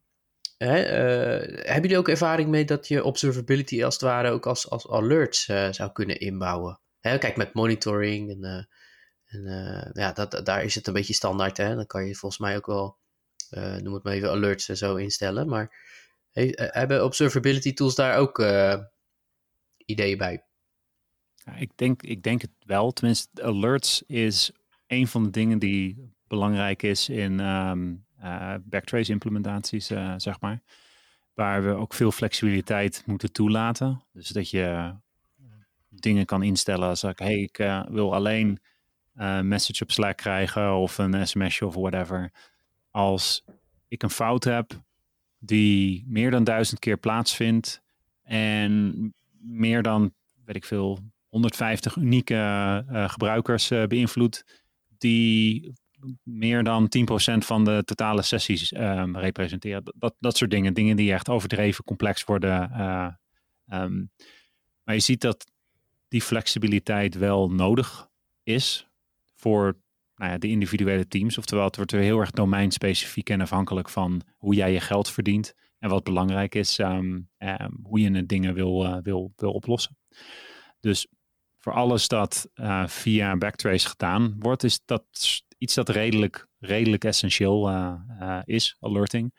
uh, 0.57 1.47
hebben 1.55 1.81
jullie 1.81 1.97
ook 1.97 2.07
ervaring 2.07 2.49
mee 2.49 2.65
dat 2.65 2.87
je 2.87 3.03
observability 3.03 3.83
als 3.83 3.93
het 3.93 4.03
ware 4.03 4.29
ook 4.29 4.45
als, 4.45 4.69
als 4.69 4.89
alerts 4.89 5.47
uh, 5.47 5.71
zou 5.71 5.91
kunnen 5.91 6.19
inbouwen? 6.19 6.79
Hè, 6.99 7.17
kijk, 7.17 7.37
met 7.37 7.53
monitoring 7.53 8.29
en, 8.29 8.69
en 9.25 9.91
ja, 9.93 10.11
dat, 10.11 10.45
daar 10.45 10.63
is 10.63 10.75
het 10.75 10.87
een 10.87 10.93
beetje 10.93 11.13
standaard. 11.13 11.57
Hè? 11.57 11.75
Dan 11.75 11.85
kan 11.85 12.05
je 12.05 12.15
volgens 12.15 12.41
mij 12.41 12.55
ook 12.55 12.65
wel, 12.65 12.97
noem 13.81 13.93
het 13.93 14.03
maar 14.03 14.13
even, 14.13 14.29
alerts 14.29 14.69
en 14.69 14.77
zo 14.77 14.95
instellen. 14.95 15.47
Maar 15.47 15.75
hebben 16.55 17.03
observability 17.03 17.73
tools 17.73 17.95
daar 17.95 18.17
ook 18.17 18.39
ideeën 19.85 20.17
bij? 20.17 20.45
Ik, 21.55 21.71
denk, 21.75 22.01
ik 22.01 22.23
denk 22.23 22.41
het 22.41 22.51
wel. 22.65 22.91
Tenminste, 22.91 23.43
alerts 23.43 24.03
is 24.07 24.51
een 24.87 25.07
van 25.07 25.23
de 25.23 25.29
dingen 25.29 25.59
die 25.59 26.13
belangrijk 26.31 26.83
is 26.83 27.09
in 27.09 27.39
um, 27.39 28.05
uh, 28.23 28.55
backtrace 28.63 29.11
implementaties, 29.11 29.91
uh, 29.91 30.13
zeg 30.17 30.39
maar. 30.39 30.61
Waar 31.33 31.63
we 31.63 31.73
ook 31.73 31.93
veel 31.93 32.11
flexibiliteit 32.11 33.03
moeten 33.05 33.31
toelaten. 33.31 34.01
Dus 34.13 34.27
dat 34.27 34.49
je 34.49 34.93
dingen 35.89 36.25
kan 36.25 36.43
instellen 36.43 36.87
als 36.87 37.03
ik, 37.03 37.19
hey, 37.19 37.39
ik 37.39 37.57
wil 37.89 38.13
alleen 38.13 38.59
een 39.15 39.47
message 39.47 39.83
op 39.83 39.91
Slack 39.91 40.17
krijgen 40.17 40.75
of 40.75 40.97
een 40.97 41.27
sms 41.27 41.61
of 41.61 41.75
whatever. 41.75 42.31
Als 42.91 43.43
ik 43.87 44.03
een 44.03 44.09
fout 44.09 44.43
heb 44.43 44.71
die 45.39 46.05
meer 46.07 46.31
dan 46.31 46.43
duizend 46.43 46.79
keer 46.79 46.97
plaatsvindt 46.97 47.81
en 48.23 49.13
meer 49.39 49.81
dan, 49.81 50.13
weet 50.45 50.55
ik 50.55 50.65
veel, 50.65 50.99
150 51.27 51.95
unieke 51.95 52.83
gebruikers 53.07 53.67
beïnvloedt, 53.67 54.45
die 54.97 55.73
meer 56.23 56.63
dan 56.63 56.89
10% 57.33 57.37
van 57.37 57.63
de 57.63 57.81
totale 57.85 58.21
sessies 58.21 58.73
um, 58.73 59.17
representeren. 59.17 59.83
Dat, 59.95 60.15
dat 60.19 60.37
soort 60.37 60.51
dingen. 60.51 60.73
Dingen 60.73 60.95
die 60.95 61.13
echt 61.13 61.29
overdreven 61.29 61.83
complex 61.83 62.23
worden. 62.23 62.71
Uh, 62.73 63.07
um, 63.81 64.11
maar 64.83 64.95
je 64.95 65.01
ziet 65.01 65.21
dat 65.21 65.51
die 66.07 66.21
flexibiliteit 66.21 67.15
wel 67.15 67.49
nodig 67.49 68.09
is 68.43 68.87
voor 69.35 69.81
nou 70.15 70.31
ja, 70.31 70.37
de 70.37 70.47
individuele 70.47 71.07
teams. 71.07 71.37
Oftewel, 71.37 71.65
het 71.65 71.75
wordt 71.75 71.91
weer 71.91 72.01
heel 72.01 72.19
erg 72.19 72.31
domeinspecifiek 72.31 73.29
en 73.29 73.41
afhankelijk 73.41 73.89
van 73.89 74.21
hoe 74.37 74.55
jij 74.55 74.71
je 74.71 74.79
geld 74.79 75.09
verdient. 75.09 75.53
En 75.79 75.89
wat 75.89 76.03
belangrijk 76.03 76.55
is, 76.55 76.77
um, 76.77 77.29
hoe 77.83 77.99
je 77.99 78.11
de 78.11 78.25
dingen 78.25 78.53
wil, 78.53 78.85
uh, 78.85 78.97
wil, 79.01 79.33
wil 79.35 79.51
oplossen. 79.51 79.97
Dus 80.79 81.07
voor 81.57 81.73
alles 81.73 82.07
dat 82.07 82.49
uh, 82.55 82.87
via 82.87 83.37
Backtrace 83.37 83.87
gedaan 83.87 84.35
wordt, 84.39 84.63
is 84.63 84.81
dat 84.85 85.03
iets 85.61 85.73
dat 85.73 85.89
redelijk, 85.89 86.47
redelijk 86.59 87.03
essentieel 87.03 87.69
uh, 87.69 87.93
uh, 88.21 88.39
is, 88.45 88.75
alerting. 88.79 89.33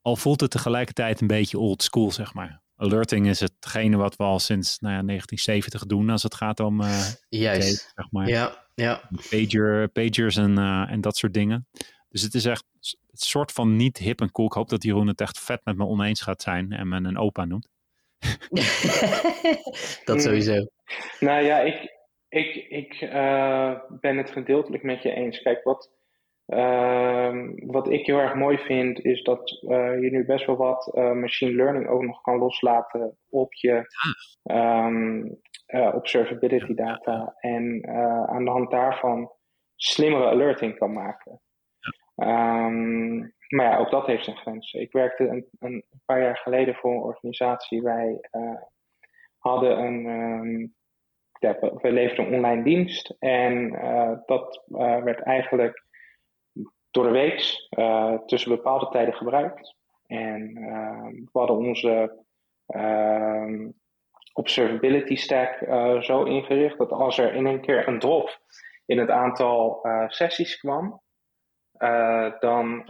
Al 0.00 0.16
voelt 0.16 0.40
het 0.40 0.50
tegelijkertijd 0.50 1.20
een 1.20 1.26
beetje 1.26 1.58
old 1.58 1.82
school, 1.82 2.10
zeg 2.10 2.34
maar. 2.34 2.62
Alerting 2.76 3.26
is 3.26 3.40
hetgene 3.40 3.96
wat 3.96 4.16
we 4.16 4.24
al 4.24 4.38
sinds 4.38 4.78
nou 4.78 4.94
ja, 4.94 5.02
1970 5.02 5.86
doen 5.86 6.10
als 6.10 6.22
het 6.22 6.34
gaat 6.34 6.60
om 6.60 6.80
uh, 6.80 7.06
Juist. 7.28 7.92
zeg 7.94 8.10
maar. 8.10 8.28
Ja, 8.28 8.66
ja. 8.74 9.08
Pager, 9.30 9.88
pagers 9.88 10.36
en, 10.36 10.58
en 10.88 11.00
dat 11.00 11.16
soort 11.16 11.34
dingen. 11.34 11.68
Dus 12.08 12.22
het 12.22 12.34
is 12.34 12.44
echt 12.44 12.64
het 13.10 13.22
soort 13.22 13.52
van 13.52 13.76
niet 13.76 13.98
hip 13.98 14.20
en 14.20 14.32
cool. 14.32 14.46
Ik 14.46 14.52
hoop 14.52 14.68
dat 14.68 14.82
Jeroen 14.82 15.06
het 15.06 15.20
echt 15.20 15.38
vet 15.38 15.64
met 15.64 15.76
me 15.76 15.84
oneens 15.84 16.20
gaat 16.20 16.42
zijn 16.42 16.72
en 16.72 16.88
me 16.88 16.96
een 16.96 17.18
opa 17.18 17.44
noemt. 17.44 17.68
dat 20.04 20.22
sowieso. 20.22 20.66
Nou 21.20 21.44
ja, 21.44 21.58
ik, 21.60 21.94
ik, 22.34 22.54
ik 22.68 23.00
uh, 23.00 23.80
ben 24.00 24.16
het 24.16 24.30
gedeeltelijk 24.30 24.82
met 24.82 25.02
je 25.02 25.12
eens. 25.12 25.42
Kijk, 25.42 25.64
wat, 25.64 25.92
uh, 26.46 27.48
wat 27.56 27.90
ik 27.90 28.06
heel 28.06 28.18
erg 28.18 28.34
mooi 28.34 28.58
vind, 28.58 29.04
is 29.04 29.22
dat 29.22 29.50
uh, 29.62 30.02
je 30.02 30.10
nu 30.10 30.24
best 30.24 30.46
wel 30.46 30.56
wat 30.56 30.92
uh, 30.94 31.12
machine 31.12 31.54
learning 31.54 31.88
ook 31.88 32.02
nog 32.02 32.20
kan 32.20 32.38
loslaten 32.38 33.18
op 33.28 33.54
je 33.54 33.82
um, 34.42 35.40
observability 35.94 36.74
data. 36.74 37.34
En 37.38 37.86
aan 38.28 38.44
de 38.44 38.50
hand 38.50 38.70
daarvan 38.70 39.32
slimmere 39.76 40.26
alerting 40.26 40.78
kan 40.78 40.92
maken. 40.92 41.40
Um, 42.16 43.34
maar 43.48 43.66
ja, 43.66 43.76
ook 43.76 43.90
dat 43.90 44.06
heeft 44.06 44.24
zijn 44.24 44.36
grenzen. 44.36 44.80
Ik 44.80 44.92
werkte 44.92 45.28
een, 45.28 45.46
een 45.58 45.84
paar 46.04 46.20
jaar 46.22 46.36
geleden 46.36 46.74
voor 46.74 46.90
een 46.90 47.02
organisatie. 47.02 47.82
Wij 47.82 48.20
hadden 49.38 49.78
een. 49.78 50.06
Um, 50.06 50.74
we 51.38 51.92
leverden 51.92 52.26
een 52.26 52.34
online 52.34 52.62
dienst 52.62 53.14
en 53.18 53.72
uh, 53.72 54.12
dat 54.26 54.64
uh, 54.68 55.02
werd 55.02 55.20
eigenlijk 55.20 55.84
door 56.90 57.04
de 57.04 57.10
week 57.10 57.68
uh, 57.78 58.18
tussen 58.26 58.50
bepaalde 58.50 58.88
tijden 58.88 59.14
gebruikt. 59.14 59.76
En 60.06 60.54
we 61.32 61.38
hadden 61.38 61.56
onze 61.56 62.22
observability 64.32 65.16
stack 65.16 65.58
zo 66.00 66.22
ingericht 66.22 66.78
dat 66.78 66.90
als 66.90 67.18
er 67.18 67.34
in 67.34 67.46
een 67.46 67.60
keer 67.60 67.88
een 67.88 67.98
drop 67.98 68.38
in 68.86 68.98
het 68.98 69.10
aantal 69.10 69.86
sessies 70.06 70.56
kwam, 70.56 71.00
dan 72.40 72.84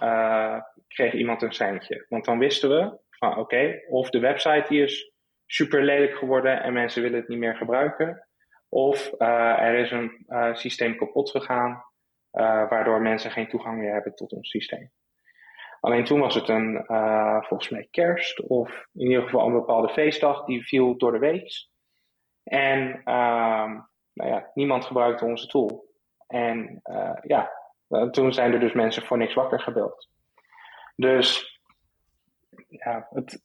kreeg 0.88 1.12
iemand 1.12 1.42
een 1.42 1.52
seintje. 1.52 2.06
Want 2.08 2.24
dan 2.24 2.38
wisten 2.38 2.68
we 2.68 2.98
van 3.10 3.38
oké, 3.38 3.80
of 3.88 4.10
de 4.10 4.18
website 4.18 4.64
die 4.68 4.82
is 4.82 5.12
super 5.46 5.82
lelijk 5.82 6.14
geworden 6.14 6.62
en 6.62 6.72
mensen 6.72 7.02
willen 7.02 7.18
het 7.18 7.28
niet 7.28 7.38
meer 7.38 7.56
gebruiken. 7.56 8.26
Of 8.74 9.12
uh, 9.18 9.58
er 9.58 9.74
is 9.74 9.90
een 9.90 10.24
uh, 10.28 10.54
systeem 10.54 10.96
kapot 10.96 11.30
gegaan, 11.30 11.70
uh, 11.70 12.68
waardoor 12.68 13.00
mensen 13.00 13.30
geen 13.30 13.48
toegang 13.48 13.78
meer 13.78 13.92
hebben 13.92 14.14
tot 14.14 14.32
ons 14.32 14.50
systeem. 14.50 14.90
Alleen 15.80 16.04
toen 16.04 16.20
was 16.20 16.34
het 16.34 16.48
een, 16.48 16.84
volgens 17.46 17.68
mij 17.68 17.88
kerst, 17.90 18.40
of 18.40 18.86
in 18.92 19.08
ieder 19.08 19.22
geval 19.22 19.46
een 19.46 19.52
bepaalde 19.52 19.88
feestdag, 19.88 20.44
die 20.44 20.64
viel 20.64 20.96
door 20.96 21.12
de 21.12 21.18
week. 21.18 21.68
En 22.44 23.00
ehm, 23.04 23.70
nou 24.12 24.30
ja, 24.30 24.50
niemand 24.54 24.84
gebruikte 24.84 25.24
onze 25.24 25.46
tool. 25.46 25.84
En 26.26 26.80
ja, 27.22 27.50
toen 28.10 28.32
zijn 28.32 28.52
er 28.52 28.60
dus 28.60 28.72
mensen 28.72 29.02
voor 29.02 29.18
niks 29.18 29.34
wakker 29.34 29.60
gebeld. 29.60 30.08
Dus 30.96 31.60
ja, 32.68 33.08
het, 33.10 33.42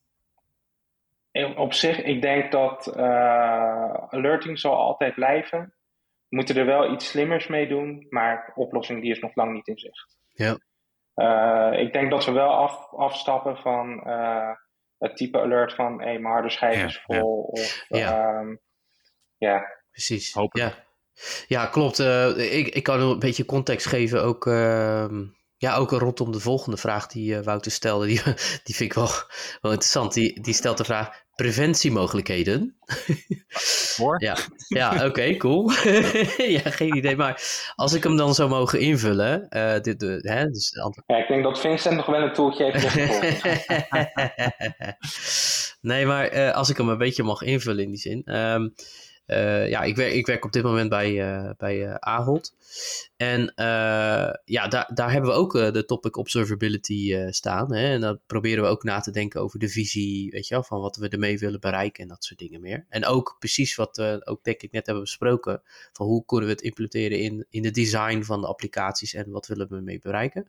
op 1.56 1.73
zich, 1.73 2.01
ik 2.01 2.22
denk 2.22 2.51
dat 2.51 2.95
alerting 4.10 4.60
zal 4.60 4.76
altijd 4.76 5.14
blijven. 5.15 5.73
We 6.27 6.35
moeten 6.35 6.56
er 6.56 6.65
wel 6.65 6.93
iets 6.93 7.10
slimmers 7.10 7.47
mee 7.47 7.68
doen, 7.68 8.06
maar 8.10 8.43
de 8.45 8.61
oplossing 8.61 9.01
die 9.01 9.11
is 9.11 9.19
nog 9.19 9.35
lang 9.35 9.53
niet 9.53 9.68
in 9.68 9.77
zicht. 9.77 10.18
Ja. 10.34 10.57
Uh, 11.15 11.80
ik 11.80 11.93
denk 11.93 12.11
dat 12.11 12.26
we 12.26 12.31
wel 12.31 12.49
af, 12.49 12.93
afstappen 12.93 13.57
van 13.57 14.03
uh, 14.07 14.51
het 14.97 15.15
type 15.15 15.39
alert 15.39 15.73
van 15.73 16.01
hey, 16.01 16.19
mijn 16.19 16.34
harde 16.34 16.49
schijf 16.49 16.84
is 16.84 17.01
vol. 17.06 17.41
Of, 17.41 17.85
ja. 17.88 18.39
Um, 18.39 18.60
ja. 19.38 19.65
Precies. 19.91 20.38
Ja. 20.51 20.73
ja, 21.47 21.65
klopt. 21.65 21.99
Uh, 21.99 22.57
ik, 22.57 22.68
ik 22.68 22.84
kan 22.84 23.01
een 23.01 23.19
beetje 23.19 23.45
context 23.45 23.85
geven 23.85 24.23
ook. 24.23 24.45
Ja, 25.60 25.76
ook 25.76 25.91
rondom 25.91 26.31
de 26.31 26.40
volgende 26.40 26.77
vraag 26.77 27.07
die 27.07 27.36
uh, 27.36 27.44
Wouter 27.44 27.72
stelde, 27.72 28.06
die, 28.06 28.22
die 28.64 28.76
vind 28.76 28.90
ik 28.90 28.94
wel, 28.94 29.10
wel 29.61 29.72
interessant. 29.72 30.14
Die, 30.14 30.41
die 30.41 30.53
stelt 30.53 30.77
de 30.77 30.84
vraag: 30.84 31.23
preventiemogelijkheden. 31.36 32.76
Hoor. 33.98 34.23
ja, 34.23 34.38
ja 34.68 35.06
oké, 35.06 35.38
cool. 35.38 35.72
ja, 36.57 36.69
geen 36.69 36.95
idee. 36.95 37.15
Maar 37.15 37.41
als 37.76 37.94
ik 37.94 38.03
hem 38.03 38.18
dan 38.18 38.36
zou 38.36 38.49
mogen 38.49 38.80
invullen. 38.80 39.48
Uh, 39.49 39.80
dit, 39.80 39.99
de, 39.99 40.19
hè, 40.22 40.45
dus 40.45 40.72
ja, 41.06 41.18
ik 41.18 41.27
denk 41.27 41.44
dat 41.44 41.60
Vincent 41.60 41.95
nog 41.95 42.06
wel 42.06 42.22
een 42.22 42.34
toeltje 42.34 42.72
heeft 42.72 42.95
Nee, 45.81 46.06
maar 46.06 46.34
uh, 46.34 46.52
als 46.52 46.69
ik 46.69 46.77
hem 46.77 46.90
een 46.90 46.98
beetje 46.98 47.23
mag 47.23 47.41
invullen 47.41 47.84
in 47.84 47.90
die 47.90 47.99
zin. 47.99 48.36
Um, 48.36 48.73
uh, 49.30 49.69
ja, 49.69 49.81
ik 49.81 49.95
werk, 49.95 50.14
ik 50.14 50.26
werk 50.26 50.45
op 50.45 50.51
dit 50.51 50.64
moment 50.64 50.89
bij, 50.89 51.11
uh, 51.11 51.51
bij 51.57 51.88
uh, 51.88 51.95
Ahold. 51.95 52.56
En 53.18 53.53
ja, 54.45 54.68
daar, 54.68 54.91
daar 54.93 55.11
hebben 55.11 55.30
we 55.30 55.35
ook 55.35 55.53
de 55.53 55.85
topic 55.85 56.18
observability 56.18 57.27
staan. 57.30 57.73
Hè? 57.73 57.93
En 57.93 58.01
dan 58.01 58.19
proberen 58.26 58.64
we 58.64 58.69
ook 58.69 58.84
na 58.84 58.99
te 58.99 59.11
denken 59.11 59.41
over 59.41 59.60
de 59.60 59.69
visie, 59.69 60.31
weet 60.31 60.47
je 60.47 60.53
wel, 60.53 60.64
van 60.64 60.81
wat 60.81 60.95
we 60.95 61.10
ermee 61.10 61.39
willen 61.39 61.60
bereiken 61.60 62.03
en 62.03 62.10
dat 62.10 62.23
soort 62.23 62.39
dingen 62.39 62.61
meer. 62.61 62.85
En 62.89 63.06
ook 63.06 63.35
precies 63.39 63.76
wat 63.76 63.97
we 63.97 64.22
ook 64.23 64.43
denk 64.43 64.61
ik 64.61 64.72
net 64.72 64.85
hebben 64.85 65.03
besproken, 65.03 65.61
van 65.93 66.06
hoe 66.06 66.26
kunnen 66.26 66.47
we 66.47 66.53
het 66.53 66.61
implementeren 66.61 67.19
in, 67.19 67.45
in 67.49 67.61
de 67.61 67.72
design 67.72 68.22
van 68.22 68.41
de 68.41 68.47
applicaties 68.47 69.14
en 69.14 69.30
wat 69.30 69.47
willen 69.47 69.68
we 69.69 69.76
ermee 69.76 69.99
bereiken. 69.99 70.47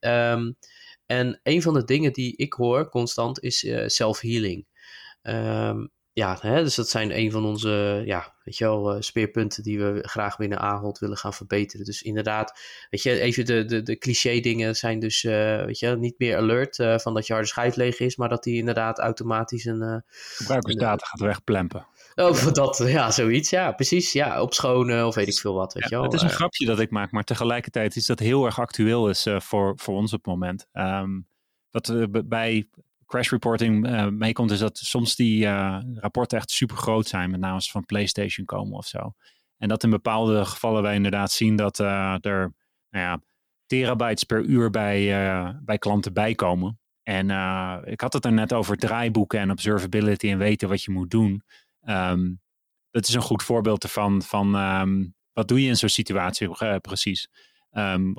Um, 0.00 0.56
en 1.06 1.40
een 1.42 1.62
van 1.62 1.74
de 1.74 1.84
dingen 1.84 2.12
die 2.12 2.36
ik 2.36 2.52
hoor 2.52 2.88
constant 2.88 3.42
is 3.42 3.66
self-healing. 3.86 4.66
Um, 5.22 5.90
ja, 6.14 6.38
hè, 6.40 6.62
dus 6.62 6.74
dat 6.74 6.88
zijn 6.88 7.18
een 7.18 7.30
van 7.30 7.44
onze 7.44 8.02
ja, 8.04 8.34
weet 8.44 8.56
je 8.56 8.64
wel, 8.64 8.94
uh, 8.94 9.00
speerpunten 9.00 9.62
die 9.62 9.78
we 9.78 9.98
graag 10.08 10.36
binnen 10.36 10.58
Ahold 10.58 10.98
willen 10.98 11.16
gaan 11.16 11.34
verbeteren. 11.34 11.86
Dus 11.86 12.02
inderdaad, 12.02 12.60
weet 12.90 13.02
je, 13.02 13.20
even 13.20 13.44
de, 13.44 13.64
de, 13.64 13.82
de 13.82 13.98
cliché 13.98 14.40
dingen 14.40 14.76
zijn 14.76 14.98
dus 14.98 15.22
uh, 15.22 15.64
weet 15.64 15.78
je, 15.78 15.96
niet 15.96 16.18
meer 16.18 16.36
alert 16.36 16.78
uh, 16.78 16.98
van 16.98 17.14
dat 17.14 17.26
je 17.26 17.32
harde 17.32 17.48
schijf 17.48 17.76
leeg 17.76 18.00
is, 18.00 18.16
maar 18.16 18.28
dat 18.28 18.42
die 18.42 18.58
inderdaad 18.58 18.98
automatisch 18.98 19.64
een... 19.64 20.04
Gebruikersdata 20.36 21.06
gaat 21.06 21.20
wegplempen. 21.20 21.86
Oh, 22.14 22.46
dat, 22.52 22.82
ja, 22.86 23.10
zoiets, 23.10 23.50
ja, 23.50 23.72
precies. 23.72 24.12
Ja, 24.12 24.42
opschonen 24.42 25.06
of 25.06 25.14
weet 25.14 25.28
ik 25.28 25.38
veel 25.38 25.54
wat, 25.54 25.72
weet 25.72 25.82
ja, 25.82 25.88
je 25.88 25.94
wel. 25.94 26.04
Het 26.04 26.14
is 26.14 26.22
een 26.22 26.30
grapje 26.30 26.66
dat 26.66 26.80
ik 26.80 26.90
maak, 26.90 27.10
maar 27.10 27.24
tegelijkertijd 27.24 27.96
is 27.96 28.06
dat 28.06 28.18
heel 28.18 28.44
erg 28.44 28.60
actueel 28.60 29.08
is 29.08 29.26
voor, 29.38 29.72
voor 29.76 29.94
ons 29.94 30.12
op 30.12 30.18
het 30.24 30.34
moment. 30.34 30.66
Um, 30.72 31.26
dat 31.70 32.08
bij 32.28 32.68
crash 33.12 33.30
reporting 33.30 33.86
uh, 33.86 34.06
meekomt, 34.06 34.50
is 34.50 34.58
dat 34.58 34.78
soms 34.78 35.16
die 35.16 35.44
uh, 35.44 35.78
rapporten 35.94 36.38
echt 36.38 36.50
super 36.50 36.76
groot 36.76 37.08
zijn, 37.08 37.30
met 37.30 37.40
name 37.40 37.54
als 37.54 37.70
van 37.70 37.84
PlayStation 37.84 38.46
komen 38.46 38.76
of 38.76 38.86
zo. 38.86 39.14
En 39.58 39.68
dat 39.68 39.82
in 39.82 39.90
bepaalde 39.90 40.44
gevallen 40.44 40.82
wij 40.82 40.94
inderdaad 40.94 41.32
zien 41.32 41.56
dat 41.56 41.78
uh, 41.78 42.14
er 42.20 42.54
nou 42.90 43.04
ja, 43.04 43.20
terabytes 43.66 44.24
per 44.24 44.42
uur 44.42 44.70
bij, 44.70 45.04
bij 45.62 45.78
klanten 45.78 46.12
bijkomen. 46.12 46.80
En 47.02 47.24
ik 47.84 48.00
had 48.00 48.12
het 48.12 48.24
er 48.24 48.32
net 48.32 48.52
over 48.52 48.76
draaiboeken 48.76 49.40
en 49.40 49.50
observability 49.50 50.30
en 50.30 50.38
weten 50.38 50.68
wat 50.68 50.82
je 50.82 50.90
moet 50.90 51.10
doen. 51.10 51.42
Um, 51.88 52.40
dat 52.90 53.08
is 53.08 53.14
een 53.14 53.22
goed 53.22 53.42
voorbeeld 53.42 53.82
ervan 53.82 54.22
van 54.22 54.54
um, 54.54 55.14
wat 55.32 55.48
doe 55.48 55.62
je 55.62 55.68
in 55.68 55.76
zo'n 55.76 55.88
situatie 55.88 56.48
precies. 56.80 57.28
Um, 57.72 58.14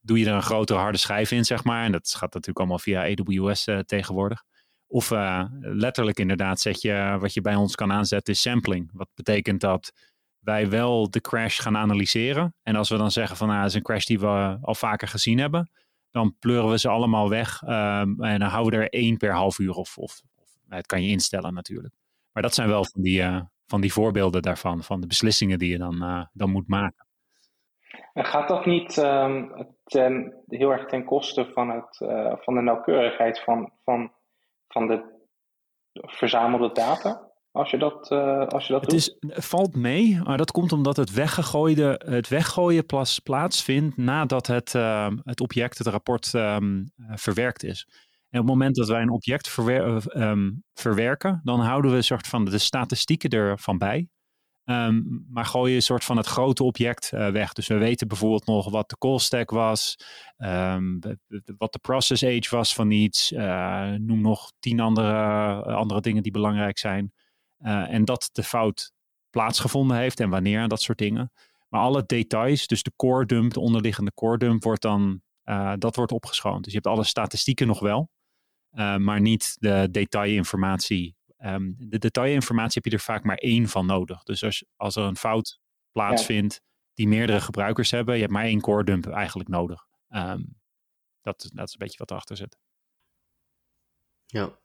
doe 0.00 0.18
je 0.18 0.26
er 0.26 0.34
een 0.34 0.42
grotere 0.42 0.78
harde 0.78 0.98
schijf 0.98 1.30
in, 1.30 1.44
zeg 1.44 1.64
maar. 1.64 1.84
En 1.84 1.92
dat 1.92 2.08
gaat 2.08 2.34
natuurlijk 2.34 2.58
allemaal 2.58 2.78
via 2.78 3.02
AWS 3.02 3.66
eh, 3.66 3.78
tegenwoordig. 3.78 4.44
Of 4.86 5.10
uh, 5.10 5.44
letterlijk 5.60 6.18
inderdaad 6.18 6.60
zet 6.60 6.82
je, 6.82 7.16
wat 7.20 7.34
je 7.34 7.40
bij 7.40 7.54
ons 7.54 7.74
kan 7.74 7.92
aanzetten, 7.92 8.34
is 8.34 8.40
sampling. 8.40 8.90
Wat 8.92 9.08
betekent 9.14 9.60
dat 9.60 9.92
wij 10.38 10.68
wel 10.68 11.10
de 11.10 11.20
crash 11.20 11.60
gaan 11.60 11.76
analyseren. 11.76 12.54
En 12.62 12.76
als 12.76 12.88
we 12.88 12.96
dan 12.96 13.10
zeggen 13.10 13.36
van, 13.36 13.48
nou, 13.48 13.64
is 13.64 13.74
een 13.74 13.82
crash 13.82 14.04
die 14.04 14.20
we 14.20 14.58
al 14.60 14.74
vaker 14.74 15.08
gezien 15.08 15.38
hebben. 15.38 15.70
Dan 16.10 16.36
pleuren 16.38 16.70
we 16.70 16.78
ze 16.78 16.88
allemaal 16.88 17.28
weg. 17.28 17.62
Um, 17.62 18.22
en 18.22 18.38
dan 18.38 18.48
houden 18.48 18.78
we 18.78 18.84
er 18.84 18.92
één 18.92 19.16
per 19.16 19.32
half 19.32 19.58
uur. 19.58 19.72
Of, 19.74 19.98
of, 19.98 20.22
of 20.36 20.46
nou, 20.64 20.76
het 20.76 20.86
kan 20.86 21.02
je 21.02 21.10
instellen 21.10 21.54
natuurlijk. 21.54 21.94
Maar 22.32 22.42
dat 22.42 22.54
zijn 22.54 22.68
wel 22.68 22.84
van 22.84 23.02
die, 23.02 23.22
van 23.66 23.80
die 23.80 23.92
voorbeelden 23.92 24.42
daarvan. 24.42 24.82
Van 24.82 25.00
de 25.00 25.06
beslissingen 25.06 25.58
die 25.58 25.70
je 25.70 25.78
dan, 25.78 26.28
dan 26.32 26.50
moet 26.50 26.68
maken. 26.68 27.06
En 28.12 28.24
gaat 28.24 28.48
dat 28.48 28.66
niet 28.66 28.96
um, 28.96 29.66
ten, 29.84 30.42
heel 30.46 30.70
erg 30.70 30.86
ten 30.86 31.04
koste 31.04 31.50
van, 31.52 31.70
het, 31.70 32.00
uh, 32.00 32.32
van 32.36 32.54
de 32.54 32.60
nauwkeurigheid 32.60 33.40
van, 33.40 33.72
van, 33.84 34.12
van 34.68 34.86
de 34.86 35.20
verzamelde 35.92 36.72
data? 36.72 37.30
Als 37.50 37.70
je 37.70 37.78
dat, 37.78 38.10
uh, 38.10 38.46
als 38.46 38.66
je 38.66 38.72
dat 38.72 38.80
het 38.80 38.90
doet? 38.90 38.98
Is, 38.98 39.46
valt 39.46 39.76
mee, 39.76 40.20
maar 40.24 40.36
dat 40.36 40.50
komt 40.50 40.72
omdat 40.72 40.96
het, 40.96 41.12
weggegooide, 41.12 42.00
het 42.04 42.28
weggooien 42.28 42.86
plas, 42.86 43.18
plaatsvindt 43.18 43.96
nadat 43.96 44.46
het, 44.46 44.74
uh, 44.74 45.08
het 45.22 45.40
object, 45.40 45.78
het 45.78 45.86
rapport 45.86 46.32
um, 46.32 46.92
verwerkt 46.96 47.62
is. 47.64 47.86
En 48.28 48.40
op 48.40 48.46
het 48.46 48.54
moment 48.54 48.76
dat 48.76 48.88
wij 48.88 49.02
een 49.02 49.10
object 49.10 49.48
verwer 49.48 50.16
um, 50.16 50.64
verwerken, 50.74 51.40
dan 51.44 51.60
houden 51.60 51.90
we 51.90 51.96
een 51.96 52.04
soort 52.04 52.26
van 52.26 52.44
de 52.44 52.58
statistieken 52.58 53.30
ervan 53.30 53.78
bij. 53.78 54.08
Um, 54.64 55.26
maar 55.30 55.44
gooi 55.44 55.70
je 55.70 55.76
een 55.76 55.82
soort 55.82 56.04
van 56.04 56.16
het 56.16 56.26
grote 56.26 56.64
object 56.64 57.10
uh, 57.14 57.28
weg. 57.28 57.52
Dus 57.52 57.66
we 57.66 57.76
weten 57.76 58.08
bijvoorbeeld 58.08 58.46
nog 58.46 58.70
wat 58.70 58.88
de 58.88 58.98
call 58.98 59.18
stack 59.18 59.50
was, 59.50 59.96
um, 60.38 60.98
wat 61.56 61.72
de 61.72 61.78
process 61.80 62.24
age 62.24 62.46
was 62.50 62.74
van 62.74 62.90
iets. 62.90 63.32
Uh, 63.32 63.90
noem 63.90 64.20
nog 64.20 64.52
tien 64.58 64.80
andere, 64.80 65.62
andere 65.62 66.00
dingen 66.00 66.22
die 66.22 66.32
belangrijk 66.32 66.78
zijn. 66.78 67.12
En 67.58 68.04
dat 68.04 68.28
de 68.32 68.42
fout 68.42 68.92
plaatsgevonden 69.30 69.96
heeft 69.96 70.20
en 70.20 70.30
wanneer 70.30 70.60
en 70.60 70.68
dat 70.68 70.82
soort 70.82 70.98
dingen. 70.98 71.32
Maar 71.68 71.80
alle 71.80 72.04
details, 72.06 72.66
dus 72.66 72.82
de 72.82 72.92
core 72.96 73.26
dump, 73.26 73.52
de 73.52 73.60
onderliggende 73.60 74.12
core 74.14 74.38
dump, 74.38 74.62
wordt 74.62 74.82
dan, 74.82 75.22
dat 75.78 75.96
wordt 75.96 76.12
opgeschoond. 76.12 76.64
Dus 76.64 76.72
je 76.72 76.78
hebt 76.82 76.94
alle 76.94 77.04
statistieken 77.04 77.66
nog 77.66 77.80
wel, 77.80 78.10
maar 78.98 79.20
niet 79.20 79.56
de 79.58 79.88
detailinformatie 79.90 81.16
Um, 81.44 81.74
de 81.78 81.98
detailinformatie 81.98 82.80
heb 82.82 82.92
je 82.92 82.98
er 82.98 83.04
vaak 83.04 83.24
maar 83.24 83.36
één 83.36 83.68
van 83.68 83.86
nodig. 83.86 84.22
Dus 84.22 84.44
als, 84.44 84.64
als 84.76 84.96
er 84.96 85.02
een 85.02 85.16
fout 85.16 85.60
plaatsvindt 85.92 86.60
die 86.94 87.08
meerdere 87.08 87.40
gebruikers 87.40 87.90
hebben, 87.90 88.14
je 88.14 88.20
hebt 88.20 88.32
maar 88.32 88.44
één 88.44 88.60
core 88.60 88.84
dump 88.84 89.06
eigenlijk 89.06 89.48
nodig. 89.48 89.86
Um, 90.08 90.60
dat, 91.22 91.50
dat 91.54 91.66
is 91.66 91.72
een 91.72 91.78
beetje 91.78 91.98
wat 91.98 92.10
erachter 92.10 92.36
zit. 92.36 92.56
Ja. 94.26 94.58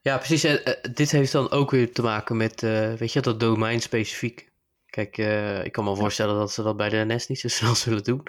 Ja, 0.00 0.18
precies. 0.18 0.44
Uh, 0.44 0.74
dit 0.92 1.10
heeft 1.10 1.32
dan 1.32 1.50
ook 1.50 1.70
weer 1.70 1.92
te 1.92 2.02
maken 2.02 2.36
met, 2.36 2.62
uh, 2.62 2.92
weet 2.92 3.12
je, 3.12 3.20
dat 3.20 3.40
domein 3.40 3.80
specifiek. 3.80 4.52
Kijk, 4.86 5.18
uh, 5.18 5.64
ik 5.64 5.72
kan 5.72 5.84
me 5.84 5.96
voorstellen 5.96 6.34
dat 6.34 6.52
ze 6.52 6.62
dat 6.62 6.76
bij 6.76 6.88
de 6.88 7.04
NS 7.04 7.26
niet 7.26 7.40
zo 7.40 7.48
snel 7.58 7.74
zullen 7.74 8.04
doen. 8.04 8.22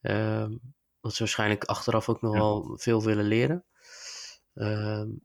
um, 0.00 0.60
dat 1.00 1.12
ze 1.12 1.18
waarschijnlijk 1.18 1.64
achteraf 1.64 2.08
ook 2.08 2.20
nog 2.20 2.32
ja. 2.32 2.38
wel 2.38 2.78
veel 2.78 3.02
willen 3.04 3.24
leren. 3.24 3.64
Um, 4.54 5.24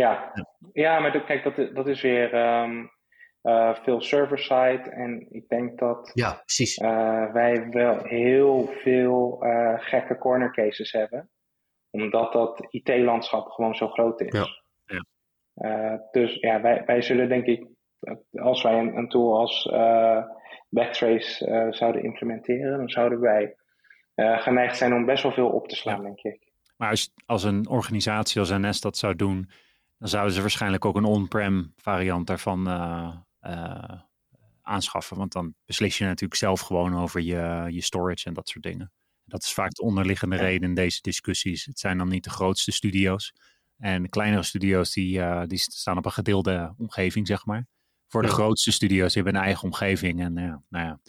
ja, 0.00 0.32
ja 0.72 1.00
maar 1.00 1.24
kijk, 1.24 1.42
dat, 1.44 1.74
dat 1.74 1.86
is 1.86 2.00
weer 2.00 2.34
um, 2.34 2.90
uh, 3.42 3.74
veel 3.74 4.00
server-side. 4.00 4.82
En 4.90 5.26
ik 5.30 5.48
denk 5.48 5.78
dat 5.78 6.10
ja, 6.14 6.32
precies. 6.44 6.78
Uh, 6.78 7.32
wij 7.32 7.68
wel 7.70 8.04
heel 8.04 8.66
veel 8.66 9.46
uh, 9.46 9.74
gekke 9.76 10.18
corner 10.18 10.52
cases 10.52 10.92
hebben. 10.92 11.30
Omdat 11.90 12.32
dat 12.32 12.66
IT-landschap 12.70 13.48
gewoon 13.48 13.74
zo 13.74 13.88
groot 13.88 14.20
is. 14.20 14.32
Ja. 14.32 14.46
ja. 15.54 16.08
dus 16.10 16.34
ja, 16.34 16.60
wij, 16.60 16.82
wij 16.86 17.02
zullen 17.02 17.28
denk 17.28 17.46
ik, 17.46 17.66
als 18.32 18.62
wij 18.62 18.78
een, 18.78 18.96
een 18.96 19.08
tool 19.08 19.38
als 19.38 19.68
Backtrace 20.68 21.68
zouden 21.70 22.02
implementeren, 22.02 22.78
dan 22.78 22.88
zouden 22.88 23.20
wij 23.20 23.56
geneigd 24.14 24.76
zijn 24.76 24.94
om 24.94 25.04
best 25.04 25.22
wel 25.22 25.32
veel 25.32 25.48
op 25.48 25.68
te 25.68 25.76
slaan, 25.76 26.02
denk 26.02 26.20
ik. 26.20 26.50
Maar 26.76 26.90
als, 26.90 27.12
als 27.26 27.44
een 27.44 27.68
organisatie 27.68 28.40
als 28.40 28.50
NS 28.50 28.80
dat 28.80 28.96
zou 28.96 29.16
doen, 29.16 29.50
dan 30.00 30.08
zouden 30.08 30.34
ze 30.34 30.40
waarschijnlijk 30.40 30.84
ook 30.84 30.96
een 30.96 31.04
on-prem 31.04 31.72
variant 31.76 32.26
daarvan 32.26 32.68
uh, 32.68 33.14
uh, 33.42 34.00
aanschaffen. 34.62 35.16
Want 35.16 35.32
dan 35.32 35.54
beslis 35.64 35.98
je 35.98 36.04
natuurlijk 36.04 36.40
zelf 36.40 36.60
gewoon 36.60 36.96
over 36.96 37.20
je, 37.20 37.66
je 37.68 37.80
storage 37.80 38.26
en 38.26 38.34
dat 38.34 38.48
soort 38.48 38.64
dingen. 38.64 38.92
Dat 39.24 39.42
is 39.42 39.52
vaak 39.52 39.70
de 39.70 39.82
onderliggende 39.82 40.36
reden 40.36 40.68
in 40.68 40.74
deze 40.74 41.02
discussies. 41.02 41.64
Het 41.64 41.78
zijn 41.78 41.98
dan 41.98 42.08
niet 42.08 42.24
de 42.24 42.30
grootste 42.30 42.72
studio's. 42.72 43.32
En 43.76 44.08
kleinere 44.08 44.42
studio's 44.42 44.92
die, 44.92 45.18
uh, 45.18 45.42
die 45.46 45.58
staan 45.58 45.98
op 45.98 46.04
een 46.04 46.12
gedeelde 46.12 46.74
omgeving, 46.78 47.26
zeg 47.26 47.46
maar. 47.46 47.66
voor 48.08 48.22
de 48.22 48.28
grootste 48.28 48.72
studio's. 48.72 49.12
Die 49.12 49.22
hebben 49.22 49.40
een 49.40 49.46
eigen 49.46 49.64
omgeving. 49.64 50.20
En 50.20 50.32
nou 50.32 50.60
ja, 50.68 51.00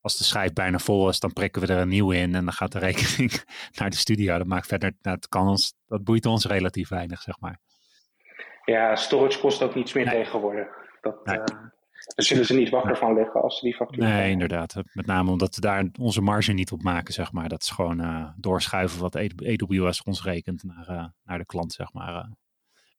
als 0.00 0.16
de 0.16 0.24
schijf 0.24 0.52
bijna 0.52 0.78
vol 0.78 1.08
is, 1.08 1.20
dan 1.20 1.32
prikken 1.32 1.62
we 1.62 1.72
er 1.72 1.80
een 1.80 1.88
nieuwe 1.88 2.16
in. 2.16 2.34
En 2.34 2.44
dan 2.44 2.52
gaat 2.52 2.72
de 2.72 2.78
rekening 2.78 3.44
naar 3.78 3.90
de 3.90 3.96
studio. 3.96 4.38
Dat 4.38 4.46
maakt 4.46 4.66
verder, 4.66 4.92
dat, 5.00 5.28
kan 5.28 5.48
ons, 5.48 5.74
dat 5.86 6.04
boeit 6.04 6.26
ons 6.26 6.44
relatief 6.44 6.88
weinig, 6.88 7.22
zeg 7.22 7.40
maar. 7.40 7.60
Ja, 8.64 8.96
storage 8.96 9.40
kost 9.40 9.62
ook 9.62 9.74
niets 9.74 9.92
meer 9.92 10.08
tegenwoordig. 10.10 10.68
Dat, 11.00 11.24
nee. 11.24 11.40
Daar 12.04 12.24
zullen 12.24 12.46
ze 12.46 12.54
niet 12.54 12.68
wakker 12.68 12.96
van 12.96 13.14
liggen 13.14 13.42
als 13.42 13.58
ze 13.58 13.64
die 13.64 13.74
factuur 13.74 14.02
Nee, 14.02 14.30
inderdaad. 14.30 14.74
Met 14.92 15.06
name 15.06 15.30
omdat 15.30 15.54
we 15.54 15.60
daar 15.60 15.86
onze 16.00 16.20
marge 16.20 16.52
niet 16.52 16.72
op 16.72 16.82
maken, 16.82 17.14
zeg 17.14 17.32
maar. 17.32 17.48
Dat 17.48 17.62
is 17.62 17.70
gewoon 17.70 18.00
uh, 18.00 18.28
doorschuiven 18.36 19.00
wat 19.00 19.16
AWS 19.16 20.02
ons 20.02 20.22
rekent 20.22 20.62
naar, 20.62 20.90
uh, 20.90 21.04
naar 21.24 21.38
de 21.38 21.46
klant, 21.46 21.72
zeg 21.72 21.92
maar. 21.92 22.14
Uh, 22.14 22.24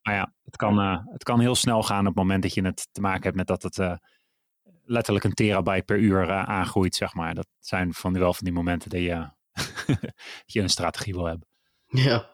maar 0.02 0.14
ja, 0.14 0.34
het 0.44 0.56
kan, 0.56 0.78
het 1.12 1.24
kan 1.24 1.40
heel 1.40 1.56
snel 1.56 1.84
gaan 1.84 2.00
op 2.00 2.06
het 2.06 2.16
moment 2.16 2.42
dat 2.42 2.54
je 2.54 2.66
het 2.66 2.88
te 2.92 3.02
maken 3.02 3.24
hebt 3.24 3.36
met 3.36 3.48
dat 3.48 3.64
het 3.64 4.00
letterlijk 4.86 5.26
een 5.26 5.34
terabyte 5.34 5.84
per 5.84 5.98
uur 5.98 6.32
aangroeit, 6.32 6.96
zeg 6.96 7.14
maar. 7.14 7.34
Dat 7.34 7.48
zijn 7.60 7.94
van 7.94 8.14
die, 8.14 8.22
wel 8.22 8.34
van 8.34 8.44
die 8.44 8.54
momenten 8.54 8.90
dat 8.90 9.00
je, 9.00 9.30
je 10.54 10.62
een 10.62 10.70
strategie 10.70 11.14
wil 11.14 11.26
hebben. 11.26 11.48
Ja. 11.86 12.33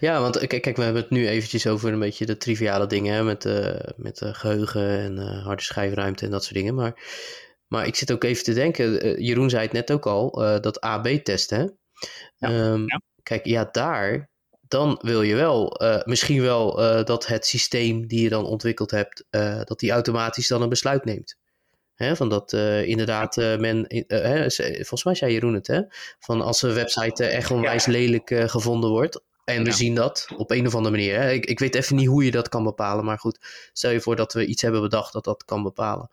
Ja, 0.00 0.20
want 0.20 0.46
kijk, 0.46 0.62
kijk, 0.62 0.76
we 0.76 0.82
hebben 0.82 1.02
het 1.02 1.10
nu 1.10 1.28
eventjes 1.28 1.66
over 1.66 1.92
een 1.92 1.98
beetje 1.98 2.26
de 2.26 2.36
triviale 2.36 2.86
dingen 2.86 3.14
hè, 3.14 3.22
met, 3.22 3.44
uh, 3.44 3.74
met 3.96 4.20
uh, 4.20 4.34
geheugen 4.34 4.88
en 4.88 5.16
uh, 5.16 5.44
harde 5.44 5.62
schijfruimte 5.62 6.24
en 6.24 6.30
dat 6.30 6.42
soort 6.42 6.54
dingen. 6.54 6.74
Maar, 6.74 7.02
maar 7.68 7.86
ik 7.86 7.94
zit 7.94 8.12
ook 8.12 8.24
even 8.24 8.44
te 8.44 8.52
denken, 8.52 9.22
Jeroen 9.22 9.50
zei 9.50 9.62
het 9.62 9.72
net 9.72 9.92
ook 9.92 10.06
al, 10.06 10.30
dat 10.60 10.80
AB-testen. 10.80 11.78
Ja, 12.36 12.70
um, 12.70 12.84
ja. 12.86 13.00
Kijk, 13.22 13.46
ja, 13.46 13.68
daar, 13.72 14.30
dan 14.68 14.98
wil 15.02 15.22
je 15.22 15.34
wel, 15.34 15.80
misschien 16.04 16.42
wel 16.42 16.74
dat 17.04 17.26
het 17.26 17.46
systeem 17.46 18.06
die 18.06 18.22
je 18.22 18.28
dan 18.28 18.44
ontwikkeld 18.44 18.90
hebt, 18.90 19.24
dat 19.64 19.78
die 19.78 19.90
automatisch 19.90 20.48
dan 20.48 20.62
een 20.62 20.68
besluit 20.68 21.04
neemt. 21.04 21.36
Hè, 21.94 22.16
van 22.16 22.28
dat 22.28 22.52
inderdaad 22.84 23.36
men, 23.36 23.86
volgens 24.68 25.04
mij 25.04 25.14
zei 25.14 25.32
Jeroen 25.32 25.54
het, 25.54 25.66
hè? 25.66 25.80
Van 26.18 26.40
als 26.40 26.62
een 26.62 26.74
website 26.74 27.24
echt 27.24 27.50
onwijs 27.50 27.86
lelijk 27.86 28.34
gevonden 28.46 28.90
wordt, 28.90 29.20
en 29.46 29.64
we 29.64 29.72
zien 29.72 29.94
dat 29.94 30.28
op 30.36 30.50
een 30.50 30.66
of 30.66 30.74
andere 30.74 30.96
manier. 30.96 31.20
Hè. 31.20 31.30
Ik, 31.30 31.46
ik 31.46 31.58
weet 31.58 31.74
even 31.74 31.96
niet 31.96 32.06
hoe 32.06 32.24
je 32.24 32.30
dat 32.30 32.48
kan 32.48 32.64
bepalen. 32.64 33.04
Maar 33.04 33.18
goed, 33.18 33.68
stel 33.72 33.90
je 33.90 34.00
voor 34.00 34.16
dat 34.16 34.32
we 34.32 34.46
iets 34.46 34.62
hebben 34.62 34.80
bedacht 34.80 35.12
dat 35.12 35.24
dat 35.24 35.44
kan 35.44 35.62
bepalen. 35.62 36.10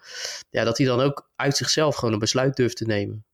Ja, 0.49 0.63
dat 0.63 0.77
hij 0.77 0.87
dan 0.87 0.99
ook 0.99 1.29
uit 1.35 1.57
zichzelf 1.57 1.95
gewoon 1.95 2.13
een 2.13 2.19
besluit 2.19 2.55
durft 2.55 2.77
te 2.77 2.85
nemen. 2.85 3.25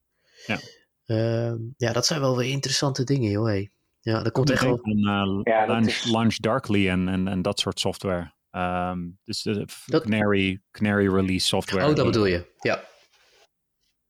Ja, 0.45 0.59
uh, 1.05 1.53
ja 1.77 1.93
dat 1.93 2.05
zijn 2.05 2.19
wel 2.19 2.37
weer 2.37 2.49
interessante 2.49 3.03
dingen, 3.03 3.31
joh. 3.31 3.45
Hey. 3.45 3.71
Ja, 4.01 4.23
dat 4.23 4.31
komt 4.31 4.49
echt 4.49 4.63
wel... 4.63 4.79
uh, 4.83 5.39
ja, 5.43 5.67
launch, 5.67 5.87
is... 5.87 6.11
launch, 6.11 6.35
Darkly 6.35 6.89
en, 6.89 7.07
en, 7.07 7.27
en 7.27 7.41
dat 7.41 7.59
soort 7.59 7.79
software. 7.79 8.33
Um, 8.51 9.19
dus 9.23 9.41
de 9.41 9.65
dat... 9.85 10.03
Canary, 10.03 10.61
Canary 10.71 11.13
Release 11.13 11.47
software. 11.47 11.87
Oh, 11.87 11.95
dat 11.95 12.05
bedoel 12.05 12.25
je, 12.25 12.45
ja. 12.59 12.83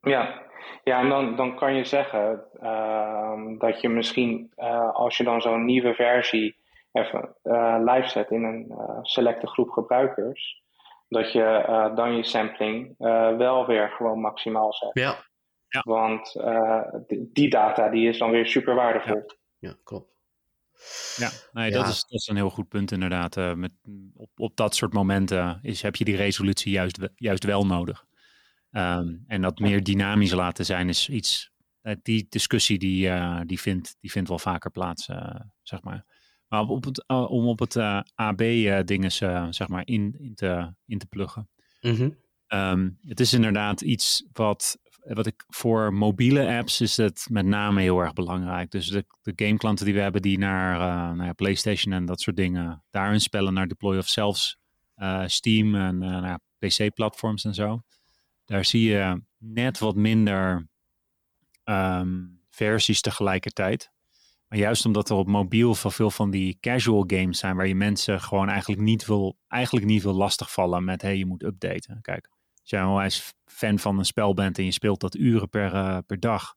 Ja, 0.02 0.49
ja, 0.84 1.00
en 1.00 1.10
dan, 1.10 1.36
dan 1.36 1.56
kan 1.56 1.76
je 1.76 1.84
zeggen 1.84 2.44
uh, 2.62 3.58
dat 3.58 3.82
je 3.82 3.90
misschien 3.90 4.52
uh, 4.58 4.94
als 4.94 5.18
je 5.18 5.24
dan 5.24 5.42
zo'n 5.42 5.66
nieuwe 5.66 5.94
versie 5.94 6.58
even 6.92 7.36
uh, 7.44 7.76
live 7.80 8.08
zet 8.08 8.32
in 8.32 8.44
een 8.44 8.74
selecte 9.02 9.48
groep 9.48 9.70
gebruikers, 9.70 10.64
dat 11.08 11.32
je 11.32 11.92
dan 11.96 12.16
je 12.16 12.24
sampling 12.24 12.96
wel 13.38 13.66
weer 13.66 13.90
gewoon 13.90 14.20
maximaal 14.20 14.74
zet. 14.74 14.90
Ja. 14.94 15.26
ja. 15.68 15.82
Want 15.84 16.34
die, 17.08 17.30
die 17.34 17.50
data 17.50 17.90
die 17.90 18.08
is 18.08 18.18
dan 18.18 18.32
weer 18.32 18.46
super 18.46 18.76
waardevol. 18.76 19.24
Ja, 19.26 19.70
ja 19.70 19.76
klopt. 19.84 20.08
Ja, 21.18 21.30
nee, 21.52 21.72
Dat, 21.72 21.88
is, 21.88 22.06
dat 22.08 22.20
is 22.20 22.28
een 22.28 22.36
heel 22.36 22.50
goed 22.50 22.68
punt 22.68 22.92
inderdaad. 22.92 23.36
met, 23.56 23.72
op, 24.16 24.30
op 24.36 24.56
dat 24.56 24.76
soort 24.76 24.94
momenten 24.94 25.60
is, 25.62 25.82
heb 25.82 25.96
je 25.96 26.06
die 26.06 26.16
resolutie 26.16 26.72
juist, 26.72 27.00
juist 27.16 27.44
wel 27.44 27.66
nodig. 27.66 28.08
Um, 28.72 29.24
en 29.28 29.42
dat 29.42 29.60
meer 29.60 29.84
dynamisch 29.84 30.32
laten 30.32 30.66
zijn 30.66 30.90
is 30.90 31.10
iets, 31.10 31.52
uh, 31.84 31.94
die 32.02 32.26
discussie 32.30 32.80
die, 32.80 33.08
uh, 33.08 33.42
die, 33.46 33.60
vindt, 33.60 33.96
die 34.00 34.12
vindt 34.12 34.30
wel 34.30 34.40
vaker 34.40 34.72
plaats, 34.72 35.08
uh, 35.08 35.36
zeg 35.62 35.82
maar. 35.82 36.06
Maar 36.48 36.62
op 36.62 36.84
het, 36.84 37.08
om 37.08 37.48
op 37.48 37.60
het 37.60 37.78
AB-dingen 38.16 39.12
zeg 39.54 39.68
maar 39.68 39.88
in, 39.88 40.16
in, 40.20 40.36
te, 40.36 40.74
in 40.86 40.98
te 40.98 41.06
pluggen. 41.06 41.50
Mm 41.82 41.96
-hmm. 41.96 42.16
um, 42.48 42.98
het 43.02 43.20
is 43.20 43.34
inderdaad 43.34 43.82
iets 43.82 44.26
wat, 44.32 44.78
wat 45.00 45.26
ik 45.26 45.44
voor 45.48 45.94
mobiele 45.94 46.58
apps 46.58 46.82
is 46.82 46.98
het 46.98 47.28
met 47.30 47.46
name 47.46 47.82
heel 47.82 48.00
erg 48.00 48.14
belangrijk. 48.14 48.72
Dus 48.72 48.88
de, 48.88 49.06
de 49.22 49.34
gameklanten 49.36 49.86
die 49.86 49.94
we 49.94 50.00
hebben 50.00 50.22
die 50.22 50.38
naar, 50.38 50.80
naar 51.16 51.26
ja, 51.26 51.34
PlayStation 51.34 51.94
en 51.94 52.06
dat 52.06 52.22
soort 52.22 52.36
dingen 52.36 52.84
daarin 52.90 53.22
spellen, 53.22 53.54
naar 53.54 53.68
Deploy 53.68 53.98
of 53.98 54.08
zelfs 54.08 54.58
Steam 55.26 55.76
en 55.76 55.98
naar 55.98 56.40
PC-platforms 56.60 57.46
en 57.46 57.54
zo 57.54 57.84
daar 58.50 58.66
zie 58.66 58.90
je 58.90 59.22
net 59.38 59.80
wat 59.80 59.96
minder 59.96 60.68
um, 61.64 62.42
versies 62.50 63.02
tegelijkertijd. 63.02 63.92
Maar 64.48 64.60
juist 64.60 64.86
omdat 64.86 65.10
er 65.10 65.16
op 65.16 65.28
mobiel 65.28 65.76
veel 65.76 66.12
van 66.12 66.30
die 66.30 66.58
casual 66.60 67.04
games 67.08 67.40
zijn, 67.40 67.56
waar 67.56 67.68
je 67.68 67.76
mensen 67.76 68.22
gewoon 68.22 68.50
eigenlijk 68.50 68.82
niet 68.82 69.06
wil, 69.06 69.38
eigenlijk 69.48 69.86
niet 69.86 70.04
wil 70.04 70.14
lastigvallen 70.14 70.84
met 70.84 71.02
hey, 71.02 71.18
je 71.18 71.26
moet 71.26 71.44
updaten. 71.44 72.02
Kijk, 72.02 72.30
als 72.62 72.70
jij 72.70 72.82
een 72.82 73.12
fan 73.46 73.80
van 73.80 73.98
een 73.98 74.06
spel 74.06 74.34
bent 74.34 74.58
en 74.58 74.66
je 74.66 74.72
speelt 74.72 75.00
dat 75.00 75.16
uren 75.16 75.50
per, 75.50 75.74
uh, 75.74 75.98
per 76.06 76.20
dag, 76.20 76.56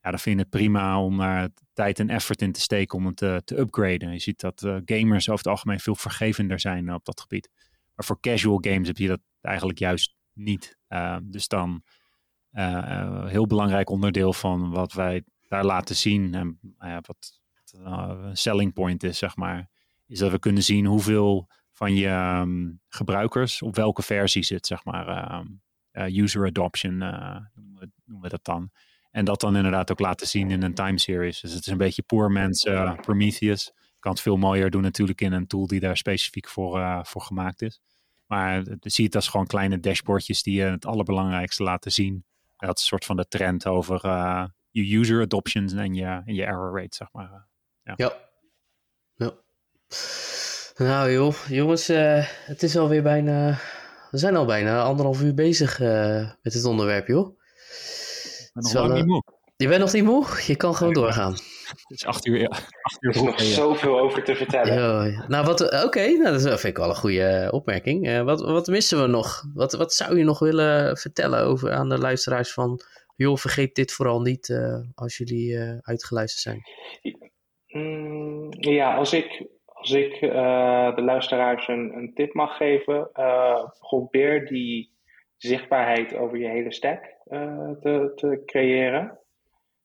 ja, 0.00 0.10
dan 0.10 0.18
vind 0.18 0.36
je 0.36 0.42
het 0.42 0.50
prima 0.50 1.02
om 1.02 1.18
daar 1.18 1.48
tijd 1.72 1.98
en 1.98 2.10
effort 2.10 2.42
in 2.42 2.52
te 2.52 2.60
steken 2.60 2.98
om 2.98 3.06
het 3.06 3.16
te, 3.16 3.42
te 3.44 3.58
upgraden. 3.58 4.12
Je 4.12 4.18
ziet 4.18 4.40
dat 4.40 4.62
uh, 4.62 4.76
gamers 4.84 5.28
over 5.28 5.44
het 5.44 5.52
algemeen 5.52 5.80
veel 5.80 5.94
vergevender 5.94 6.60
zijn 6.60 6.94
op 6.94 7.04
dat 7.04 7.20
gebied. 7.20 7.50
Maar 7.94 8.06
voor 8.06 8.20
casual 8.20 8.58
games 8.60 8.86
heb 8.86 8.96
je 8.96 9.08
dat 9.08 9.20
eigenlijk 9.40 9.78
juist 9.78 10.14
niet. 10.32 10.75
Uh, 10.88 11.16
dus 11.22 11.48
dan 11.48 11.82
uh, 12.52 13.26
heel 13.26 13.46
belangrijk 13.46 13.90
onderdeel 13.90 14.32
van 14.32 14.70
wat 14.70 14.92
wij 14.92 15.24
daar 15.48 15.64
laten 15.64 15.96
zien 15.96 16.34
en 16.34 16.58
uh, 16.78 16.96
wat 17.00 17.40
een 17.72 18.36
selling 18.36 18.72
point 18.72 19.02
is, 19.02 19.18
zeg 19.18 19.36
maar, 19.36 19.68
is 20.06 20.18
dat 20.18 20.30
we 20.30 20.38
kunnen 20.38 20.62
zien 20.62 20.86
hoeveel 20.86 21.48
van 21.72 21.94
je 21.94 22.38
um, 22.40 22.80
gebruikers 22.88 23.62
op 23.62 23.76
welke 23.76 24.02
versie 24.02 24.42
zit, 24.42 24.66
zeg 24.66 24.84
maar. 24.84 25.44
user 25.92 26.46
adoption 26.46 26.96
noemen 26.98 27.90
we, 28.04 28.28
dat 28.28 28.44
dan. 28.44 28.70
En 29.10 29.24
dat 29.24 29.40
dan 29.40 29.56
inderdaad 29.56 29.90
ook 29.90 30.00
laten 30.00 30.26
zien 30.26 30.50
in 30.50 30.62
een 30.62 30.74
time 30.74 30.98
series. 30.98 31.40
Dus 31.40 31.52
het 31.52 31.66
is 31.66 31.72
een 31.72 31.78
beetje 31.78 32.02
poor 32.02 32.32
man's 32.32 32.62
Prometheus. 33.00 33.72
Kan 33.98 34.12
het 34.12 34.20
veel 34.20 34.36
mooier 34.36 34.70
doen 34.70 34.82
natuurlijk 34.82 35.20
in 35.20 35.32
een 35.32 35.46
tool 35.46 35.66
die 35.66 35.80
daar 35.80 35.96
specifiek 35.96 36.48
voor, 36.48 37.00
voor 37.06 37.22
gemaakt 37.22 37.62
is. 37.62 37.80
Maar 38.26 38.64
zie 38.80 39.04
het 39.04 39.14
als 39.14 39.28
gewoon 39.28 39.46
kleine 39.46 39.80
dashboardjes 39.80 40.42
die 40.42 40.56
je 40.56 40.64
het 40.64 40.86
allerbelangrijkste 40.86 41.62
laten 41.62 41.92
zien. 41.92 42.24
Dat 42.56 42.76
is 42.76 42.82
een 42.82 42.88
soort 42.88 43.04
van 43.04 43.16
de 43.16 43.28
trend 43.28 43.66
over 43.66 44.04
uh, 44.04 44.44
je 44.70 44.96
user 44.96 45.22
adoptions 45.22 45.72
en 45.72 45.94
je, 45.94 46.22
en 46.24 46.34
je 46.34 46.44
error 46.44 46.80
rate, 46.80 46.96
zeg 46.96 47.08
maar. 47.12 47.48
Ja. 47.82 47.94
ja. 47.96 48.12
ja. 49.14 49.32
Nou 50.76 51.10
joh, 51.10 51.34
jongens, 51.48 51.90
uh, 51.90 52.24
het 52.28 52.62
is 52.62 52.76
alweer 52.76 53.02
bijna... 53.02 53.58
We 54.10 54.18
zijn 54.18 54.36
al 54.36 54.46
bijna 54.46 54.82
anderhalf 54.82 55.22
uur 55.22 55.34
bezig 55.34 55.80
uh, 55.80 56.30
met 56.42 56.52
het 56.52 56.64
onderwerp, 56.64 57.06
joh. 57.06 57.38
Ik 58.38 58.50
ben 58.52 58.62
nog 58.62 58.72
lang 58.72 58.94
niet 58.94 59.06
moe. 59.06 59.22
Je 59.56 59.68
bent 59.68 59.80
nog 59.80 59.92
niet 59.92 60.04
moe? 60.04 60.26
Je 60.46 60.56
kan 60.56 60.74
gewoon 60.74 60.92
doorgaan. 60.92 61.36
Het 61.68 61.84
is 61.88 62.06
acht 62.06 62.26
uur. 62.26 62.48
Acht 62.82 63.02
uur 63.02 63.10
er 63.10 63.16
is 63.16 63.22
nog 63.22 63.40
zoveel 63.40 63.98
over 63.98 64.24
te 64.24 64.34
vertellen. 64.34 64.74
Ja, 64.74 65.26
nou, 65.28 65.46
wat, 65.46 65.60
oké, 65.60 65.84
okay, 65.84 66.12
nou, 66.12 66.32
dat 66.32 66.42
vind 66.42 66.64
ik 66.64 66.76
wel 66.76 66.88
een 66.88 66.94
goede 66.94 67.22
eh, 67.22 67.52
opmerking. 67.52 68.08
Uh, 68.08 68.22
wat, 68.22 68.40
wat 68.40 68.66
missen 68.66 69.00
we 69.02 69.06
nog? 69.06 69.44
Wat, 69.54 69.72
wat 69.72 69.92
zou 69.92 70.18
je 70.18 70.24
nog 70.24 70.38
willen 70.38 70.96
vertellen 70.96 71.40
over 71.40 71.72
aan 71.72 71.88
de 71.88 71.98
luisteraars 71.98 72.52
van... 72.52 72.80
joh, 73.16 73.36
vergeet 73.36 73.74
dit 73.74 73.92
vooral 73.92 74.20
niet 74.20 74.48
uh, 74.48 74.80
als 74.94 75.16
jullie 75.16 75.52
uh, 75.52 75.78
uitgeluisterd 75.80 76.42
zijn. 76.42 76.62
Mm, 77.68 78.48
ja, 78.50 78.94
als 78.94 79.12
ik, 79.12 79.46
als 79.64 79.90
ik 79.90 80.20
de 80.20 81.02
luisteraars 81.02 81.68
een, 81.68 81.92
een, 81.96 82.14
tip 82.14 82.34
mag 82.34 82.56
geven... 82.56 83.10
probeer 83.78 84.46
die 84.46 84.90
zichtbaarheid 85.36 86.14
over 86.14 86.38
je 86.38 86.48
hele 86.48 86.72
stack 86.72 87.02
te, 87.80 88.12
te 88.14 88.42
creëren... 88.46 89.18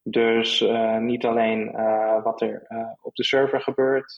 Dus 0.04 0.60
uh, 0.60 0.98
niet 0.98 1.24
alleen 1.24 1.74
uh, 1.74 2.22
wat 2.22 2.40
er 2.40 2.66
uh, 2.68 2.92
op 3.00 3.14
de 3.14 3.24
server 3.24 3.60
gebeurt, 3.60 4.16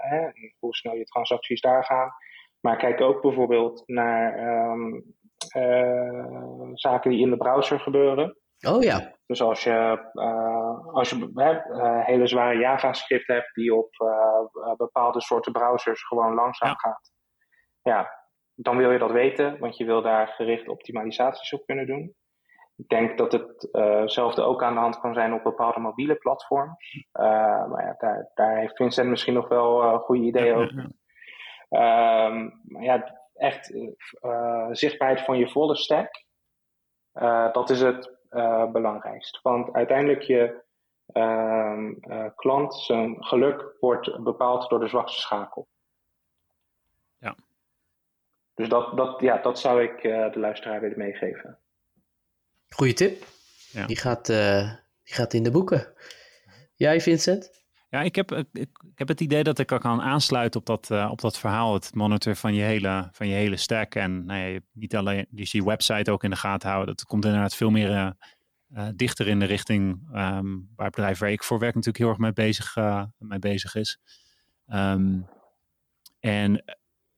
hè, 0.00 0.28
hoe 0.58 0.74
snel 0.74 0.94
je 0.94 1.04
transacties 1.04 1.60
daar 1.60 1.84
gaan, 1.84 2.10
maar 2.60 2.76
kijk 2.76 3.00
ook 3.00 3.22
bijvoorbeeld 3.22 3.82
naar 3.86 4.38
um, 4.70 5.14
zaken 6.74 7.10
die 7.10 7.20
in 7.20 7.30
de 7.30 7.36
browser 7.36 7.80
gebeuren. 7.80 8.36
Oh 8.68 8.82
ja. 8.82 9.16
Dus 9.26 9.42
als 9.42 9.64
je, 9.64 10.10
als 10.92 11.10
je 11.10 11.30
hele 12.04 12.26
zware 12.26 12.58
JavaScript 12.58 13.26
hebt 13.26 13.54
die 13.54 13.74
op 13.74 13.90
bepaalde 14.76 15.20
soorten 15.20 15.52
browsers 15.52 16.06
gewoon 16.06 16.34
langzaam 16.34 16.68
ja. 16.68 16.74
gaat, 16.74 17.12
ja, 17.82 18.10
dan 18.54 18.76
wil 18.76 18.90
je 18.90 18.98
dat 18.98 19.10
weten, 19.10 19.58
want 19.58 19.76
je 19.76 19.84
wil 19.84 20.02
daar 20.02 20.28
gericht 20.28 20.68
optimalisaties 20.68 21.52
op 21.52 21.66
kunnen 21.66 21.86
doen. 21.86 22.14
Ik 22.76 22.88
denk 22.88 23.18
dat 23.18 23.32
hetzelfde 23.72 24.40
uh 24.40 24.48
ook 24.48 24.62
aan 24.62 24.74
de 24.74 24.80
hand 24.80 25.00
kan 25.00 25.14
zijn 25.14 25.32
op 25.32 25.42
bepaalde 25.42 25.80
mobiele 25.80 26.14
platforms. 26.14 27.06
Uh, 27.12 27.66
maar 27.68 27.84
ja, 27.84 27.94
daar, 27.98 28.30
daar 28.34 28.56
heeft 28.56 28.76
Vincent 28.76 29.08
misschien 29.08 29.34
nog 29.34 29.48
wel 29.48 29.82
uh, 29.82 29.98
goede 29.98 30.22
ideeën 30.22 30.54
over. 30.54 30.90
Um, 31.70 32.60
maar 32.64 32.82
ja, 32.82 33.20
echt 33.34 33.74
zichtbaarheid 34.70 35.20
van 35.20 35.38
je 35.38 35.48
volle 35.48 35.76
stack, 35.76 36.24
dat 37.52 37.70
is 37.70 37.80
het 37.80 38.16
belangrijkst. 38.72 39.40
Want 39.42 39.72
uiteindelijk 39.72 40.22
je 40.22 40.62
ehm, 41.06 41.94
klant 42.34 42.74
zijn 42.74 43.24
geluk 43.24 43.76
wordt 43.80 44.22
bepaald 44.22 44.68
door 44.68 44.80
de 44.80 44.88
zwakste 44.88 45.20
schakel. 45.20 45.68
Ja. 47.18 47.34
Dus 48.54 48.68
dat, 48.68 48.96
dat, 48.96 49.20
ja, 49.20 49.36
dat 49.36 49.58
zou 49.58 49.82
ik 49.82 50.02
de 50.02 50.38
luisteraar 50.38 50.80
willen 50.80 50.98
meegeven. 50.98 51.61
Goeie 52.74 52.94
tip. 52.94 53.26
Ja. 53.72 53.86
Die, 53.86 53.96
gaat, 53.96 54.26
die 54.26 55.14
gaat 55.14 55.34
in 55.34 55.42
de 55.42 55.50
boeken. 55.50 55.92
Jij, 56.74 57.00
Vincent? 57.00 57.50
Ja, 57.92 58.02
ik 58.02 58.14
heb, 58.14 58.32
ik, 58.32 58.46
ik, 58.52 58.68
heb 58.94 59.08
het 59.08 59.20
idee 59.20 59.42
dat 59.42 59.58
ik 59.58 59.66
kan 59.66 60.00
aansluiten 60.00 60.60
op 60.60 60.66
dat, 60.66 60.88
uh, 60.90 61.08
op 61.10 61.20
dat 61.20 61.38
verhaal. 61.38 61.74
Het 61.74 61.94
monitoren 61.94 62.38
van 62.38 62.54
je 62.54 62.62
hele, 62.62 63.08
van 63.12 63.28
je 63.28 63.34
hele 63.34 63.56
stack. 63.56 63.94
En 63.94 64.24
nou 64.24 64.40
ja, 64.40 64.60
niet 64.72 64.96
alleen 64.96 65.26
dus 65.30 65.52
je 65.52 65.64
website 65.64 66.10
ook 66.10 66.24
in 66.24 66.30
de 66.30 66.36
gaten 66.36 66.68
houden. 66.68 66.96
Dat 66.96 67.04
komt 67.04 67.24
inderdaad 67.24 67.54
veel 67.54 67.70
meer 67.70 67.90
uh, 67.90 68.10
uh, 68.76 68.88
dichter 68.94 69.28
in 69.28 69.38
de 69.38 69.44
richting 69.44 70.08
um, 70.14 70.70
waar 70.76 70.86
het 70.86 70.94
bedrijf 70.94 71.18
waar 71.18 71.30
ik 71.30 71.42
voor 71.42 71.58
werk 71.58 71.74
natuurlijk 71.74 72.04
heel 72.04 72.08
erg 72.08 72.18
mee 72.18 72.32
bezig, 72.32 72.76
mee 73.18 73.38
bezig 73.38 73.74
is. 73.74 73.98
Um, 74.68 75.26
en 76.20 76.54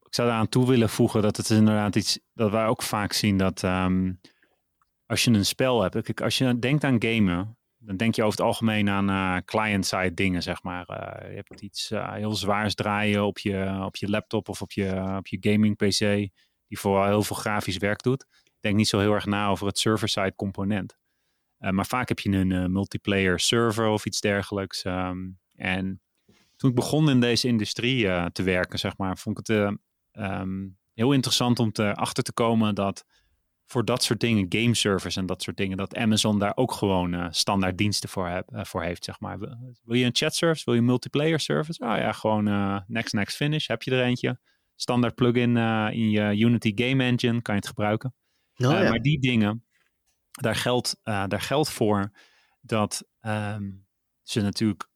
ik 0.02 0.14
zou 0.14 0.28
daaraan 0.28 0.48
toe 0.48 0.66
willen 0.66 0.89
voegen 0.89 1.22
dat 1.22 1.36
het 1.36 1.51
inderdaad 1.51 1.97
iets 1.97 2.18
dat 2.32 2.51
wij 2.51 2.66
ook 2.66 2.82
vaak 2.82 3.12
zien 3.12 3.36
dat 3.36 3.62
um, 3.62 4.20
als 5.15 5.24
je 5.24 5.31
een 5.31 5.45
spel 5.45 5.82
hebt. 5.82 6.20
Als 6.20 6.39
je 6.39 6.59
denkt 6.59 6.85
aan 6.85 7.03
gamen, 7.03 7.59
dan 7.78 7.97
denk 7.97 8.15
je 8.15 8.23
over 8.23 8.39
het 8.39 8.47
algemeen 8.47 8.89
aan 8.89 9.11
uh, 9.11 9.36
client-side 9.45 10.15
dingen, 10.15 10.43
zeg 10.43 10.62
maar. 10.62 10.91
Uh, 10.91 11.31
je 11.31 11.35
hebt 11.35 11.61
iets 11.61 11.91
uh, 11.91 12.12
heel 12.12 12.35
zwaars 12.35 12.74
draaien 12.74 13.24
op 13.24 13.39
je, 13.39 13.81
op 13.85 13.97
je 13.97 14.09
laptop 14.09 14.49
of 14.49 14.62
op 14.62 14.73
je, 14.73 15.15
op 15.16 15.27
je 15.27 15.36
gaming-PC, 15.41 15.99
die 16.66 16.78
vooral 16.78 17.07
heel 17.07 17.23
veel 17.23 17.36
grafisch 17.36 17.77
werk 17.77 18.03
doet. 18.03 18.27
Denk 18.61 18.77
niet 18.77 18.89
zo 18.89 18.99
heel 18.99 19.12
erg 19.12 19.27
na 19.27 19.49
over 19.49 19.66
het 19.66 19.78
server-side 19.78 20.35
component. 20.36 20.97
maar 21.59 21.86
vaak 21.86 22.09
heb 22.09 22.19
je 22.19 22.31
een 22.31 22.73
multiplayer 22.73 23.41
server 23.41 23.89
of 23.89 24.05
iets 24.05 24.20
dergelijks. 24.20 24.85
Um, 24.85 25.39
en 25.55 26.01
toen 26.57 26.70
ik 26.70 26.77
begon 26.77 27.11
in 27.11 27.20
deze 27.20 27.49
industrie 27.49 28.31
te 28.32 28.43
werken, 28.43 28.78
zeg 28.78 28.97
maar, 28.97 29.19
vond 29.19 29.39
ik 29.39 29.47
het 29.47 29.78
um, 30.12 30.78
heel 30.95 31.12
interessant 31.12 31.59
om 31.59 31.73
te, 31.73 31.95
achter 31.95 32.23
te 32.23 32.32
komen 32.32 32.74
dat 32.74 33.05
voor 33.66 33.85
dat 33.85 34.03
soort 34.03 34.20
dingen, 34.20 34.47
game 34.49 34.74
servers 34.74 35.16
en 35.16 35.27
dat 35.27 35.43
soort 35.43 35.57
dingen, 35.57 35.77
dat 35.77 35.97
Amazon 35.97 36.39
daar 36.39 36.57
ook 36.57 36.73
gewoon 36.73 37.15
uh, 37.15 37.27
standaard 37.31 37.78
diensten 37.78 38.09
voor, 38.09 38.28
heb, 38.28 38.51
uh, 38.53 38.65
voor 38.65 38.82
heeft, 38.82 39.05
zeg 39.05 39.20
maar. 39.20 39.39
Wil 39.82 39.97
je 39.97 40.05
een 40.05 40.15
chat 40.15 40.35
service? 40.35 40.65
Wil 40.65 40.74
je 40.74 40.81
een 40.81 40.86
multiplayer 40.86 41.41
service? 41.41 41.85
Oh 41.85 41.97
ja, 41.97 42.12
gewoon 42.12 42.49
uh, 42.49 42.81
next, 42.86 43.12
next, 43.12 43.36
finish. 43.36 43.66
Heb 43.66 43.82
je 43.82 43.91
er 43.91 44.03
eentje? 44.03 44.41
Standaard 44.74 45.15
plugin 45.15 45.57
in 45.93 46.11
je 46.11 46.36
Unity 46.36 46.73
Game 46.74 47.05
Engine 47.05 47.43
kan 47.43 47.55
je 47.55 47.61
het 47.61 47.69
gebruiken. 47.69 48.15
Oh, 48.57 48.70
ja. 48.70 48.89
Maar 48.89 48.99
die 48.99 49.20
dingen, 49.20 49.65
daar 50.31 50.57
geldt, 50.57 51.01
daar 51.03 51.41
geldt 51.41 51.70
voor 51.70 52.12
dat 52.61 53.05
um, 53.20 53.86
ze 54.23 54.41
natuurlijk 54.41 54.89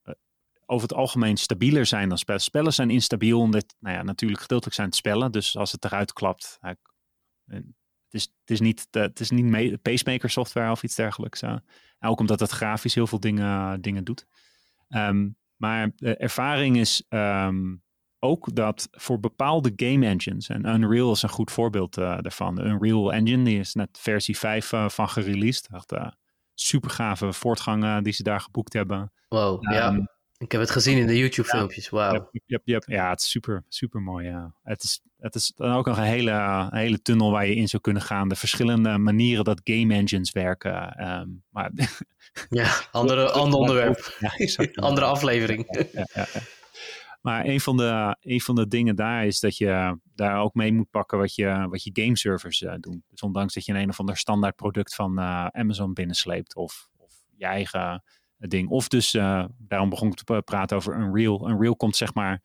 over 0.65 0.87
het 0.87 0.97
algemeen 0.97 1.37
stabieler 1.37 1.85
zijn 1.85 2.09
dan 2.09 2.17
spellen. 2.17 2.41
Spellen 2.41 2.73
zijn 2.73 2.89
instabiel, 2.89 3.39
omdat, 3.39 3.75
nou 3.79 3.95
ja, 3.95 4.03
natuurlijk 4.03 4.41
gedeeltelijk 4.41 4.75
zijn 4.75 4.87
het 4.87 4.95
spellen. 4.95 5.31
Dus 5.31 5.57
als 5.57 5.71
het 5.71 5.85
eruit 5.85 6.13
klapt, 6.13 6.59
het 8.11 8.21
is, 8.21 8.33
het 8.39 8.49
is 8.49 8.59
niet, 8.59 8.87
eh, 8.91 9.01
het 9.01 9.19
is 9.19 9.29
niet 9.29 9.81
pacemaker 9.81 10.29
software 10.29 10.71
of 10.71 10.83
iets 10.83 10.95
dergelijks. 10.95 11.43
Uh. 11.43 11.55
Ook 11.99 12.19
omdat 12.19 12.39
het 12.39 12.51
grafisch 12.51 12.95
heel 12.95 13.07
veel 13.07 13.19
dingen, 13.19 13.81
dingen 13.81 14.03
doet. 14.03 14.27
Um, 14.89 15.37
maar 15.55 15.91
de 15.95 16.15
ervaring 16.15 16.77
is 16.77 17.03
um, 17.09 17.83
ook 18.19 18.55
dat 18.55 18.87
voor 18.91 19.19
bepaalde 19.19 19.73
game 19.75 20.05
engines, 20.05 20.49
en 20.49 20.65
Unreal 20.65 21.11
is 21.11 21.21
een 21.21 21.29
goed 21.29 21.51
voorbeeld 21.51 21.97
uh, 21.97 22.17
daarvan. 22.19 22.55
De 22.55 22.63
Unreal 22.63 23.13
Engine, 23.13 23.43
die 23.43 23.59
is 23.59 23.73
net 23.73 23.97
versie 24.01 24.37
5 24.37 24.71
uh, 24.71 24.89
van 24.89 25.09
gereleased. 25.09 25.67
Echt 25.71 25.91
uh, 25.91 26.07
super 26.53 26.89
gave 26.89 27.33
voortgang 27.33 28.03
die 28.03 28.13
ze 28.13 28.23
daar 28.23 28.41
geboekt 28.41 28.73
hebben. 28.73 29.11
Wow, 29.27 29.63
um, 29.63 29.73
ja. 29.73 30.18
Ik 30.39 30.51
heb 30.51 30.61
het 30.61 30.71
gezien 30.71 30.97
in 30.97 31.07
de 31.07 31.17
YouTube-filmpjes. 31.17 31.89
Wauw. 31.89 32.29
Yep, 32.31 32.43
yep, 32.45 32.61
yep. 32.63 32.83
Ja, 32.87 33.09
het 33.09 33.19
is 33.19 33.29
super, 33.29 33.63
super 33.67 34.01
mooi. 34.01 34.27
Ja. 34.27 34.53
Het, 34.63 34.83
is, 34.83 35.01
het 35.17 35.35
is 35.35 35.51
dan 35.55 35.71
ook 35.71 35.85
nog 35.85 35.97
een 35.97 36.03
hele, 36.03 36.31
een 36.31 36.77
hele 36.77 37.01
tunnel 37.01 37.31
waar 37.31 37.47
je 37.47 37.55
in 37.55 37.67
zou 37.67 37.81
kunnen 37.81 38.01
gaan. 38.01 38.29
De 38.29 38.35
verschillende 38.35 38.97
manieren 38.97 39.43
dat 39.43 39.61
game 39.63 39.93
engines 39.93 40.31
werken. 40.31 41.07
Um, 41.09 41.43
maar, 41.49 41.71
ja, 42.49 42.71
andere, 42.91 43.31
ander 43.31 43.59
onderwerp. 43.59 44.17
Ja, 44.19 44.31
andere 44.87 45.05
aflevering. 45.05 45.87
Ja, 45.91 46.07
ja, 46.13 46.27
maar 47.21 47.45
een 47.45 47.61
van, 47.61 47.77
de, 47.77 48.17
een 48.21 48.41
van 48.41 48.55
de 48.55 48.67
dingen 48.67 48.95
daar 48.95 49.25
is 49.25 49.39
dat 49.39 49.57
je 49.57 49.99
daar 50.15 50.41
ook 50.41 50.53
mee 50.53 50.73
moet 50.73 50.89
pakken 50.89 51.17
wat 51.17 51.35
je, 51.35 51.67
wat 51.69 51.83
je 51.83 51.91
game 51.93 52.17
servers 52.17 52.61
uh, 52.61 52.73
doen. 52.79 53.03
Dus 53.09 53.21
ondanks 53.21 53.53
dat 53.53 53.65
je 53.65 53.73
een, 53.73 53.79
een 53.79 53.89
of 53.89 53.99
ander 53.99 54.17
standaard 54.17 54.55
product 54.55 54.95
van 54.95 55.19
uh, 55.19 55.45
Amazon 55.45 55.93
binnensleept 55.93 56.55
of, 56.55 56.89
of 56.97 57.13
je 57.35 57.45
eigen 57.45 58.03
ding. 58.47 58.69
Of 58.69 58.87
dus, 58.87 59.13
uh, 59.13 59.45
daarom 59.57 59.89
begon 59.89 60.07
ik 60.07 60.13
te 60.13 60.41
praten 60.45 60.77
over 60.77 60.97
Unreal. 60.97 61.49
Unreal 61.49 61.75
komt 61.75 61.95
zeg 61.95 62.13
maar 62.13 62.41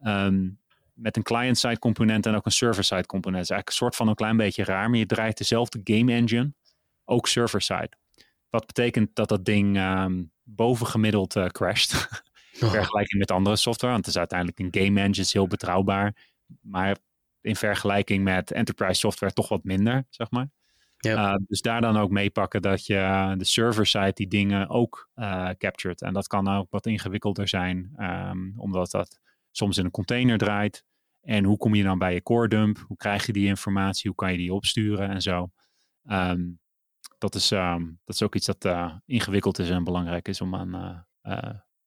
um, 0.00 0.58
met 0.92 1.16
een 1.16 1.22
client-side 1.22 1.78
component 1.78 2.26
en 2.26 2.34
ook 2.34 2.46
een 2.46 2.52
server-side 2.52 3.06
component. 3.06 3.40
Het 3.40 3.50
is 3.50 3.50
eigenlijk 3.50 3.68
een 3.68 3.74
soort 3.74 3.96
van 3.96 4.08
een 4.08 4.14
klein 4.14 4.36
beetje 4.36 4.64
raar, 4.64 4.90
maar 4.90 4.98
je 4.98 5.06
draait 5.06 5.38
dezelfde 5.38 5.80
game 5.84 6.12
engine, 6.12 6.52
ook 7.04 7.28
server-side. 7.28 7.90
Wat 8.50 8.66
betekent 8.66 9.14
dat 9.14 9.28
dat 9.28 9.44
ding 9.44 9.78
um, 9.78 10.32
bovengemiddeld 10.42 11.36
uh, 11.36 11.46
crasht. 11.46 11.92
In 12.52 12.68
vergelijking 12.78 13.18
met 13.18 13.30
andere 13.30 13.56
software. 13.56 13.92
Want 13.92 14.06
het 14.06 14.14
is 14.14 14.20
uiteindelijk 14.20 14.58
een 14.58 14.84
game 14.84 15.00
engine, 15.00 15.24
is 15.26 15.32
heel 15.32 15.46
betrouwbaar. 15.46 16.16
Maar 16.60 16.96
in 17.40 17.56
vergelijking 17.56 18.24
met 18.24 18.50
enterprise 18.50 18.98
software 18.98 19.32
toch 19.32 19.48
wat 19.48 19.64
minder, 19.64 20.06
zeg 20.10 20.30
maar. 20.30 20.50
Uh, 21.04 21.34
dus 21.46 21.60
daar 21.60 21.80
dan 21.80 21.96
ook 21.96 22.10
meepakken 22.10 22.62
dat 22.62 22.86
je 22.86 22.94
uh, 22.94 23.32
de 23.36 23.44
server-side 23.44 24.12
die 24.12 24.28
dingen 24.28 24.68
ook 24.68 25.10
uh, 25.14 25.50
captured. 25.58 26.02
En 26.02 26.12
dat 26.12 26.26
kan 26.26 26.48
ook 26.48 26.70
wat 26.70 26.86
ingewikkelder 26.86 27.48
zijn, 27.48 27.92
um, 27.96 28.54
omdat 28.56 28.90
dat 28.90 29.20
soms 29.50 29.78
in 29.78 29.84
een 29.84 29.90
container 29.90 30.38
draait. 30.38 30.84
En 31.20 31.44
hoe 31.44 31.56
kom 31.56 31.74
je 31.74 31.82
dan 31.82 31.98
bij 31.98 32.14
je 32.14 32.22
core 32.22 32.48
dump? 32.48 32.78
Hoe 32.78 32.96
krijg 32.96 33.26
je 33.26 33.32
die 33.32 33.46
informatie? 33.46 34.08
Hoe 34.08 34.18
kan 34.18 34.32
je 34.32 34.38
die 34.38 34.52
opsturen 34.52 35.08
en 35.08 35.22
zo? 35.22 35.50
Um, 36.04 36.60
dat, 37.18 37.34
is, 37.34 37.50
um, 37.50 38.00
dat 38.04 38.14
is 38.14 38.22
ook 38.22 38.34
iets 38.34 38.46
dat 38.46 38.92
ingewikkeld 39.06 39.58
is 39.58 39.70
en 39.70 39.84
belangrijk 39.84 40.28
is 40.28 40.40
om 40.40 40.54
aan, 40.54 41.06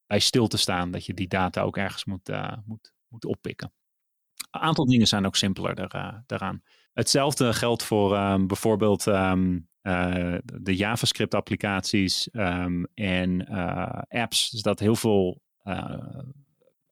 bij 0.05 0.19
stil 0.19 0.47
te 0.47 0.57
staan. 0.57 0.91
Dat 0.91 1.05
je 1.05 1.13
die 1.13 1.27
data 1.27 1.61
ook 1.61 1.77
ergens 1.77 2.05
moet, 2.05 2.31
moet, 2.65 2.93
moet 3.07 3.25
oppikken. 3.25 3.73
Een 4.51 4.61
aantal 4.61 4.85
dingen 4.85 5.07
zijn 5.07 5.25
ook 5.25 5.35
simpeler 5.35 5.75
daar, 5.75 6.23
daaraan. 6.25 6.61
Hetzelfde 6.97 7.53
geldt 7.53 7.83
voor 7.83 8.17
um, 8.17 8.47
bijvoorbeeld 8.47 9.05
um, 9.05 9.67
uh, 9.81 10.35
de 10.43 10.75
JavaScript 10.75 11.35
applicaties 11.35 12.29
um, 12.33 12.87
en 12.93 13.51
uh, 13.51 14.01
apps. 14.07 14.49
Dus 14.49 14.61
dat 14.61 14.79
heel 14.79 14.95
veel 14.95 15.41
uh, 15.63 16.23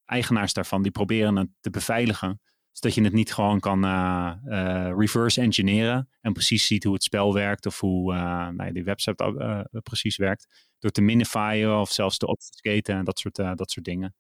eigenaars 0.05 0.53
daarvan 0.53 0.81
die 0.81 0.91
proberen 0.91 1.35
het 1.35 1.49
te 1.59 1.69
beveiligen. 1.69 2.41
Zodat 2.71 2.95
je 2.95 3.03
het 3.03 3.13
niet 3.13 3.33
gewoon 3.33 3.59
kan 3.59 3.83
reverse 4.97 5.41
engineeren 5.41 6.09
en 6.21 6.33
precies 6.33 6.67
ziet 6.67 6.83
hoe 6.83 6.93
het 6.93 7.03
spel 7.03 7.33
werkt 7.33 7.65
of 7.65 7.79
hoe 7.79 8.13
nou, 8.51 8.71
die 8.71 8.83
website 8.83 9.69
precies 9.83 10.17
werkt. 10.17 10.73
Door 10.79 10.91
te 10.91 11.01
minifyen 11.01 11.79
of 11.79 11.91
zelfs 11.91 12.17
te 12.17 12.27
obfuscaten 12.27 12.95
en 12.95 13.03
dat 13.03 13.19
soort, 13.19 13.35
dat 13.35 13.71
soort 13.71 13.85
dingen. 13.85 14.15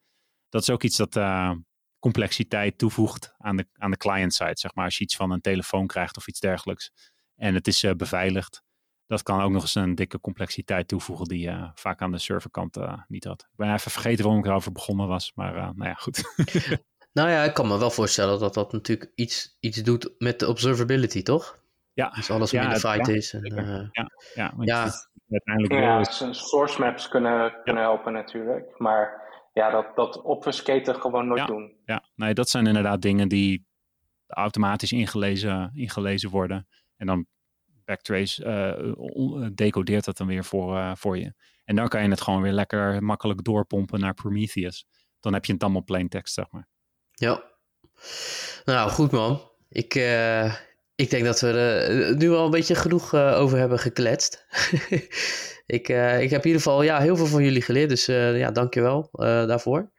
Dat 0.49 0.61
is 0.61 0.69
ook 0.69 0.83
iets 0.83 0.97
dat 0.97 1.13
complexiteit 2.05 2.77
toevoegt 2.77 3.33
aan 3.37 3.55
de, 3.55 3.67
aan 3.77 3.91
de 3.91 3.97
client-side. 3.97 4.57
Zeg 4.57 4.75
maar 4.75 4.85
als 4.85 4.97
je 4.97 5.03
iets 5.03 5.15
van 5.15 5.31
een 5.31 5.41
telefoon 5.41 5.87
krijgt 5.87 6.17
of 6.17 6.27
iets 6.27 6.39
dergelijks 6.39 6.91
en 7.35 7.53
het 7.53 7.67
is 7.67 7.83
uh, 7.83 7.91
beveiligd. 7.91 8.63
Dat 9.07 9.23
kan 9.23 9.41
ook 9.41 9.51
nog 9.51 9.61
eens 9.61 9.75
een 9.75 9.95
dikke 9.95 10.19
complexiteit 10.19 10.87
toevoegen 10.87 11.27
die 11.27 11.39
je 11.39 11.49
uh, 11.49 11.69
vaak 11.73 12.01
aan 12.01 12.11
de 12.11 12.17
serverkant 12.17 12.77
uh, 12.77 12.93
niet 13.07 13.23
had. 13.23 13.41
Ik 13.41 13.57
ben 13.57 13.73
even 13.73 13.91
vergeten 13.91 14.23
waarom 14.23 14.43
ik 14.43 14.49
erover 14.49 14.71
begonnen 14.71 15.07
was, 15.07 15.31
maar 15.35 15.53
nou 15.53 15.89
ja, 15.89 15.93
goed. 15.93 16.23
nou 17.17 17.29
ja, 17.29 17.43
ik 17.43 17.53
kan 17.53 17.67
me 17.67 17.79
wel 17.79 17.91
voorstellen 17.91 18.39
dat 18.39 18.53
dat 18.53 18.71
natuurlijk 18.71 19.11
iets, 19.15 19.57
iets 19.59 19.83
doet 19.83 20.13
met 20.17 20.39
de 20.39 20.47
observability, 20.47 21.23
toch? 21.23 21.59
Ja. 21.93 22.09
Dus 22.09 22.31
alles 22.31 22.51
ja, 22.51 22.67
modified 22.67 23.07
is. 23.07 23.33
En, 23.33 23.89
ja, 23.91 24.09
ja, 24.33 24.53
ja. 24.59 24.91
uiteindelijk 25.29 25.73
ja, 25.73 26.03
source 26.33 26.79
maps 26.79 27.07
kunnen, 27.07 27.53
kunnen 27.63 27.83
helpen 27.83 28.13
natuurlijk, 28.13 28.79
maar 28.79 29.24
ja, 29.55 29.69
dat, 29.69 29.95
dat 29.95 30.21
obfuscaten 30.21 30.95
gewoon 30.95 31.27
nooit 31.27 31.47
doen. 31.47 31.75
Ja, 31.85 32.03
nee, 32.15 32.33
dat 32.33 32.49
zijn 32.49 32.67
inderdaad 32.67 33.01
dingen 33.01 33.27
die 33.27 33.65
automatisch 34.27 34.91
ingelezen, 34.91 35.71
ingelezen 35.73 36.29
worden. 36.29 36.67
En 36.97 37.07
dan 37.07 37.25
Backtrace 37.85 38.43
uh, 38.45 39.47
decodeert 39.53 40.05
dat 40.05 40.17
dan 40.17 40.27
weer 40.27 40.43
voor, 40.43 40.75
uh, 40.75 40.91
voor 40.95 41.17
je. 41.17 41.33
En 41.63 41.75
dan 41.75 41.87
kan 41.87 42.03
je 42.03 42.09
het 42.09 42.21
gewoon 42.21 42.41
weer 42.41 42.51
lekker 42.51 43.03
makkelijk 43.03 43.43
doorpompen 43.43 43.99
naar 43.99 44.13
Prometheus. 44.13 44.85
Dan 45.19 45.33
heb 45.33 45.45
je 45.45 45.53
het 45.53 45.63
allemaal 45.63 45.83
plain 45.83 46.09
tekst, 46.09 46.33
zeg 46.33 46.45
maar. 46.51 46.67
Ja. 47.11 47.43
Nou, 48.65 48.89
goed 48.89 49.11
man. 49.11 49.51
Ik, 49.69 49.95
uh, 49.95 50.53
ik 50.95 51.09
denk 51.09 51.23
dat 51.25 51.39
we 51.39 51.51
er 51.51 52.15
nu 52.15 52.29
al 52.29 52.45
een 52.45 52.51
beetje 52.51 52.75
genoeg 52.75 53.13
over 53.13 53.57
hebben 53.57 53.79
gekletst. 53.79 54.45
ik, 55.65 55.89
uh, 55.89 56.21
ik 56.21 56.29
heb 56.29 56.41
in 56.41 56.47
ieder 56.47 56.61
geval 56.61 56.81
ja, 56.81 56.99
heel 56.99 57.15
veel 57.15 57.25
van 57.25 57.43
jullie 57.43 57.61
geleerd, 57.61 57.89
dus 57.89 58.09
uh, 58.09 58.37
ja, 58.37 58.51
dankjewel 58.51 59.09
uh, 59.13 59.25
daarvoor. 59.47 59.93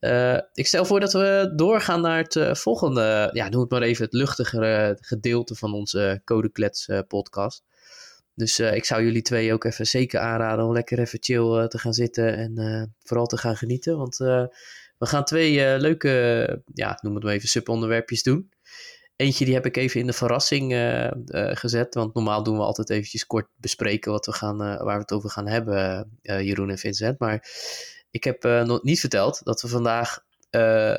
Ja. 0.00 0.48
ik 0.52 0.66
stel 0.66 0.84
voor 0.84 1.00
dat 1.00 1.12
we 1.12 1.52
doorgaan 1.56 2.00
naar 2.00 2.18
het 2.18 2.58
volgende, 2.58 3.30
ja, 3.32 3.48
noem 3.48 3.60
het 3.60 3.70
maar 3.70 3.82
even 3.82 4.04
het 4.04 4.12
luchtigere 4.12 4.98
gedeelte 5.00 5.54
van 5.54 5.74
onze 5.74 6.20
Codeklets 6.24 6.88
podcast. 7.08 7.62
Dus 8.34 8.58
ik 8.58 8.84
zou 8.84 9.04
jullie 9.04 9.22
twee 9.22 9.52
ook 9.52 9.64
even 9.64 9.86
zeker 9.86 10.20
aanraden 10.20 10.64
om 10.64 10.72
lekker 10.72 10.98
even 10.98 11.18
chill 11.22 11.68
te 11.68 11.78
gaan 11.78 11.92
zitten 11.92 12.36
en 12.36 12.94
vooral 13.02 13.26
te 13.26 13.36
gaan 13.36 13.56
genieten. 13.56 13.96
Want 13.96 14.16
we 14.16 14.48
gaan 14.98 15.24
twee 15.24 15.78
leuke, 15.78 16.62
ja, 16.74 16.98
noem 17.00 17.14
het 17.14 17.24
maar 17.24 17.32
even, 17.32 17.48
subonderwerpjes 17.48 18.22
doen. 18.22 18.51
Eentje 19.22 19.44
die 19.44 19.54
heb 19.54 19.66
ik 19.66 19.76
even 19.76 20.00
in 20.00 20.06
de 20.06 20.12
verrassing 20.12 20.72
uh, 20.72 21.10
gezet. 21.32 21.94
Want 21.94 22.14
normaal 22.14 22.42
doen 22.42 22.56
we 22.56 22.62
altijd 22.62 22.90
eventjes 22.90 23.26
kort 23.26 23.48
bespreken 23.56 24.12
wat 24.12 24.26
we 24.26 24.32
gaan, 24.32 24.62
uh, 24.62 24.82
waar 24.82 24.94
we 24.94 25.02
het 25.02 25.12
over 25.12 25.30
gaan 25.30 25.46
hebben, 25.46 26.10
Jeroen 26.22 26.70
en 26.70 26.78
Vincent. 26.78 27.18
Maar 27.18 27.48
ik 28.10 28.24
heb 28.24 28.42
nog 28.42 28.82
niet 28.82 29.00
verteld 29.00 29.40
dat 29.44 29.62
we 29.62 29.68
vandaag, 29.68 30.18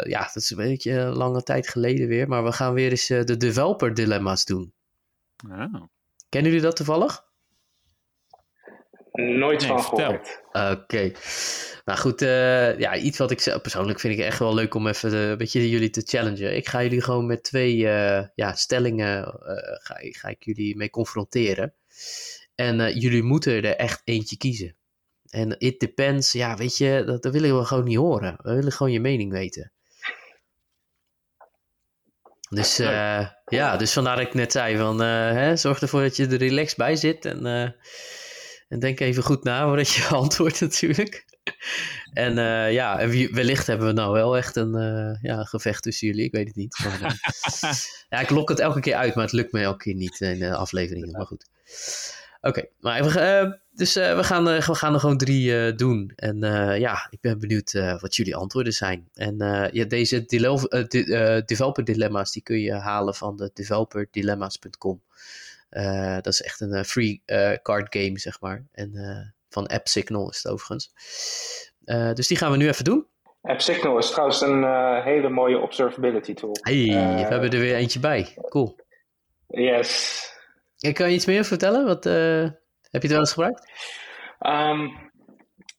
ja, 0.04 0.20
dat 0.20 0.36
is 0.36 0.50
een 0.50 0.58
beetje 0.58 0.92
een 0.92 1.16
lange 1.16 1.44
tijd 1.44 1.68
geleden 1.68 2.08
weer. 2.08 2.28
Maar 2.28 2.44
we 2.44 2.52
gaan 2.52 2.74
weer 2.74 2.90
eens 2.90 3.08
de 3.08 3.38
developer 3.38 3.94
dilemma's 3.94 4.46
doen. 4.46 4.74
Oh. 5.50 5.84
Kennen 6.30 6.52
jullie 6.52 6.66
dat 6.66 6.76
toevallig? 6.76 7.24
Nooit 9.14 9.66
van 9.66 9.84
gehoord. 9.84 10.44
Oké. 10.52 11.12
Nou 11.86 12.00
goed, 12.00 12.22
uh, 12.22 12.80
ja, 12.80 12.96
iets 12.96 13.18
wat 13.18 13.32
ik 13.32 13.60
persoonlijk 13.62 14.00
vind 14.00 14.14
ik 14.14 14.26
echt 14.26 14.40
wel 14.40 14.54
leuk 14.54 14.74
om 14.74 14.88
even 14.88 15.14
een 15.14 15.38
beetje 15.38 15.70
jullie 15.70 15.90
te 15.90 16.02
challengen. 16.06 16.56
Ik 16.56 16.68
ga 16.68 16.84
jullie 16.84 17.02
gewoon 17.02 17.26
met 17.26 17.44
twee 17.44 17.76
uh, 17.76 18.24
ja, 18.36 18.54
stellingen 18.54 19.20
uh, 19.20 19.78
ga, 19.82 19.96
ga, 20.00 20.28
ik 20.28 20.44
jullie 20.44 20.76
mee 20.78 20.90
confronteren. 20.90 21.74
En 22.56 23.00
jullie 23.00 23.24
moeten 23.24 23.54
er 23.54 23.76
echt 23.76 24.02
eentje 24.04 24.38
kiezen. 24.38 24.76
En 25.30 25.56
it 25.58 25.80
depends, 25.80 26.32
ja, 26.32 26.56
weet 26.56 26.78
je, 26.78 27.04
dat, 27.06 27.24
dat 27.24 27.34
willen 27.34 27.58
we 27.58 27.66
gewoon 27.66 27.84
niet 27.84 27.98
horen. 27.98 28.36
We 28.42 28.54
willen 28.54 28.72
gewoon 28.72 28.92
je 28.92 29.00
mening 29.00 29.32
weten. 29.32 29.72
Dus 32.50 32.78
ja, 33.46 33.78
dus 33.78 33.94
vandaar 33.94 34.16
dat 34.16 34.26
ik 34.26 34.34
net 34.34 34.52
zei 34.52 34.78
van, 34.78 35.02
hè, 35.02 35.56
zorg 35.56 35.82
ervoor 35.82 36.02
dat 36.02 36.16
je 36.16 36.28
er 36.28 36.38
relaxed 36.38 36.78
bij 36.78 36.96
zit 36.96 37.26
en, 37.26 37.76
en 38.74 38.80
denk 38.80 39.00
even 39.00 39.24
goed 39.24 39.44
na 39.44 39.66
voordat 39.66 39.90
je 39.90 40.06
antwoordt 40.24 40.62
natuurlijk. 40.62 41.26
En 42.14 42.38
uh, 42.38 42.72
ja, 42.72 43.00
en 43.00 43.10
wie, 43.10 43.34
wellicht 43.34 43.68
hebben 43.68 43.88
we 43.88 43.94
nou 43.94 44.14
wel 44.14 44.38
echt 44.38 44.56
een 44.56 44.76
uh, 44.76 45.22
ja, 45.22 45.44
gevecht 45.44 45.84
tussen 45.84 46.08
jullie. 46.08 46.24
Ik 46.24 46.32
weet 46.32 46.48
het 46.48 46.56
niet. 46.56 46.80
Maar, 46.84 47.02
uh, 47.02 47.72
ja, 48.10 48.20
ik 48.20 48.30
lok 48.30 48.50
het 48.50 48.60
elke 48.60 48.80
keer 48.80 48.96
uit, 48.96 49.16
maar 49.16 49.24
het 49.24 49.34
lukt 49.34 49.52
me 49.52 49.62
elke 49.62 49.84
keer 49.84 49.96
niet 49.96 50.20
in 50.22 50.40
de 50.40 50.56
afleveringen. 50.56 51.12
Maar 51.12 51.26
goed. 51.26 51.50
Oké, 52.42 52.66
maar 52.80 53.04
we, 53.04 53.60
dus 53.72 53.94
we, 53.94 54.24
gaan, 54.24 54.44
we 54.44 54.62
gaan 54.62 54.94
er 54.94 55.00
gewoon 55.00 55.18
drie 55.18 55.76
doen. 55.76 56.12
En 56.16 56.40
ja, 56.80 57.08
ik 57.10 57.22
ben 57.22 57.40
benieuwd 57.40 57.72
wat 58.00 58.16
jullie 58.16 58.36
antwoorden 58.36 58.74
zijn. 58.74 59.10
En 59.14 59.38
ja, 59.72 59.86
deze 59.86 60.26
developer 61.46 61.84
dilemma's 61.84 62.32
die 62.32 62.44
kun 62.44 62.60
je 62.60 62.74
halen 62.74 63.16
van 63.16 63.38
de 63.38 63.52
developerdilemma's.com. 63.54 65.02
dat 66.16 66.28
is 66.28 66.42
echt 66.42 66.62
een 66.62 66.86
free 66.86 67.22
card 67.62 67.96
game, 67.96 68.20
zeg 68.20 68.42
maar. 68.42 68.66
En 68.72 69.34
van 69.50 69.68
AppSignal 69.68 70.30
is 70.30 70.44
het 70.44 70.52
overigens. 70.52 70.94
Dus 72.14 72.28
die 72.28 72.38
gaan 72.38 72.52
we 72.52 72.58
nu 72.58 72.68
even 72.68 72.84
doen. 72.84 73.08
AppSignal 73.42 73.98
is 73.98 74.10
trouwens 74.10 74.42
een 74.42 74.64
hele 75.02 75.30
mooie 75.30 75.60
observability 75.60 76.34
tool. 76.34 76.58
Hey, 76.62 76.86
we 77.16 77.34
hebben 77.34 77.50
er 77.50 77.60
weer 77.60 77.76
eentje 77.76 78.00
bij. 78.00 78.38
Cool. 78.50 78.80
Yes. 79.48 80.22
Ik 80.80 80.94
kan 80.94 81.10
je 81.10 81.16
iets 81.16 81.26
meer 81.26 81.46
vertellen? 81.46 81.86
Wat, 81.86 82.04
heb 82.04 83.02
je 83.02 83.08
het 83.08 83.12
wel 83.12 83.20
eens 83.20 83.34
gebruikt? 83.34 83.72
Um, 84.40 85.12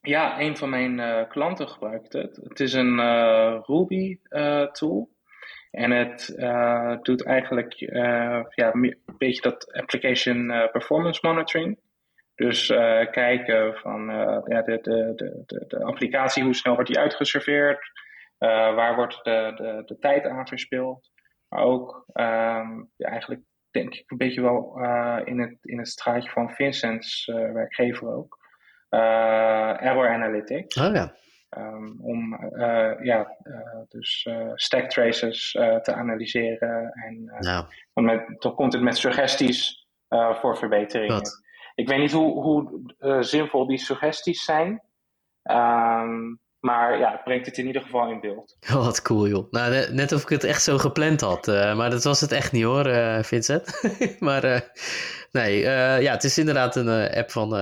ja, 0.00 0.40
een 0.40 0.56
van 0.56 0.70
mijn 0.70 1.28
klanten 1.28 1.68
gebruikt 1.68 2.12
het. 2.12 2.36
Het 2.36 2.60
is 2.60 2.72
een 2.72 3.00
Ruby 3.62 4.18
tool. 4.72 5.12
En 5.74 5.90
het 5.90 6.32
doet 7.02 7.24
eigenlijk 7.24 7.74
ja, 8.54 8.72
een 8.72 8.96
beetje 9.18 9.42
dat 9.42 9.72
application 9.72 10.46
performance 10.72 11.18
monitoring. 11.22 11.78
Dus 12.34 12.66
kijken 13.10 13.74
van 13.74 14.06
ja, 14.44 14.62
de, 14.62 14.78
de, 14.82 15.12
de, 15.16 15.64
de, 15.68 15.84
applicatie, 15.84 16.44
hoe 16.44 16.54
snel 16.54 16.74
wordt 16.74 16.90
die 16.90 16.98
uitgeserveerd, 16.98 17.90
waar 18.38 18.94
wordt 18.94 19.24
de, 19.24 19.52
de, 19.56 19.82
de 19.84 19.98
tijd 19.98 20.26
aan 20.26 20.48
verspild. 20.48 21.10
Maar 21.48 21.62
ook 21.62 22.04
ja, 22.96 23.08
eigenlijk 23.08 23.40
denk 23.70 23.94
ik 23.94 24.10
een 24.10 24.16
beetje 24.16 24.42
wel 24.42 24.78
in, 25.24 25.40
het, 25.40 25.56
in 25.62 25.78
het 25.78 25.88
straatje 25.88 26.30
van 26.30 26.50
Vincent's 26.50 27.24
werkgever 27.26 28.14
ook. 28.14 28.38
error 29.80 30.08
Analytics. 30.08 30.76
Oh 30.76 30.94
ja. 30.94 31.14
Um, 31.58 31.98
om 32.00 32.38
ja, 33.02 33.36
dus 33.88 34.28
stack 34.54 34.90
traces 34.90 35.50
te 35.82 35.94
analyseren. 35.94 36.92
En 36.92 37.24
nou. 37.24 37.64
dan, 37.92 38.04
met, 38.04 38.24
dan 38.38 38.54
komt 38.54 38.72
het 38.72 38.82
met 38.82 38.96
suggesties 38.96 39.86
voor 40.40 40.56
verbeteringen. 40.56 41.14
Wat? 41.14 41.42
Ik 41.74 41.88
weet 41.88 41.98
niet 41.98 42.12
hoe, 42.12 42.42
hoe 42.42 42.80
uh, 42.98 43.20
zinvol 43.20 43.66
die 43.66 43.78
suggesties 43.78 44.44
zijn. 44.44 44.82
Um, 45.42 46.42
maar 46.60 46.98
ja, 46.98 47.12
het 47.12 47.24
brengt 47.24 47.46
het 47.46 47.58
in 47.58 47.66
ieder 47.66 47.82
geval 47.82 48.10
in 48.10 48.20
beeld. 48.20 48.56
Oh, 48.74 48.84
wat 48.84 49.02
cool 49.02 49.28
joh. 49.28 49.50
Nou, 49.50 49.92
net, 49.92 50.12
of 50.12 50.22
ik 50.22 50.28
het 50.28 50.44
echt 50.44 50.62
zo 50.62 50.78
gepland 50.78 51.20
had. 51.20 51.48
Uh, 51.48 51.76
maar 51.76 51.90
dat 51.90 52.04
was 52.04 52.20
het 52.20 52.32
echt 52.32 52.52
niet 52.52 52.64
hoor, 52.64 52.86
uh, 52.86 53.22
Vincent. 53.22 53.80
maar 54.18 54.72
nee, 55.30 55.60
ja, 56.00 56.12
het 56.12 56.24
is 56.24 56.38
inderdaad 56.38 56.76
een 56.76 57.10
app 57.10 57.30
van 57.30 57.52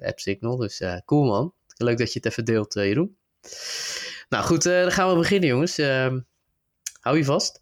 App 0.00 0.18
Signal. 0.18 0.56
Dus 0.56 0.82
cool 1.04 1.24
man. 1.24 1.54
Leuk 1.76 1.98
dat 1.98 2.12
je 2.12 2.18
het 2.18 2.28
even 2.28 2.44
deelt, 2.44 2.74
Jeroen. 2.74 3.16
Nou 4.28 4.44
goed, 4.44 4.62
dan 4.62 4.92
gaan 4.92 5.08
we 5.08 5.16
beginnen 5.16 5.48
jongens. 5.48 5.78
Ehm, 5.78 6.20
hou 7.00 7.16
je 7.16 7.24
vast. 7.24 7.60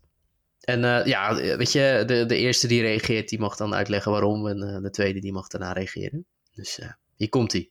En 0.61 0.82
uh, 0.82 1.07
ja, 1.07 1.35
weet 1.35 1.73
je, 1.73 2.02
de, 2.07 2.27
de 2.27 2.36
eerste 2.36 2.66
die 2.66 2.82
reageert, 2.82 3.28
die 3.28 3.39
mag 3.39 3.57
dan 3.57 3.74
uitleggen 3.74 4.12
waarom. 4.12 4.47
En 4.48 4.62
uh, 4.62 4.82
de 4.82 4.90
tweede, 4.90 5.20
die 5.20 5.32
mag 5.32 5.48
daarna 5.48 5.73
reageren. 5.73 6.27
Dus 6.55 6.78
uh, 6.78 6.93
hier 7.16 7.28
komt 7.28 7.52
hij. 7.52 7.70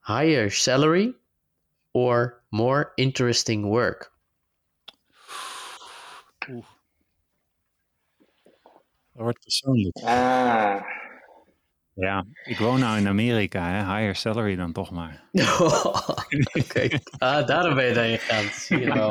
Higher 0.00 0.50
salary 0.50 1.16
or 1.90 2.42
more 2.48 2.92
interesting 2.94 3.64
work? 3.64 4.12
Oeh. 6.48 6.66
Dat 9.12 9.22
wordt 9.22 9.40
persoonlijk. 9.40 9.96
Ah. 9.96 10.97
Ja, 12.00 12.24
ik 12.44 12.58
woon 12.58 12.80
nou 12.80 12.98
in 12.98 13.08
Amerika, 13.08 13.70
hè? 13.70 13.78
higher 13.96 14.16
salary 14.16 14.56
dan 14.56 14.72
toch 14.72 14.90
maar. 14.90 15.22
Oké, 16.60 16.88
ah, 17.18 17.46
daarom 17.46 17.74
ben 17.74 17.84
je 17.84 17.94
daarin 17.94 18.18
gegaan. 18.18 18.44
Zie 18.52 18.78
je 18.78 18.94
wel. 18.94 19.10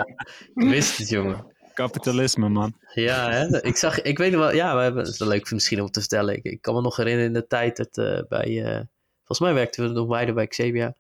Ik 0.55 0.69
wist 0.69 0.97
het, 0.97 1.09
jongen. 1.09 1.55
Kapitalisme, 1.73 2.49
man. 2.49 2.73
Ja, 2.93 3.29
hè? 3.31 3.63
ik 3.63 3.75
zag, 3.75 4.01
ik 4.01 4.17
weet 4.17 4.31
nog 4.31 4.41
wel, 4.41 4.53
ja, 4.53 4.75
we 4.75 4.81
hebben, 4.81 5.03
het 5.03 5.13
is 5.13 5.19
leuk 5.19 5.51
misschien 5.51 5.81
om 5.81 5.91
te 5.91 5.99
vertellen. 5.99 6.35
Ik, 6.35 6.43
ik 6.43 6.61
kan 6.61 6.75
me 6.75 6.81
nog 6.81 6.95
herinneren 6.95 7.27
in 7.27 7.33
de 7.33 7.47
tijd 7.47 7.77
dat 7.77 7.97
uh, 7.97 8.19
bij, 8.27 8.49
uh, 8.49 8.81
volgens 9.17 9.39
mij 9.39 9.53
werkten 9.53 9.87
we 9.87 9.93
nog 9.93 10.07
beide 10.07 10.33
bij 10.33 10.47
Xebia. 10.47 10.95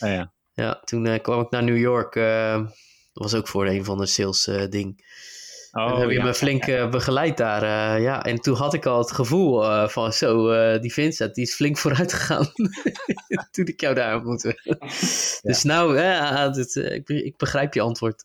Oh, 0.00 0.08
ja. 0.08 0.32
Ja, 0.52 0.80
toen 0.84 1.04
uh, 1.04 1.18
kwam 1.22 1.40
ik 1.40 1.50
naar 1.50 1.62
New 1.62 1.78
York. 1.78 2.14
dat 2.14 2.72
was 3.12 3.34
ook 3.34 3.48
voor 3.48 3.66
een 3.66 3.84
van 3.84 3.98
de 3.98 4.06
sales 4.06 4.44
ding. 4.68 5.04
Oh, 5.72 5.90
en 5.90 6.00
heb 6.00 6.08
je 6.10 6.16
ja. 6.16 6.24
me 6.24 6.34
flink 6.34 6.90
begeleid 6.90 7.36
daar. 7.36 8.00
ja, 8.00 8.24
en 8.24 8.40
toen 8.40 8.56
had 8.56 8.74
ik 8.74 8.86
al 8.86 8.98
het 8.98 9.12
gevoel 9.12 9.88
van 9.88 10.12
zo, 10.12 10.48
die 10.78 10.92
Vincent, 10.92 11.34
die 11.34 11.44
is 11.44 11.54
flink 11.54 11.78
vooruit 11.82 12.12
gegaan. 12.12 12.52
toen 13.50 13.66
ik 13.66 13.80
jou 13.80 13.94
daar 13.94 14.14
ontmoette. 14.14 14.60
Ja. 15.42 15.48
Dus 15.48 15.62
nou, 15.62 15.98
ik, 16.90 17.08
ik 17.08 17.36
begrijp 17.36 17.74
je 17.74 17.80
antwoord. 17.80 18.24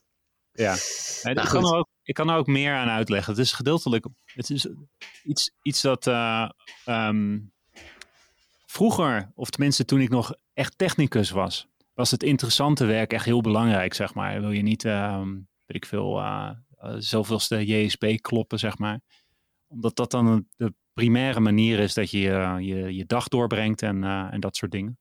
Ja, 0.52 0.76
nou, 1.22 1.40
ik, 1.40 1.48
kan 1.48 1.64
er 1.64 1.76
ook, 1.76 1.88
ik 2.02 2.14
kan 2.14 2.30
er 2.30 2.36
ook 2.36 2.46
meer 2.46 2.74
aan 2.74 2.88
uitleggen. 2.88 3.32
Het 3.32 3.42
is 3.42 3.52
gedeeltelijk, 3.52 4.06
het 4.24 4.50
is 4.50 4.68
iets, 5.24 5.50
iets 5.62 5.80
dat 5.80 6.06
um, 6.86 7.52
vroeger, 8.66 9.32
of 9.34 9.50
tenminste 9.50 9.84
toen 9.84 10.00
ik 10.00 10.08
nog 10.08 10.34
echt 10.54 10.78
technicus 10.78 11.30
was, 11.30 11.68
was 11.94 12.10
het 12.10 12.22
interessante 12.22 12.84
werk 12.84 13.12
echt 13.12 13.24
heel 13.24 13.40
belangrijk, 13.40 13.94
zeg 13.94 14.14
maar. 14.14 14.40
Wil 14.40 14.50
je 14.50 14.62
niet, 14.62 14.84
um, 14.84 15.48
weet 15.66 15.76
ik 15.76 15.86
veel, 15.86 16.20
uh, 16.84 16.94
zoveelste 16.98 17.66
JSP 17.66 18.06
kloppen, 18.20 18.58
zeg 18.58 18.78
maar. 18.78 19.00
Omdat 19.66 19.96
dat 19.96 20.10
dan 20.10 20.46
de 20.56 20.74
primaire 20.92 21.40
manier 21.40 21.78
is 21.78 21.94
dat 21.94 22.10
je 22.10 22.18
je, 22.60 22.94
je 22.94 23.06
dag 23.06 23.28
doorbrengt 23.28 23.82
en, 23.82 24.04
en 24.04 24.40
dat 24.40 24.56
soort 24.56 24.72
dingen. 24.72 24.98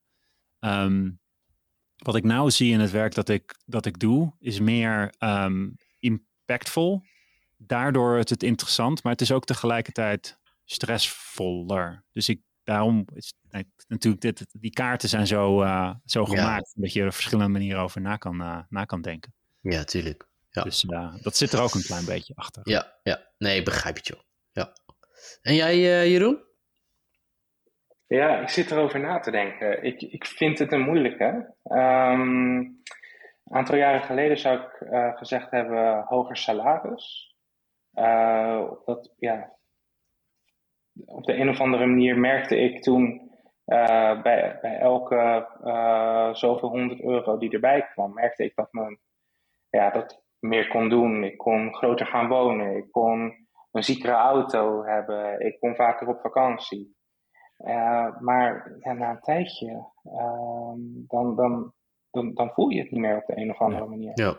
Um, 0.59 1.19
wat 1.97 2.15
ik 2.15 2.23
nou 2.23 2.51
zie 2.51 2.73
in 2.73 2.79
het 2.79 2.91
werk 2.91 3.13
dat 3.13 3.29
ik, 3.29 3.55
dat 3.65 3.85
ik 3.85 3.99
doe, 3.99 4.33
is 4.39 4.59
meer 4.59 5.13
um, 5.19 5.75
impactvol. 5.99 7.03
Daardoor 7.57 8.17
is 8.17 8.29
het 8.29 8.43
interessant, 8.43 9.03
maar 9.03 9.11
het 9.11 9.21
is 9.21 9.31
ook 9.31 9.45
tegelijkertijd 9.45 10.37
stressvoller. 10.65 12.03
Dus 12.11 12.29
ik, 12.29 12.41
daarom 12.63 13.05
is 13.13 13.33
natuurlijk 13.87 14.21
dit, 14.21 14.45
die 14.51 14.71
kaarten 14.71 15.09
zijn 15.09 15.27
zo, 15.27 15.63
uh, 15.63 15.93
zo 16.05 16.25
gemaakt 16.25 16.73
dat 16.75 16.93
je 16.93 17.01
er 17.01 17.13
verschillende 17.13 17.51
manieren 17.51 17.81
over 17.81 18.01
na 18.01 18.17
kan, 18.17 18.41
uh, 18.41 18.59
na 18.69 18.85
kan 18.85 19.01
denken. 19.01 19.33
Ja, 19.59 19.83
tuurlijk. 19.83 20.27
Ja. 20.57 20.63
Dus 20.63 20.84
uh, 20.84 21.15
dat 21.21 21.35
zit 21.35 21.51
er 21.51 21.61
ook 21.61 21.73
een 21.73 21.81
klein 21.81 22.05
beetje 22.05 22.34
achter. 22.35 22.61
Ja, 22.65 22.99
ja. 23.03 23.19
nee, 23.38 23.63
begrijp 23.63 23.97
je 23.97 24.13
joh. 24.13 24.21
Ja. 24.51 24.73
En 25.41 25.55
jij, 25.55 25.77
Jeroen? 26.09 26.43
Ja, 28.07 28.39
ik 28.39 28.49
zit 28.49 28.71
erover 28.71 28.99
na 28.99 29.19
te 29.19 29.31
denken. 29.31 29.84
Ik, 29.84 30.01
ik 30.01 30.25
vind 30.25 30.59
het 30.59 30.71
een 30.71 30.81
moeilijke. 30.81 31.55
Um, 31.63 32.81
aantal 33.43 33.75
jaren 33.75 34.01
geleden 34.01 34.38
zou 34.38 34.59
ik 34.59 34.88
gezegd 35.17 35.51
hebben 35.51 36.03
hoger 36.03 36.38
salaris. 36.38 37.35
dat, 38.85 39.13
ja, 39.17 39.53
op 41.05 41.25
de 41.25 41.34
een 41.34 41.49
of 41.49 41.59
andere 41.59 41.85
manier 41.85 42.17
merkte 42.17 42.57
ik 42.57 42.81
toen 42.84 43.31
bij, 43.65 44.57
bij 44.61 44.77
elke 44.79 45.47
zoveel 46.34 46.69
honderd 46.69 47.01
euro 47.01 47.38
die 47.38 47.51
erbij 47.51 47.88
kwam, 47.88 48.13
merkte 48.13 48.43
ik 48.43 48.55
dat, 48.55 48.71
me, 48.71 48.97
ja, 49.69 49.89
dat 49.89 50.25
meer 50.48 50.68
kon 50.68 50.90
doen. 50.90 51.24
Ik 51.24 51.38
kon 51.38 51.76
groter 51.76 52.06
gaan 52.06 52.28
wonen. 52.28 52.78
Ik 52.78 52.91
kon 52.91 53.34
een 53.72 53.84
ziekere 53.84 54.14
auto 54.14 54.84
hebben. 54.84 55.45
Ik 55.45 55.60
kon 55.60 55.76
vaker 55.76 56.07
op 56.07 56.19
vakantie. 56.22 56.95
Uh, 57.57 58.19
maar 58.19 58.76
ja, 58.80 58.94
na 58.94 59.10
een 59.10 59.19
tijdje, 59.19 59.72
uh, 60.03 60.74
dan, 61.07 61.36
dan, 61.36 61.74
dan, 62.11 62.34
dan, 62.34 62.49
voel 62.49 62.69
je 62.69 62.82
het 62.82 62.91
niet 62.91 63.02
meer 63.02 63.18
op 63.18 63.26
de 63.26 63.38
een 63.38 63.49
of 63.49 63.60
andere 63.60 63.86
manier. 63.86 64.11
Ja. 64.14 64.36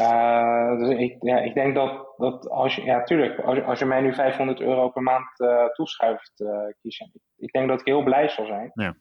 Uh, 0.00 0.78
dus 0.78 0.98
ik, 0.98 1.16
ja, 1.20 1.38
ik 1.38 1.54
denk 1.54 1.74
dat, 1.74 2.14
dat 2.16 2.48
als 2.48 2.74
je, 2.74 2.84
ja, 2.84 3.02
tuurlijk, 3.02 3.38
als, 3.38 3.62
als 3.62 3.78
je 3.78 3.84
mij 3.84 4.00
nu 4.00 4.14
500 4.14 4.60
euro 4.60 4.88
per 4.88 5.02
maand 5.02 5.40
uh, 5.40 5.66
toeschuift, 5.66 6.44
kiezen, 6.80 7.10
ik, 7.12 7.22
ik, 7.36 7.52
denk 7.52 7.68
dat 7.68 7.80
ik 7.80 7.86
heel 7.86 8.02
blij 8.02 8.28
zal 8.28 8.46
zijn. 8.46 8.70
Ja. 8.74 8.94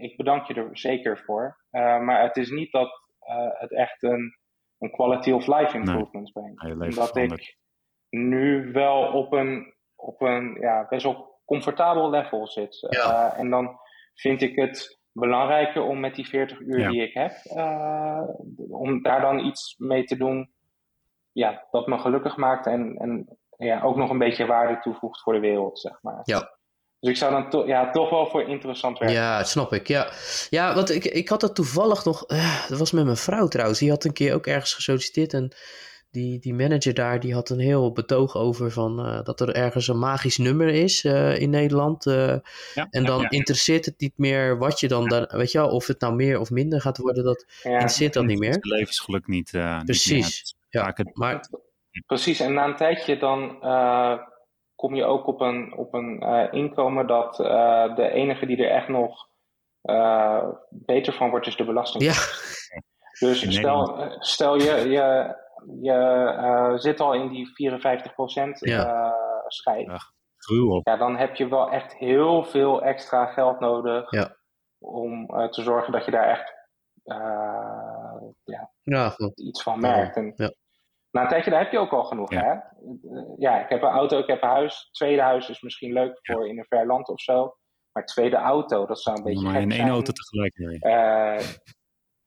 ik 0.00 0.16
bedank 0.16 0.46
je 0.46 0.54
er 0.54 0.68
zeker 0.72 1.18
voor. 1.18 1.56
maar 1.70 2.22
het 2.22 2.36
is 2.36 2.50
niet 2.50 2.72
dat 2.72 3.05
het 3.58 3.72
echt 3.72 4.02
een, 4.02 4.36
een 4.78 4.90
quality 4.90 5.30
of 5.30 5.46
life 5.46 5.76
improvement 5.76 6.34
nee. 6.34 6.76
brengt. 6.76 6.96
Dat 6.96 7.16
ik 7.16 7.56
nu 8.08 8.72
wel 8.72 9.12
op 9.12 9.32
een, 9.32 9.74
op 9.94 10.20
een 10.20 10.56
ja, 10.60 10.86
best 10.88 11.04
wel 11.04 11.40
comfortabel 11.44 12.10
level 12.10 12.46
zit. 12.46 12.82
Uh, 12.90 13.38
en 13.38 13.50
dan 13.50 13.78
vind 14.14 14.42
ik 14.42 14.56
het 14.56 15.00
belangrijker 15.12 15.82
om 15.82 16.00
met 16.00 16.14
die 16.14 16.28
40 16.28 16.60
uur 16.60 16.88
die 16.88 17.02
ik 17.02 17.14
heb, 17.14 17.32
uh, 17.44 18.22
om 18.68 19.02
daar 19.02 19.20
dan 19.20 19.38
iets 19.38 19.74
mee 19.78 20.04
te 20.04 20.16
doen 20.16 20.54
ja, 21.32 21.66
dat 21.70 21.86
me 21.86 21.98
gelukkig 21.98 22.36
maakt 22.36 22.66
en, 22.66 22.96
en 22.96 23.38
ja, 23.56 23.82
ook 23.82 23.96
nog 23.96 24.10
een 24.10 24.18
beetje 24.18 24.46
waarde 24.46 24.80
toevoegt 24.80 25.22
voor 25.22 25.32
de 25.32 25.40
wereld, 25.40 25.78
zeg 25.78 26.02
maar. 26.02 26.20
Ja. 26.22 26.55
Dus 27.06 27.14
ik 27.14 27.20
zou 27.20 27.32
dan 27.32 27.50
to 27.50 27.66
ja, 27.66 27.90
toch 27.90 28.10
wel 28.10 28.26
voor 28.26 28.42
interessant 28.42 28.98
werken. 28.98 29.16
Ja, 29.16 29.44
snap 29.44 29.72
ik. 29.72 29.88
Ja, 29.88 30.10
ja 30.50 30.74
want 30.74 30.90
ik, 30.90 31.04
ik 31.04 31.28
had 31.28 31.40
dat 31.40 31.54
toevallig 31.54 32.04
nog. 32.04 32.24
Uh, 32.28 32.68
dat 32.68 32.78
was 32.78 32.92
met 32.92 33.04
mijn 33.04 33.16
vrouw 33.16 33.48
trouwens. 33.48 33.78
Die 33.78 33.90
had 33.90 34.04
een 34.04 34.12
keer 34.12 34.34
ook 34.34 34.46
ergens 34.46 34.74
gesolliciteerd. 34.74 35.32
En 35.32 35.52
die, 36.10 36.38
die 36.38 36.54
manager 36.54 36.94
daar 36.94 37.20
die 37.20 37.34
had 37.34 37.50
een 37.50 37.58
heel 37.58 37.92
betoog 37.92 38.36
over 38.36 38.70
van, 38.70 39.06
uh, 39.06 39.22
dat 39.22 39.40
er 39.40 39.54
ergens 39.54 39.88
een 39.88 39.98
magisch 39.98 40.36
nummer 40.36 40.68
is 40.68 41.04
uh, 41.04 41.40
in 41.40 41.50
Nederland. 41.50 42.06
Uh, 42.06 42.34
ja, 42.74 42.86
en 42.90 43.04
dan 43.04 43.20
ja, 43.20 43.30
interesseert 43.30 43.84
het 43.84 44.00
niet 44.00 44.14
meer 44.16 44.58
wat 44.58 44.80
je 44.80 44.88
dan, 44.88 45.08
dan, 45.08 45.28
weet 45.30 45.52
je 45.52 45.58
wel, 45.58 45.68
of 45.68 45.86
het 45.86 46.00
nou 46.00 46.14
meer 46.14 46.40
of 46.40 46.50
minder 46.50 46.80
gaat 46.80 46.98
worden, 46.98 47.24
dat 47.24 47.46
interesseert 47.62 48.12
dan 48.12 48.26
niet 48.26 48.38
meer. 48.38 48.52
Het 48.52 48.64
levensgeluk 48.64 49.26
niet. 49.26 49.50
Precies. 49.84 50.14
Niet 50.14 50.54
ja, 50.68 50.96
maar... 51.12 51.48
Precies, 52.06 52.40
en 52.40 52.52
na 52.52 52.64
een 52.64 52.76
tijdje 52.76 53.18
dan 53.18 53.58
kom 54.76 54.94
je 54.94 55.04
ook 55.04 55.26
op 55.26 55.40
een, 55.40 55.74
op 55.76 55.94
een 55.94 56.20
inkomen 56.52 57.06
dat 57.06 57.36
de 57.96 58.10
enige 58.12 58.46
die 58.46 58.64
er 58.64 58.70
echt 58.70 58.88
nog 58.88 59.28
beter 60.68 61.12
van 61.12 61.30
wordt, 61.30 61.46
is 61.46 61.56
de 61.56 61.64
belasting. 61.64 62.04
Ja. 62.04 62.12
Dus 63.18 63.54
stel, 63.54 64.12
stel 64.18 64.56
je, 64.56 64.88
je 64.88 65.34
je 65.80 66.34
uh, 66.38 66.78
zit 66.78 67.00
al 67.00 67.14
in 67.14 67.28
die 67.28 67.46
54% 67.46 67.50
ja. 68.58 69.06
uh, 69.06 69.12
schijf. 69.46 69.86
Ja, 69.86 70.80
ja, 70.82 70.96
dan 70.96 71.16
heb 71.16 71.34
je 71.34 71.48
wel 71.48 71.70
echt 71.70 71.94
heel 71.94 72.44
veel 72.44 72.82
extra 72.82 73.26
geld 73.26 73.60
nodig 73.60 74.10
ja. 74.10 74.36
om 74.78 75.30
uh, 75.30 75.48
te 75.48 75.62
zorgen 75.62 75.92
dat 75.92 76.04
je 76.04 76.10
daar 76.10 76.28
echt 76.28 76.54
ja, 78.44 78.70
ja, 78.82 79.14
iets 79.34 79.62
van 79.62 79.80
merkt. 79.80 80.16
En, 80.16 80.34
na 81.16 81.22
een 81.22 81.28
tijdje, 81.28 81.50
daar 81.50 81.62
heb 81.62 81.72
je 81.72 81.78
ook 81.78 81.92
al 81.92 82.04
genoeg. 82.04 82.30
Hè? 82.30 82.52
ja, 83.36 83.62
ik 83.64 83.68
heb 83.68 83.82
een 83.82 83.88
auto, 83.88 84.18
ik 84.18 84.26
heb 84.26 84.42
een 84.42 84.48
huis. 84.48 84.88
Tweede 84.92 85.22
huis 85.22 85.48
is 85.48 85.60
misschien 85.60 85.92
leuk 85.92 86.18
voor 86.22 86.48
in 86.48 86.58
een 86.58 86.66
ver 86.68 86.86
land 86.86 87.08
of 87.08 87.20
zo. 87.20 87.56
Maar 87.92 88.06
tweede 88.06 88.36
auto, 88.36 88.86
dat 88.86 89.00
zou 89.00 89.16
een 89.16 89.22
beetje. 89.22 89.44
Maar 89.44 89.60
in 89.60 89.70
één 89.70 89.88
auto 89.88 90.12
tegelijk. 90.12 90.54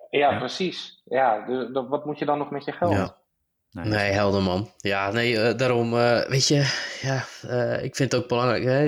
ja, 0.10 0.38
precies. 0.38 1.02
Ja, 1.06 1.46
dus, 1.46 1.70
wat 1.72 2.06
moet 2.06 2.20
je 2.20 2.26
dan 2.26 2.38
nog 2.38 2.50
met 2.50 2.66
je 2.66 2.72
geld? 2.72 3.18
Nee, 3.72 3.86
nee 3.86 4.12
helder 4.12 4.42
man. 4.42 4.70
Ja, 4.78 5.12
nee, 5.12 5.34
uh, 5.34 5.54
daarom, 5.58 5.94
uh, 5.94 6.26
weet 6.26 6.48
je, 6.48 6.56
ja, 7.02 7.24
uh, 7.46 7.84
ik 7.84 7.96
vind 7.96 8.12
het 8.12 8.22
ook 8.22 8.28
belangrijk. 8.28 8.64
Hè? 8.64 8.82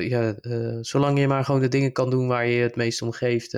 ja, 0.00 0.34
zolang 0.80 1.18
je 1.18 1.28
maar 1.28 1.44
gewoon 1.44 1.60
de 1.60 1.68
dingen 1.68 1.92
kan 1.92 2.10
doen 2.10 2.28
waar 2.28 2.46
je 2.46 2.62
het 2.62 2.76
meest 2.76 3.02
om 3.02 3.12
geeft, 3.12 3.52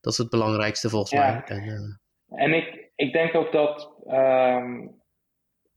dat 0.00 0.12
is 0.12 0.18
het 0.18 0.30
belangrijkste 0.30 0.88
volgens 0.88 1.10
ja. 1.10 1.44
mij. 1.46 1.56
En, 1.56 2.00
en, 2.28 2.54
ik, 2.54 2.90
ik 2.96 3.12
denk 3.12 3.34
ook 3.34 3.52
dat, 3.52 3.90
um, 4.10 5.00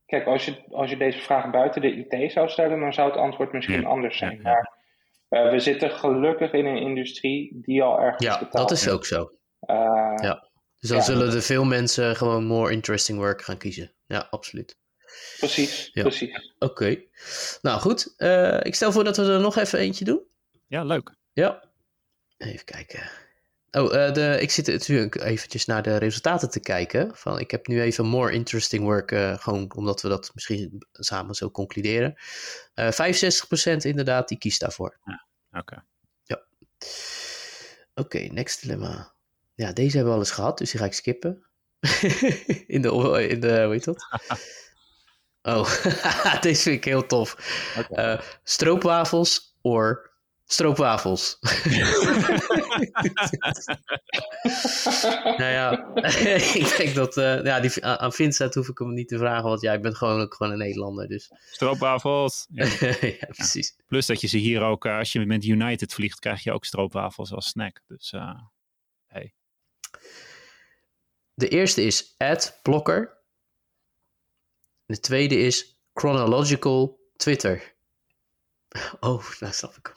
kijk, 0.05 0.25
als 0.25 0.45
je, 0.45 0.63
als 0.69 0.89
je 0.89 0.97
deze 0.97 1.19
vraag 1.19 1.49
buiten 1.49 1.81
de 1.81 2.07
IT 2.07 2.31
zou 2.31 2.49
stellen, 2.49 2.79
dan 2.79 2.93
zou 2.93 3.09
het 3.09 3.19
antwoord 3.19 3.51
misschien 3.51 3.81
ja. 3.81 3.87
anders 3.87 4.17
zijn. 4.17 4.39
Ja, 4.43 4.71
maar 5.27 5.51
we 5.51 5.59
zitten 5.59 5.91
gelukkig 5.91 6.51
in 6.51 6.65
een 6.65 6.81
industrie 6.81 7.59
die 7.61 7.83
al 7.83 7.99
erg 7.99 8.19
Ja, 8.19 8.47
dat 8.51 8.71
is 8.71 8.89
ook 8.89 9.05
zo. 9.05 9.31
ja. 10.15 10.49
Dus 10.79 10.89
dan 10.89 11.01
zullen 11.01 11.33
er 11.33 11.41
veel 11.41 11.65
mensen 11.65 12.15
gewoon 12.15 12.45
more 12.45 12.71
interesting 12.71 13.19
work 13.19 13.41
gaan 13.41 13.57
kiezen. 13.57 13.93
Ja, 14.05 14.27
absoluut. 14.29 14.77
Precies, 15.37 15.89
precies. 15.89 16.55
Oké. 16.59 17.03
Nou 17.61 17.79
goed, 17.79 18.13
uh, 18.17 18.59
ik 18.61 18.75
stel 18.75 18.91
voor 18.91 19.03
dat 19.03 19.17
we 19.17 19.23
er 19.23 19.39
nog 19.39 19.57
even 19.57 19.79
eentje 19.79 20.05
doen. 20.05 20.21
Ja, 20.67 20.83
leuk. 20.83 21.15
Ja. 21.33 21.63
Even 22.37 22.65
kijken. 22.65 23.09
Oh, 23.71 23.93
uh, 23.93 24.13
de, 24.13 24.37
ik 24.41 24.51
zit 24.51 24.67
natuurlijk 24.67 25.15
eventjes 25.15 25.65
naar 25.65 25.83
de 25.83 25.97
resultaten 25.97 26.49
te 26.49 26.59
kijken. 26.59 27.15
Van, 27.15 27.39
ik 27.39 27.51
heb 27.51 27.67
nu 27.67 27.81
even 27.81 28.05
more 28.05 28.31
interesting 28.31 28.83
work, 28.83 29.11
uh, 29.11 29.37
gewoon 29.37 29.71
omdat 29.75 30.01
we 30.01 30.09
dat 30.09 30.31
misschien 30.33 30.85
samen 30.91 31.35
zo 31.35 31.51
concluderen. 31.51 32.15
65% 32.15 32.17
inderdaad, 33.77 34.27
die 34.27 34.37
kiest 34.37 34.59
daarvoor. 34.59 34.99
Ja, 35.03 35.27
oké. 35.59 35.83
Ja. 36.23 36.43
Oké, 37.93 38.19
next 38.19 38.61
dilemma. 38.61 39.13
Ja, 39.53 39.71
deze 39.73 39.95
hebben 39.95 40.13
we 40.13 40.19
al 40.19 40.25
eens 40.25 40.35
gehad, 40.35 40.57
dus 40.57 40.71
die 40.71 40.79
ga 40.79 40.85
ik 40.85 40.93
skippen. 40.93 41.45
in, 42.67 42.81
de, 42.81 43.27
in 43.29 43.39
de, 43.39 43.63
hoe 43.63 43.71
heet 43.71 43.83
dat? 43.83 44.07
oh, 45.55 45.83
deze 46.41 46.61
vind 46.61 46.75
ik 46.75 46.85
heel 46.85 47.05
tof. 47.05 47.35
Okay. 47.77 48.13
Uh, 48.13 48.21
stroopwafels 48.43 49.55
of 49.61 50.10
stroopwafels. 50.53 51.37
nou 55.37 55.51
ja, 55.51 55.93
ik 56.61 56.73
denk 56.77 56.95
dat 56.95 57.17
uh, 57.17 57.43
ja, 57.43 57.59
die, 57.59 57.85
aan 57.85 58.13
Vincent 58.13 58.53
hoef 58.53 58.67
ik 58.67 58.77
hem 58.77 58.93
niet 58.93 59.07
te 59.07 59.17
vragen, 59.17 59.49
want 59.49 59.61
jij 59.61 59.79
bent 59.79 59.97
gewoon 59.97 60.21
ook 60.21 60.33
gewoon 60.33 60.51
een 60.51 60.57
Nederlander. 60.57 61.07
Dus. 61.07 61.31
Stroopwafels. 61.51 62.47
Ja. 62.53 62.65
ja 63.01 63.27
precies. 63.27 63.73
Ja. 63.77 63.83
Plus 63.87 64.05
dat 64.05 64.21
je 64.21 64.27
ze 64.27 64.37
hier 64.37 64.61
ook, 64.61 64.85
uh, 64.85 64.97
als 64.97 65.11
je 65.11 65.25
met 65.25 65.45
United 65.45 65.93
vliegt, 65.93 66.19
krijg 66.19 66.43
je 66.43 66.51
ook 66.51 66.65
stroopwafels 66.65 67.33
als 67.33 67.47
snack. 67.47 67.81
Dus 67.87 68.11
uh, 68.11 68.39
hey. 69.07 69.33
De 71.33 71.47
eerste 71.47 71.83
is 71.83 72.15
AdBlocker. 72.17 73.17
De 74.85 74.99
tweede 74.99 75.35
is 75.35 75.79
Chronological 75.93 76.99
Twitter. 77.15 77.73
Oh, 78.99 79.23
nou 79.39 79.53
snap 79.53 79.75
ik 79.75 79.93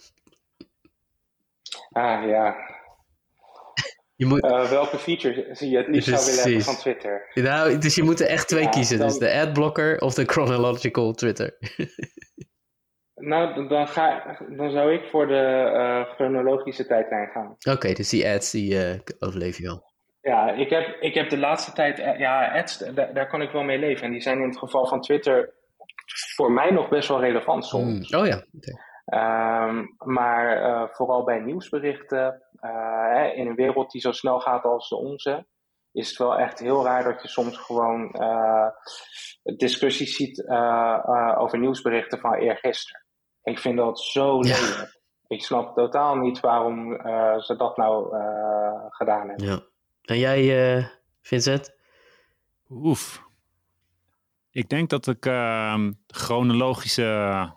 Ah 1.91 2.29
ja. 2.29 2.57
Je 4.17 4.27
moet... 4.27 4.45
Uh, 4.45 4.71
welke 4.71 4.99
feature 4.99 5.55
zie 5.55 5.71
je 5.71 5.77
het 5.77 5.89
liefst 5.89 6.09
zou 6.09 6.25
willen 6.25 6.43
hebben 6.43 6.63
van 6.63 6.77
Twitter? 6.77 7.31
Nou, 7.35 7.79
dus 7.79 7.95
je 7.95 8.03
moet 8.03 8.21
er 8.21 8.27
echt 8.27 8.49
twee 8.49 8.63
ja, 8.63 8.69
kiezen. 8.69 8.99
Dan... 8.99 9.09
Dus 9.09 9.19
de 9.19 9.33
adblocker 9.33 10.01
of 10.01 10.15
de 10.15 10.25
chronological 10.25 11.13
Twitter. 11.13 11.57
nou, 13.31 13.69
dan, 13.69 13.89
ga, 13.89 14.37
dan 14.57 14.71
zou 14.71 14.93
ik 14.93 15.09
voor 15.11 15.27
de 15.27 15.71
uh, 15.75 16.15
chronologische 16.15 16.87
tijdlijn 16.87 17.29
gaan. 17.29 17.51
Oké, 17.51 17.71
okay, 17.71 17.95
dus 17.95 18.09
die 18.09 18.29
ads 18.29 18.51
die 18.51 18.75
uh, 18.75 18.99
overleef 19.19 19.57
je 19.57 19.63
wel. 19.63 19.93
Ja, 20.21 20.51
ik 20.51 20.71
heb, 20.71 20.97
ik 21.01 21.15
heb 21.15 21.31
de 21.31 21.39
laatste 21.39 21.73
tijd, 21.73 21.99
eh, 21.99 22.19
ja, 22.19 22.59
ads, 22.59 22.79
daar, 22.79 23.15
daar 23.15 23.29
kan 23.29 23.43
ik 23.43 23.51
wel 23.51 23.63
mee 23.63 23.79
leven. 23.79 24.05
En 24.05 24.13
die 24.13 24.21
zijn 24.21 24.41
in 24.41 24.49
het 24.49 24.59
geval 24.59 24.87
van 24.87 25.01
Twitter 25.01 25.55
voor 26.35 26.53
mij 26.53 26.71
nog 26.71 26.89
best 26.89 27.09
wel 27.09 27.21
relevant 27.21 27.67
soms. 27.67 28.13
Mm. 28.13 28.21
Oh 28.21 28.27
ja. 28.27 28.45
Um, 29.07 29.95
maar 29.99 30.63
uh, 30.63 30.89
vooral 30.91 31.25
bij 31.25 31.39
nieuwsberichten, 31.39 32.43
uh, 32.61 33.37
in 33.37 33.47
een 33.47 33.55
wereld 33.55 33.91
die 33.91 34.01
zo 34.01 34.13
snel 34.13 34.41
gaat 34.41 34.65
als 34.65 34.89
de 34.89 34.97
onze, 34.97 35.47
is 35.93 36.09
het 36.09 36.19
wel 36.19 36.39
echt 36.39 36.59
heel 36.59 36.85
raar 36.85 37.05
dat 37.05 37.23
je 37.23 37.29
soms 37.29 37.59
gewoon 37.59 38.17
uh, 38.21 38.67
discussies 39.43 40.17
ziet 40.17 40.49
over 41.37 41.59
nieuwsberichten 41.59 42.19
van 42.19 42.35
eergisteren. 42.35 43.05
Ik 43.43 43.59
vind 43.59 43.77
dat 43.77 44.01
zo 44.01 44.41
lelijk. 44.41 45.01
Ik 45.27 45.45
snap 45.45 45.75
totaal 45.75 46.17
niet 46.17 46.41
waarom 46.41 47.01
ze 47.41 47.55
dat 47.57 47.77
nou 47.77 48.17
gedaan 48.89 49.29
hebben. 49.29 49.47
Ja. 49.47 49.61
En 50.03 50.19
jij, 50.19 50.77
uh, 50.77 50.87
Vincent? 51.21 51.77
Oef. 52.71 53.23
Ik 54.51 54.69
denk 54.69 54.91
dat 54.91 55.07
ik 55.07 55.27
uh, 55.27 55.89
chronologische 56.07 57.53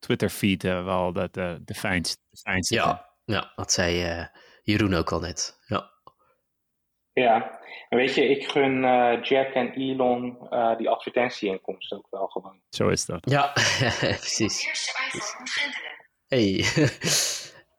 Twitter-feed 0.00 0.64
uh, 0.64 0.84
wel 0.84 1.12
de, 1.12 1.28
de, 1.30 1.60
de, 1.64 1.74
fijnste, 1.74 2.16
de 2.30 2.36
fijnste 2.36 2.74
ja, 2.74 3.10
ja, 3.24 3.52
dat 3.54 3.72
zei 3.72 4.18
uh, 4.18 4.26
Jeroen 4.62 4.94
ook 4.94 5.12
al 5.12 5.20
net. 5.20 5.58
Ja. 5.66 5.90
Ja, 7.12 7.60
en 7.88 7.98
weet 7.98 8.14
je, 8.14 8.28
ik 8.28 8.50
gun 8.50 8.82
uh, 8.82 9.22
Jack 9.22 9.52
en 9.52 9.72
Elon 9.72 10.38
uh, 10.50 10.76
die 10.76 10.88
advertentieinkomsten 10.88 11.96
ook 11.96 12.06
wel 12.10 12.26
gewoon. 12.26 12.60
Zo 12.68 12.88
is 12.88 13.06
dat. 13.06 13.30
Ja, 13.30 13.52
precies. 14.20 14.68
Hey. 16.26 16.64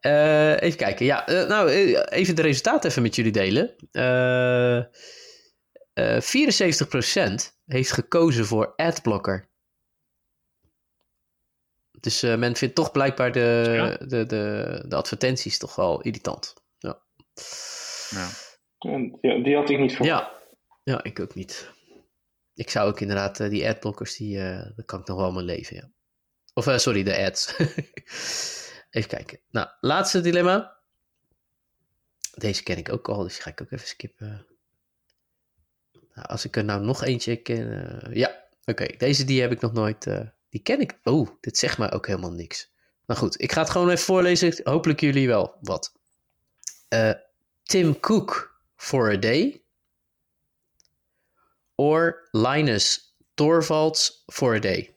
uh, 0.01 0.61
even 0.65 0.77
kijken. 0.77 1.05
Ja, 1.05 1.23
nou, 1.27 1.69
even 2.05 2.35
de 2.35 2.41
resultaten 2.41 2.89
even 2.89 3.01
met 3.01 3.15
jullie 3.15 3.31
delen. 3.31 3.75
74% 5.99 6.13
heeft 7.65 7.91
gekozen 7.91 8.45
voor 8.45 8.73
adblocker. 8.75 9.50
Dus 12.01 12.21
men 12.21 12.55
vindt 12.55 12.75
toch 12.75 12.91
blijkbaar 12.91 13.31
de, 13.31 13.63
ja. 13.75 14.05
de, 14.05 14.25
de, 14.25 14.85
de 14.87 14.95
advertenties 14.95 15.57
toch 15.57 15.75
wel 15.75 16.01
irritant. 16.01 16.53
Ja. 16.77 17.01
ja. 18.09 18.29
Die, 19.21 19.43
die 19.43 19.55
had 19.55 19.69
ik 19.69 19.79
niet 19.79 19.95
voor. 19.95 20.05
Ja. 20.05 20.31
ja, 20.83 21.03
ik 21.03 21.19
ook 21.19 21.35
niet. 21.35 21.69
Ik 22.53 22.69
zou 22.69 22.89
ook 22.89 22.99
inderdaad, 22.99 23.39
uh, 23.39 23.49
die 23.49 23.67
adblockers, 23.67 24.15
die, 24.15 24.37
uh, 24.37 24.61
dat 24.75 24.85
kan 24.85 24.99
ik 24.99 25.07
nog 25.07 25.17
wel 25.17 25.31
mijn 25.31 25.45
leven, 25.45 25.75
ja. 25.75 25.89
Of, 26.53 26.67
uh, 26.67 26.77
sorry, 26.77 27.03
de 27.03 27.25
ads. 27.25 27.55
even 28.89 29.09
kijken. 29.09 29.39
Nou, 29.49 29.67
laatste 29.79 30.21
dilemma. 30.21 30.79
Deze 32.35 32.63
ken 32.63 32.77
ik 32.77 32.91
ook 32.91 33.09
al, 33.09 33.23
dus 33.23 33.33
die 33.33 33.41
ga 33.41 33.49
ik 33.49 33.61
ook 33.61 33.71
even 33.71 33.87
skippen. 33.87 34.45
Nou, 36.13 36.27
als 36.27 36.45
ik 36.45 36.55
er 36.55 36.63
nou 36.63 36.83
nog 36.83 37.03
eentje 37.03 37.35
ken... 37.35 37.99
ja, 38.13 38.27
oké. 38.61 38.71
Okay. 38.83 38.97
Deze 38.97 39.25
die 39.25 39.41
heb 39.41 39.51
ik 39.51 39.61
nog 39.61 39.73
nooit... 39.73 40.07
die 40.51 40.61
ken 40.61 40.79
ik... 40.79 40.99
Oh, 41.03 41.29
dit 41.39 41.57
zegt 41.57 41.77
mij 41.77 41.91
ook 41.91 42.07
helemaal 42.07 42.31
niks. 42.31 42.71
Nou 43.05 43.19
goed, 43.19 43.41
ik 43.41 43.51
ga 43.51 43.61
het 43.61 43.69
gewoon 43.69 43.89
even 43.89 44.05
voorlezen. 44.05 44.59
Hopelijk 44.63 44.99
jullie 44.99 45.27
wel 45.27 45.55
wat. 45.61 45.93
Tim 47.63 47.99
Cook 47.99 48.61
for 48.75 49.11
a 49.11 49.17
day. 49.17 49.63
Or 51.75 52.27
Linus 52.31 53.15
Torvalds 53.33 54.23
for 54.25 54.55
a 54.55 54.59
day. 54.59 54.95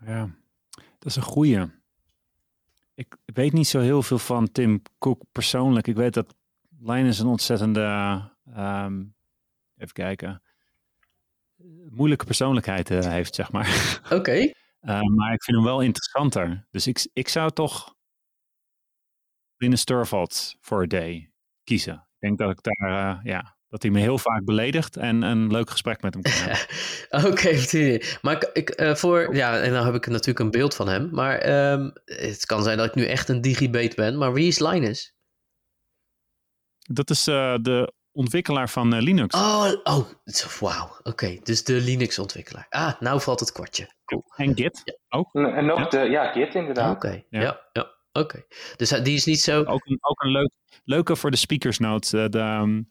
Ja, 0.00 0.30
dat 0.72 1.08
is 1.08 1.16
een 1.16 1.22
goeie. 1.22 1.70
Ik 2.94 3.16
weet 3.24 3.52
niet 3.52 3.68
zo 3.68 3.80
heel 3.80 4.02
veel 4.02 4.18
van 4.18 4.52
Tim 4.52 4.82
Cook 4.98 5.22
persoonlijk. 5.32 5.86
Ik 5.86 5.96
weet 5.96 6.14
dat 6.14 6.34
Linus 6.80 7.18
een 7.18 7.26
ontzettende, 7.26 7.82
um, 8.56 9.14
even 9.76 9.92
kijken, 9.92 10.42
moeilijke 11.90 12.24
persoonlijkheid 12.24 12.90
uh, 12.90 13.00
heeft, 13.00 13.34
zeg 13.34 13.52
maar. 13.52 14.00
Oké. 14.04 14.14
Okay. 14.14 14.54
Uh, 14.82 15.00
maar 15.00 15.32
ik 15.32 15.42
vind 15.42 15.56
hem 15.56 15.66
wel 15.66 15.80
interessanter. 15.80 16.66
Dus 16.70 16.86
ik, 16.86 17.08
ik 17.12 17.28
zou 17.28 17.50
toch 17.50 17.94
Linus 19.56 19.84
Torvalds 19.84 20.56
for 20.60 20.82
a 20.82 20.86
day 20.86 21.32
kiezen. 21.64 21.94
Ik 21.94 22.18
denk 22.18 22.38
dat 22.38 22.50
ik 22.50 22.58
daar, 22.62 22.90
uh, 22.90 23.24
ja, 23.24 23.56
dat 23.68 23.82
hij 23.82 23.90
me 23.90 24.00
heel 24.00 24.18
vaak 24.18 24.44
beledigt 24.44 24.96
en 24.96 25.22
een 25.22 25.50
leuk 25.50 25.70
gesprek 25.70 26.02
met 26.02 26.14
hem 26.14 26.22
kan 26.22 26.32
hebben. 26.32 26.66
Oké, 27.30 27.48
okay, 27.48 28.02
maar 28.22 28.34
ik, 28.34 28.50
ik 28.52 28.80
uh, 28.80 28.94
voor, 28.94 29.34
ja, 29.34 29.60
en 29.60 29.72
dan 29.72 29.84
heb 29.84 29.94
ik 29.94 30.06
natuurlijk 30.06 30.38
een 30.38 30.50
beeld 30.50 30.74
van 30.74 30.88
hem. 30.88 31.08
Maar 31.12 31.70
um, 31.72 31.92
het 32.04 32.46
kan 32.46 32.62
zijn 32.62 32.76
dat 32.76 32.86
ik 32.86 32.94
nu 32.94 33.04
echt 33.06 33.28
een 33.28 33.40
digibate 33.40 33.94
ben. 33.94 34.18
Maar 34.18 34.32
wie 34.32 34.46
is 34.46 34.58
Linus? 34.58 35.14
Dat 36.78 37.10
is 37.10 37.24
de 37.24 37.92
ontwikkelaar 38.18 38.68
van 38.68 38.94
uh, 38.94 39.00
Linux. 39.00 39.34
Oh, 39.34 39.72
oh 39.82 40.04
wauw. 40.60 40.84
Oké, 40.84 41.08
okay, 41.08 41.40
dus 41.42 41.64
de 41.64 41.72
Linux-ontwikkelaar. 41.72 42.66
Ah, 42.68 43.00
nou 43.00 43.20
valt 43.20 43.40
het 43.40 43.52
kwartje. 43.52 43.94
Cool. 44.04 44.24
En 44.36 44.56
Git 44.56 44.80
ja. 44.84 45.18
ook. 45.18 45.34
En 45.34 45.66
nog 45.66 45.78
ja. 45.78 45.88
de, 45.88 45.98
ja, 45.98 46.32
Git 46.32 46.54
inderdaad. 46.54 46.96
Oké, 46.96 47.06
okay. 47.06 47.26
ja. 47.30 47.40
ja. 47.40 47.60
ja. 47.72 47.96
Oké, 48.12 48.44
dus 48.76 48.88
die 48.88 49.14
is 49.14 49.24
niet 49.24 49.40
zo... 49.40 49.64
Ook 49.64 49.86
een, 49.86 49.98
ook 50.00 50.22
een 50.22 50.30
leuk, 50.30 50.50
leuke 50.84 51.16
voor 51.16 51.30
de 51.30 51.36
speakers 51.36 51.78
note. 51.78 52.22
Eh, 52.22 52.28
de, 52.28 52.38
ehm, 52.38 52.82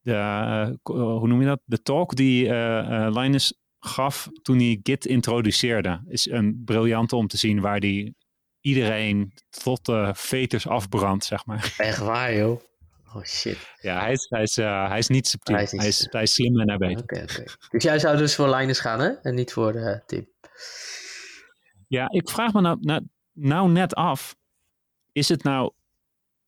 de, 0.00 0.12
uh, 0.12 0.68
hoe 0.82 1.28
noem 1.28 1.40
je 1.40 1.46
dat? 1.46 1.60
De 1.64 1.82
talk 1.82 2.16
die 2.16 2.44
uh, 2.44 3.08
Linus 3.10 3.58
gaf 3.78 4.28
toen 4.42 4.58
hij 4.58 4.80
Git 4.82 5.06
introduceerde. 5.06 6.02
Is 6.08 6.30
een 6.30 6.62
briljante 6.64 7.16
om 7.16 7.26
te 7.26 7.36
zien 7.36 7.60
waar 7.60 7.78
hij 7.78 8.14
iedereen 8.60 9.32
tot 9.62 9.84
de 9.84 10.10
veters 10.14 10.68
afbrandt, 10.68 11.24
zeg 11.24 11.46
maar. 11.46 11.74
Echt 11.76 11.98
waar, 11.98 12.34
joh. 12.34 12.60
Oh 13.14 13.24
shit. 13.24 13.58
Ja, 13.80 14.00
hij 14.00 14.12
is, 14.12 14.26
hij 14.28 14.42
is, 14.42 14.56
uh, 14.56 14.88
hij 14.88 14.98
is 14.98 15.08
niet 15.08 15.28
subtiel. 15.28 15.54
Hij 15.54 15.64
is, 15.64 15.72
hij 15.72 15.88
is, 15.88 16.06
hij 16.10 16.22
is 16.22 16.34
slim 16.34 16.60
en 16.60 16.68
hij 16.68 16.78
weet. 16.78 17.00
Oké, 17.00 17.14
okay, 17.14 17.22
oké. 17.22 17.32
Okay. 17.32 17.54
Dus 17.70 17.82
jij 17.82 17.98
zou 17.98 18.16
dus 18.16 18.34
voor 18.34 18.54
Linus 18.54 18.80
gaan, 18.80 19.00
hè? 19.00 19.08
En 19.08 19.34
niet 19.34 19.52
voor 19.52 19.74
uh, 19.74 19.98
Tim. 20.06 20.28
Ja, 21.88 22.08
ik 22.10 22.30
vraag 22.30 22.52
me 22.52 22.60
nou, 22.60 22.78
nou, 22.80 23.06
nou 23.32 23.70
net 23.70 23.94
af. 23.94 24.36
Is 25.12 25.28
het 25.28 25.42
nou 25.42 25.72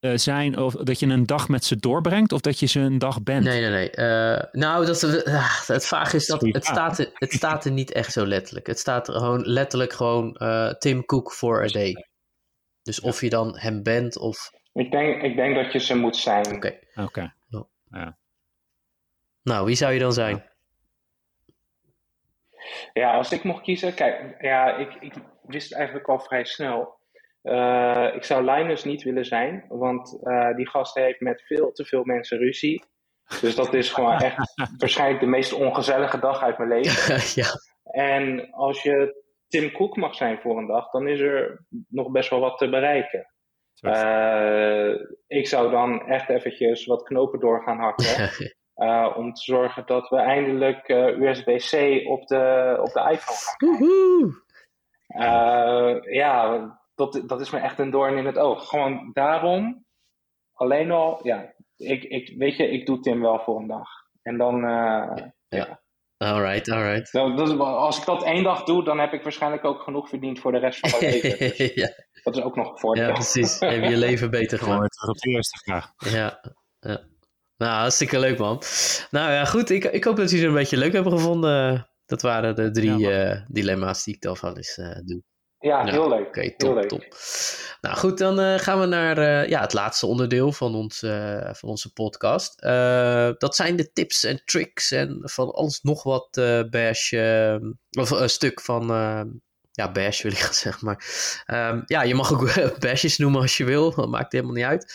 uh, 0.01 0.16
zijn 0.16 0.59
of 0.59 0.74
dat 0.74 0.99
je 0.99 1.07
een 1.07 1.27
dag 1.27 1.49
met 1.49 1.65
ze 1.65 1.77
doorbrengt 1.77 2.32
of 2.32 2.41
dat 2.41 2.59
je 2.59 2.66
ze 2.66 2.81
een 2.81 2.99
dag 2.99 3.23
bent? 3.23 3.45
Nee, 3.45 3.61
nee, 3.61 3.70
nee. 3.70 3.91
Uh, 3.97 4.43
nou, 4.53 4.87
dat, 4.87 5.03
uh, 5.03 5.66
het 5.66 5.87
vaag 5.87 6.12
is 6.12 6.27
dat 6.27 6.41
het 6.41 6.65
staat, 6.65 6.99
er, 6.99 7.11
het 7.12 7.32
staat 7.32 7.65
er 7.65 7.73
niet 7.73 7.93
echt 7.93 8.12
zo 8.12 8.27
letterlijk. 8.27 8.66
Het 8.66 8.78
staat 8.78 9.09
er 9.09 9.15
gewoon 9.15 9.43
letterlijk 9.47 9.93
gewoon 9.93 10.39
Tim 10.78 11.05
Cook 11.05 11.32
for 11.32 11.62
a 11.62 11.66
day. 11.66 12.07
Dus 12.82 13.01
of 13.01 13.20
je 13.20 13.31
dan 13.31 13.59
hem 13.59 13.82
bent 13.82 14.19
of... 14.19 14.51
Ik 14.73 14.91
denk, 14.91 15.23
ik 15.23 15.37
denk 15.37 15.55
dat 15.55 15.73
je 15.73 15.79
ze 15.79 15.97
moet 15.97 16.17
zijn. 16.17 16.47
Oké. 16.47 16.55
Okay. 16.55 16.81
Oké. 16.95 17.03
Okay. 17.03 17.33
Ja. 17.91 18.19
Nou, 19.43 19.67
wie 19.67 19.75
zou 19.75 19.93
je 19.93 19.99
dan 19.99 20.13
zijn? 20.13 20.51
Ja, 22.93 23.15
als 23.15 23.33
ik 23.33 23.45
mocht 23.45 23.63
kiezen, 23.63 23.95
kijk, 23.95 24.43
ja, 24.43 24.77
ik, 24.77 24.95
ik 25.01 25.15
wist 25.43 25.73
eigenlijk 25.73 26.09
al 26.09 26.21
vrij 26.21 26.45
snel. 26.45 26.99
Uh, 27.43 28.15
ik 28.15 28.25
zou 28.25 28.45
Linus 28.45 28.85
niet 28.85 29.03
willen 29.03 29.25
zijn, 29.25 29.65
want 29.69 30.19
uh, 30.23 30.55
die 30.55 30.69
gast 30.69 30.95
heeft 30.95 31.21
met 31.21 31.43
veel 31.43 31.73
te 31.73 31.85
veel 31.85 32.05
mensen 32.05 32.39
ruzie. 32.39 32.85
Dus 33.41 33.55
dat 33.55 33.75
is 33.75 33.91
gewoon 33.91 34.19
echt 34.19 34.55
waarschijnlijk 34.79 35.21
de 35.21 35.27
meest 35.27 35.53
ongezellige 35.53 36.19
dag 36.19 36.43
uit 36.43 36.59
mijn 36.59 36.71
leven. 36.71 37.21
ja. 37.43 37.49
En 37.93 38.51
als 38.51 38.83
je 38.83 39.25
Tim 39.49 39.73
Cook 39.73 39.97
mag 39.97 40.15
zijn 40.15 40.39
voor 40.39 40.59
een 40.59 40.67
dag, 40.67 40.91
dan 40.91 41.09
is 41.09 41.21
er 41.21 41.65
nog 41.89 42.11
best 42.11 42.31
wel 42.31 42.41
wat 42.41 42.59
te 42.59 42.69
bereiken. 42.69 43.27
Uh, 43.82 44.94
ik 45.27 45.48
zou 45.48 45.70
dan 45.70 46.07
echt 46.07 46.28
eventjes 46.28 46.86
wat 46.86 47.02
knopen 47.02 47.40
door 47.40 47.62
gaan 47.62 47.78
hakken. 47.78 48.31
Uh, 48.77 49.15
om 49.19 49.35
te 49.35 49.43
zorgen 49.43 49.86
dat 49.86 50.09
we 50.09 50.16
eindelijk 50.16 50.89
uh, 50.89 51.20
USB-C 51.20 52.07
op 52.09 52.27
de, 52.27 52.77
op 52.81 52.93
de 52.93 53.11
iPhone 53.11 53.39
gaan 53.39 53.57
krijgen. 53.57 54.43
Uh, 55.09 56.15
ja, 56.15 56.78
dat, 56.94 57.23
dat 57.27 57.40
is 57.40 57.51
me 57.51 57.59
echt 57.59 57.78
een 57.78 57.90
doorn 57.90 58.16
in 58.16 58.27
het 58.27 58.39
oog. 58.39 58.69
Gewoon 58.69 59.11
daarom, 59.12 59.85
alleen 60.52 60.90
al, 60.90 61.20
ja, 61.23 61.55
ik, 61.77 62.05
ik, 62.05 62.35
weet 62.36 62.57
je, 62.57 62.70
ik 62.70 62.86
doe 62.86 63.01
Tim 63.01 63.20
wel 63.20 63.40
voor 63.40 63.61
een 63.61 63.66
dag. 63.66 63.89
En 64.23 64.39
dan, 64.39 64.61
ja. 64.61 65.35
ja. 65.48 65.81
Alright, 66.24 66.70
alright. 66.70 67.12
Nou, 67.12 67.36
dat, 67.36 67.59
als 67.59 67.98
ik 67.98 68.05
dat 68.05 68.24
één 68.24 68.43
dag 68.43 68.65
doe, 68.65 68.85
dan 68.85 68.98
heb 68.98 69.12
ik 69.12 69.23
waarschijnlijk 69.23 69.65
ook 69.65 69.81
genoeg 69.81 70.09
verdiend 70.09 70.40
voor 70.40 70.52
de 70.52 70.59
rest 70.59 70.78
van 70.78 70.90
mijn 71.01 71.12
leven. 71.12 71.39
Dus 71.39 71.74
ja. 71.74 71.89
Dat 72.23 72.37
is 72.37 72.43
ook 72.43 72.57
nog 72.57 72.71
een 72.71 72.79
voordeel. 72.79 73.07
Ja, 73.07 73.13
precies. 73.13 73.61
Heb 73.61 73.83
je 73.83 73.89
je 73.89 73.97
leven 73.97 74.31
beter 74.31 74.59
gemaakt. 74.65 74.99
Voor 75.01 75.09
het 75.09 75.27
eerste 75.27 75.59
graag. 75.59 75.93
Ja, 75.97 76.41
ja. 76.81 77.01
Nou, 77.57 77.73
hartstikke 77.73 78.19
leuk 78.19 78.39
man. 78.39 78.63
Nou 79.11 79.31
ja, 79.31 79.45
goed. 79.45 79.71
Ik, 79.71 79.85
ik 79.85 80.05
hoop 80.05 80.17
dat 80.17 80.31
jullie 80.31 80.45
het 80.45 80.55
een 80.55 80.61
beetje 80.61 80.77
leuk 80.77 80.93
hebben 80.93 81.13
gevonden. 81.13 81.89
Dat 82.07 82.23
waren 82.23 82.55
de 82.55 82.71
drie 82.71 82.99
ja, 82.99 83.35
uh, 83.35 83.41
dilemma's 83.49 84.05
die 84.05 84.15
ik 84.15 84.21
dan 84.21 84.37
van 84.37 84.57
eens 84.57 84.79
uh, 84.79 84.97
doe. 85.05 85.23
Ja, 85.59 85.85
heel 85.85 86.09
leuk. 86.09 86.27
Oké, 86.27 86.39
okay, 86.39 86.55
top, 86.57 86.83
top. 86.83 87.05
Nou 87.81 87.97
goed, 87.97 88.19
dan 88.19 88.41
uh, 88.41 88.59
gaan 88.59 88.81
we 88.81 88.87
naar 88.87 89.19
uh, 89.19 89.49
ja, 89.49 89.61
het 89.61 89.73
laatste 89.73 90.07
onderdeel 90.07 90.53
van, 90.53 90.75
ons, 90.75 91.03
uh, 91.03 91.53
van 91.53 91.69
onze 91.69 91.93
podcast. 91.93 92.61
dat 93.39 93.57
zijn 93.57 93.77
de 93.77 93.93
tips 93.93 94.25
en 94.25 94.43
tricks 94.45 94.91
en 94.91 95.21
van 95.23 95.51
alles 95.51 95.83
nog 95.83 96.03
wat 96.03 96.29
bash, 96.71 97.13
of 97.99 98.11
een 98.11 98.31
stuk 98.31 98.61
van, 98.61 98.87
ja 99.81 99.93
bash 99.93 100.23
wil 100.23 100.32
ik 100.32 100.39
gaan 100.39 100.55
zeggen, 100.65 100.86
maar 100.86 101.05
um, 101.47 101.82
ja, 101.86 102.02
je 102.02 102.15
mag 102.15 102.32
ook 102.32 102.55
bashes 102.81 103.19
noemen 103.19 103.40
als 103.40 103.57
je 103.57 103.65
wil, 103.65 103.94
dat 103.94 104.09
maakt 104.09 104.32
helemaal 104.32 104.55
niet 104.55 104.65
uit. 104.65 104.93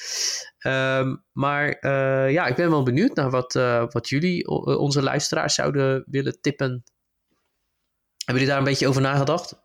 Um, 0.65 1.23
maar 1.31 1.87
ja, 2.31 2.45
ik 2.45 2.55
ben 2.55 2.69
wel 2.69 2.83
benieuwd 2.83 3.15
naar 3.15 3.29
wat, 3.29 3.53
wat 3.91 4.09
jullie, 4.09 4.47
onze 4.77 5.01
luisteraars, 5.01 5.55
zouden 5.55 6.03
willen 6.07 6.41
tippen. 6.41 6.83
Hebben 8.25 8.43
jullie 8.43 8.47
daar 8.47 8.57
een 8.57 8.63
beetje 8.63 8.87
over 8.87 9.01
nagedacht? 9.01 9.63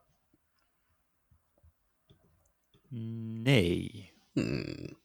Nee. 2.88 4.12
Hmm. 4.32 4.98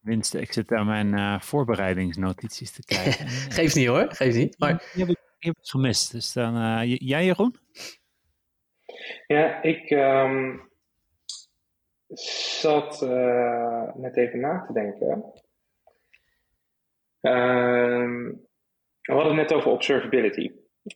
Minste, 0.00 0.40
ik 0.40 0.52
zit 0.52 0.72
aan 0.72 0.86
mijn 0.86 1.12
uh, 1.12 1.40
voorbereidingsnotities 1.40 2.70
te 2.70 2.84
kijken. 2.84 3.28
Geeft 3.58 3.74
niet 3.74 3.86
hoor, 3.86 4.06
geeft 4.08 4.36
niet. 4.36 4.58
Maar... 4.58 4.90
Die, 4.92 5.04
heb 5.04 5.08
ik, 5.08 5.18
die 5.38 5.50
heb 5.50 5.56
ik 5.56 5.68
gemist. 5.68 6.12
Dus 6.12 6.32
dan, 6.32 6.54
jij 6.88 7.24
Jeroen? 7.24 7.56
Ja, 9.26 9.62
ik 9.62 9.90
um, 9.90 10.70
zat 12.60 13.02
uh, 13.02 13.94
net 13.94 14.16
even 14.16 14.40
na 14.40 14.64
te 14.66 14.72
denken. 14.72 15.32
Um, 17.20 18.44
we 19.00 19.12
hadden 19.12 19.36
het 19.36 19.48
net 19.48 19.58
over 19.58 19.70
observability. 19.70 20.52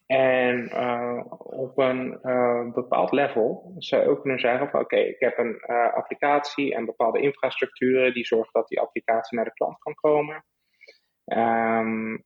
En 0.07 0.65
uh, 0.65 1.25
op 1.41 1.79
een 1.79 2.19
uh, 2.23 2.73
bepaald 2.73 3.13
level 3.13 3.75
zou 3.79 4.03
je 4.03 4.09
ook 4.09 4.21
kunnen 4.21 4.41
zeggen 4.41 4.69
van 4.69 4.81
oké, 4.81 4.97
ik 4.97 5.21
heb 5.21 5.39
een 5.39 5.61
applicatie 5.95 6.75
en 6.75 6.85
bepaalde 6.85 7.21
infrastructuren 7.21 8.15
die 8.15 8.27
zorgen 8.27 8.53
dat 8.53 8.69
die 8.69 8.81
applicatie 8.81 9.37
naar 9.37 9.47
de 9.47 9.53
klant 9.53 9.79
kan 9.79 9.95
komen. 9.95 10.45
Ehm, 11.25 12.19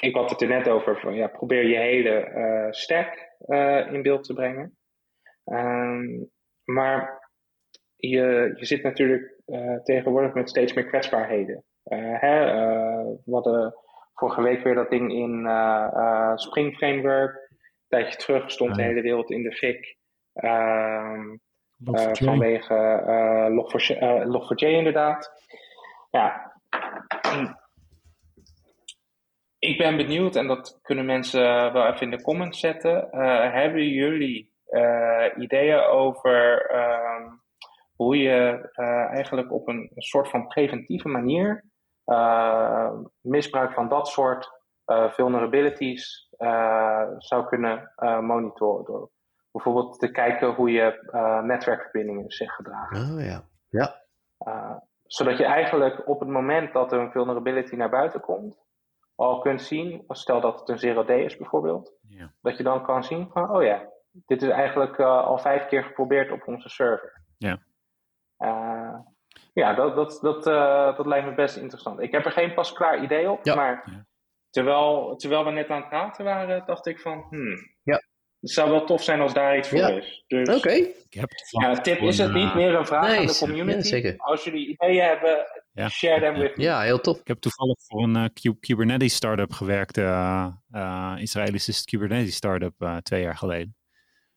ik 0.00 0.14
had 0.14 0.30
het 0.30 0.40
er 0.42 0.48
net 0.48 0.68
over, 0.68 1.00
van, 1.00 1.14
ja, 1.14 1.26
probeer 1.26 1.66
je 1.66 1.76
hele 1.76 2.30
uh, 2.34 2.70
stack 2.70 3.32
in 3.92 4.02
beeld 4.02 4.24
te 4.24 4.34
brengen. 4.34 4.76
Ehm, 5.44 6.24
maar 6.64 7.28
je, 7.96 8.52
je 8.54 8.66
zit 8.66 8.82
natuurlijk 8.82 9.32
tegenwoordig 9.82 10.34
met 10.34 10.48
steeds 10.48 10.72
meer 10.72 10.86
kwetsbaarheden. 10.86 11.64
hè, 11.84 12.44
we 13.24 13.32
hadden 13.32 13.74
vorige 14.14 14.42
week 14.42 14.62
weer 14.62 14.74
dat 14.74 14.90
ding 14.90 15.12
in 15.12 15.48
Spring 16.34 16.76
Framework. 16.76 17.34
Een 17.34 18.00
tijdje 18.00 18.18
terug 18.18 18.50
stond 18.50 18.74
de 18.74 18.82
hele 18.82 19.00
wereld 19.00 19.30
in 19.30 19.42
de 19.42 19.52
fik. 19.52 19.96
Ehm, 20.34 21.36
vanwege 22.12 23.00
Log4j 24.26 24.68
inderdaad. 24.68 25.32
Ja, 26.10 26.52
ik 29.64 29.78
ben 29.78 29.96
benieuwd, 29.96 30.36
en 30.36 30.46
dat 30.46 30.78
kunnen 30.82 31.04
mensen 31.04 31.72
wel 31.72 31.86
even 31.86 32.00
in 32.00 32.10
de 32.10 32.22
comments 32.22 32.60
zetten. 32.60 33.08
Uh, 33.12 33.52
hebben 33.52 33.88
jullie 33.88 34.52
uh, 34.70 35.26
ideeën 35.36 35.80
over 35.80 36.70
uh, 36.74 37.32
hoe 37.96 38.16
je 38.16 38.70
uh, 38.76 38.86
eigenlijk 39.10 39.52
op 39.52 39.68
een, 39.68 39.90
een, 39.94 40.02
soort 40.02 40.28
van 40.28 40.46
preventieve 40.46 41.08
manier 41.08 41.64
misbruik 43.20 43.72
van 43.72 43.88
dat 43.88 44.08
soort 44.08 44.48
vulnerabilities 44.86 46.28
zou 47.18 47.46
kunnen 47.46 47.92
monitoren? 48.20 48.84
Door 48.84 49.10
bijvoorbeeld 49.52 49.98
te 49.98 50.10
kijken 50.10 50.54
hoe 50.54 50.70
je 50.70 51.10
netwerkverbindingen 51.44 52.30
zich 52.30 52.54
gedragen. 52.54 53.14
Oh 53.14 53.24
ja. 53.24 53.44
ja 53.68 54.02
zodat 55.06 55.38
je 55.38 55.44
eigenlijk 55.44 56.08
op 56.08 56.20
het 56.20 56.28
moment 56.28 56.72
dat 56.72 56.92
er 56.92 57.00
een 57.00 57.10
vulnerability 57.10 57.76
naar 57.76 57.90
buiten 57.90 58.20
komt, 58.20 58.64
al 59.14 59.38
kunt 59.38 59.62
zien, 59.62 60.04
stel 60.08 60.40
dat 60.40 60.60
het 60.60 60.68
een 60.68 60.78
zero 60.78 61.04
day 61.04 61.20
is 61.20 61.36
bijvoorbeeld, 61.36 61.92
dat 62.42 62.56
je 62.56 62.62
dan 62.62 62.84
kan 62.84 63.04
zien 63.04 63.30
van, 63.32 63.50
oh 63.50 63.62
ja, 63.62 63.88
dit 64.26 64.42
is 64.42 64.48
eigenlijk 64.48 64.98
uh, 64.98 65.26
al 65.26 65.38
vijf 65.38 65.66
keer 65.66 65.84
geprobeerd 65.84 66.30
op 66.30 66.42
onze 66.46 66.68
server. 66.68 67.22
Ja. 67.38 67.58
Uh, 68.38 68.98
ja, 69.52 69.74
dat, 69.74 69.94
dat, 69.94 70.18
dat, 70.22 70.46
uh, 70.46 70.96
dat 70.96 71.06
lijkt 71.06 71.26
me 71.26 71.34
best 71.34 71.56
interessant. 71.56 72.00
Ik 72.00 72.12
heb 72.12 72.24
er 72.24 72.32
geen 72.32 72.54
pas 72.54 72.72
klaar 72.72 73.02
idee 73.02 73.30
op, 73.30 73.44
ja. 73.44 73.54
maar 73.54 74.06
terwijl, 74.50 75.16
terwijl 75.16 75.44
we 75.44 75.50
net 75.50 75.68
aan 75.68 75.80
het 75.80 75.88
praten 75.88 76.24
waren, 76.24 76.66
dacht 76.66 76.86
ik 76.86 77.00
van, 77.00 77.26
hmm, 77.28 77.56
ja. 77.82 78.02
Het 78.40 78.52
zou 78.52 78.70
wel 78.70 78.84
tof 78.84 79.02
zijn 79.02 79.20
als 79.20 79.34
daar 79.34 79.58
iets 79.58 79.68
voor 79.68 79.78
ja. 79.78 79.88
is. 79.88 80.24
Dus, 80.26 80.48
Oké. 80.48 80.58
Okay. 80.58 80.94
Ja, 81.50 81.74
tip 81.74 81.98
is 81.98 82.18
het 82.18 82.32
niet 82.32 82.54
meer 82.54 82.74
een 82.74 82.86
vraag 82.86 83.08
nee, 83.08 83.18
aan 83.18 83.26
de 83.26 83.38
community. 83.38 83.96
Ja, 83.96 84.14
als 84.16 84.44
jullie 84.44 84.68
ideeën 84.68 85.04
hebben, 85.04 85.46
ja. 85.74 85.88
share 85.88 86.20
them 86.20 86.40
with 86.40 86.56
me. 86.56 86.62
Ja, 86.62 86.80
heel 86.80 87.00
tof. 87.00 87.20
Ik 87.20 87.26
heb 87.26 87.38
toevallig 87.38 87.76
voor 87.82 88.02
een 88.02 88.30
uh, 88.42 88.52
Kubernetes 88.60 89.14
startup 89.14 89.52
gewerkt. 89.52 89.98
Uh, 89.98 90.46
uh, 90.70 91.14
Israëlische 91.18 91.84
Kubernetes 91.84 92.34
startup 92.34 93.00
twee 93.02 93.22
jaar 93.22 93.36
geleden. 93.36 93.76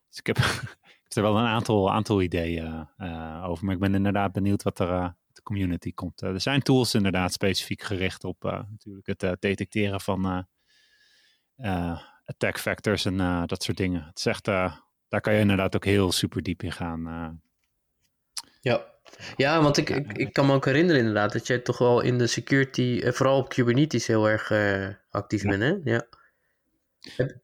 Dus 0.10 0.20
ik 0.20 0.28
heb, 0.28 0.38
ik 0.98 1.04
heb 1.04 1.14
er 1.16 1.22
wel 1.22 1.38
een 1.38 1.46
aantal, 1.46 1.92
aantal 1.92 2.22
ideeën 2.22 2.88
over. 3.44 3.66
Maar 3.66 3.74
ik 3.74 3.82
ben 3.82 3.96
inderdaad 3.96 4.32
benieuwd 4.32 4.64
wat 4.64 4.80
er 4.80 5.16
de 5.32 5.42
community 5.42 5.94
komt. 5.94 6.22
er 6.22 6.42
zijn 6.42 6.62
tools 6.62 6.94
inderdaad 6.94 7.34
specifiek 7.34 7.82
gericht 7.82 8.24
op 8.24 8.44
natuurlijk 8.70 9.08
het 9.08 9.38
detecteren 9.40 10.02
van 10.02 10.48
attack 12.28 12.60
factors 12.60 13.06
en 13.06 13.20
uh, 13.20 13.44
dat 13.46 13.64
soort 13.64 13.78
dingen. 13.78 14.04
Het 14.04 14.18
is 14.18 14.26
echt, 14.26 14.48
uh, 14.48 14.76
daar 15.08 15.22
kan 15.22 15.34
je 15.34 15.40
inderdaad 15.40 15.76
ook 15.76 15.86
heel 15.86 16.12
super 16.12 16.44
diep 16.44 16.64
in 16.64 16.72
gaan. 16.72 17.08
Uh. 17.08 17.30
Ja. 18.62 18.96
Ja, 19.36 19.62
want 19.62 19.78
ik, 19.78 19.90
ik, 19.90 20.18
ik 20.18 20.34
kan 20.34 20.46
me 20.46 20.54
ook 20.54 20.66
herinneren 20.66 21.00
inderdaad 21.00 21.34
dat 21.34 21.48
jij 21.48 21.60
toch 21.60 21.78
wel 21.78 22.02
in 22.02 22.18
de 22.18 22.28
security, 22.28 23.12
vooral 23.12 23.38
op 23.38 23.50
Kubernetes, 23.50 24.08
heel 24.08 24.30
erg 24.30 24.52
actief 25.10 25.44
ja. 25.44 25.50
bent, 25.50 25.62
hè? 25.62 25.92
Ja, 25.92 26.08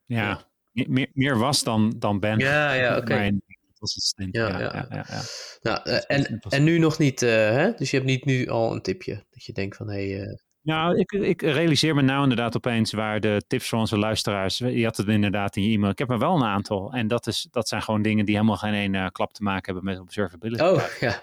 ja. 0.05 0.51
Meer, 0.71 1.09
meer 1.13 1.37
was 1.37 1.63
dan, 1.63 1.93
dan 1.97 2.19
ben. 2.19 2.39
Ja, 2.39 2.73
ja, 2.73 2.97
oké. 2.97 3.11
Okay. 3.11 3.41
Ja, 4.31 4.49
ja, 4.49 4.59
ja. 4.59 4.85
ja, 4.89 5.05
ja. 5.09 5.21
Nou, 5.61 6.01
en, 6.07 6.39
en 6.49 6.63
nu 6.63 6.77
nog 6.77 6.97
niet, 6.97 7.19
hè? 7.19 7.71
Dus 7.71 7.91
je 7.91 7.97
hebt 7.97 8.09
niet 8.09 8.25
nu 8.25 8.47
al 8.47 8.73
een 8.73 8.81
tipje 8.81 9.23
dat 9.29 9.43
je 9.43 9.53
denkt 9.53 9.75
van, 9.75 9.89
hé... 9.89 10.11
Hey, 10.11 10.37
nou, 10.63 10.97
ik, 10.97 11.11
ik, 11.11 11.41
realiseer 11.41 11.95
me 11.95 12.01
nou 12.01 12.23
inderdaad 12.23 12.55
opeens 12.55 12.91
waar 12.91 13.19
de 13.19 13.43
tips 13.47 13.69
van 13.69 13.79
onze 13.79 13.97
luisteraars. 13.97 14.57
Je 14.57 14.83
had 14.83 14.97
het 14.97 15.07
inderdaad 15.07 15.55
in 15.55 15.63
je 15.63 15.75
e-mail. 15.75 15.91
Ik 15.91 15.99
heb 15.99 16.09
er 16.09 16.19
wel 16.19 16.35
een 16.35 16.43
aantal. 16.43 16.93
En 16.93 17.07
dat, 17.07 17.27
is, 17.27 17.47
dat 17.51 17.67
zijn 17.67 17.81
gewoon 17.81 18.01
dingen 18.01 18.25
die 18.25 18.35
helemaal 18.35 18.57
geen 18.57 18.73
ene 18.73 19.11
klap 19.11 19.33
te 19.33 19.43
maken 19.43 19.73
hebben 19.73 19.93
met 19.93 20.01
observability. 20.01 20.63
Oh, 20.63 20.83
ja. 20.99 21.21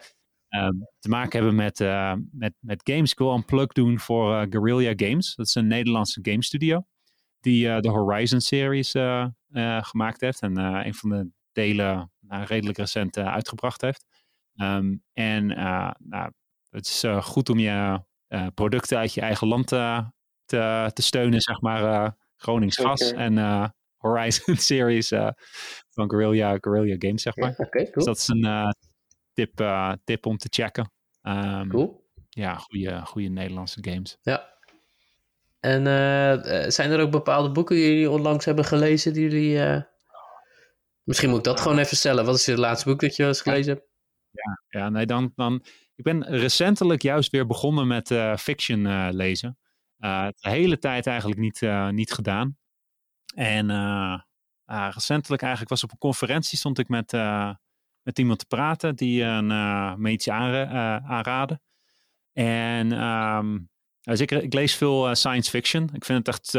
Um, 0.57 0.89
te 0.99 1.09
maken 1.09 1.39
hebben 1.39 1.55
met, 1.55 1.81
uh, 1.81 2.15
met, 2.31 2.53
met 2.59 2.81
games. 2.85 3.13
Ik 3.13 3.19
wil 3.19 3.35
een 3.35 3.45
plug 3.45 3.67
doen 3.67 3.99
voor 3.99 4.33
uh, 4.33 4.43
Guerrilla 4.51 4.93
Games. 4.97 5.35
Dat 5.35 5.47
is 5.47 5.55
een 5.55 5.67
Nederlandse 5.67 6.19
game 6.23 6.45
studio. 6.45 6.87
Die 7.41 7.67
uh, 7.67 7.79
de 7.79 7.89
Horizon 7.89 8.41
series 8.41 8.91
gemaakt 9.81 10.21
heeft. 10.21 10.43
En 10.43 10.57
een 10.59 10.95
van 10.95 11.11
de 11.11 11.29
delen 11.53 12.13
nou, 12.21 12.45
redelijk 12.45 12.79
recent 12.79 13.19
uitgebracht 13.19 13.81
heeft. 13.81 14.05
Um, 14.55 15.03
en 15.13 15.47
nou, 15.99 16.33
het 16.71 16.87
is 16.87 17.05
goed 17.21 17.49
om 17.49 17.59
je 17.59 18.03
producten 18.55 18.99
uit 18.99 19.15
je 19.15 19.21
eigen 19.21 19.47
land 19.47 19.67
te, 19.67 20.11
te, 20.93 21.03
steunen, 21.03 21.41
zeg 21.41 21.61
maar. 21.61 22.15
Gronings 22.37 22.77
Gas 22.77 23.13
en 23.13 23.39
Horizon 23.97 24.57
Series 24.71 25.09
van 25.91 26.11
Guerrilla, 26.11 26.57
Guerrilla 26.61 26.97
Games, 26.99 27.23
zeg 27.23 27.37
maar. 27.37 27.55
Ja, 27.59 27.65
okay, 27.65 27.83
cool. 27.83 27.95
Dus 27.95 28.05
dat 28.05 28.17
is 28.17 28.29
een 28.29 28.75
tip, 29.41 29.65
tip 30.05 30.27
om 30.27 30.37
te 30.37 30.49
checken. 30.51 30.93
Um, 31.23 31.69
cool. 31.69 32.09
Ja, 32.29 32.55
goede, 32.55 33.01
goede 33.05 33.29
Nederlandse 33.29 33.79
games. 33.81 34.19
Ja. 34.23 34.59
En 35.61 35.85
zijn 36.73 36.91
er 36.91 37.01
ook 37.01 37.11
bepaalde 37.11 37.51
boeken 37.51 37.77
die 37.77 37.89
jullie 37.89 38.11
onlangs 38.11 38.45
hebben 38.45 38.65
gelezen, 38.65 39.13
die 39.13 39.31
jullie... 39.31 39.85
Misschien 41.03 41.29
moet 41.29 41.39
ik 41.39 41.45
dat 41.45 41.61
gewoon 41.61 41.79
even 41.79 41.97
stellen. 41.97 42.25
Wat 42.25 42.35
is 42.35 42.47
het 42.47 42.59
laatste 42.59 42.89
boek 42.89 43.01
dat 43.01 43.17
je 43.17 43.27
eens 43.27 43.41
gelezen 43.41 43.73
hebt? 43.75 43.87
Ja, 44.31 44.81
ja 44.81 44.89
nee, 44.89 45.07
dan, 45.07 45.33
dan 45.35 45.65
ik 45.95 46.05
ben 46.05 46.25
recentelijk 46.25 47.03
juist 47.03 47.31
weer 47.31 47.47
begonnen 47.47 47.87
met 47.87 48.15
fiction 48.39 49.11
lezen. 49.11 49.59
De 49.97 50.35
hele 50.41 50.79
tijd 50.79 51.07
eigenlijk 51.07 51.41
niet, 51.41 51.61
niet 51.91 52.13
gedaan. 52.13 52.59
En 53.35 53.67
recentelijk 54.91 55.43
eigenlijk 55.43 55.71
was 55.71 55.85
op 55.85 55.91
een 55.93 55.99
conferentie 55.99 56.59
stond 56.59 56.79
ik 56.79 56.89
met, 56.89 57.13
met 58.03 58.19
iemand 58.19 58.39
te 58.39 58.47
praten 58.47 58.97
die 58.97 59.23
een 59.23 59.47
me 60.01 60.11
iets 60.11 60.29
aanra 60.29 61.01
aanraadde. 61.01 61.61
En 62.33 63.05
um, 63.05 63.69
ik, 64.03 64.55
lees 64.55 64.75
veel 64.75 65.15
science 65.15 65.51
fiction. 65.51 65.91
Ik 65.93 66.05
vind 66.05 66.27
het 66.27 66.29
echt 66.29 66.51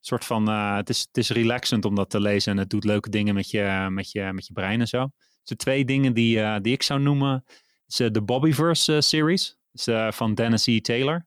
soort 0.00 0.24
van, 0.24 0.48
het, 0.48 0.88
is, 0.88 1.00
het 1.00 1.16
is 1.16 1.30
relaxend 1.30 1.84
om 1.84 1.94
dat 1.94 2.10
te 2.10 2.20
lezen 2.20 2.52
en 2.52 2.58
het 2.58 2.70
doet 2.70 2.84
leuke 2.84 3.10
dingen 3.10 3.34
met 3.34 3.50
je, 3.50 3.86
met 3.90 4.10
je, 4.10 4.32
met 4.32 4.46
je 4.46 4.52
brein 4.52 4.80
en 4.80 4.88
zo. 4.88 5.10
Dus 5.18 5.44
de 5.44 5.56
twee 5.56 5.84
dingen 5.84 6.14
die, 6.14 6.60
die 6.60 6.72
ik 6.72 6.82
zou 6.82 7.00
noemen 7.00 7.44
is 7.90 8.00
uh, 8.00 8.10
de 8.10 8.22
Bobbyverse 8.22 8.92
uh, 8.92 9.00
series. 9.00 9.58
Uh, 9.88 10.10
van 10.10 10.34
Dennis 10.34 10.66
E. 10.66 10.80
Taylor. 10.80 11.26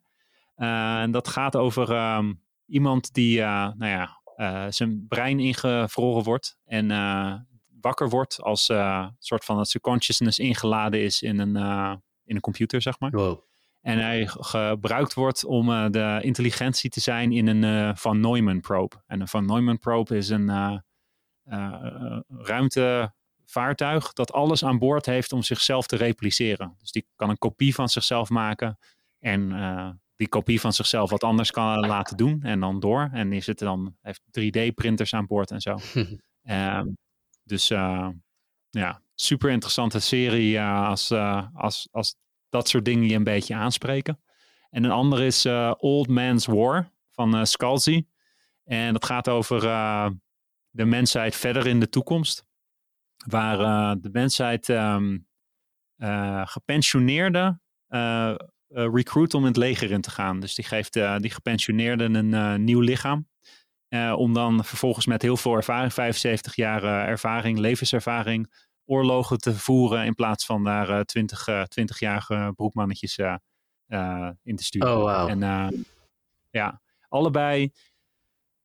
en 0.55 1.11
dat 1.11 1.27
gaat 1.27 1.55
over 1.55 2.15
um, 2.15 2.41
iemand 2.65 3.13
die 3.13 3.39
nou 3.39 3.85
ja, 3.85 4.21
zijn 4.71 5.05
brein 5.07 5.39
ingevroren 5.39 6.23
wordt. 6.23 6.57
En 6.65 6.87
wakker 7.83 8.09
wordt 8.09 8.41
als 8.41 8.69
een 8.69 9.15
soort 9.19 9.45
van 9.45 9.57
dat 9.57 9.69
zijn 9.69 9.83
consciousness 9.83 10.39
ingeladen 10.39 11.01
is 11.01 11.21
in 11.21 11.39
een, 11.39 11.55
in 12.25 12.35
een 12.35 12.41
computer, 12.41 12.81
zeg 12.81 12.99
maar. 12.99 13.11
Wow. 13.11 13.39
En 13.81 13.99
hij 13.99 14.27
gebruikt 14.27 15.13
wordt 15.13 15.45
om 15.45 15.69
uh, 15.69 15.89
de 15.89 16.19
intelligentie 16.21 16.89
te 16.89 16.99
zijn 16.99 17.31
in 17.31 17.47
een 17.47 17.97
Van 17.97 18.19
Neumann 18.19 18.61
probe. 18.61 18.95
En 19.07 19.21
een 19.21 19.27
Van 19.27 19.45
Neumann 19.45 19.79
probe 19.79 20.17
is 20.17 20.29
een 20.29 20.49
uh, 20.49 22.19
ruimte 22.27 23.13
vaartuig 23.45 24.13
dat 24.13 24.33
alles 24.33 24.63
aan 24.65 24.79
boord 24.79 25.05
heeft 25.05 25.31
om 25.31 25.41
zichzelf 25.41 25.87
te 25.87 25.95
repliceren. 25.95 26.75
Dus 26.79 26.91
die 26.91 27.07
kan 27.15 27.29
een 27.29 27.37
kopie 27.37 27.75
van 27.75 27.89
zichzelf 27.89 28.29
maken 28.29 28.77
en 29.19 29.51
die 30.15 30.27
kopie 30.27 30.59
van 30.59 30.73
zichzelf 30.73 31.09
wat 31.09 31.23
anders 31.23 31.51
kan 31.51 31.79
laten 31.79 32.17
doen 32.17 32.41
en 32.43 32.59
dan 32.59 32.79
door. 32.79 33.09
En 33.13 33.29
die 33.29 33.41
zitten 33.41 33.65
dan, 33.65 33.95
heeft 34.01 34.21
3D-printers 34.39 35.13
aan 35.13 35.25
boord 35.25 35.51
en 35.51 35.61
zo. 35.61 35.77
um, 35.93 36.97
dus 37.43 37.71
uh, 37.71 38.09
ja, 38.69 39.01
super 39.15 39.49
interessante 39.49 39.99
serie 39.99 40.53
uh, 40.53 40.87
als, 40.87 41.11
als, 41.53 41.87
als 41.91 42.15
dat 42.49 42.69
soort 42.69 42.85
dingen 42.85 43.07
je 43.09 43.15
een 43.15 43.23
beetje 43.23 43.55
aanspreken. 43.55 44.19
En 44.69 44.83
een 44.83 44.91
andere 44.91 45.25
is 45.25 45.45
Old 45.77 46.07
Man's 46.07 46.45
War 46.45 46.91
van 47.11 47.47
Scalzi. 47.47 48.07
En 48.63 48.93
dat 48.93 49.05
gaat 49.05 49.29
over 49.29 49.61
de 50.69 50.85
mensheid 50.85 51.35
verder 51.35 51.67
in 51.67 51.79
de 51.79 51.89
toekomst 51.89 52.45
waar 53.25 53.57
de 54.01 54.09
mensheid 54.11 54.67
um, 54.67 55.27
uh, 55.97 56.41
gepensioneerde 56.45 57.59
uh, 57.89 58.35
recruit 58.67 59.33
om 59.33 59.41
in 59.41 59.47
het 59.47 59.57
leger 59.57 59.91
in 59.91 60.01
te 60.01 60.11
gaan. 60.11 60.39
Dus 60.39 60.55
die 60.55 60.65
geeft 60.65 60.93
die 60.93 61.29
gepensioneerden 61.29 62.33
een 62.33 62.63
nieuw 62.63 62.79
lichaam. 62.79 63.27
Om 64.15 64.33
dan 64.33 64.65
vervolgens 64.65 65.05
met 65.05 65.21
heel 65.21 65.37
veel 65.37 65.55
ervaring, 65.55 65.93
75 65.93 66.55
jaar 66.55 66.83
ervaring, 67.07 67.57
levenservaring, 67.59 68.53
oorlogen 68.85 69.37
te 69.37 69.53
voeren. 69.53 70.05
In 70.05 70.15
plaats 70.15 70.45
van 70.45 70.63
daar 70.63 71.05
20, 71.05 71.47
20-jarige 71.81 72.51
broekmannetjes 72.55 73.17
in 74.43 74.55
te 74.55 74.63
sturen. 74.63 74.97
Oh, 74.97 74.99
wow. 74.99 75.29
En 75.29 75.85
ja, 76.49 76.81
allebei 77.07 77.71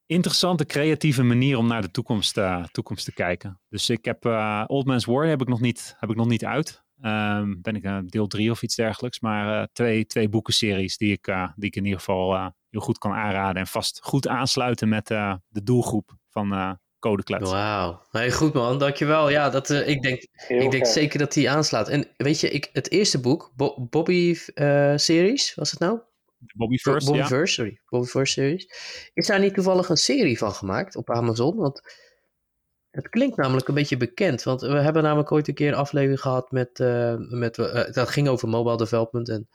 interessante, 0.07 0.65
creatieve 0.67 1.23
manier 1.23 1.59
om 1.59 1.67
naar 1.67 1.83
de 1.83 1.91
toekomst, 1.91 2.41
toekomst 2.71 3.05
te 3.05 3.13
kijken. 3.13 3.61
Dus 3.69 3.91
ik 3.91 4.05
heb 4.05 4.25
Old 4.67 4.87
Man's 4.87 5.05
War 5.05 5.27
heb 5.27 5.41
ik 5.41 5.49
nog 5.49 5.61
niet, 5.61 5.97
heb 5.99 6.11
ik 6.11 6.17
nog 6.17 6.29
niet 6.29 6.45
uit. 6.45 6.87
Um, 7.03 7.63
ben 7.63 7.77
ik 7.77 7.85
uh, 7.85 7.99
deel 8.07 8.27
drie 8.27 8.51
of 8.51 8.63
iets 8.63 8.75
dergelijks. 8.75 9.21
Maar 9.21 9.69
twee, 9.73 10.07
twee 10.07 10.29
boekenseries 10.29 10.97
die 10.97 11.13
ik, 11.13 11.25
die 11.57 11.67
ik 11.67 11.77
in 11.77 11.85
ieder 11.85 11.99
geval 11.99 12.53
heel 12.71 12.81
goed 12.81 12.99
kan 12.99 13.13
aanraden. 13.13 13.61
En 13.61 13.67
vast 13.67 14.01
goed 14.03 14.29
aansluiten 14.29 14.89
met 14.89 15.07
de 15.07 15.63
doelgroep 15.63 16.17
van 16.31 16.79
Codeklets. 16.99 17.51
Wauw. 17.51 18.03
Hey, 18.11 18.33
goed 18.33 18.53
man, 18.53 18.79
dankjewel. 18.79 19.29
Ja, 19.29 19.51
dat, 19.51 19.71
ik 19.71 20.03
denk, 20.03 20.27
ik 20.49 20.71
denk 20.71 20.87
zeker 20.87 21.19
dat 21.19 21.33
die 21.33 21.51
aanslaat. 21.51 21.89
En 21.89 22.09
weet 22.17 22.41
je, 22.41 22.51
ik, 22.51 22.69
het 22.73 22.91
eerste 22.91 23.21
boek, 23.21 23.53
Bo 23.57 23.87
Bobby-series, 23.91 25.55
was 25.55 25.71
het 25.71 25.81
nou? 25.81 26.01
Bobby 26.57 26.77
First, 26.77 27.07
Bobby 27.07 27.21
ja. 27.21 27.27
First, 27.27 27.55
sorry. 27.55 27.81
Bobby 27.89 28.07
First 28.07 28.33
series. 28.33 28.71
Is 29.15 29.27
daar 29.27 29.41
niet 29.41 29.55
toevallig 29.55 29.89
een 29.89 29.97
serie 29.97 30.39
van 30.39 30.53
gemaakt 30.53 30.97
op 30.97 31.11
Amazon? 31.11 31.57
Want 31.57 31.81
het 32.91 33.09
klinkt 33.09 33.37
namelijk 33.37 33.69
een 33.69 33.75
beetje 33.75 33.97
bekend. 33.97 34.43
Want 34.43 34.61
we 34.61 34.79
hebben 34.79 35.03
namelijk 35.03 35.33
ooit 35.33 35.49
een 35.49 35.55
keer 35.55 35.69
een 35.69 35.75
aflevering 35.75 36.21
gehad 36.21 36.51
met... 36.51 36.79
Uh, 36.79 37.15
met 37.17 37.59
uh, 37.59 37.91
dat 37.91 38.09
ging 38.09 38.29
over 38.29 38.49
mobile 38.49 38.77
development. 38.77 39.29
En 39.29 39.49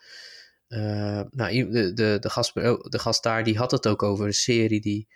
uh, 0.73 1.21
nou, 1.29 1.71
de, 1.71 1.93
de, 1.93 2.17
de, 2.19 2.29
gast, 2.29 2.53
de 2.53 2.99
gast 2.99 3.23
daar, 3.23 3.43
die 3.43 3.57
had 3.57 3.71
het 3.71 3.87
ook 3.87 4.03
over 4.03 4.25
een 4.25 4.33
serie 4.33 4.81
die... 4.81 5.07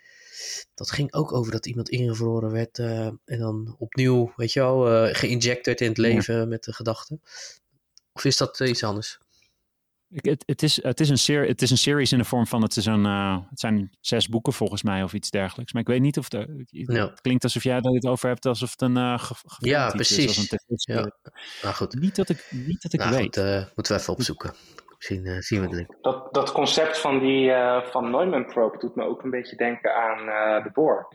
Dat 0.74 0.90
ging 0.90 1.12
ook 1.12 1.32
over 1.32 1.52
dat 1.52 1.66
iemand 1.66 1.88
ingevroren 1.88 2.50
werd 2.50 2.78
en 2.78 3.20
dan 3.24 3.74
opnieuw, 3.78 4.32
weet 4.36 4.52
je 4.52 4.60
wel, 4.60 5.08
geïnjecteerd 5.14 5.80
in 5.80 5.88
het 5.88 5.98
leven 5.98 6.36
ja. 6.36 6.44
met 6.44 6.64
de 6.64 6.72
gedachten. 6.72 7.22
Of 8.12 8.24
is 8.24 8.36
dat 8.36 8.60
iets 8.60 8.84
anders? 8.84 9.18
Het, 10.08 10.42
het, 10.46 10.62
is, 10.62 10.82
het, 10.82 11.00
is 11.00 11.08
een 11.08 11.18
serie, 11.18 11.48
het 11.48 11.62
is 11.62 11.70
een 11.70 11.78
series 11.78 12.12
in 12.12 12.18
de 12.18 12.24
vorm 12.24 12.46
van, 12.46 12.62
het, 12.62 12.76
is 12.76 12.86
een, 12.86 13.04
uh, 13.04 13.38
het 13.50 13.60
zijn 13.60 13.96
zes 14.00 14.28
boeken 14.28 14.52
volgens 14.52 14.82
mij 14.82 15.02
of 15.02 15.12
iets 15.12 15.30
dergelijks. 15.30 15.72
Maar 15.72 15.82
ik 15.82 15.88
weet 15.88 16.00
niet 16.00 16.18
of 16.18 16.28
de, 16.28 16.38
het 16.38 16.68
ja. 16.70 17.12
klinkt 17.20 17.44
alsof 17.44 17.62
jij 17.62 17.76
het 17.76 18.06
over 18.06 18.28
hebt 18.28 18.46
alsof 18.46 18.70
het 18.70 18.82
een 18.82 18.96
uh, 18.96 19.18
ge, 19.18 19.34
Ja, 19.58 19.90
precies. 19.90 20.50
Is, 20.66 20.84
ja. 20.84 21.12
Nou, 21.62 21.74
goed. 21.74 21.94
Niet 21.94 22.16
dat 22.16 22.28
ik, 22.28 22.48
niet 22.50 22.82
dat 22.82 22.92
ik 22.92 23.00
nou, 23.00 23.12
weet. 23.12 23.36
Goed, 23.36 23.36
uh, 23.36 23.64
moeten 23.74 23.94
we 23.94 24.00
even 24.00 24.12
opzoeken. 24.12 24.54
Misschien 24.98 25.42
zien 25.42 25.60
we 25.60 25.66
het 25.66 25.74
link. 25.74 25.96
Dat, 26.00 26.34
dat 26.34 26.52
concept 26.52 26.98
van 27.00 27.18
die 27.18 27.52
van 27.82 28.10
Neumann 28.10 28.46
Probe 28.46 28.78
doet 28.78 28.94
me 28.94 29.04
ook 29.04 29.22
een 29.22 29.30
beetje 29.30 29.56
denken 29.56 29.94
aan 29.94 30.26
de 30.62 30.70
Borg. 30.72 31.06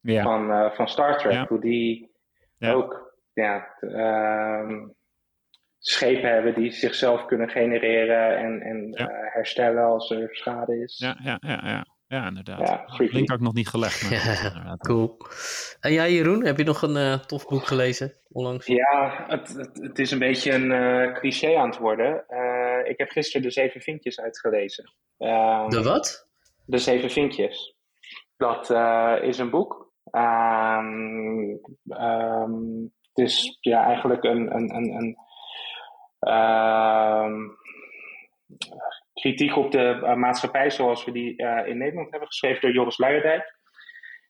Ja. 0.00 0.22
Van, 0.22 0.70
van 0.74 0.88
Star 0.88 1.18
Trek. 1.18 1.32
Ja. 1.32 1.46
Hoe 1.48 1.60
die 1.60 2.10
Ja. 2.58 2.72
ook 2.72 3.14
ja, 3.32 3.74
ehm, 3.80 4.88
schepen 5.78 6.32
hebben 6.32 6.54
die 6.54 6.70
zichzelf 6.72 7.24
kunnen 7.26 7.48
genereren 7.48 8.36
en, 8.38 8.60
en 8.60 8.88
Ja. 8.90 9.08
eh, 9.08 9.34
herstellen 9.34 9.84
als 9.84 10.10
er 10.10 10.28
schade 10.30 10.82
is. 10.82 10.98
Ja, 10.98 11.16
ja, 11.22 11.36
ja, 11.40 11.60
ja. 11.64 11.86
ja 12.06 12.26
inderdaad. 12.26 12.68
Ja. 12.68 12.84
Link 12.96 13.28
had 13.28 13.38
ik 13.38 13.44
nog 13.44 13.54
niet 13.54 13.68
gelegd. 13.68 14.02
Maar, 14.02 14.12
Ja, 14.42 14.48
inderdaad. 14.48 14.78
Cool. 14.86 15.16
En 15.80 15.92
jij 15.92 16.12
Jeroen, 16.12 16.44
heb 16.44 16.56
je 16.56 16.64
nog 16.64 16.82
een 16.82 16.96
eh, 16.96 17.18
tof 17.18 17.46
boek 17.46 17.64
gelezen 17.64 18.12
onlangs? 18.28 18.66
Ja, 18.66 19.24
het, 19.28 19.48
het, 19.56 19.78
het 19.82 19.98
is 19.98 20.10
een 20.10 20.18
beetje 20.18 20.52
een 20.52 20.72
eh, 20.72 21.14
cliché 21.14 21.56
aan 21.56 21.68
het 21.68 21.78
worden. 21.78 22.24
Ik 22.90 22.98
heb 22.98 23.10
gisteren 23.10 23.42
de 23.42 23.50
Zeven 23.50 23.80
Vinkjes 23.80 24.20
uitgelezen. 24.20 24.92
Ehm, 25.18 25.68
De 25.68 25.82
wat? 25.82 26.28
De 26.64 26.78
Zeven 26.78 27.10
Vinkjes. 27.10 27.76
Dat 28.36 28.70
eh, 28.70 29.16
is 29.22 29.38
een 29.38 29.50
boek. 29.50 29.92
Ehm, 30.10 31.56
ehm, 31.88 32.82
het 33.12 33.18
is 33.26 33.58
ja, 33.60 33.84
eigenlijk 33.84 34.24
een, 34.24 34.54
een, 34.54 34.74
een, 34.74 35.16
een 36.18 37.56
kritiek 39.12 39.56
op 39.56 39.70
de 39.70 40.00
eh, 40.02 40.14
maatschappij 40.14 40.70
zoals 40.70 41.04
we 41.04 41.12
die 41.12 41.36
eh, 41.36 41.66
in 41.66 41.78
Nederland 41.78 42.10
hebben 42.10 42.28
geschreven 42.28 42.60
door 42.60 42.72
Joris 42.72 42.98
Luijendijk. 42.98 43.58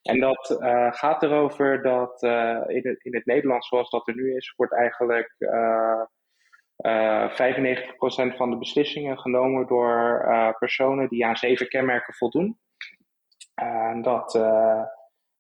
En 0.03 0.21
dat 0.21 0.59
gaat 0.97 1.23
erover 1.23 1.83
dat 1.83 2.23
in, 2.69 2.81
het, 2.89 3.05
in 3.05 3.15
het 3.15 3.27
Nederlands 3.27 3.69
zoals 3.69 3.91
dat 3.91 4.09
er 4.09 4.15
nu 4.15 4.37
is, 4.37 4.53
wordt 4.57 4.75
eigenlijk 4.75 5.35
95% 6.83 8.37
van 8.37 8.51
de 8.51 8.59
beslissingen 8.59 9.19
genomen 9.19 9.67
door 9.67 10.25
eh, 10.29 10.51
personen 10.59 11.09
die 11.09 11.27
aan 11.27 11.37
zeven 11.37 11.69
kenmerken 11.69 12.15
voldoen. 12.15 12.59
En 13.55 14.03
dat, 14.03 14.35
eh, 14.35 14.83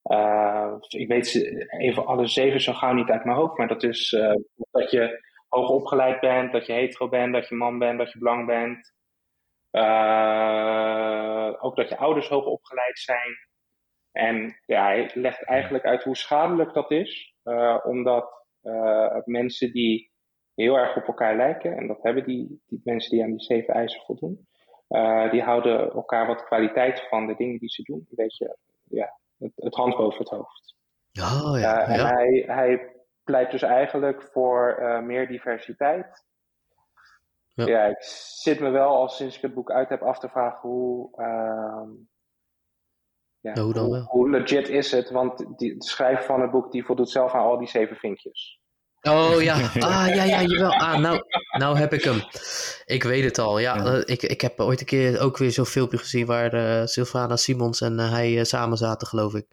eh, 0.03 0.73
ik 0.89 1.09
weet 1.09 1.35
even 1.79 2.07
alle 2.07 2.27
zeven 2.27 2.61
zo 2.61 2.73
gauw 2.73 2.93
niet 2.93 3.11
uit 3.11 3.25
mijn 3.25 3.37
hoofd, 3.37 3.59
maar 3.59 3.69
dat 3.69 3.83
is 3.83 4.13
eh, 4.13 4.35
dat 4.71 4.91
je 4.91 5.29
hoog 5.49 5.69
opgeleid 5.69 6.21
bent, 6.21 6.53
dat 6.53 6.67
je 6.67 6.73
hetero 6.73 7.09
bent, 7.09 7.33
dat 7.33 7.49
je 7.49 7.55
man 7.55 7.79
bent, 7.79 7.99
dat 7.99 8.13
je 8.13 8.19
blank 8.19 8.47
bent. 8.47 8.93
Eh, 9.71 11.55
ook 11.59 11.77
dat 11.77 11.89
je 11.89 11.97
ouders 11.97 12.29
hoog 12.29 12.45
opgeleid 12.45 12.99
zijn. 12.99 13.49
En 14.13 14.61
ja, 14.67 14.85
hij 14.85 15.11
legt 15.15 15.45
eigenlijk 15.45 15.85
uit 15.85 16.03
hoe 16.03 16.17
schadelijk 16.17 16.73
dat 16.73 16.91
is, 16.91 17.35
eh, 17.43 17.79
omdat 17.83 18.47
eh, 18.61 19.17
mensen 19.25 19.73
die 19.73 20.10
heel 20.61 20.79
erg 20.79 20.97
op 20.97 21.07
elkaar 21.07 21.37
lijken, 21.37 21.77
en 21.77 21.87
dat 21.87 22.03
hebben 22.03 22.25
die, 22.25 22.63
die 22.67 22.81
mensen 22.85 23.11
die 23.11 23.23
aan 23.23 23.31
die 23.31 23.43
zeven 23.43 23.75
eisen 23.75 24.01
voldoen, 24.01 24.49
eh, 24.89 25.31
die 25.31 25.43
houden 25.43 25.93
elkaar 25.93 26.27
wat 26.27 26.45
kwaliteit 26.45 27.01
van 27.09 27.27
de 27.27 27.35
dingen 27.37 27.59
die 27.59 27.69
ze 27.69 27.83
doen, 27.83 27.99
een 27.99 28.25
beetje 28.25 28.57
ja, 28.89 29.19
het, 29.39 29.53
het 29.57 29.75
hand 29.75 29.97
boven 29.97 30.19
het 30.19 30.29
hoofd. 30.29 30.77
Oh 31.21 31.59
ja. 31.59 31.83
Eh, 31.83 31.95
en 31.95 32.01
ja. 32.01 32.15
hij, 32.15 32.45
hij 32.47 32.95
pleit 33.25 33.51
dus 33.51 33.63
eigenlijk 33.63 34.23
voor 34.23 34.75
eh, 34.75 35.01
meer 35.01 35.29
diversiteit. 35.29 36.29
Ja. 37.55 37.67
Ja. 37.67 37.85
ik 37.85 38.03
zit 38.03 38.61
me 38.61 38.71
wel 38.71 38.89
al 38.89 39.09
sinds 39.09 39.37
ik 39.37 39.43
het 39.43 39.55
boek 39.55 39.71
uit 39.71 39.89
heb 39.89 40.03
af 40.03 40.19
te 40.19 40.29
vragen 40.29 40.69
hoe, 40.69 41.17
ehm, 41.17 41.91
ja, 43.41 43.53
Ja, 43.55 43.63
hoe 43.63 43.73
dan 43.73 43.85
hoe, 43.85 43.93
wel? 43.93 44.03
hoe 44.03 44.31
legit 44.31 44.69
is 44.69 44.93
het, 44.93 45.11
want 45.11 45.59
die, 45.59 45.77
de 45.77 45.85
schrijver 45.85 46.25
van 46.25 46.41
het 46.41 46.51
boek 46.51 46.73
die 46.73 46.85
voldoet 46.85 47.11
zelf 47.11 47.35
aan 47.35 47.45
al 47.45 47.59
die 47.59 47.69
zeven 47.69 47.97
vinkjes. 47.97 48.60
Oh 49.03 49.43
ja, 49.43 49.55
ah 49.79 50.15
ja, 50.15 50.25
ja, 50.25 50.43
jawel. 50.43 50.73
Ah, 50.73 50.99
nou, 50.99 51.23
nou 51.59 51.79
heb 51.79 51.93
ik 51.93 52.05
hem. 52.05 52.23
Ik 52.85 53.03
weet 53.03 53.25
het 53.25 53.39
al. 53.39 53.59
Ja, 53.59 53.77
Ja. 53.77 53.85
eh, 53.95 54.01
ik, 54.05 54.23
ik 54.23 54.41
heb 54.41 54.61
ooit 54.61 54.81
een 54.81 54.87
keer 54.87 55.21
ook 55.21 55.39
weer 55.39 55.51
zo'n 55.51 55.67
filmpje 55.67 55.99
gezien 55.99 56.27
waar 56.27 56.53
eh 56.53 56.87
Sylvana 56.87 57.37
Simons 57.37 57.81
en 57.81 57.99
eh, 57.99 58.11
hij 58.11 58.45
samen 58.45 58.79
zaten, 58.79 59.07
geloof 59.07 59.35
ik. 59.35 59.47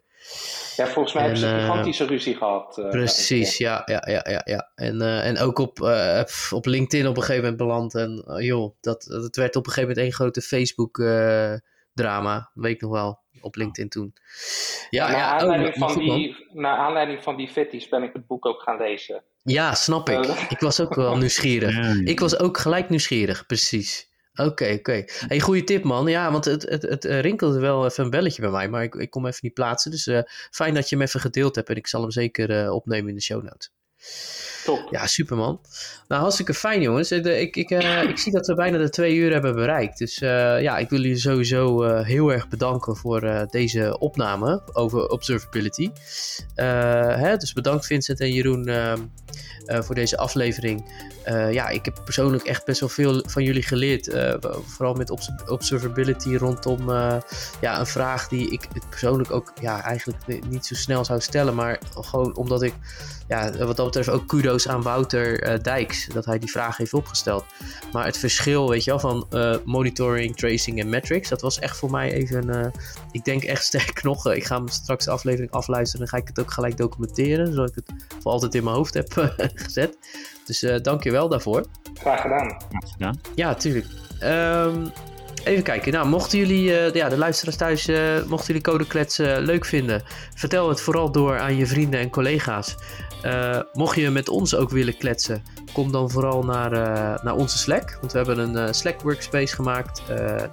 Ja, 0.76 0.86
volgens 0.86 1.14
mij 1.14 1.22
hebben 1.22 1.40
ze 1.40 1.46
En, 1.46 1.54
een 1.54 1.60
gigantische 1.60 2.04
ruzie 2.06 2.36
gehad. 2.36 2.78
eh, 2.78 2.88
Precies, 2.90 3.56
ja, 3.58 3.82
ja, 3.86 4.02
ja, 4.06 4.24
ja, 4.28 4.40
ja. 4.44 4.70
En, 4.74 5.00
eh, 5.02 5.26
en 5.26 5.38
ook 5.38 5.58
op, 5.58 5.82
eh, 5.82 6.22
op 6.50 6.66
LinkedIn 6.66 7.06
op 7.06 7.16
een 7.16 7.22
gegeven 7.22 7.42
moment 7.42 7.60
beland. 7.60 7.94
En 7.94 8.24
joh, 8.44 8.74
dat, 8.80 9.04
dat 9.08 9.36
werd 9.36 9.56
op 9.56 9.66
een 9.66 9.72
gegeven 9.72 9.88
moment 9.88 9.98
één 10.06 10.12
grote 10.12 10.42
Facebook-drama. 10.42 12.50
weet 12.54 12.74
ik 12.74 12.80
nog 12.80 12.90
wel, 12.90 13.20
op 13.40 13.56
LinkedIn 13.56 13.88
toen. 13.88 14.14
Ja, 14.90 15.08
naar, 15.08 15.18
ja, 15.18 15.26
oh, 15.26 15.40
aanleiding 15.40 15.76
maar 15.76 15.90
van 15.90 16.02
die, 16.02 16.46
naar 16.52 16.76
aanleiding 16.76 17.22
van 17.22 17.36
die 17.36 17.48
fitties 17.48 17.88
ben 17.88 18.02
ik 18.02 18.12
het 18.12 18.26
boek 18.26 18.46
ook 18.46 18.62
gaan 18.62 18.76
lezen. 18.76 19.22
Ja, 19.42 19.74
snap 19.74 20.08
ik. 20.08 20.24
Eh. 20.24 20.44
Ik 20.48 20.60
was 20.60 20.80
ook 20.80 20.94
wel 20.94 21.16
nieuwsgierig. 21.26 21.76
Ja. 21.76 22.00
Ik 22.04 22.20
was 22.20 22.38
ook 22.38 22.58
gelijk 22.58 22.88
nieuwsgierig, 22.88 23.46
precies. 23.46 24.08
Oké, 24.34 24.72
oké. 24.78 25.04
Hey, 25.06 25.40
goede 25.40 25.64
tip, 25.64 25.84
man. 25.84 26.06
Ja, 26.06 26.32
want 26.32 26.44
het, 26.44 26.62
het, 26.62 26.82
het 26.82 27.04
eh, 27.04 27.20
rinkelde 27.20 27.60
wel 27.60 27.84
even 27.84 28.04
een 28.04 28.10
belletje 28.10 28.42
bij 28.42 28.50
mij, 28.50 28.68
maar 28.68 28.82
ik, 28.82 28.94
ik 28.94 29.10
kom 29.10 29.26
even 29.26 29.38
niet 29.42 29.54
plaatsen. 29.54 29.90
Dus 29.90 30.06
eh, 30.06 30.20
fijn 30.50 30.74
dat 30.74 30.88
je 30.88 30.96
hem 30.96 31.04
even 31.04 31.20
gedeeld 31.20 31.54
hebt 31.54 31.68
en 31.68 31.76
ik 31.76 31.86
zal 31.86 32.00
hem 32.00 32.10
zeker 32.10 32.50
eh, 32.64 32.72
opnemen 32.72 33.08
in 33.08 33.14
de 33.14 33.22
show 33.22 33.42
notes. 33.42 33.72
Top. 34.68 34.88
Ja, 34.90 35.06
super 35.06 35.36
man. 35.36 35.60
Nou, 36.08 36.20
hartstikke 36.22 36.54
fijn 36.54 36.80
jongens. 36.82 37.12
Ik, 37.12 37.24
ik, 37.26 37.56
ik, 37.56 37.70
eh, 37.70 38.02
ik 38.02 38.18
zie 38.18 38.32
dat 38.32 38.46
we 38.46 38.54
bijna 38.54 38.78
de 38.78 38.88
twee 38.90 39.14
uur 39.16 39.32
hebben 39.32 39.54
bereikt. 39.54 39.98
Dus 39.98 40.20
eh, 40.20 40.62
ja, 40.62 40.78
ik 40.78 40.88
wil 40.90 41.00
jullie 41.00 41.16
sowieso 41.16 41.82
eh, 41.82 42.04
heel 42.06 42.32
erg 42.32 42.48
bedanken 42.48 42.96
voor 42.96 43.22
eh, 43.22 43.42
deze 43.50 43.98
opname 43.98 44.62
over 44.72 45.08
observability. 45.08 45.90
Eh, 46.54 46.66
hè, 47.16 47.36
dus 47.36 47.52
bedankt 47.52 47.86
Vincent 47.86 48.20
en 48.20 48.32
Jeroen 48.32 48.66
ehm, 48.68 48.98
eh, 49.66 49.80
voor 49.82 49.94
deze 49.94 50.16
aflevering. 50.16 51.06
Eh, 51.24 51.52
ja, 51.52 51.68
ik 51.68 51.84
heb 51.84 52.00
persoonlijk 52.04 52.44
echt 52.44 52.64
best 52.64 52.80
wel 52.80 52.88
veel 52.88 53.22
van 53.26 53.42
jullie 53.44 53.62
geleerd. 53.62 54.08
eh, 54.08 54.34
vooral 54.66 54.94
met 54.94 55.10
obs- 55.10 55.30
observability 55.46 56.36
rondom 56.36 56.90
eh, 56.90 57.16
ja, 57.60 57.78
een 57.80 57.86
vraag 57.86 58.28
die 58.28 58.50
ik 58.50 58.68
persoonlijk 58.90 59.30
ook 59.30 59.52
ja, 59.60 59.82
eigenlijk 59.82 60.26
ni- 60.26 60.40
niet 60.48 60.66
zo 60.66 60.74
snel 60.74 61.04
zou 61.04 61.20
stellen. 61.20 61.54
Maar 61.54 61.80
gewoon 62.00 62.36
omdat 62.36 62.62
ik 62.62 62.72
ja, 63.28 63.50
wat 63.58 63.76
dat 63.76 63.86
betreft 63.86 64.08
ook 64.08 64.26
kudo's 64.28 64.57
aan 64.66 64.82
Wouter 64.82 65.42
eh, 65.42 65.62
Dijks 65.62 66.06
dat 66.06 66.24
hij 66.24 66.38
die 66.38 66.50
vraag 66.50 66.76
heeft 66.76 66.94
opgesteld. 66.94 67.44
Maar 67.92 68.04
het 68.04 68.18
verschil, 68.18 68.68
weet 68.68 68.84
je 68.84 68.90
wel, 68.90 69.00
van 69.00 69.26
eh, 69.30 69.56
monitoring, 69.64 70.36
tracing 70.36 70.80
en 70.80 70.88
metrics, 70.88 71.28
dat 71.28 71.40
was 71.40 71.58
echt 71.58 71.76
voor 71.76 71.90
mij 71.90 72.12
even, 72.12 72.50
eh, 72.50 72.70
ik 73.10 73.24
denk 73.24 73.42
echt 73.42 73.64
sterk 73.70 74.02
nog. 74.02 74.32
ik 74.32 74.44
ga 74.44 74.56
hem 74.56 74.68
straks 74.68 75.04
de 75.04 75.10
aflevering 75.10 75.50
afluisteren 75.50 76.06
en 76.06 76.10
dan 76.10 76.20
ga 76.20 76.26
ik 76.26 76.36
het 76.36 76.44
ook 76.44 76.52
gelijk 76.52 76.76
documenteren, 76.76 77.46
zodat 77.46 77.68
ik 77.68 77.74
het 77.74 77.92
voor 78.22 78.32
altijd 78.32 78.54
in 78.54 78.64
mijn 78.64 78.76
hoofd 78.76 78.94
heb 78.94 79.12
gezet. 79.54 79.98
Dus 80.44 80.62
eh 80.62 80.80
dank 80.82 81.02
je 81.02 81.10
wel 81.10 81.28
daarvoor. 81.28 81.64
Graag 81.94 82.20
gedaan. 82.20 82.62
Graag 82.68 82.90
gedaan. 82.92 83.20
Ja, 83.34 83.54
tuurlijk. 83.54 83.86
Ehm, 84.18 84.86
even 85.44 85.62
kijken. 85.62 85.92
Nou, 85.92 86.08
mochten 86.08 86.38
jullie, 86.38 86.92
ja, 86.94 87.08
de 87.08 87.18
luisteraars 87.18 87.56
thuis, 87.56 87.86
mochten 88.26 88.46
jullie 88.46 88.62
Codeklets 88.62 89.16
leuk 89.16 89.64
vinden, 89.64 90.02
vertel 90.34 90.68
het 90.68 90.80
vooral 90.80 91.12
door 91.12 91.38
aan 91.38 91.56
je 91.56 91.66
vrienden 91.66 92.00
en 92.00 92.10
collega's. 92.10 92.76
Mocht 93.72 93.96
je 93.96 94.10
met 94.10 94.28
ons 94.28 94.54
ook 94.54 94.70
willen 94.70 94.96
kletsen, 94.96 95.42
kom 95.72 95.92
dan 95.92 96.10
vooral 96.10 96.44
naar, 96.44 96.72
uh, 96.72 97.22
naar 97.24 97.34
onze 97.34 97.58
Slack. 97.58 97.98
Want 98.00 98.12
we 98.12 98.18
hebben 98.18 98.38
een 98.38 98.66
uh, 98.66 98.72
Slack 98.72 99.00
workspace 99.00 99.54
gemaakt. 99.54 100.02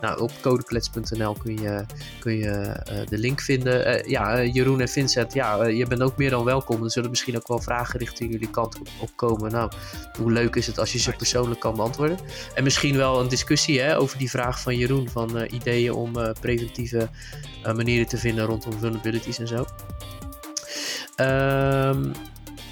Nou, 0.02 0.20
op 0.20 0.32
codeklets.nl 0.42 1.34
kun 1.34 1.58
je, 1.62 1.86
kun 2.20 2.38
je 2.38 2.82
de 3.10 3.18
link 3.18 3.42
vinden. 3.42 4.10
ja, 4.10 4.44
Jeroen 4.44 4.82
en 4.82 4.90
Vincent, 4.90 5.34
ja, 5.34 5.66
je 5.66 5.86
bent 5.86 6.02
ook 6.02 6.18
meer 6.18 6.30
dan 6.30 6.44
welkom. 6.44 6.84
Er 6.84 6.92
zullen 6.92 7.10
misschien 7.10 7.36
ook 7.36 7.48
wel 7.48 7.60
vragen 7.60 8.00
richting 8.00 8.32
jullie 8.32 8.50
kant 8.50 8.78
op, 9.00 9.10
komen. 9.16 9.52
Nou, 9.52 9.72
hoe 10.18 10.32
leuk 10.32 10.56
is 10.56 10.68
het 10.68 10.80
als 10.80 10.92
je 10.92 11.00
ze 11.00 11.12
persoonlijk 11.12 11.60
kan 11.60 11.76
beantwoorden? 11.76 12.18
En 12.56 12.64
misschien 12.64 12.98
wel 12.98 13.20
een 13.20 13.28
discussie 13.28 13.82
hè, 13.82 13.98
over 13.98 14.18
die 14.18 14.30
vraag 14.30 14.62
van 14.62 14.78
Jeroen. 14.78 15.10
Van 15.10 15.46
ideeën 15.52 15.94
om 15.94 16.14
preventieve 16.42 17.10
manieren 17.76 18.08
te 18.08 18.18
vinden 18.18 18.46
rondom 18.46 18.80
vulnerabilities 18.80 19.40
en 19.40 19.48
zo. 19.48 19.66
Ehm 21.16 22.12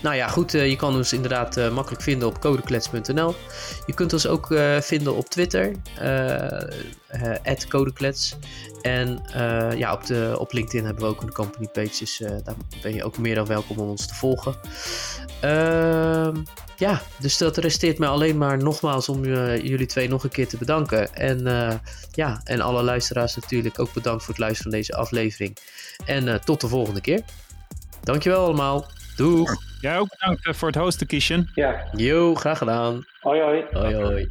nou 0.03 0.15
ja, 0.15 0.27
goed, 0.27 0.53
uh, 0.53 0.69
je 0.69 0.75
kan 0.75 0.95
ons 0.95 1.13
inderdaad 1.13 1.57
uh, 1.57 1.73
makkelijk 1.73 2.03
vinden 2.03 2.27
op 2.27 2.39
codeklets.nl. 2.39 3.35
Je 3.85 3.93
kunt 3.93 4.13
ons 4.13 4.27
ook 4.27 4.51
uh, 4.51 4.80
vinden 4.80 5.15
op 5.15 5.30
Twitter, 5.30 5.71
@codeklets. 7.69 8.35
En 8.81 9.21
ja, 9.77 9.93
op, 9.93 10.05
de, 10.05 10.35
op 10.38 10.51
LinkedIn 10.51 10.85
hebben 10.85 11.03
we 11.03 11.09
ook 11.09 11.21
een 11.21 11.34
company 11.34 11.67
page, 11.67 11.97
dus 11.99 12.17
daar 12.43 12.55
ben 12.81 12.93
je 12.93 13.03
ook 13.03 13.17
meer 13.17 13.35
dan 13.35 13.45
welkom 13.45 13.77
om 13.77 13.89
ons 13.89 14.07
te 14.07 14.15
volgen. 14.15 14.55
Ehm, 15.41 16.35
ja, 16.77 17.01
dus 17.19 17.38
dat 17.38 17.57
resteert 17.57 17.97
mij 17.97 18.09
alleen 18.09 18.38
maar 18.38 18.57
nogmaals 18.57 19.09
om 19.09 19.25
jullie 19.25 19.85
twee 19.85 20.09
nog 20.09 20.23
een 20.23 20.30
keer 20.30 20.47
te 20.47 20.57
bedanken. 20.57 21.13
En 21.13 21.43
ja, 22.11 22.41
en 22.43 22.61
alle 22.61 22.84
luisteraars 22.84 23.35
natuurlijk 23.35 23.80
ook 23.80 23.93
bedankt 23.93 24.23
voor 24.23 24.34
het 24.34 24.43
luisteren 24.43 24.71
van 24.71 24.80
deze 24.80 24.95
aflevering. 24.95 25.57
En 26.05 26.41
tot 26.45 26.61
de 26.61 26.67
volgende 26.67 27.01
keer. 27.01 27.21
Dankjewel 28.03 28.45
allemaal. 28.45 28.85
Doeg! 29.15 29.71
Jij 29.84 29.99
ook 29.99 30.10
bedankt 30.10 30.47
eh, 30.47 30.53
voor 30.53 30.68
het 30.68 30.77
hosten, 30.77 31.07
Kishen. 31.07 31.49
Ja. 31.53 31.84
Jo, 31.95 32.35
graag 32.35 32.57
gedaan. 32.57 33.05
Hoi, 33.19 33.41
hoi. 33.41 33.64
Hoi, 33.72 33.95
hoi. 33.95 34.27